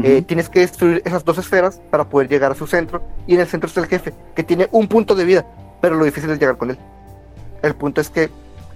Eh, 0.03 0.23
tienes 0.27 0.49
que 0.49 0.61
destruir 0.61 1.01
esas 1.05 1.25
dos 1.25 1.39
esferas 1.39 1.81
para 1.91 2.05
poder 2.09 2.29
llegar 2.29 2.51
a 2.53 2.55
su 2.55 2.67
centro. 2.67 3.03
Y 3.27 3.35
en 3.35 3.41
el 3.41 3.47
centro 3.47 3.69
está 3.69 3.81
el 3.81 3.87
jefe, 3.87 4.13
que 4.35 4.43
tiene 4.43 4.69
un 4.73 4.89
punto 4.89 5.15
de 5.15 5.25
vida, 5.25 5.47
pero 5.81 5.95
lo 5.95 6.05
difícil 6.05 6.31
es 6.31 6.39
llegar 6.39 6.57
con 6.57 6.71
él. 6.71 6.79
El 7.67 7.75
punto 7.75 8.01
es 8.01 8.11
que 8.11 8.31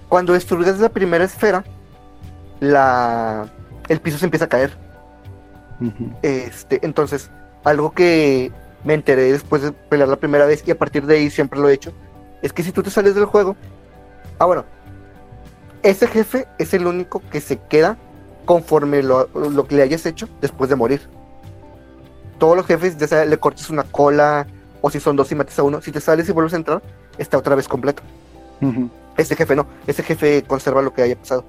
cuando 0.09 0.33
destruyes 0.33 0.79
la 0.79 0.89
primera 0.89 1.23
esfera, 1.23 1.63
la... 2.59 3.49
el 3.87 4.01
piso 4.01 4.17
se 4.17 4.25
empieza 4.25 4.45
a 4.45 4.49
caer. 4.49 4.77
Este, 6.21 6.85
entonces, 6.85 7.31
algo 7.63 7.91
que 7.91 8.51
me 8.83 8.93
enteré 8.93 9.31
después 9.31 9.61
de 9.61 9.71
pelear 9.71 10.09
la 10.09 10.15
primera 10.15 10.45
vez 10.45 10.63
y 10.65 10.71
a 10.71 10.77
partir 10.77 11.05
de 11.05 11.15
ahí 11.15 11.29
siempre 11.29 11.59
lo 11.59 11.69
he 11.69 11.73
hecho, 11.73 11.91
es 12.41 12.53
que 12.53 12.63
si 12.63 12.71
tú 12.71 12.83
te 12.83 12.89
sales 12.89 13.15
del 13.15 13.25
juego, 13.25 13.55
ah 14.37 14.45
bueno, 14.45 14.65
ese 15.83 16.07
jefe 16.07 16.47
es 16.59 16.73
el 16.73 16.85
único 16.85 17.21
que 17.31 17.41
se 17.41 17.57
queda 17.57 17.97
conforme 18.45 19.01
lo, 19.01 19.27
lo 19.33 19.65
que 19.65 19.75
le 19.75 19.83
hayas 19.83 20.05
hecho 20.05 20.27
después 20.39 20.69
de 20.69 20.75
morir. 20.75 21.01
Todos 22.37 22.57
los 22.57 22.65
jefes, 22.65 22.97
ya 22.97 23.07
sea 23.07 23.25
le 23.25 23.37
cortes 23.37 23.69
una 23.69 23.83
cola 23.83 24.47
o 24.81 24.89
si 24.89 24.99
son 24.99 25.15
dos 25.15 25.31
y 25.31 25.35
mates 25.35 25.57
a 25.59 25.63
uno, 25.63 25.81
si 25.81 25.91
te 25.91 26.01
sales 26.01 26.27
y 26.27 26.31
vuelves 26.31 26.53
a 26.53 26.57
entrar, 26.57 26.81
está 27.17 27.37
otra 27.37 27.55
vez 27.55 27.67
completo. 27.67 28.03
Ese 29.17 29.35
jefe 29.35 29.55
no, 29.55 29.65
ese 29.87 30.03
jefe 30.03 30.43
conserva 30.43 30.81
lo 30.81 30.93
que 30.93 31.01
haya 31.01 31.15
pasado. 31.17 31.43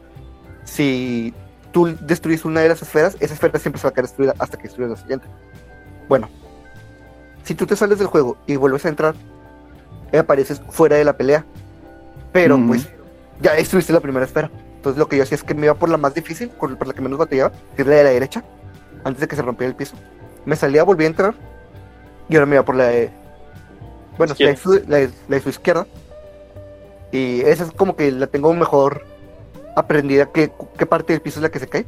Si 0.65 1.33
tú 1.73 1.97
destruyes 2.01 2.45
una 2.45 2.61
de 2.61 2.69
las 2.69 2.83
esferas, 2.83 3.17
esa 3.21 3.35
esfera 3.35 3.59
siempre 3.59 3.81
se 3.81 3.87
va 3.87 3.91
a 3.91 3.93
quedar 3.95 4.05
destruida 4.07 4.35
hasta 4.39 4.57
que 4.57 4.65
destruyas 4.65 4.91
la 4.91 4.97
siguiente. 4.97 5.27
Bueno, 6.09 6.29
si 7.45 7.55
tú 7.55 7.67
te 7.67 7.77
sales 7.77 7.99
del 7.99 8.07
juego 8.09 8.37
y 8.47 8.57
vuelves 8.57 8.85
a 8.85 8.89
entrar, 8.89 9.15
apareces 10.19 10.61
fuera 10.71 10.97
de 10.97 11.05
la 11.05 11.17
pelea. 11.17 11.45
Pero 12.33 12.57
pues 12.67 12.89
ya 13.41 13.55
destruiste 13.55 13.93
la 13.93 14.01
primera 14.01 14.25
esfera. 14.27 14.51
Entonces 14.77 14.99
lo 14.99 15.07
que 15.09 15.17
yo 15.17 15.23
hacía 15.23 15.37
es 15.37 15.45
que 15.45 15.55
me 15.55 15.67
iba 15.67 15.75
por 15.75 15.89
la 15.89 15.97
más 15.97 16.15
difícil, 16.15 16.49
por, 16.51 16.77
por 16.77 16.87
la 16.89 16.95
que 16.95 17.01
menos 17.01 17.19
batallaba, 17.19 17.53
que 17.77 17.83
es 17.83 17.89
la 17.89 17.95
de 17.97 18.05
la 18.05 18.11
derecha, 18.11 18.43
antes 19.05 19.21
de 19.21 19.29
que 19.29 19.37
se 19.37 19.43
rompiera 19.43 19.69
el 19.71 19.77
piso. 19.77 19.95
Me 20.45 20.57
salía, 20.57 20.83
volví 20.83 21.05
a 21.05 21.09
entrar 21.09 21.35
y 22.29 22.35
ahora 22.35 22.47
me 22.47 22.57
iba 22.57 22.65
por 22.65 22.75
la 22.75 22.87
de... 22.89 23.11
Bueno, 24.19 24.35
la 24.45 24.51
de, 24.51 24.57
su, 24.57 24.73
la 24.89 24.97
de- 24.99 25.11
la 25.29 25.37
de 25.37 25.41
su 25.41 25.49
izquierda. 25.51 25.87
Y 27.13 27.43
esa 27.43 27.65
es 27.65 27.71
como 27.73 27.95
que 27.95 28.11
la 28.11 28.27
tengo 28.27 28.53
mejor 28.55 29.05
aprendida 29.77 30.27
que 30.33 30.51
qué 30.79 30.87
parte 30.87 31.13
del 31.13 31.23
piso 31.23 31.39
es 31.39 31.43
la 31.43 31.51
que 31.51 31.59
se 31.59 31.69
cae. 31.69 31.87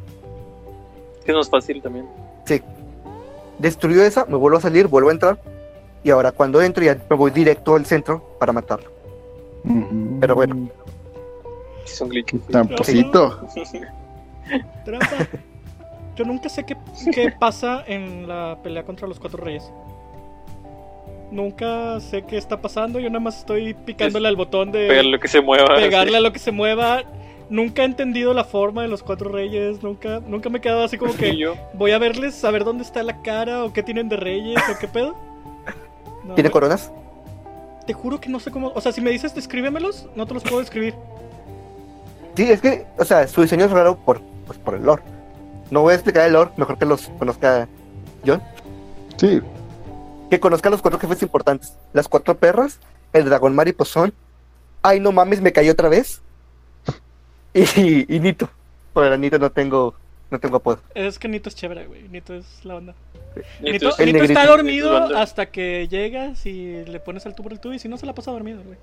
Que 1.24 1.32
no 1.32 1.40
es 1.40 1.48
fácil 1.48 1.82
también. 1.82 2.06
Destruyo 3.58 4.02
esa, 4.02 4.26
me 4.26 4.36
vuelvo 4.36 4.58
a 4.58 4.60
salir, 4.60 4.86
vuelvo 4.88 5.08
a 5.08 5.12
entrar. 5.12 5.38
Y 6.02 6.10
ahora 6.10 6.32
cuando 6.32 6.60
entro 6.60 6.84
ya 6.84 6.98
me 7.08 7.16
voy 7.16 7.30
directo 7.30 7.76
al 7.76 7.86
centro 7.86 8.36
para 8.38 8.52
matarlo. 8.52 8.90
Pero 10.20 10.34
bueno. 10.34 10.68
Sí, 11.84 12.04
sí. 12.26 12.38
Tramposito. 12.50 13.46
Trampa. 14.84 15.28
Yo 16.16 16.24
nunca 16.24 16.48
sé 16.48 16.64
qué, 16.64 16.76
qué 17.12 17.32
pasa 17.32 17.82
en 17.86 18.28
la 18.28 18.58
pelea 18.62 18.84
contra 18.84 19.08
los 19.08 19.18
cuatro 19.18 19.42
reyes. 19.42 19.64
Nunca 21.34 21.98
sé 21.98 22.22
qué 22.22 22.36
está 22.36 22.60
pasando. 22.60 23.00
Yo 23.00 23.08
nada 23.10 23.18
más 23.18 23.38
estoy 23.38 23.74
picándole 23.74 24.28
al 24.28 24.36
botón 24.36 24.70
de 24.70 24.86
Pegarle 24.86 25.10
lo 25.10 25.18
que 25.18 25.26
se 25.26 25.40
mueva. 25.40 25.74
pegarle 25.74 26.12
sí. 26.12 26.16
a 26.16 26.20
lo 26.20 26.32
que 26.32 26.38
se 26.38 26.52
mueva. 26.52 27.02
Nunca 27.50 27.82
he 27.82 27.86
entendido 27.86 28.32
la 28.34 28.44
forma 28.44 28.82
de 28.82 28.88
los 28.88 29.02
cuatro 29.02 29.30
reyes. 29.30 29.82
Nunca, 29.82 30.20
nunca 30.24 30.48
me 30.48 30.58
he 30.58 30.60
quedado 30.60 30.84
así 30.84 30.96
como 30.96 31.12
que 31.16 31.36
yo, 31.36 31.56
voy 31.72 31.90
a 31.90 31.98
verles 31.98 32.44
a 32.44 32.52
ver 32.52 32.62
dónde 32.62 32.84
está 32.84 33.02
la 33.02 33.20
cara 33.22 33.64
o 33.64 33.72
qué 33.72 33.82
tienen 33.82 34.08
de 34.08 34.16
reyes 34.16 34.62
o 34.72 34.78
qué 34.78 34.86
pedo. 34.88 35.16
No, 36.24 36.32
¿Tiene 36.32 36.48
coronas? 36.50 36.90
te 37.86 37.92
juro 37.92 38.18
que 38.18 38.30
no 38.30 38.40
sé 38.40 38.50
cómo. 38.50 38.72
O 38.74 38.80
sea, 38.80 38.92
si 38.92 39.02
me 39.02 39.10
dices 39.10 39.34
descríbemelos, 39.34 40.08
no 40.16 40.26
te 40.26 40.32
los 40.32 40.42
puedo 40.42 40.60
describir. 40.60 40.94
Sí, 42.34 42.50
es 42.50 42.62
que, 42.62 42.86
o 42.96 43.04
sea, 43.04 43.28
su 43.28 43.42
diseño 43.42 43.66
es 43.66 43.70
raro 43.70 43.96
por, 43.96 44.22
pues, 44.46 44.58
por 44.58 44.74
el 44.74 44.84
lore. 44.84 45.02
No 45.70 45.82
voy 45.82 45.92
a 45.92 45.94
explicar 45.96 46.26
el 46.26 46.32
lore, 46.32 46.50
mejor 46.56 46.78
que 46.78 46.86
los 46.86 47.08
conozca 47.18 47.68
John. 48.26 48.42
Sí. 49.18 49.42
Que 50.34 50.40
conozca 50.40 50.68
los 50.68 50.82
cuatro 50.82 50.98
jefes 50.98 51.22
importantes. 51.22 51.74
Las 51.92 52.08
cuatro 52.08 52.36
perras, 52.36 52.80
el 53.12 53.24
dragón 53.26 53.54
mariposón. 53.54 54.12
Ay, 54.82 54.98
no 54.98 55.12
mames, 55.12 55.40
me 55.40 55.52
cayó 55.52 55.70
otra 55.70 55.88
vez. 55.88 56.22
Y, 57.54 58.12
y 58.12 58.18
Nito. 58.18 58.50
Por 58.92 59.16
Nito 59.16 59.38
no 59.38 59.52
tengo, 59.52 59.94
no 60.32 60.40
tengo 60.40 60.56
apodo. 60.56 60.80
Es 60.92 61.20
que 61.20 61.28
Nito 61.28 61.48
es 61.48 61.54
chévere, 61.54 61.86
güey. 61.86 62.08
Nito 62.08 62.34
es 62.34 62.64
la 62.64 62.74
onda. 62.74 62.94
Nito 63.60 63.72
Nito, 63.74 63.88
es- 63.90 64.00
el 64.00 64.12
Nito 64.12 64.24
está 64.24 64.44
dormido 64.44 65.06
Nito 65.06 65.18
hasta 65.18 65.46
que 65.46 65.86
llegas 65.86 66.44
y 66.46 66.84
le 66.84 66.98
pones 66.98 67.24
al 67.26 67.36
tú 67.36 67.44
por 67.44 67.52
el 67.52 67.60
tú 67.60 67.72
y 67.72 67.78
si 67.78 67.88
no 67.88 67.96
se 67.96 68.04
la 68.06 68.12
pasa 68.12 68.32
dormido, 68.32 68.60
güey. 68.64 68.76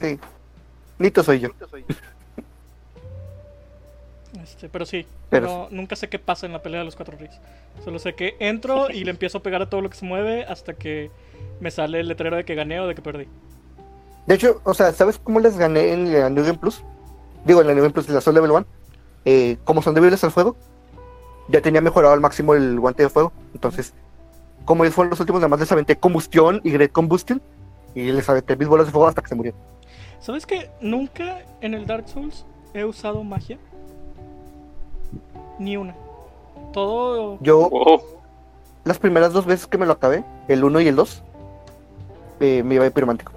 Sí. 0.00 0.18
Nito 0.98 1.22
soy 1.22 1.40
yo. 1.40 1.50
Este, 4.42 4.68
pero 4.68 4.86
sí, 4.86 5.06
Pero- 5.30 5.46
no- 5.46 5.68
nunca 5.70 5.96
sé 5.96 6.08
qué 6.08 6.18
pasa 6.18 6.46
en 6.46 6.52
la 6.52 6.62
pelea 6.62 6.80
de 6.80 6.84
los 6.84 6.96
cuatro 6.96 7.16
reyes. 7.16 7.40
Solo 7.84 7.98
sé 7.98 8.14
que 8.14 8.36
entro 8.40 8.90
y 8.90 9.04
le 9.04 9.10
empiezo 9.10 9.38
a 9.38 9.42
pegar 9.42 9.62
a 9.62 9.68
todo 9.70 9.80
lo 9.80 9.90
que 9.90 9.96
se 9.96 10.04
mueve 10.06 10.44
hasta 10.44 10.74
que 10.74 11.10
me 11.60 11.70
sale 11.70 12.00
el 12.00 12.08
letrero 12.08 12.36
de 12.36 12.44
que 12.44 12.54
gané 12.54 12.80
o 12.80 12.86
de 12.86 12.94
que 12.94 13.02
perdí. 13.02 13.26
De 14.26 14.34
hecho, 14.34 14.60
o 14.64 14.74
sea, 14.74 14.92
¿sabes 14.92 15.18
cómo 15.18 15.38
les 15.40 15.56
gané 15.56 15.92
en 15.92 16.12
la 16.12 16.28
New 16.30 16.44
Game 16.44 16.58
Plus? 16.58 16.82
Digo, 17.44 17.60
en 17.60 17.66
la 17.68 17.74
New 17.74 17.82
Game 17.82 17.92
Plus 17.94 18.06
de 18.08 18.14
la 18.14 18.20
Soul 18.20 18.34
Level 18.34 18.50
1. 18.50 18.66
Eh, 19.24 19.56
como 19.64 19.82
son 19.82 19.94
débiles 19.94 20.22
al 20.24 20.30
fuego, 20.32 20.56
ya 21.48 21.60
tenía 21.60 21.80
mejorado 21.80 22.12
al 22.14 22.20
máximo 22.20 22.54
el 22.54 22.78
guante 22.78 23.02
de 23.04 23.08
fuego. 23.08 23.32
Entonces, 23.54 23.94
como 24.64 24.84
ellos 24.84 24.94
fueron 24.94 25.10
los 25.10 25.20
últimos, 25.20 25.40
además 25.42 25.60
les 25.60 25.70
aventé 25.70 25.96
combustión 25.96 26.60
y 26.64 26.70
Great 26.72 26.92
Combustion. 26.92 27.40
Y 27.94 28.10
les 28.12 28.28
aventé 28.28 28.56
mis 28.56 28.68
bolas 28.68 28.86
de 28.86 28.92
fuego 28.92 29.06
hasta 29.06 29.22
que 29.22 29.28
se 29.28 29.34
murieron. 29.36 29.58
¿Sabes 30.20 30.44
que 30.44 30.70
nunca 30.80 31.38
en 31.60 31.74
el 31.74 31.86
Dark 31.86 32.08
Souls 32.08 32.44
he 32.74 32.84
usado 32.84 33.22
magia? 33.24 33.58
Ni 35.58 35.76
una. 35.76 35.94
Todo. 36.72 37.38
Yo, 37.40 37.68
Wow. 37.70 38.00
las 38.84 38.98
primeras 38.98 39.32
dos 39.32 39.46
veces 39.46 39.66
que 39.66 39.78
me 39.78 39.86
lo 39.86 39.92
acabé, 39.92 40.24
el 40.48 40.64
1 40.64 40.80
y 40.80 40.88
el 40.88 40.96
2, 40.96 41.22
eh, 42.40 42.62
me 42.62 42.74
iba 42.76 42.84
de 42.84 42.90
piromántico. 42.90 43.32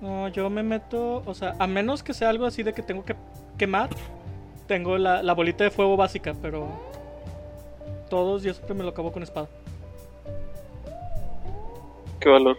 No, 0.00 0.28
yo 0.28 0.48
me 0.50 0.62
meto. 0.62 1.22
O 1.26 1.34
sea, 1.34 1.54
a 1.58 1.66
menos 1.66 2.02
que 2.02 2.14
sea 2.14 2.28
algo 2.28 2.46
así 2.46 2.62
de 2.62 2.72
que 2.72 2.82
tengo 2.82 3.04
que 3.04 3.16
quemar, 3.58 3.90
tengo 4.66 4.98
la, 4.98 5.22
la 5.22 5.32
bolita 5.34 5.64
de 5.64 5.70
fuego 5.70 5.96
básica, 5.96 6.34
pero. 6.40 6.66
Todos 8.08 8.44
yo 8.44 8.54
siempre 8.54 8.74
me 8.74 8.84
lo 8.84 8.90
acabo 8.90 9.10
con 9.10 9.24
espada. 9.24 9.48
Qué 12.20 12.28
valor. 12.28 12.56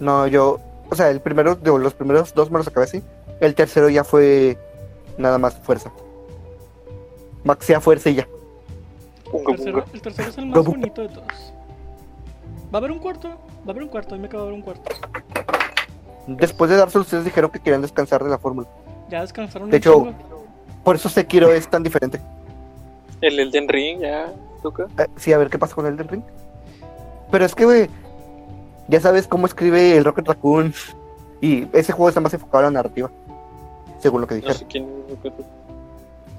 No, 0.00 0.26
yo, 0.26 0.60
o 0.90 0.94
sea, 0.94 1.10
el 1.10 1.20
primero, 1.20 1.54
digo, 1.56 1.78
los 1.78 1.94
primeros 1.94 2.34
dos 2.34 2.50
me 2.50 2.58
los 2.58 2.68
acabé 2.68 2.84
así. 2.84 3.02
El 3.40 3.54
tercero 3.54 3.88
ya 3.88 4.04
fue 4.04 4.58
nada 5.18 5.36
más 5.38 5.54
fuerza. 5.58 5.92
Maxia 7.44 7.80
fuerza 7.80 8.10
y 8.10 8.14
ya. 8.16 8.28
El 9.32 9.44
tercero, 9.44 9.84
el 9.92 10.28
es 10.28 10.38
el 10.38 10.46
más 10.46 10.64
bonito 10.64 11.02
de 11.02 11.08
todos. 11.08 11.52
Va 12.72 12.74
a 12.74 12.76
haber 12.78 12.92
un 12.92 12.98
cuarto, 12.98 13.28
va 13.28 13.34
a 13.66 13.70
haber 13.70 13.82
un 13.82 13.88
cuarto, 13.88 14.14
ahí 14.14 14.20
me 14.20 14.26
acabo 14.26 14.44
de 14.44 14.50
ver 14.50 14.58
un 14.58 14.62
cuarto. 14.62 14.90
Después 16.26 16.70
de 16.70 16.76
darse, 16.76 16.98
ustedes 16.98 17.24
dijeron 17.24 17.50
que 17.50 17.58
querían 17.60 17.82
descansar 17.82 18.22
de 18.22 18.30
la 18.30 18.38
fórmula. 18.38 18.66
Ya 19.10 19.20
descansaron 19.22 19.70
De 19.70 19.76
hecho- 19.78 19.94
chingo. 19.94 20.14
Por 20.84 20.96
eso 20.96 21.08
Sekiro 21.08 21.52
es 21.52 21.68
tan 21.68 21.82
diferente. 21.82 22.20
El 23.20 23.38
Elden 23.38 23.68
Ring 23.68 24.00
ya 24.00 24.32
toca. 24.62 24.86
Eh, 24.98 25.06
sí, 25.16 25.32
a 25.32 25.38
ver 25.38 25.50
qué 25.50 25.58
pasa 25.58 25.74
con 25.74 25.86
Elden 25.86 26.08
Ring. 26.08 26.22
Pero 27.30 27.44
es 27.44 27.54
que, 27.54 27.64
güey, 27.64 27.90
ya 28.88 29.00
sabes 29.00 29.26
cómo 29.26 29.46
escribe 29.46 29.96
el 29.96 30.04
Rocket 30.04 30.26
Raccoon. 30.28 30.72
Y 31.40 31.66
ese 31.76 31.92
juego 31.92 32.08
está 32.08 32.20
más 32.20 32.32
enfocado 32.34 32.58
a 32.60 32.62
la 32.66 32.70
narrativa. 32.70 33.10
Según 33.98 34.20
lo 34.22 34.26
que 34.26 34.34
No 34.34 34.40
dijeron. 34.40 34.58
sé 34.58 34.66
quién. 34.68 34.86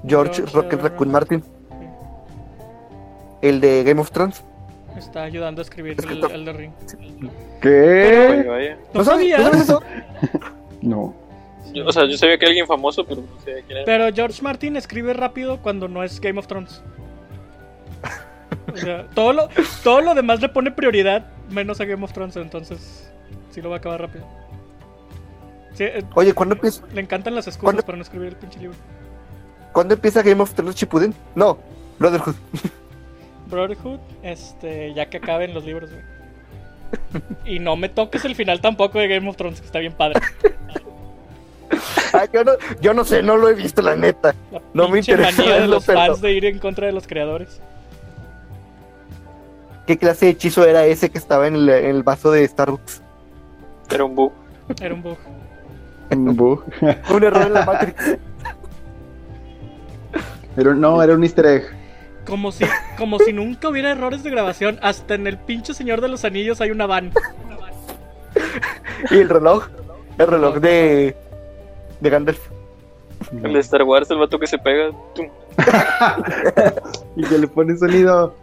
George 0.06 0.34
George, 0.34 0.54
Rocket 0.54 0.80
Raccoon 0.80 1.10
Martin. 1.10 1.44
El 3.42 3.60
de 3.60 3.84
Game 3.84 4.00
of 4.00 4.10
Thrones. 4.10 4.42
Está 4.96 5.22
ayudando 5.22 5.60
a 5.60 5.64
escribir 5.64 5.92
el, 5.92 5.98
Escritor. 5.98 6.32
el 6.32 6.44
de 6.44 6.52
Ring. 6.52 6.72
¿Qué? 7.62 8.26
Vaya, 8.28 8.50
vaya. 8.50 8.78
No 8.92 9.04
sabía. 9.04 9.38
¿No 9.38 9.44
sabes 9.44 9.60
eso? 9.62 9.82
No. 10.82 11.14
Yo- 11.74 11.86
o 11.86 11.92
sea, 11.92 12.06
yo 12.06 12.16
sabía 12.16 12.38
que 12.38 12.46
alguien 12.46 12.66
famoso, 12.66 13.04
pero 13.06 13.20
no 13.20 13.40
sé 13.44 13.62
quién 13.66 13.78
era. 13.78 13.84
Pero 13.84 14.14
George 14.14 14.42
Martin 14.42 14.76
escribe 14.76 15.12
rápido 15.12 15.60
cuando 15.60 15.88
no 15.88 16.02
es 16.02 16.18
Game 16.20 16.38
of 16.38 16.46
Thrones. 16.46 16.82
O 18.72 18.76
sea, 18.76 19.06
todo 19.14 19.32
lo, 19.34 19.48
todo 19.84 20.00
lo 20.00 20.14
demás 20.14 20.40
le 20.40 20.48
pone 20.48 20.70
prioridad, 20.70 21.26
menos 21.50 21.80
a 21.80 21.84
Game 21.84 22.02
of 22.04 22.12
Thrones, 22.12 22.36
entonces 22.36 23.12
sí 23.50 23.60
lo 23.60 23.68
va 23.68 23.76
a 23.76 23.78
acabar 23.78 24.00
rápido. 24.00 24.24
Sí, 25.74 25.84
eh, 25.84 26.04
Oye, 26.14 26.34
¿cuándo 26.34 26.54
empieza, 26.54 26.82
le 26.92 27.00
encantan 27.00 27.34
las 27.34 27.46
excusas 27.46 27.64
¿Cuándo? 27.64 27.82
para 27.82 27.96
no 27.96 28.02
escribir 28.02 28.28
el 28.28 28.36
pinche 28.36 28.58
libro. 28.58 28.76
¿cuándo 29.72 29.94
empieza 29.94 30.22
Game 30.22 30.42
of 30.42 30.52
Thrones 30.52 30.74
Chipuden? 30.74 31.14
No, 31.34 31.58
Brotherhood. 31.98 32.34
Brotherhood, 33.48 34.00
este, 34.22 34.94
ya 34.94 35.06
que 35.06 35.18
acaben 35.18 35.54
los 35.54 35.64
libros, 35.64 35.90
güey. 35.90 36.02
Y 37.44 37.58
no 37.60 37.76
me 37.76 37.88
toques 37.88 38.24
el 38.24 38.34
final 38.34 38.60
tampoco 38.60 38.98
de 38.98 39.08
Game 39.08 39.28
of 39.28 39.36
Thrones, 39.36 39.60
que 39.60 39.66
está 39.66 39.78
bien 39.78 39.92
padre. 39.92 40.20
Ah, 42.12 42.26
yo, 42.32 42.42
no, 42.42 42.52
yo 42.80 42.94
no 42.94 43.04
sé, 43.04 43.22
no 43.22 43.36
lo 43.36 43.48
he 43.48 43.54
visto, 43.54 43.80
la 43.80 43.94
neta. 43.94 44.34
La 44.50 44.60
No 44.74 44.88
me 44.88 44.98
interesa 44.98 45.30
manía 45.36 45.60
de 45.60 45.68
los 45.68 45.86
de 46.20 46.32
ir 46.32 46.44
en 46.44 46.58
contra 46.58 46.86
de 46.86 46.92
los 46.92 47.06
creadores. 47.06 47.60
¿Qué 49.86 49.96
clase 49.96 50.26
de 50.26 50.32
hechizo 50.32 50.66
era 50.66 50.84
ese 50.86 51.10
que 51.10 51.18
estaba 51.18 51.46
en 51.46 51.54
el, 51.54 51.68
en 51.68 51.90
el 51.90 52.02
vaso 52.02 52.32
de 52.32 52.46
Starbucks? 52.46 53.02
Era 53.90 54.04
un 54.04 54.14
bug. 54.16 54.32
Era 54.80 54.94
un 54.94 55.02
bug. 55.02 55.18
Un 56.10 56.36
bug. 56.36 56.64
Un 57.10 57.24
error 57.24 57.42
en 57.46 57.52
la 57.52 57.64
Matrix. 57.64 58.18
Pero 60.56 60.74
no, 60.74 61.02
era 61.02 61.14
un 61.14 61.22
easter 61.22 61.46
egg. 61.46 61.62
Como 62.26 62.52
si, 62.52 62.64
como 62.98 63.18
si 63.18 63.32
nunca 63.32 63.68
hubiera 63.68 63.92
errores 63.92 64.22
de 64.22 64.30
grabación. 64.30 64.78
Hasta 64.82 65.14
en 65.14 65.26
el 65.26 65.38
pinche 65.38 65.74
Señor 65.74 66.00
de 66.00 66.08
los 66.08 66.24
Anillos 66.24 66.60
hay 66.60 66.70
una 66.70 66.86
van. 66.86 67.12
Y 69.10 69.18
el 69.18 69.28
reloj. 69.28 69.68
El 70.18 70.26
reloj 70.26 70.56
de. 70.56 71.16
de 72.00 72.10
Gandalf. 72.10 72.50
El 73.42 73.52
de 73.52 73.60
Star 73.60 73.82
Wars, 73.84 74.10
el 74.10 74.18
vato 74.18 74.38
que 74.38 74.46
se 74.46 74.58
pega. 74.58 74.90
Y 77.16 77.24
que 77.24 77.38
le 77.38 77.48
pone 77.48 77.76
sonido. 77.76 78.34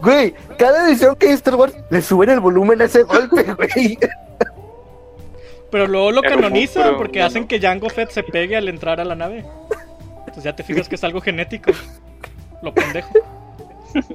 Güey, 0.00 0.34
cada 0.58 0.88
edición 0.88 1.16
que 1.16 1.26
hay 1.26 1.32
de 1.32 1.36
Star 1.38 1.56
Wars 1.56 1.74
le 1.90 2.00
suben 2.00 2.30
el 2.30 2.40
volumen 2.40 2.80
a 2.80 2.84
ese 2.84 3.02
golpe, 3.02 3.42
güey. 3.54 3.98
Pero 5.70 5.86
luego 5.86 6.12
lo 6.12 6.22
canonizan 6.22 6.82
pero 6.84 6.96
porque 6.96 7.22
hacen 7.22 7.42
no. 7.42 7.48
que 7.48 7.60
Jango 7.60 7.88
Fett 7.90 8.10
se 8.10 8.22
pegue 8.22 8.56
al 8.56 8.68
entrar 8.68 9.00
a 9.00 9.04
la 9.04 9.14
nave. 9.14 9.44
Entonces 10.20 10.44
ya 10.44 10.54
te 10.56 10.62
fijas 10.62 10.88
que 10.88 10.94
es 10.94 11.04
algo 11.04 11.20
genético. 11.20 11.72
Lo 12.62 12.72
pendejo. 12.72 13.10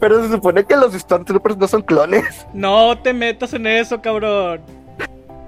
Pero 0.00 0.22
se 0.22 0.30
supone 0.32 0.64
que 0.64 0.76
los 0.76 0.92
Stormtroopers 0.94 1.56
no 1.56 1.66
son 1.68 1.82
clones. 1.82 2.46
No 2.52 2.96
te 2.98 3.12
metas 3.12 3.52
en 3.54 3.66
eso, 3.66 4.00
cabrón. 4.00 4.60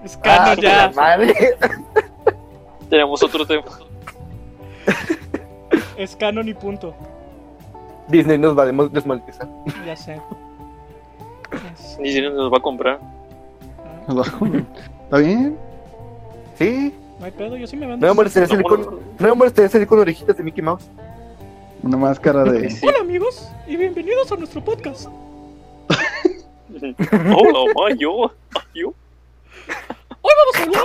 Es 0.04 0.16
Ah, 0.24 0.54
canon 0.54 0.64
la 0.64 0.90
ya. 0.90 0.92
madre. 0.94 1.34
Tenemos 2.90 3.22
otro 3.22 3.46
tema. 3.46 3.64
Es 5.96 6.16
canon 6.16 6.48
y 6.48 6.54
punto. 6.54 6.94
Disney 8.08 8.38
nos 8.38 8.56
va 8.58 8.62
a 8.62 8.66
desmonetizar. 8.88 9.46
Ya 9.86 9.94
sé. 9.94 10.18
Siquiera 11.76 12.30
nos 12.30 12.50
va 12.50 12.56
a 12.56 12.60
comprar. 12.60 12.98
¿Está 14.10 15.18
bien? 15.18 15.56
no 15.56 15.70
Sí, 16.58 16.92
hay 17.22 17.30
pedo, 17.30 17.56
yo 17.56 17.66
sí 17.66 17.76
me 17.76 17.86
vendo. 17.86 18.04
no 18.04 18.12
me 18.12 18.16
molestaría 18.16 18.48
salir 18.48 18.64
con, 18.64 18.80
no 19.18 19.36
me 19.36 19.50
salir 19.68 19.86
con 19.86 20.00
orejitas 20.00 20.36
de 20.36 20.42
Mickey 20.42 20.62
Mouse. 20.62 20.88
Una 21.82 21.96
máscara 21.96 22.42
de. 22.44 22.74
Hola 22.82 22.98
amigos 23.00 23.48
y 23.68 23.76
bienvenidos 23.76 24.32
a 24.32 24.36
nuestro 24.36 24.64
podcast. 24.64 25.06
Hola, 27.12 27.72
Mayo. 27.74 28.32
Mayo. 28.52 28.94
Hoy 30.22 30.32
vamos 30.38 30.56
a 30.56 30.62
hablar 30.64 30.84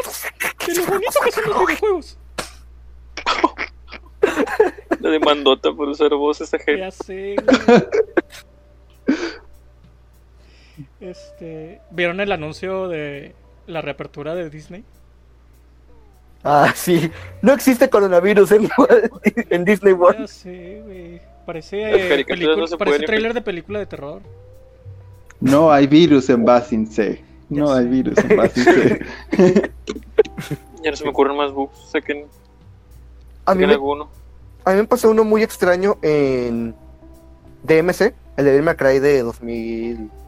de 0.67 0.75
lo 0.75 0.85
bonito 0.85 1.19
que 1.23 1.31
son 1.31 1.43
los 1.45 1.65
videojuegos. 1.65 2.17
La 4.99 5.09
demandota 5.09 5.73
por 5.73 5.89
usar 5.89 6.13
voces 6.13 6.53
ajenas. 6.53 6.97
Ya 6.97 7.05
sé, 7.05 7.35
güey. 7.43 7.85
Este, 11.05 11.81
¿vieron 11.91 12.19
el 12.19 12.31
anuncio 12.31 12.87
de 12.87 13.35
la 13.67 13.81
reapertura 13.81 14.33
de 14.33 14.49
Disney? 14.49 14.83
Ah, 16.43 16.73
sí. 16.75 17.11
No 17.41 17.53
existe 17.53 17.89
coronavirus 17.89 18.51
en, 18.51 18.69
en 19.49 19.65
Disney 19.65 19.93
World. 19.93 20.21
Ya 20.21 20.27
sé, 20.27 20.81
güey. 20.83 21.21
Parece, 21.45 21.81
eh, 21.81 22.25
película- 22.25 22.55
no 22.55 22.77
parece 22.77 23.05
trailer 23.05 23.33
de 23.33 23.41
película 23.41 23.79
de 23.79 23.85
terror. 23.85 24.21
No 25.39 25.71
hay 25.71 25.85
virus 25.85 26.29
en 26.29 26.43
Basinse. 26.43 27.23
No 27.49 27.67
Ya 27.67 27.77
hay 27.77 27.87
virus 27.87 28.17
en 28.17 28.37
Basinse. 28.37 28.99
Ya 30.81 30.91
no 30.91 30.97
se 30.97 31.03
me 31.03 31.09
ocurren 31.09 31.35
más 31.35 31.51
bugs. 31.51 31.75
Saquen, 31.91 32.25
A 33.45 33.55
mí, 33.55 33.65
me, 33.65 33.73
alguno. 33.73 34.07
a 34.65 34.71
mí 34.71 34.77
me 34.77 34.83
pasó 34.85 35.09
uno 35.09 35.23
muy 35.23 35.41
extraño 35.41 35.97
en 36.03 36.75
DMC, 37.63 38.13
el 38.37 38.45
de 38.65 38.75
Cry 38.75 38.99
de 38.99 39.23
2000, 39.23 39.97
ah, 39.97 39.99
¿Siete? 40.03 40.24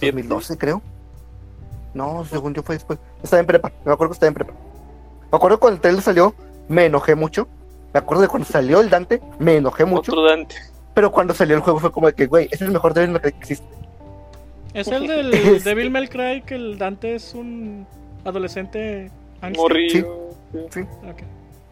2012, 0.00 0.56
creo. 0.58 0.82
No, 1.92 2.24
según 2.24 2.54
yo 2.54 2.62
fue 2.62 2.74
después. 2.76 2.98
Estaba 3.22 3.40
en 3.40 3.46
prepa, 3.46 3.72
me 3.84 3.92
acuerdo 3.92 4.10
que 4.10 4.14
estaba 4.14 4.28
en 4.28 4.34
prepa. 4.34 4.52
Me 5.30 5.36
acuerdo 5.36 5.58
cuando 5.60 5.76
el 5.76 5.80
trailer 5.80 6.02
salió, 6.02 6.34
me 6.68 6.86
enojé 6.86 7.14
mucho. 7.14 7.46
Me 7.92 7.98
acuerdo 8.00 8.22
de 8.22 8.28
cuando 8.28 8.46
salió 8.48 8.80
el 8.80 8.90
Dante, 8.90 9.20
me 9.38 9.56
enojé 9.56 9.84
mucho. 9.84 10.12
Otro 10.12 10.24
Dante. 10.24 10.56
Pero 10.94 11.12
cuando 11.12 11.34
salió 11.34 11.56
el 11.56 11.62
juego 11.62 11.78
fue 11.80 11.92
como 11.92 12.06
de 12.08 12.14
que, 12.14 12.26
güey, 12.26 12.46
ese 12.46 12.56
es 12.56 12.62
el 12.62 12.72
mejor 12.72 12.94
Devil 12.94 13.10
May 13.12 13.20
Cry 13.20 13.32
que 13.32 13.38
existe. 13.38 13.66
Es 14.74 14.88
el 14.88 15.06
del 15.06 15.34
Es- 15.34 15.64
Devil 15.64 15.90
May 15.90 16.08
Cry 16.08 16.42
que 16.42 16.54
el 16.56 16.78
Dante 16.78 17.14
es 17.14 17.34
un 17.34 17.86
adolescente? 18.24 19.10
Morrillo. 19.56 20.30
Sí. 20.70 20.80
Ok. 20.80 21.22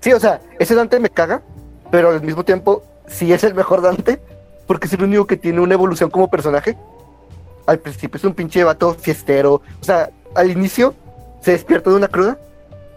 Sí, 0.01 0.13
o 0.13 0.21
sea, 0.21 0.41
ese 0.59 0.75
Dante 0.75 1.01
me 1.01 1.09
caga, 1.11 1.43
pero 1.91 2.11
al 2.11 2.23
mismo 2.23 2.45
tiempo 2.45 2.83
sí 3.07 3.33
es 3.33 3.43
el 3.45 3.55
mejor 3.55 3.81
Dante, 3.83 4.21
porque 4.67 4.87
es 4.87 4.93
el 4.93 5.03
único 5.05 5.27
que 5.27 5.37
tiene 5.37 5.61
una 5.61 5.75
evolución 5.75 6.11
como 6.11 6.29
personaje. 6.29 6.77
Al 7.67 7.79
principio 7.79 8.19
es 8.19 8.25
un 8.25 8.35
pinche 8.35 8.65
vato 8.65 8.95
fiestero, 8.95 9.55
o 9.55 9.85
sea, 9.85 10.11
al 10.35 10.51
inicio 10.51 10.95
se 11.41 11.53
despierta 11.53 11.91
de 11.91 11.97
una 11.97 12.09
cruda 12.09 12.39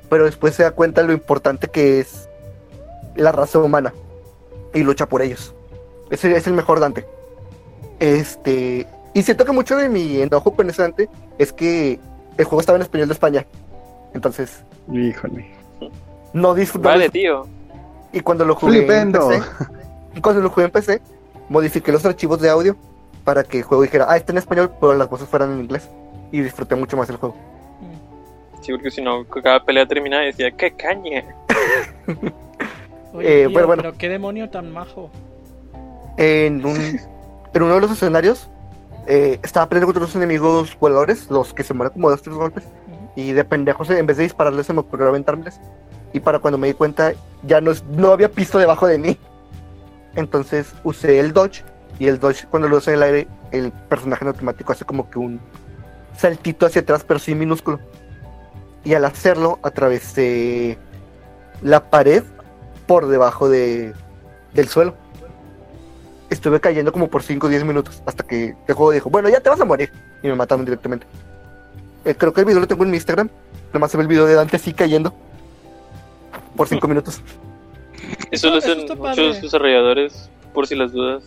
pero 0.09 0.25
después 0.25 0.55
se 0.55 0.63
da 0.63 0.71
cuenta 0.71 1.03
lo 1.03 1.13
importante 1.13 1.67
que 1.67 1.99
es 1.99 2.29
la 3.15 3.31
raza 3.31 3.59
humana 3.59 3.93
y 4.73 4.83
lucha 4.83 5.07
por 5.07 5.21
ellos. 5.21 5.53
Ese 6.09 6.35
es 6.35 6.47
el 6.47 6.53
mejor 6.53 6.79
Dante. 6.79 7.05
Este, 7.99 8.87
y 9.13 9.23
siento 9.23 9.45
que 9.45 9.51
mucho 9.51 9.77
de 9.77 9.89
mi 9.89 10.21
enojo 10.21 10.55
con 10.55 10.69
ese 10.69 10.81
Dante 10.81 11.09
es 11.37 11.53
que 11.53 11.99
el 12.37 12.45
juego 12.45 12.59
estaba 12.59 12.77
en 12.77 12.83
español 12.83 13.07
de 13.07 13.13
España. 13.13 13.45
Entonces, 14.13 14.63
Híjole. 14.91 15.47
no 16.33 16.53
disfruté. 16.53 16.87
Vale, 16.87 17.09
tío. 17.09 17.47
Y 18.11 18.19
cuando 18.19 18.45
lo 18.45 18.55
jugué 18.55 18.79
en 18.79 18.85
Flipendo. 18.85 19.29
PC, 19.29 19.43
y 20.15 20.21
cuando 20.21 20.41
lo 20.41 20.49
jugué 20.49 20.65
en 20.65 20.71
PC, 20.71 21.01
modifiqué 21.49 21.91
los 21.91 22.05
archivos 22.05 22.39
de 22.41 22.49
audio 22.49 22.77
para 23.25 23.43
que 23.43 23.57
el 23.57 23.63
juego 23.63 23.83
dijera, 23.83 24.05
ah, 24.07 24.15
está 24.15 24.31
en 24.31 24.37
español, 24.37 24.71
pero 24.79 24.93
las 24.93 25.09
voces 25.09 25.27
fueran 25.27 25.51
en 25.53 25.59
inglés. 25.61 25.89
Y 26.31 26.39
disfruté 26.41 26.75
mucho 26.75 26.95
más 26.95 27.09
el 27.09 27.17
juego. 27.17 27.35
Sí, 28.61 28.71
porque 28.71 28.89
si 28.91 29.01
no, 29.01 29.25
cada 29.25 29.63
pelea 29.65 29.85
terminaba 29.85 30.23
y 30.23 30.27
decía, 30.27 30.51
¡qué 30.51 30.71
caña! 30.71 31.23
Oye, 33.13 33.43
Eh, 33.43 33.47
tío, 33.47 33.51
bueno, 33.51 33.67
bueno. 33.67 33.83
pero 33.83 33.97
qué 33.97 34.09
demonio 34.09 34.49
tan 34.49 34.71
majo. 34.71 35.09
En, 36.17 36.65
un, 36.65 36.77
en 37.53 37.61
uno 37.63 37.75
de 37.75 37.81
los 37.81 37.91
escenarios, 37.91 38.49
eh, 39.07 39.39
estaba 39.43 39.67
peleando 39.69 39.87
contra 39.87 40.03
unos 40.03 40.15
enemigos 40.15 40.77
voladores, 40.79 41.29
los 41.29 41.53
que 41.53 41.63
se 41.63 41.73
mueren 41.73 41.93
como 41.93 42.09
dos 42.09 42.21
tres 42.21 42.35
golpes. 42.35 42.63
Y 43.15 43.31
de 43.31 43.43
pendejos, 43.45 43.89
en 43.89 44.05
vez 44.05 44.17
de 44.17 44.23
dispararles, 44.23 44.65
se 44.65 44.73
me 44.73 44.79
ocurrió 44.81 45.07
aventármeles. 45.09 45.59
Y 46.13 46.19
para 46.19 46.39
cuando 46.39 46.57
me 46.57 46.67
di 46.67 46.73
cuenta, 46.73 47.13
ya 47.43 47.61
no, 47.61 47.71
es- 47.71 47.83
no 47.85 48.11
había 48.11 48.29
pisto 48.29 48.57
debajo 48.57 48.87
de 48.87 48.97
mí. 48.97 49.17
Entonces 50.15 50.73
usé 50.83 51.19
el 51.19 51.33
dodge. 51.33 51.63
Y 51.99 52.07
el 52.07 52.19
dodge, 52.19 52.45
cuando 52.49 52.67
lo 52.67 52.77
uso 52.77 52.91
en 52.91 52.97
el 52.97 53.03
aire, 53.03 53.27
el 53.51 53.71
personaje 53.71 54.23
en 54.23 54.29
automático 54.29 54.71
hace 54.71 54.85
como 54.85 55.09
que 55.09 55.19
un 55.19 55.39
saltito 56.17 56.65
hacia 56.65 56.81
atrás, 56.81 57.05
pero 57.07 57.19
sí 57.19 57.35
minúsculo. 57.35 57.79
Y 58.83 58.93
al 58.93 59.05
hacerlo, 59.05 59.59
atravesé 59.63 60.77
la 61.61 61.89
pared 61.89 62.23
por 62.85 63.07
debajo 63.07 63.49
de, 63.49 63.93
del 64.53 64.67
suelo. 64.67 64.95
Estuve 66.29 66.59
cayendo 66.59 66.91
como 66.91 67.07
por 67.09 67.23
5 67.23 67.47
o 67.47 67.49
10 67.49 67.63
minutos 67.63 68.01
hasta 68.05 68.23
que 68.23 68.55
el 68.67 68.73
juego 68.73 68.91
dijo, 68.91 69.09
bueno, 69.09 69.29
ya 69.29 69.39
te 69.39 69.49
vas 69.49 69.61
a 69.61 69.65
morir. 69.65 69.91
Y 70.21 70.27
me 70.27 70.35
mataron 70.35 70.65
directamente. 70.65 71.07
Eh, 72.03 72.15
creo 72.15 72.33
que 72.33 72.41
el 72.41 72.45
video 72.45 72.59
lo 72.59 72.67
tengo 72.67 72.83
en 72.83 72.91
mi 72.91 72.97
Instagram. 72.97 73.29
Nomás 73.73 73.91
se 73.91 73.97
ve 73.97 74.03
el 74.03 74.09
video 74.09 74.25
de 74.25 74.33
Dante 74.33 74.57
así 74.57 74.73
cayendo. 74.73 75.13
Por 76.55 76.67
5 76.67 76.87
minutos. 76.87 77.21
Eso 78.31 78.49
lo 78.49 78.57
hacen 78.57 78.79
muchos 78.81 78.97
padre. 78.97 79.41
desarrolladores, 79.41 80.29
por 80.53 80.67
si 80.67 80.75
las 80.75 80.91
dudas. 80.91 81.23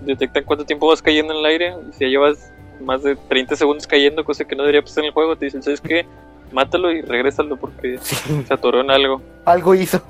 Detectan 0.00 0.44
cuánto 0.44 0.64
tiempo 0.64 0.86
vas 0.88 1.02
cayendo 1.02 1.32
en 1.32 1.40
el 1.40 1.46
aire. 1.46 1.74
Y 1.88 1.92
si 1.92 2.00
ya 2.04 2.08
llevas 2.08 2.52
más 2.80 3.02
de 3.02 3.16
30 3.16 3.56
segundos 3.56 3.86
cayendo, 3.86 4.24
cosa 4.24 4.44
que 4.44 4.54
no 4.54 4.62
debería 4.62 4.82
pasar 4.82 5.02
en 5.04 5.08
el 5.08 5.12
juego, 5.14 5.36
te 5.36 5.46
dicen, 5.46 5.62
¿sabes 5.62 5.80
qué? 5.80 6.06
Mátalo 6.52 6.90
y 6.92 7.02
regrésalo 7.02 7.56
porque 7.56 7.98
Sí, 8.02 8.16
se 8.46 8.54
atoró 8.54 8.80
en 8.80 8.90
algo. 8.90 9.20
algo 9.44 9.74
hizo. 9.74 10.00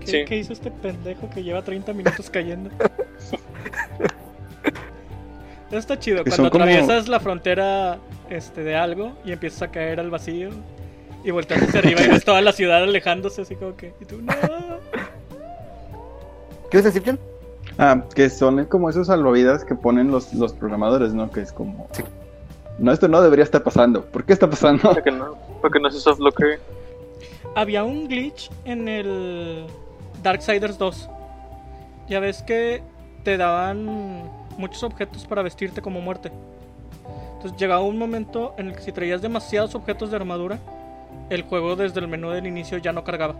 ¿Qué, 0.00 0.06
Sí. 0.06 0.24
qué 0.26 0.36
hizo 0.38 0.52
este 0.52 0.70
pendejo 0.70 1.28
que 1.30 1.42
lleva 1.42 1.62
30 1.62 1.92
minutos 1.92 2.28
cayendo? 2.30 2.70
Eso 5.68 5.78
está 5.78 5.98
chido, 5.98 6.24
cuando 6.24 6.50
como- 6.50 6.64
atraviesas 6.64 7.08
la 7.08 7.20
frontera 7.20 7.98
este, 8.30 8.62
de 8.64 8.74
algo 8.76 9.12
y 9.24 9.32
empiezas 9.32 9.62
a 9.62 9.68
caer 9.70 10.00
al 10.00 10.10
vacío 10.10 10.50
y 11.24 11.30
volteas 11.30 11.62
hacia 11.62 11.78
arriba 11.80 12.00
y 12.02 12.08
ves 12.08 12.24
toda 12.24 12.40
la 12.40 12.52
ciudad 12.52 12.82
alejándose 12.82 13.42
así 13.42 13.54
como 13.54 13.76
que... 13.76 13.92
Y 14.00 14.04
tú, 14.04 14.20
no. 14.22 14.32
¿Qué 16.70 16.78
vas 16.78 16.86
a 16.86 16.90
decir? 16.90 17.02
Ah, 17.78 18.02
que 18.14 18.28
son 18.30 18.64
como 18.66 18.90
esos 18.90 19.06
salvavidas 19.06 19.64
que 19.64 19.74
ponen 19.74 20.10
los, 20.10 20.32
los 20.34 20.52
programadores, 20.52 21.14
¿no? 21.14 21.30
Que 21.30 21.40
es 21.40 21.52
como. 21.52 21.88
Sí. 21.92 22.02
No, 22.78 22.92
esto 22.92 23.08
no 23.08 23.20
debería 23.22 23.44
estar 23.44 23.62
pasando. 23.62 24.02
¿Por 24.04 24.24
qué 24.24 24.32
está 24.32 24.48
pasando? 24.48 24.82
Para 24.82 25.02
que 25.02 25.10
no, 25.10 25.34
para 25.60 25.72
que 25.72 25.80
no 25.80 25.90
se 25.90 26.00
softlocker. 26.00 26.60
Había 27.54 27.84
un 27.84 28.08
glitch 28.08 28.50
en 28.64 28.88
el 28.88 29.66
Darksiders 30.22 30.78
2. 30.78 31.08
Ya 32.08 32.20
ves 32.20 32.42
que 32.42 32.82
te 33.24 33.36
daban 33.36 34.30
muchos 34.58 34.82
objetos 34.82 35.26
para 35.26 35.42
vestirte 35.42 35.82
como 35.82 36.00
muerte. 36.00 36.32
Entonces 37.34 37.58
llegaba 37.58 37.82
un 37.82 37.98
momento 37.98 38.54
en 38.56 38.68
el 38.68 38.76
que 38.76 38.82
si 38.82 38.92
traías 38.92 39.22
demasiados 39.22 39.74
objetos 39.74 40.10
de 40.10 40.16
armadura, 40.16 40.58
el 41.30 41.42
juego 41.42 41.76
desde 41.76 42.00
el 42.00 42.08
menú 42.08 42.30
del 42.30 42.46
inicio 42.46 42.78
ya 42.78 42.92
no 42.92 43.04
cargaba. 43.04 43.34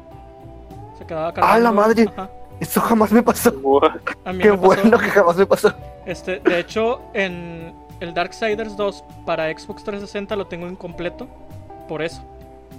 Se 0.98 1.06
quedaba 1.06 1.32
cargando. 1.32 1.56
¡Ah, 1.56 1.58
la 1.58 1.72
madre! 1.72 2.06
Ajá. 2.08 2.30
Eso 2.62 2.80
jamás 2.80 3.10
me 3.10 3.22
pasó. 3.22 3.50
What? 3.62 3.96
A 4.24 4.32
mí 4.32 4.38
Qué 4.40 4.50
me 4.52 4.56
pasó. 4.56 4.66
bueno 4.66 4.98
que 4.98 5.08
jamás 5.10 5.36
me 5.36 5.46
pasó. 5.46 5.74
Este, 6.06 6.38
de 6.38 6.60
hecho, 6.60 7.00
en 7.12 7.74
el 8.00 8.14
Darksiders 8.14 8.76
2 8.76 9.04
para 9.26 9.46
Xbox 9.50 9.82
360 9.82 10.36
lo 10.36 10.46
tengo 10.46 10.68
incompleto. 10.68 11.26
Por 11.88 12.02
eso. 12.02 12.22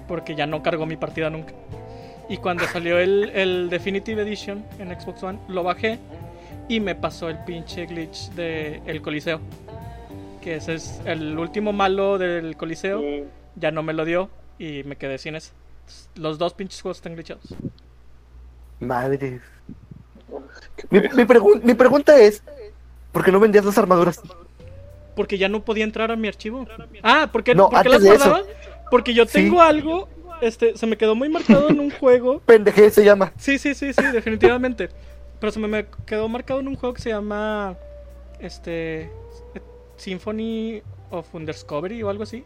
Porque 0.07 0.35
ya 0.35 0.45
no 0.47 0.63
cargó 0.63 0.85
mi 0.85 0.95
partida 0.95 1.29
nunca. 1.29 1.53
Y 2.29 2.37
cuando 2.37 2.65
salió 2.67 2.97
el, 2.97 3.29
el 3.31 3.69
Definitive 3.69 4.21
Edition 4.21 4.63
en 4.79 4.97
Xbox 4.99 5.21
One, 5.23 5.39
lo 5.49 5.63
bajé 5.63 5.99
y 6.69 6.79
me 6.79 6.95
pasó 6.95 7.27
el 7.27 7.37
pinche 7.43 7.85
glitch 7.85 8.29
de 8.31 8.81
el 8.85 9.01
Coliseo. 9.01 9.41
Que 10.41 10.55
ese 10.55 10.75
es 10.75 11.01
el 11.05 11.37
último 11.37 11.73
malo 11.73 12.17
del 12.17 12.55
Coliseo. 12.55 13.01
Ya 13.57 13.71
no 13.71 13.83
me 13.83 13.91
lo 13.91 14.05
dio 14.05 14.29
y 14.57 14.83
me 14.85 14.95
quedé 14.95 15.17
sin 15.17 15.35
eso. 15.35 15.51
Los 16.15 16.37
dos 16.37 16.53
pinches 16.53 16.81
juegos 16.81 16.97
están 16.99 17.15
glitchados. 17.15 17.53
Madre. 18.79 19.41
Mi, 20.89 20.99
mi 20.99 21.23
pregun- 21.25 21.61
mi 21.63 21.73
pregunta 21.73 22.17
es: 22.19 22.43
¿por 23.11 23.23
qué 23.23 23.31
no 23.31 23.39
vendías 23.39 23.65
las 23.65 23.77
armaduras? 23.77 24.21
Porque 25.15 25.37
ya 25.37 25.47
no 25.49 25.63
podía 25.63 25.83
entrar 25.83 26.11
a 26.11 26.15
mi 26.15 26.27
archivo. 26.27 26.65
Ah, 27.03 27.29
¿por 27.31 27.43
qué, 27.43 27.53
No, 27.55 27.69
¿por 27.69 27.81
qué 27.83 27.89
las 27.89 28.03
guardaba? 28.03 28.41
Porque 28.89 29.13
yo 29.13 29.25
Sí. 29.25 29.33
tengo 29.33 29.61
algo, 29.61 30.07
este, 30.41 30.75
se 30.77 30.87
me 30.87 30.97
quedó 30.97 31.13
muy 31.15 31.29
marcado 31.29 31.69
en 31.69 31.79
un 31.79 31.91
juego. 31.99 32.39
Pendeje 32.45 32.89
se 32.89 33.03
llama. 33.05 33.31
Sí, 33.37 33.57
sí, 33.59 33.75
sí, 33.75 33.93
sí, 33.93 34.03
definitivamente. 34.11 34.89
Pero 35.39 35.51
se 35.51 35.59
me, 35.59 35.67
me 35.67 35.85
quedó 36.05 36.27
marcado 36.29 36.59
en 36.61 36.67
un 36.67 36.75
juego 36.75 36.93
que 36.95 37.01
se 37.01 37.09
llama, 37.09 37.75
este, 38.39 39.09
Symphony 39.97 40.81
of 41.11 41.33
Undiscovery 41.33 42.01
o 42.03 42.09
algo 42.09 42.23
así. 42.23 42.43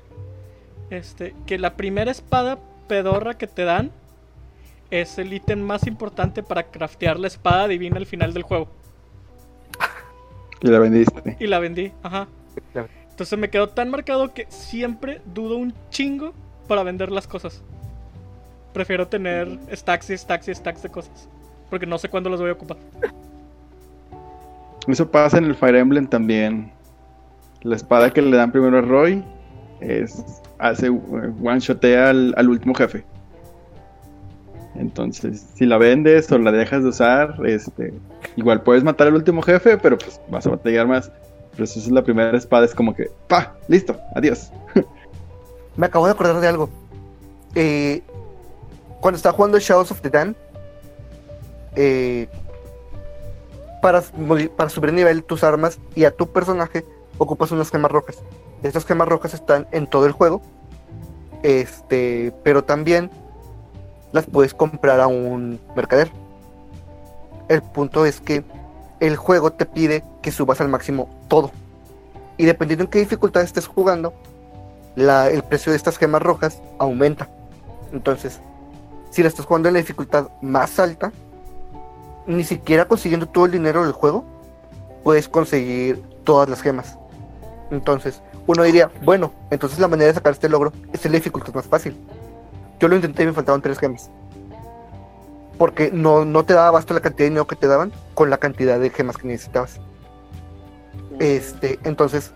Este, 0.89 1.33
que 1.45 1.57
la 1.57 1.75
primera 1.75 2.11
espada 2.11 2.57
pedorra 2.87 3.37
que 3.37 3.47
te 3.47 3.63
dan 3.63 3.91
es 4.91 5.17
el 5.17 5.33
ítem 5.33 5.59
más 5.59 5.87
importante 5.87 6.43
para 6.43 6.63
craftear 6.63 7.19
la 7.19 7.27
espada 7.27 7.67
divina 7.67 7.97
al 7.97 8.05
final 8.05 8.33
del 8.33 8.43
juego. 8.43 8.67
Y 10.61 10.67
la 10.67 10.79
vendiste. 10.79 11.37
Y 11.39 11.47
la 11.47 11.59
vendí, 11.59 11.91
ajá. 12.03 12.27
Entonces 13.09 13.37
me 13.37 13.49
quedó 13.49 13.69
tan 13.69 13.89
marcado 13.89 14.33
que 14.33 14.45
siempre 14.49 15.21
dudo 15.33 15.57
un 15.57 15.73
chingo 15.89 16.33
para 16.67 16.83
vender 16.83 17.11
las 17.11 17.27
cosas. 17.27 17.63
Prefiero 18.73 19.07
tener 19.07 19.59
stacks 19.71 20.09
y 20.09 20.17
stacks 20.17 20.47
y 20.47 20.55
stacks 20.55 20.83
de 20.83 20.89
cosas. 20.89 21.29
Porque 21.69 21.85
no 21.85 21.97
sé 21.97 22.09
cuándo 22.09 22.29
los 22.29 22.39
voy 22.39 22.49
a 22.49 22.53
ocupar. 22.53 22.77
Eso 24.87 25.09
pasa 25.09 25.37
en 25.37 25.45
el 25.45 25.55
Fire 25.55 25.75
Emblem 25.75 26.07
también. 26.07 26.71
La 27.63 27.75
espada 27.75 28.11
que 28.11 28.21
le 28.21 28.37
dan 28.37 28.51
primero 28.51 28.77
a 28.77 28.81
Roy 28.81 29.23
es 29.81 30.23
hace 30.59 30.89
one 30.89 31.59
shotea 31.59 32.09
al, 32.09 32.33
al 32.37 32.49
último 32.49 32.73
jefe. 32.73 33.03
Entonces, 34.77 35.45
si 35.55 35.65
la 35.65 35.77
vendes 35.77 36.31
o 36.31 36.37
la 36.37 36.51
dejas 36.51 36.83
de 36.83 36.89
usar, 36.89 37.35
este, 37.45 37.93
igual 38.35 38.61
puedes 38.61 38.83
matar 38.83 39.07
al 39.07 39.15
último 39.15 39.41
jefe, 39.41 39.77
pero 39.77 39.97
pues 39.97 40.21
vas 40.29 40.45
a 40.45 40.51
batallar 40.51 40.87
más. 40.87 41.11
Pero 41.51 41.65
si 41.65 41.79
es 41.79 41.89
la 41.89 42.03
primera 42.03 42.37
espada, 42.37 42.65
es 42.65 42.75
como 42.75 42.93
que, 42.93 43.09
pa, 43.27 43.55
listo, 43.67 43.99
adiós. 44.15 44.51
Me 45.77 45.87
acabo 45.87 46.05
de 46.05 46.11
acordar 46.11 46.39
de 46.39 46.47
algo. 46.47 46.69
Eh, 47.55 48.03
cuando 48.99 49.17
estaba 49.17 49.35
jugando 49.35 49.57
Shadows 49.57 49.91
of 49.91 50.01
the 50.01 50.09
Dam, 50.09 50.35
eh, 51.75 52.27
para, 53.81 54.01
para 54.55 54.69
subir 54.69 54.93
nivel 54.93 55.23
tus 55.23 55.43
armas 55.43 55.79
y 55.95 56.05
a 56.05 56.11
tu 56.11 56.31
personaje 56.31 56.85
ocupas 57.17 57.51
unas 57.51 57.71
gemas 57.71 57.91
rojas. 57.91 58.21
Estas 58.63 58.85
gemas 58.85 59.07
rojas 59.07 59.33
están 59.33 59.67
en 59.71 59.87
todo 59.87 60.05
el 60.05 60.11
juego. 60.11 60.41
Este, 61.43 62.33
pero 62.43 62.63
también 62.63 63.11
las 64.17 64.25
puedes 64.25 64.53
comprar 64.53 64.99
a 64.99 65.07
un 65.07 65.59
mercader. 65.75 66.11
El 67.47 67.61
punto 67.61 68.05
es 68.05 68.19
que 68.19 68.43
el 68.99 69.15
juego 69.15 69.51
te 69.53 69.65
pide 69.65 70.03
que 70.21 70.31
subas 70.31 70.59
al 70.59 70.67
máximo 70.67 71.07
todo. 71.27 71.51
Y 72.37 72.45
dependiendo 72.45 72.83
en 72.83 72.89
qué 72.89 72.99
dificultad 72.99 73.43
estés 73.43 73.67
jugando, 73.67 74.13
el 74.95 75.43
precio 75.43 75.71
de 75.71 75.77
estas 75.77 75.97
gemas 75.97 76.21
rojas 76.21 76.61
aumenta. 76.79 77.29
Entonces, 77.93 78.41
si 79.11 79.21
la 79.21 79.29
estás 79.29 79.45
jugando 79.45 79.69
en 79.69 79.75
la 79.75 79.79
dificultad 79.79 80.29
más 80.41 80.79
alta, 80.79 81.11
ni 82.25 82.43
siquiera 82.43 82.87
consiguiendo 82.87 83.27
todo 83.27 83.45
el 83.45 83.51
dinero 83.51 83.83
del 83.83 83.93
juego, 83.93 84.25
puedes 85.03 85.29
conseguir 85.29 86.03
todas 86.23 86.49
las 86.49 86.61
gemas. 86.61 86.97
Entonces, 87.71 88.21
uno 88.45 88.63
diría, 88.63 88.91
bueno, 89.03 89.31
entonces 89.51 89.79
la 89.79 89.87
manera 89.87 90.07
de 90.07 90.15
sacar 90.15 90.33
este 90.33 90.49
logro 90.49 90.73
es 90.91 91.05
en 91.05 91.13
la 91.13 91.17
dificultad 91.17 91.53
más 91.53 91.65
fácil. 91.65 91.97
Yo 92.79 92.87
lo 92.87 92.95
intenté 92.95 93.23
y 93.23 93.27
me 93.27 93.33
faltaban 93.33 93.61
tres 93.61 93.79
gemas. 93.79 94.09
Porque 95.57 95.89
no, 95.91 96.25
no 96.25 96.43
te 96.43 96.53
daba 96.53 96.67
abasto 96.67 96.93
la 96.93 96.99
cantidad 96.99 97.25
de 97.25 97.29
dinero 97.29 97.47
que 97.47 97.55
te 97.55 97.67
daban 97.67 97.91
con 98.13 98.29
la 98.29 98.37
cantidad 98.37 98.79
de 98.79 98.89
gemas 98.89 99.17
que 99.17 99.27
necesitabas. 99.27 99.79
Este, 101.19 101.79
entonces, 101.83 102.31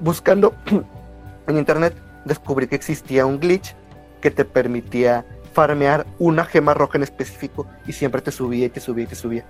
buscando 0.00 0.54
en 1.46 1.58
internet, 1.58 1.94
descubrí 2.24 2.66
que 2.66 2.76
existía 2.76 3.24
un 3.24 3.40
glitch 3.40 3.74
que 4.20 4.30
te 4.30 4.44
permitía 4.44 5.24
farmear 5.54 6.06
una 6.18 6.44
gema 6.44 6.74
roja 6.74 6.98
en 6.98 7.04
específico 7.04 7.66
y 7.86 7.92
siempre 7.92 8.20
te 8.20 8.30
subía 8.30 8.66
y 8.66 8.68
te 8.68 8.80
subía 8.80 9.04
y 9.04 9.06
te 9.06 9.14
subía. 9.14 9.44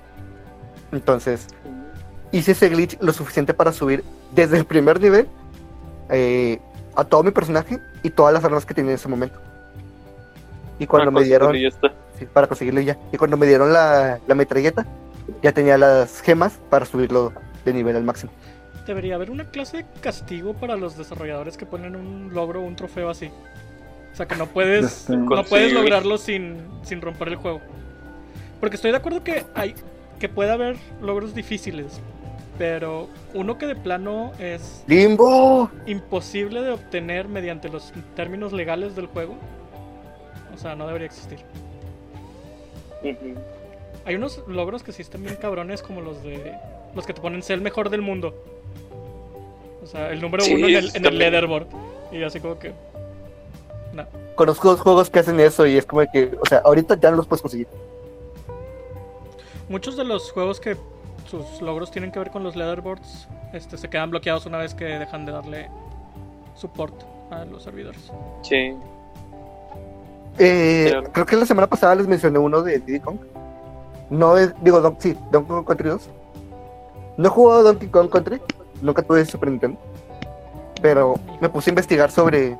Entonces, 0.92 1.48
hice 2.32 2.52
ese 2.52 2.68
glitch 2.68 2.96
lo 3.00 3.12
suficiente 3.12 3.54
para 3.54 3.72
subir 3.72 4.04
desde 4.34 4.56
el 4.56 4.64
primer 4.64 5.00
nivel 5.00 5.28
eh, 6.10 6.60
a 6.94 7.04
todo 7.04 7.22
mi 7.22 7.30
personaje 7.30 7.78
y 8.02 8.10
todas 8.10 8.32
las 8.32 8.44
armas 8.44 8.64
que 8.64 8.74
tenía 8.74 8.92
en 8.92 8.96
ese 8.96 9.08
momento. 9.08 9.40
Y 10.78 10.86
cuando 10.86 11.10
Una 11.10 11.20
me 11.20 11.26
dieron, 11.26 11.54
sí, 12.18 12.26
para 12.32 12.46
conseguirlo 12.46 12.80
ya. 12.80 12.96
Y 13.12 13.16
cuando 13.16 13.36
me 13.36 13.46
dieron 13.46 13.72
la, 13.72 14.18
la 14.26 14.34
metralleta, 14.34 14.86
ya 15.42 15.52
tenía 15.52 15.76
las 15.78 16.20
gemas 16.20 16.58
para 16.70 16.86
subirlo 16.86 17.32
de 17.64 17.72
nivel 17.72 17.96
al 17.96 18.04
máximo. 18.04 18.32
Debería 18.86 19.16
haber 19.16 19.30
una 19.30 19.44
clase 19.50 19.78
de 19.78 19.86
castigo 20.00 20.54
para 20.54 20.76
los 20.76 20.96
desarrolladores 20.96 21.56
que 21.56 21.66
ponen 21.66 21.94
un 21.94 22.32
logro 22.32 22.60
o 22.60 22.64
un 22.64 22.76
trofeo 22.76 23.10
así. 23.10 23.30
O 24.12 24.16
sea, 24.16 24.26
que 24.26 24.36
no 24.36 24.46
puedes, 24.46 24.84
Este, 25.00 25.16
no 25.16 25.44
puedes 25.44 25.72
lograrlo 25.72 26.16
sin, 26.16 26.56
sin 26.82 27.00
romper 27.00 27.28
el 27.28 27.36
juego. 27.36 27.60
Porque 28.60 28.76
estoy 28.76 28.90
de 28.90 28.96
acuerdo 28.96 29.22
que 29.22 29.44
hay 29.54 29.74
que 30.18 30.28
puede 30.28 30.50
haber 30.50 30.76
logros 31.00 31.34
difíciles, 31.34 32.00
pero 32.56 33.08
uno 33.34 33.56
que 33.56 33.66
de 33.66 33.76
plano 33.76 34.32
es 34.38 34.82
¡Limbo! 34.86 35.70
imposible 35.86 36.62
de 36.62 36.70
obtener 36.70 37.28
mediante 37.28 37.68
los 37.68 37.92
términos 38.16 38.52
legales 38.52 38.96
del 38.96 39.06
juego. 39.06 39.36
O 40.58 40.60
sea, 40.60 40.74
no 40.74 40.88
debería 40.88 41.06
existir. 41.06 41.38
Hay 44.04 44.14
unos 44.16 44.42
logros 44.48 44.82
que 44.82 44.90
sí 44.90 45.02
están 45.02 45.22
bien 45.22 45.36
cabrones 45.36 45.82
como 45.82 46.00
los 46.00 46.20
de 46.24 46.52
los 46.96 47.06
que 47.06 47.14
te 47.14 47.20
ponen 47.20 47.44
ser 47.44 47.54
el 47.54 47.60
mejor 47.60 47.90
del 47.90 48.02
mundo. 48.02 48.34
O 49.80 49.86
sea, 49.86 50.10
el 50.10 50.20
número 50.20 50.42
Sí, 50.42 50.54
uno 50.54 50.66
en 50.66 50.74
el, 50.74 50.96
en 50.96 51.06
el 51.06 51.16
leaderboard. 51.16 51.68
Y 52.10 52.24
así 52.24 52.40
como 52.40 52.58
que... 52.58 52.72
No. 53.92 54.04
Conozco 54.34 54.70
dos 54.70 54.80
juegos 54.80 55.10
que 55.10 55.20
hacen 55.20 55.38
eso 55.38 55.64
y 55.64 55.76
es 55.76 55.86
como 55.86 56.02
que, 56.10 56.36
o 56.40 56.46
sea, 56.46 56.58
ahorita 56.64 56.98
ya 56.98 57.12
no 57.12 57.18
los 57.18 57.28
puedes 57.28 57.40
conseguir. 57.40 57.68
Muchos 59.68 59.96
de 59.96 60.02
los 60.02 60.32
juegos 60.32 60.58
que 60.58 60.76
sus 61.30 61.62
logros 61.62 61.92
tienen 61.92 62.10
que 62.10 62.18
ver 62.18 62.30
con 62.30 62.42
los 62.42 62.56
leaderboards 62.56 63.28
este, 63.52 63.78
se 63.78 63.88
quedan 63.88 64.10
bloqueados 64.10 64.44
una 64.46 64.58
vez 64.58 64.74
que 64.74 64.86
dejan 64.86 65.24
de 65.24 65.32
darle 65.32 65.70
support 66.56 66.94
a 67.30 67.44
los 67.44 67.62
servidores. 67.62 68.10
Sí. 68.42 68.74
Eh, 70.38 71.02
creo 71.12 71.26
que 71.26 71.36
la 71.36 71.46
semana 71.46 71.66
pasada 71.66 71.94
les 71.96 72.06
mencioné 72.06 72.38
uno 72.38 72.62
de 72.62 72.78
Diddy 72.78 73.00
Kong. 73.00 73.16
No 74.10 74.36
es, 74.38 74.52
digo, 74.62 74.80
Don- 74.80 74.96
sí, 74.98 75.16
Donkey 75.30 75.48
Kong 75.54 75.66
Country 75.66 75.88
2. 75.90 76.08
No 77.16 77.26
he 77.26 77.30
jugado 77.30 77.62
Donkey 77.64 77.88
Kong 77.88 78.08
Country, 78.08 78.40
nunca 78.80 79.02
tuve 79.02 79.24
Super 79.24 79.50
Nintendo. 79.50 79.78
Pero 80.80 81.14
me 81.40 81.48
puse 81.48 81.70
a 81.70 81.72
investigar 81.72 82.10
sobre, 82.10 82.56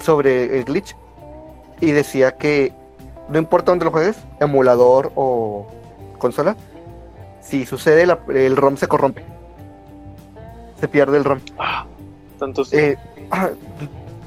sobre 0.00 0.56
el 0.58 0.64
glitch 0.64 0.96
y 1.80 1.90
decía 1.90 2.36
que 2.36 2.72
no 3.28 3.38
importa 3.38 3.72
dónde 3.72 3.84
lo 3.84 3.90
juegues, 3.90 4.16
emulador 4.40 5.10
o 5.16 5.66
consola, 6.18 6.56
si 7.40 7.66
sucede 7.66 8.06
la- 8.06 8.20
el 8.28 8.56
ROM 8.56 8.76
se 8.76 8.86
corrompe. 8.86 9.24
Se 10.78 10.86
pierde 10.88 11.16
el 11.18 11.24
ROM. 11.24 11.40
Ah, 11.58 11.84
tantos. 12.38 12.72
Eh, 12.72 12.96
ah, 13.30 13.50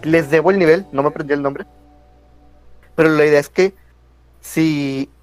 les 0.04 0.30
debo 0.30 0.52
el 0.52 0.60
nivel, 0.60 0.86
no 0.92 1.02
me 1.02 1.10
aprendí 1.10 1.34
el 1.34 1.42
nombre. 1.42 1.66
Pero 2.96 3.10
la 3.10 3.26
idea 3.26 3.40
es 3.40 3.50
que 3.50 3.76
si 4.42 5.14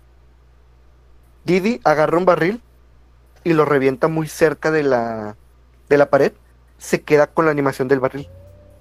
Didi 1.45 1.81
agarra 1.85 2.19
un 2.19 2.25
barril 2.25 2.63
y 3.45 3.55
lo 3.55 3.65
revienta 3.65 4.09
muy 4.09 4.29
cerca 4.29 4.71
de 4.71 4.83
la, 4.85 5.39
de 5.89 5.99
la 5.99 6.11
pared, 6.11 6.35
se 6.79 7.05
queda 7.05 7.29
con 7.33 7.45
la 7.47 7.51
animación 7.53 7.89
del 7.89 8.01
barril, 8.01 8.29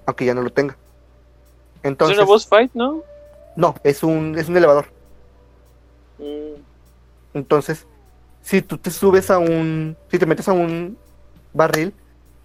aunque 0.06 0.26
ya 0.26 0.36
no 0.36 0.42
lo 0.44 0.52
tenga. 0.52 0.80
es 2.02 2.10
Entonces, 2.10 2.10
una 2.10 2.24
boss 2.24 2.48
fight, 2.48 2.72
¿no? 2.74 3.06
no, 3.56 3.76
es 3.84 4.04
un, 4.04 4.38
es 4.38 4.50
un 4.50 4.58
elevador. 4.58 4.94
Mm, 6.20 6.64
Entonces, 7.34 7.88
si 8.42 8.62
tú 8.62 8.78
te 8.80 8.92
subes 8.92 9.30
a 9.32 9.40
un, 9.40 9.98
si 10.10 10.20
te 10.20 10.26
metes 10.26 10.48
a 10.50 10.54
un 10.54 11.00
barril 11.54 11.96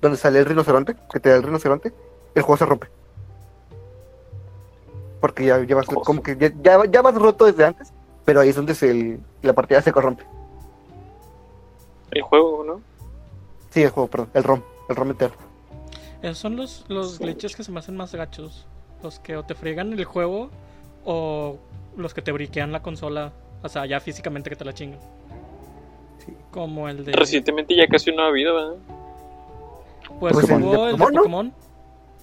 donde 0.01 0.18
sale 0.18 0.39
el 0.40 0.47
rinoceronte, 0.47 0.97
que 1.12 1.20
te 1.20 1.31
da 1.31 1.36
el 1.36 1.43
rinoceronte, 1.43 1.94
el 2.35 2.43
juego 2.43 2.59
se 2.59 2.66
rompe. 2.66 2.89
Porque 5.20 5.47
ya 5.47 5.59
llevas, 5.60 5.86
Cosa. 5.86 6.01
como 6.05 6.22
que 6.22 6.36
ya, 6.36 6.52
ya, 6.62 6.84
ya 6.84 7.02
vas 7.02 7.14
roto 7.14 7.47
desde 7.47 7.64
antes, 7.64 7.93
pero 8.24 8.40
ahí 8.40 8.51
es 8.51 8.56
donde 8.56 8.74
se, 8.74 9.18
la 9.43 9.52
partida 9.52 9.80
se 9.82 9.93
corrompe. 9.93 10.24
el 12.10 12.22
juego, 12.22 12.64
¿no? 12.64 12.80
Sí, 13.70 13.82
el 13.82 13.90
juego, 13.90 14.09
perdón, 14.09 14.30
el 14.34 14.44
ROM, 14.44 14.62
el 14.88 14.97
ROM 14.97 15.10
entero. 15.10 15.34
Esos 16.22 16.38
son 16.38 16.56
los, 16.56 16.84
los 16.88 17.18
glitches 17.18 17.55
que 17.55 17.62
se 17.62 17.70
me 17.72 17.78
hacen 17.78 17.97
más 17.97 18.14
gachos. 18.14 18.66
Los 19.02 19.18
que 19.20 19.36
o 19.36 19.44
te 19.44 19.55
friegan 19.55 19.93
el 19.93 20.05
juego 20.05 20.51
o 21.05 21.59
los 21.97 22.14
que 22.14 22.22
te 22.22 22.32
briquean 22.32 22.72
la 22.72 22.82
consola. 22.82 23.32
O 23.62 23.68
sea, 23.68 23.84
ya 23.86 24.01
físicamente 24.01 24.48
que 24.51 24.56
te 24.56 24.64
la 24.64 24.72
chingan. 24.72 24.98
Sí. 26.24 26.34
Como 26.51 26.88
el 26.88 27.05
de... 27.05 27.12
Recientemente 27.12 27.76
ya 27.76 27.86
casi 27.86 28.12
no 28.12 28.22
ha 28.22 28.28
habido, 28.28 28.55
¿verdad? 28.55 28.74
Pues, 30.18 30.32
Pues 30.32 30.48
el 30.48 30.60
de 30.60 30.66
hubo 30.66 30.86
el 30.88 30.97
de 30.97 31.05
Pokémon, 31.05 31.47
¿no? 31.48 31.65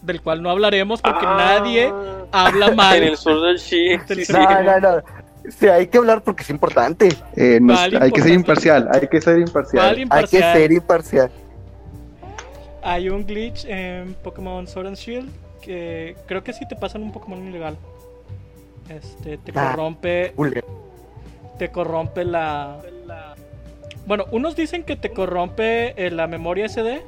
Del 0.04 0.22
cual 0.22 0.42
no 0.44 0.50
hablaremos 0.50 1.02
porque 1.02 1.26
Ah, 1.26 1.56
nadie 1.60 1.92
habla 2.32 2.72
mal. 2.76 2.98
En 2.98 3.04
el 3.10 3.18
Sword 3.18 3.46
and 3.52 3.58
Shield. 3.60 4.06
Del 4.08 4.18
sí, 4.20 4.26
Sí. 4.26 4.34
No, 4.34 4.64
no, 4.64 4.80
no. 4.80 5.04
Sí, 5.50 5.68
hay 5.68 5.88
que 5.88 5.98
hablar 5.98 6.22
porque 6.24 6.44
es 6.44 6.50
importante. 6.50 7.10
Eh, 7.36 7.60
nos- 7.62 7.78
Vale, 7.78 7.98
hay 8.02 8.12
que 8.12 8.22
ser 8.22 8.32
imparcial, 8.34 8.90
hay 8.94 9.08
que 9.08 9.20
ser 9.22 9.40
imparcial. 9.40 10.08
Hay 10.10 10.24
que 10.26 10.40
ser 10.40 10.72
imparcial. 10.72 11.32
Hay 12.82 13.10
un 13.10 13.26
glitch 13.26 13.66
en 13.66 14.14
Pokémon 14.16 14.68
Sword 14.68 14.88
and 14.88 14.98
Shield 14.98 15.30
que 15.62 16.16
creo 16.28 16.44
que 16.44 16.52
sí 16.54 16.68
te 16.68 16.76
pasan 16.76 17.02
un 17.04 17.12
Pokémon 17.14 17.46
ilegal. 17.48 17.78
Este, 18.90 19.38
te 19.38 19.52
Ah. 19.56 19.72
corrompe, 19.72 20.34
Vulgar. 20.36 20.64
te 21.58 21.70
corrompe 21.72 22.26
la... 22.26 22.78
Bueno, 24.06 24.26
unos 24.32 24.58
dicen 24.58 24.84
que 24.84 24.98
te 24.98 25.12
corrompe 25.12 25.94
eh, 26.06 26.12
la 26.12 26.28
memoria 26.28 26.66
SD 26.68 27.02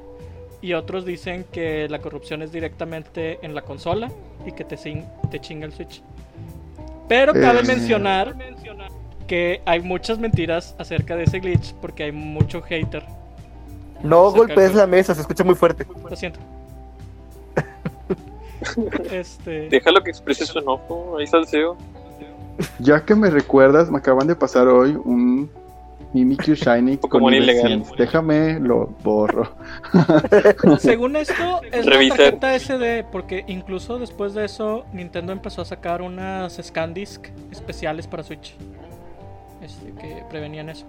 y 0.66 0.74
otros 0.74 1.06
dicen 1.06 1.46
que 1.52 1.88
la 1.90 2.00
corrupción 2.00 2.42
es 2.42 2.52
directamente 2.52 3.38
en 3.44 3.54
la 3.54 3.62
consola 3.62 4.10
y 4.48 4.52
que 4.52 4.64
te, 4.64 4.76
chinga 5.40 5.68
el 5.68 5.72
Switch. 5.72 6.02
Pero 7.08 7.34
cabe 7.34 7.60
Eh. 7.60 7.64
mencionar 7.64 8.36
que 9.28 9.62
hay 9.66 9.82
muchas 9.82 10.18
mentiras 10.18 10.76
acerca 10.80 11.16
de 11.16 11.26
ese 11.26 11.40
glitch 11.40 11.76
porque 11.76 12.06
hay 12.06 12.12
mucho 12.12 12.64
hater. 12.64 13.04
No 14.02 14.32
golpees 14.32 14.74
la 14.74 14.88
mesa, 14.88 15.14
se 15.14 15.22
escucha 15.22 15.44
muy 15.44 15.54
fuerte. 15.54 15.86
Lo 16.10 16.16
siento. 16.16 16.40
este. 19.12 19.70
Déjalo 19.70 20.04
que 20.04 20.10
exprese 20.10 20.48
su 20.48 20.58
enojo. 20.58 21.18
Ahí 21.20 21.28
salseo. 21.28 21.78
Ya 22.80 23.06
que 23.06 23.14
me 23.14 23.30
recuerdas, 23.30 23.92
me 23.92 24.00
acaban 24.00 24.26
de 24.26 24.36
pasar 24.36 24.68
hoy 24.68 24.96
un 24.96 25.48
Mimikyu 26.16 26.56
Shiny 26.56 26.98
con 26.98 27.34
ilegal. 27.34 27.84
100. 27.84 27.98
Déjame 27.98 28.58
lo 28.62 28.88
borro. 29.04 29.54
Según 30.80 31.18
esto, 31.18 31.62
es 31.74 31.86
Revisar. 31.86 32.18
la 32.20 32.40
tarjeta 32.40 32.58
SD, 32.58 33.04
porque 33.12 33.44
incluso 33.48 34.00
después 34.00 34.34
de 34.34 34.46
eso, 34.46 34.86
Nintendo 34.94 35.34
empezó 35.34 35.62
a 35.62 35.66
sacar 35.66 36.02
unas 36.02 36.54
ScanDisk 36.56 37.28
especiales 37.52 38.08
para 38.08 38.24
Switch. 38.24 38.56
Este, 39.62 39.92
que 39.96 40.24
prevenían 40.30 40.70
eso. 40.70 40.86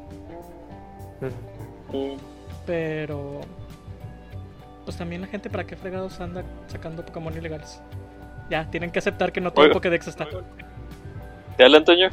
Mm, 1.93 2.19
Pero. 2.65 3.41
Pues 4.85 4.97
también 4.97 5.23
la 5.23 5.27
gente, 5.27 5.51
¿para 5.51 5.67
qué 5.67 5.75
fregados 5.75 6.21
anda 6.21 6.45
sacando 6.69 7.05
Pokémon 7.05 7.37
ilegales? 7.37 7.83
Ya, 8.49 8.71
tienen 8.71 8.93
que 8.93 9.01
aceptar 9.01 9.33
que 9.33 9.41
no 9.41 9.53
todo. 9.53 9.73
Pokédex 9.73 10.07
está. 10.07 10.29
¿Te 11.57 11.65
habla 11.65 11.79
Antonio? 11.79 12.11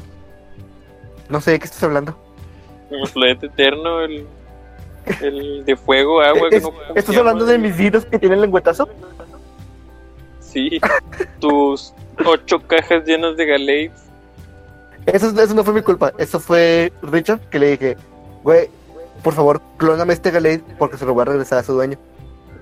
No 1.29 1.39
sé 1.41 1.51
de 1.51 1.59
qué 1.59 1.65
estás 1.65 1.83
hablando. 1.83 2.17
El 2.93 3.09
planeta 3.09 3.45
eterno, 3.47 4.01
el, 4.01 4.25
el 5.21 5.65
de 5.65 5.75
fuego, 5.75 6.21
agua. 6.21 6.49
que 6.49 6.57
Es- 6.57 6.63
no 6.63 6.71
¿Estás 6.95 7.17
hablando 7.17 7.45
de 7.45 7.57
mis 7.57 7.75
vidas 7.75 8.05
que 8.05 8.19
tienen 8.19 8.41
lengüetazo? 8.41 8.87
Sí, 10.39 10.79
tus 11.39 11.93
ocho 12.25 12.59
cajas 12.67 13.03
llenas 13.05 13.35
de 13.37 13.45
Galates. 13.45 14.03
Eso, 15.05 15.29
eso 15.41 15.53
no 15.53 15.63
fue 15.63 15.73
mi 15.73 15.81
culpa. 15.81 16.13
Eso 16.17 16.39
fue 16.39 16.93
Richard 17.01 17.39
que 17.49 17.59
le 17.59 17.71
dije, 17.71 17.97
güey, 18.43 18.69
por 19.23 19.33
favor, 19.33 19.61
clóname 19.77 20.13
este 20.13 20.31
Galate 20.31 20.63
porque 20.77 20.97
se 20.97 21.05
lo 21.05 21.13
voy 21.13 21.23
a 21.23 21.25
regresar 21.25 21.57
a 21.57 21.63
su 21.63 21.73
dueño. 21.73 21.97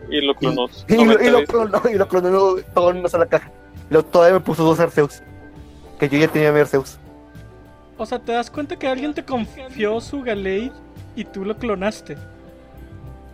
Y 0.09 0.21
lo 0.21 0.33
clonó. 0.35 0.65
y 0.87 0.95
lo, 0.95 1.05
90 1.05 1.23
y 1.23 1.29
lo 1.29 1.37
veces. 1.39 1.49
clonó, 1.49 1.81
y 1.89 1.93
lo 1.95 2.07
clonó 2.07 2.55
todo 2.73 2.91
en 2.91 2.97
una 2.97 3.09
sola 3.09 3.25
caja. 3.25 3.51
Luego 3.89 4.07
todavía 4.07 4.35
me 4.35 4.43
puso 4.43 4.63
dos 4.63 4.79
Arceus. 4.79 5.21
Que 5.99 6.09
yo 6.09 6.17
ya 6.17 6.27
tenía 6.29 6.51
mi 6.51 6.59
Arceus. 6.61 6.97
O 8.01 8.05
sea, 8.07 8.17
¿te 8.17 8.31
das 8.31 8.49
cuenta 8.49 8.79
que 8.79 8.87
alguien 8.87 9.13
te 9.13 9.23
confió 9.23 10.01
su 10.01 10.23
Galade 10.23 10.71
y 11.15 11.23
tú 11.23 11.45
lo 11.45 11.55
clonaste? 11.55 12.17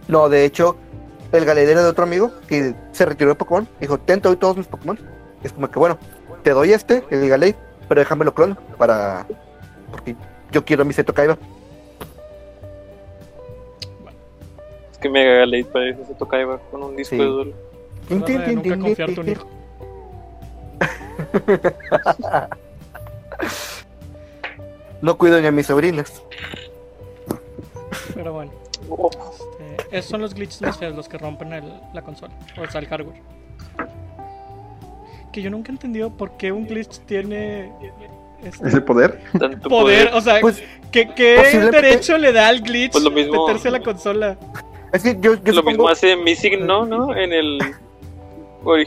No, 0.09 0.27
de 0.27 0.43
hecho, 0.43 0.75
el 1.31 1.45
Galate 1.45 1.71
era 1.71 1.83
de 1.83 1.87
otro 1.87 2.03
amigo 2.03 2.33
que 2.49 2.75
se 2.91 3.05
retiró 3.05 3.29
de 3.29 3.35
Pokémon. 3.35 3.65
Dijo, 3.79 3.97
ten, 3.97 4.19
te 4.19 4.27
doy 4.27 4.35
todos 4.35 4.57
mis 4.57 4.67
Pokémon. 4.67 4.99
Es 5.41 5.53
como 5.53 5.71
que, 5.71 5.79
bueno, 5.79 5.97
te 6.43 6.49
doy 6.49 6.73
este, 6.73 7.01
el 7.09 7.29
Galate, 7.29 7.55
pero 7.87 8.01
déjame 8.01 8.25
lo 8.25 8.33
clono 8.33 8.57
para... 8.77 9.25
Porque 9.89 10.17
yo 10.51 10.65
quiero 10.65 10.83
mi 10.83 10.91
Seto 10.91 11.13
Kaiba. 11.13 11.37
Es 14.91 14.97
que 14.97 15.07
Mega 15.07 15.31
Galate 15.31 15.63
parece 15.63 16.05
se 16.07 16.13
toca 16.15 16.59
con 16.69 16.83
un 16.83 16.97
disco 16.97 17.15
Sí. 17.15 17.21
de 17.21 17.25
duelo. 17.25 17.53
Nunca 18.09 18.77
confiar 18.77 19.15
tu 19.15 19.21
hijo. 19.21 19.47
No 25.01 25.17
cuido 25.17 25.39
ni 25.39 25.47
a 25.47 25.51
mis 25.51 25.67
sobrinas. 25.67 26.21
Pero 28.13 28.33
bueno, 28.33 28.51
Oh, 28.89 29.09
este, 29.09 29.97
esos 29.97 30.11
son 30.11 30.21
los 30.21 30.33
glitches 30.33 30.61
más 30.61 30.77
feos, 30.77 30.95
los 30.95 31.09
que 31.09 31.17
rompen 31.17 31.51
el- 31.53 31.73
la 31.93 32.01
consola, 32.03 32.33
o 32.61 32.69
sea, 32.71 32.79
el 32.79 32.87
hardware. 32.87 33.21
Que 35.31 35.41
yo 35.41 35.49
nunca 35.49 35.71
he 35.71 35.73
entendido 35.73 36.09
por 36.11 36.37
qué 36.37 36.51
un 36.51 36.65
glitch 36.67 36.99
tiene 37.05 37.71
este, 38.43 38.67
Ese 38.67 38.81
poder. 38.81 39.21
tanto 39.39 39.67
poder, 39.69 40.11
o 40.13 40.21
sea, 40.21 40.39
Pues 40.41 40.63
¿qué, 40.91 41.09
qué 41.15 41.59
derecho 41.71 42.17
le 42.17 42.31
da 42.31 42.47
al 42.47 42.61
glitch 42.61 42.93
Pues 42.93 43.03
lo 43.03 43.11
mismo- 43.11 43.45
meterse 43.47 43.67
a 43.67 43.71
la 43.71 43.81
consola? 43.81 44.37
es 44.93 45.03
que 45.03 45.15
yo, 45.19 45.33
yo 45.35 45.39
Lo 45.43 45.53
supongo, 45.53 45.69
mismo 45.69 45.89
hace 45.89 46.15
Missing, 46.15 46.65
¿no? 46.65 46.85
¿no? 46.85 47.15
En 47.15 47.33
el 47.33 47.59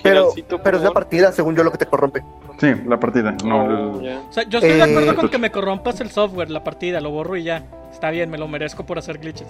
pero, 0.03 0.27
originalcito. 0.27 0.63
pero 0.63 0.77
es 0.79 0.83
la 0.83 0.91
partida, 0.93 1.33
según 1.33 1.57
yo, 1.57 1.63
lo 1.65 1.73
que 1.73 1.79
te 1.79 1.87
corrompe. 1.87 2.23
Sí, 2.59 2.73
la 2.87 2.99
partida. 3.01 3.33
No, 3.45 3.65
Oh, 3.65 3.99
el- 4.01 4.05
ya. 4.07 4.21
O 4.29 4.33
sea, 4.33 4.43
yo 4.49 4.59
estoy 4.59 4.73
de 4.75 4.79
Eh, 4.79 4.83
acuerdo 4.83 5.17
con 5.17 5.29
que 5.29 5.39
me 5.39 5.51
corrompas 5.51 6.01
el 6.01 6.11
software, 6.11 6.51
la 6.51 6.63
partida, 6.65 7.01
lo 7.01 7.11
borro 7.11 7.37
y 7.37 7.45
ya. 7.45 7.65
Está 7.93 8.11
bien, 8.11 8.31
me 8.31 8.39
lo 8.39 8.47
merezco 8.49 8.85
por 8.87 8.99
hacer 8.99 9.19
glitches. 9.19 9.49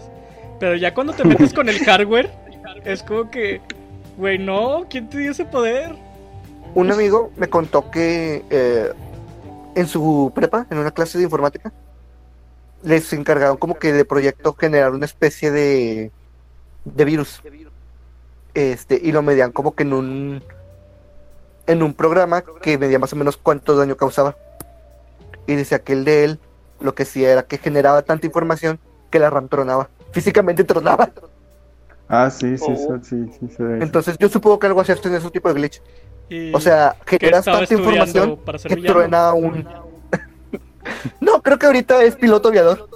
Pero 0.58 0.76
ya 0.76 0.94
cuando 0.94 1.12
te 1.12 1.24
metes 1.24 1.52
con 1.52 1.68
el 1.68 1.78
hardware, 1.84 2.30
es 2.84 3.02
como 3.02 3.30
que, 3.30 3.60
güey, 4.16 4.38
no, 4.38 4.86
¿quién 4.88 5.08
te 5.08 5.18
dio 5.18 5.30
ese 5.32 5.44
poder? 5.44 5.94
Un 6.74 6.90
amigo 6.92 7.30
me 7.36 7.48
contó 7.48 7.90
que 7.90 8.44
eh, 8.50 8.92
en 9.74 9.86
su 9.88 10.30
prepa, 10.34 10.66
en 10.70 10.78
una 10.78 10.90
clase 10.92 11.18
de 11.18 11.24
informática, 11.24 11.72
les 12.82 13.12
encargaron 13.12 13.56
como 13.56 13.74
que 13.74 13.92
de 13.92 14.04
proyecto 14.04 14.54
generar 14.54 14.92
una 14.92 15.04
especie 15.04 15.50
de, 15.50 16.10
de 16.84 17.04
virus. 17.04 17.42
Este, 18.54 19.00
y 19.02 19.12
lo 19.12 19.22
medían 19.22 19.52
como 19.52 19.74
que 19.74 19.84
en 19.84 19.92
un 19.92 20.42
en 21.66 21.82
un 21.82 21.94
programa 21.94 22.42
que 22.62 22.78
medía 22.78 22.98
más 22.98 23.12
o 23.12 23.16
menos 23.16 23.36
cuánto 23.36 23.76
daño 23.76 23.96
causaba. 23.96 24.36
Y 25.46 25.54
decía 25.54 25.80
que 25.80 25.92
el 25.92 26.04
de 26.04 26.24
él 26.24 26.38
lo 26.80 26.94
que 26.94 27.04
sí 27.04 27.24
era 27.24 27.42
que 27.44 27.58
generaba 27.58 28.02
tanta 28.02 28.26
información 28.26 28.80
que 29.10 29.18
la 29.18 29.30
RAM 29.30 29.48
tronaba. 29.48 29.88
Físicamente 30.12 30.64
tronaba. 30.64 31.10
Ah, 32.08 32.28
sí, 32.28 32.58
sí, 32.58 32.64
Oh. 32.68 32.98
sí, 33.02 33.26
sí, 33.38 33.48
sí, 33.56 33.62
ve. 33.62 33.82
Entonces 33.84 34.18
yo 34.18 34.28
supongo 34.28 34.58
que 34.58 34.66
algo 34.66 34.80
así 34.80 34.90
es 34.92 35.04
ese 35.04 35.30
tipo 35.30 35.48
de 35.48 35.54
glitch. 35.54 35.80
O 36.52 36.60
sea, 36.60 36.96
generas 37.06 37.44
tanta 37.44 37.72
información 37.72 38.38
que 38.66 38.74
villano. 38.74 38.92
truena 38.94 39.32
un... 39.32 39.64
no, 41.20 41.42
creo 41.42 41.58
que 41.58 41.66
ahorita 41.66 42.02
es 42.02 42.16
piloto 42.16 42.48
aviador. 42.48 42.88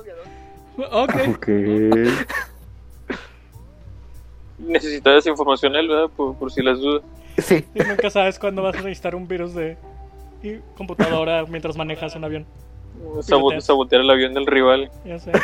Ok. 0.91 1.15
Ok. 1.37 1.49
Necesitaba 4.67 5.19
esa 5.19 5.31
información 5.31 5.75
él, 5.77 5.89
¿verdad? 5.89 6.11
Por, 6.17 6.35
por 6.37 6.53
si 6.53 6.63
las 6.63 6.79
dudas. 6.79 7.03
Sí, 7.39 7.65
Y 7.75 7.81
nunca 7.81 8.11
sabes 8.11 8.39
cuándo 8.39 8.63
vas 8.63 8.77
a 8.77 8.83
necesitar 8.83 9.15
un 9.15 9.27
virus 9.27 9.55
de 9.55 9.77
y 10.43 10.59
computadora 10.77 11.45
mientras 11.49 11.77
manejas 11.77 12.15
un 12.15 12.25
avión. 12.25 12.47
Sabotear 13.61 14.03
el 14.03 14.11
avión 14.11 14.35
del 14.35 14.47
rival. 14.47 14.91
Ya 15.05 15.19
sé. 15.19 15.33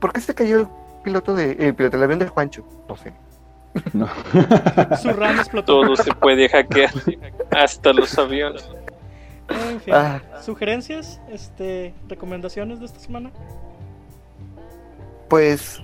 ¿por 0.00 0.12
qué 0.12 0.20
se 0.20 0.34
cayó 0.34 0.60
el 0.60 0.68
piloto 1.04 1.34
de 1.34 1.52
el 1.52 1.74
piloto 1.74 1.96
del 1.96 2.04
avión 2.04 2.18
de 2.18 2.26
Juancho? 2.26 2.64
No 2.88 2.96
sé. 2.96 3.12
No. 3.92 4.08
Su 5.00 5.12
RAM 5.12 5.38
explotó. 5.38 5.82
Todo 5.82 5.96
se 5.96 6.12
puede 6.14 6.48
hackear. 6.48 6.90
Hasta 7.52 7.92
los 7.92 8.18
aviones. 8.18 8.68
En 9.48 9.80
fin. 9.80 9.94
Ah. 9.94 10.20
¿Sugerencias? 10.42 11.20
Este, 11.30 11.94
¿Recomendaciones 12.08 12.80
de 12.80 12.86
esta 12.86 12.98
semana? 12.98 13.30
Pues 15.30 15.80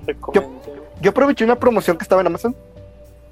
yo 1.01 1.11
aproveché 1.11 1.45
una 1.45 1.59
promoción 1.59 1.97
que 1.97 2.03
estaba 2.03 2.21
en 2.21 2.27
Amazon, 2.27 2.55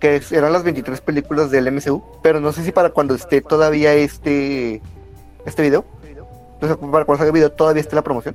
que 0.01 0.17
es- 0.17 0.33
eran 0.33 0.53
las 0.53 0.63
23 0.63 1.01
películas 1.03 1.51
del 1.51 1.67
MCU, 1.69 2.03
pero 2.23 2.41
no 2.41 2.53
sé 2.53 2.63
si 2.65 2.73
para 2.73 2.91
cuando 2.91 3.15
esté 3.15 3.41
todavía 3.43 3.93
este 3.95 4.81
este 5.45 5.61
video, 5.63 5.85
entonces 6.55 6.79
para 6.79 7.05
cuando 7.05 7.17
salga 7.17 7.27
el 7.27 7.33
video 7.33 7.53
todavía 7.53 7.81
esté 7.83 7.95
la 7.97 8.03
promoción. 8.03 8.35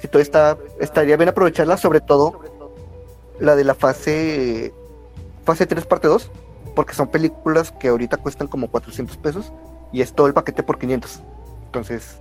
Si 0.00 0.08
todavía 0.08 0.22
está, 0.22 0.56
estaría 0.80 1.16
bien 1.16 1.28
aprovecharla, 1.28 1.76
sobre 1.76 2.00
todo 2.00 2.40
la 3.40 3.54
de 3.56 3.64
la 3.64 3.74
fase 3.74 4.72
fase 5.44 5.66
3 5.66 5.84
parte 5.86 6.08
2, 6.08 6.30
porque 6.74 6.94
son 6.94 7.08
películas 7.08 7.72
que 7.72 7.88
ahorita 7.88 8.16
cuestan 8.18 8.46
como 8.48 8.68
400 8.70 9.16
pesos 9.18 9.52
y 9.92 10.00
es 10.02 10.12
todo 10.12 10.26
el 10.26 10.34
paquete 10.34 10.62
por 10.62 10.78
500. 10.78 11.20
Entonces, 11.66 12.16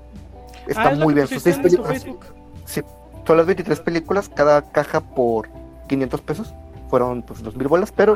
está 0.68 0.90
Ah, 0.90 0.96
muy 0.96 1.14
bien. 1.14 1.28
Pusiste 1.28 1.52
seis 1.54 1.62
películas. 1.64 1.92
Facebook. 2.04 2.26
Sí, 2.66 2.82
son 3.26 3.38
las 3.38 3.46
23 3.46 3.80
películas, 3.82 4.30
cada 4.30 4.62
caja 4.72 5.02
por 5.02 5.50
500 5.88 6.22
pesos. 6.22 6.54
Fueron 6.90 7.22
pues 7.24 7.42
2000 7.44 7.68
bolas, 7.68 7.92
pero, 7.92 8.16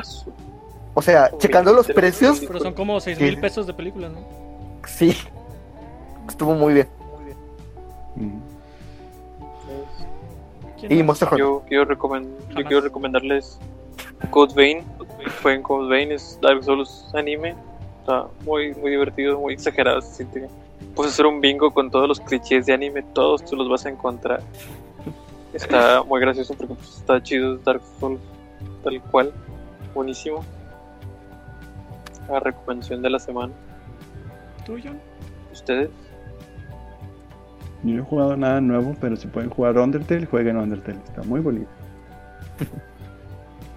o 0.94 1.02
sea, 1.02 1.30
checando 1.38 1.72
los 1.72 1.86
23 1.88 1.94
precios, 2.16 2.40
Pero 2.46 2.60
son 2.60 2.74
como 2.74 3.00
6 3.00 3.18
Sí. 3.18 3.24
mil 3.24 3.38
pesos 3.40 3.66
de 3.66 3.74
película, 3.74 4.08
¿no? 4.08 4.20
sí, 4.86 5.14
estuvo 6.28 6.54
muy 6.54 6.74
bien. 6.74 6.88
Mm. 8.16 8.38
¿Quién 10.78 10.92
Y? 10.92 11.02
Monster 11.02 11.28
Hunter. 11.28 11.38
Yo 11.40 11.62
quiero, 11.68 11.86
recomend- 11.86 12.28
yo 12.56 12.64
quiero 12.64 12.80
recomendarles 12.80 13.58
Code 14.30 14.54
Vein. 14.54 14.84
Fue 15.42 15.54
en 15.54 15.62
Code 15.62 15.88
Vein, 15.88 16.12
es 16.12 16.38
Dark 16.40 16.64
Souls 16.64 17.06
anime. 17.14 17.54
Está 18.00 18.26
muy, 18.46 18.74
muy 18.74 18.90
divertido, 18.92 19.38
muy 19.38 19.54
exagerado. 19.54 20.00
Se 20.00 20.14
siente. 20.16 20.48
Puedes 20.94 21.12
hacer 21.12 21.26
un 21.26 21.40
bingo 21.40 21.70
con 21.72 21.90
todos 21.90 22.08
los 22.08 22.20
clichés 22.20 22.64
de 22.66 22.72
anime, 22.72 23.02
todos 23.14 23.44
tú 23.44 23.56
los 23.56 23.68
vas 23.68 23.84
a 23.84 23.90
encontrar. 23.90 24.42
Está 25.52 26.02
muy 26.02 26.20
gracioso 26.20 26.54
porque 26.54 26.74
pues, 26.74 26.98
está 26.98 27.22
chido 27.22 27.58
Dark 27.58 27.82
Souls, 27.98 28.20
tal 28.84 29.00
cual. 29.02 29.32
Buenísimo. 29.94 30.44
La 32.28 32.40
recomendación 32.40 33.02
de 33.02 33.10
la 33.10 33.18
semana. 33.18 33.52
¿Tú, 34.64 34.78
John? 34.82 35.00
¿Ustedes? 35.52 35.90
Yo 37.82 37.94
no 37.94 38.02
he 38.02 38.04
jugado 38.04 38.36
nada 38.36 38.60
nuevo, 38.60 38.94
pero 39.00 39.16
si 39.16 39.26
pueden 39.26 39.50
jugar 39.50 39.78
Undertale, 39.78 40.26
jueguen 40.26 40.56
Undertale. 40.56 40.98
Está 41.06 41.22
muy 41.22 41.40
bonito. 41.40 41.70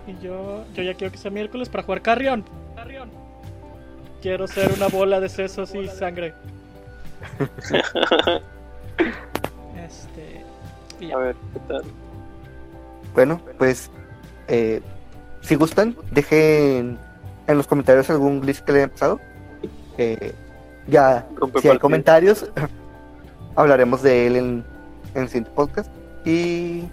Y 0.06 0.24
yo, 0.24 0.66
yo 0.76 0.84
ya 0.84 0.94
quiero 0.94 1.12
que 1.12 1.18
sea 1.18 1.32
miércoles 1.32 1.70
para 1.70 1.84
jugar 1.84 2.02
Carrion. 2.02 2.44
Carrion. 2.76 3.10
Quiero 4.22 4.48
ser 4.48 4.72
una 4.74 4.88
bola 4.88 5.20
de 5.20 5.30
sesos 5.30 5.74
y 5.74 5.88
sangre. 5.88 6.34
Ya. 11.08 11.16
A 11.16 11.20
ver, 11.20 11.36
¿qué 11.54 11.60
tal? 11.68 11.84
Bueno, 13.14 13.42
pues, 13.58 13.92
eh, 14.48 14.82
si 15.42 15.56
gustan, 15.56 15.96
dejen 16.12 16.98
en 17.48 17.58
los 17.58 17.68
comentarios 17.68 18.10
algún 18.10 18.42
glitch 18.42 18.62
que 18.62 18.72
le 18.72 18.80
haya 18.80 18.92
pasado. 18.92 19.20
Eh, 19.98 20.34
ya, 20.88 21.28
Rompe 21.36 21.62
si 21.62 21.70
hay 21.70 21.78
comentarios, 21.80 22.50
hablaremos 23.56 24.02
de 24.02 24.28
él 24.28 24.36
en, 24.36 24.66
en 25.14 25.22
el 25.22 25.28
siguiente 25.28 25.52
podcast. 25.52 25.90
Y, 26.26 26.84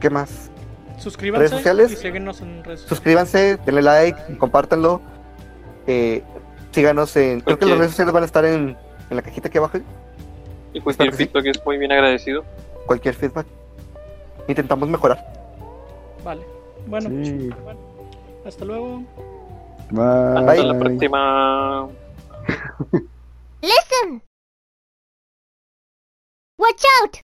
¿qué 0.00 0.10
más? 0.10 0.50
Suscríbanse 0.98 1.46
redes 1.46 1.50
sociales. 1.52 1.92
y 1.92 1.96
síguenos 1.96 2.40
en 2.40 2.48
redes 2.64 2.80
sociales. 2.80 2.88
suscríbanse, 2.88 3.58
denle 3.64 3.82
like, 3.82 4.36
compártanlo. 4.38 5.00
Eh, 5.86 6.22
síganos 6.72 7.16
en. 7.16 7.40
Creo 7.40 7.58
que 7.58 7.66
las 7.66 7.78
redes 7.78 7.92
sociales 7.92 8.12
van 8.12 8.22
a 8.24 8.26
estar 8.26 8.44
en, 8.44 8.76
en 9.08 9.16
la 9.16 9.22
cajita 9.22 9.48
aquí 9.48 9.58
abajo. 9.58 9.78
Y 10.74 10.80
cualquier 10.80 11.08
Espero 11.08 11.10
que 11.10 11.16
sí. 11.16 11.24
feedback 11.24 11.46
es 11.56 11.64
muy 11.64 11.78
bien 11.78 11.92
agradecido. 11.92 12.44
Cualquier 12.88 13.14
feedback. 13.14 13.46
Intentamos 14.48 14.88
mejorar. 14.88 15.18
Vale. 16.24 16.42
Bueno, 16.86 17.10
Sí. 17.22 17.50
hasta 18.46 18.64
luego. 18.64 19.02
Bye. 19.90 20.02
Hasta 20.38 20.64
la 20.64 20.78
próxima. 20.78 21.88
Listen! 23.60 24.22
Watch 26.58 26.82
out! 27.02 27.16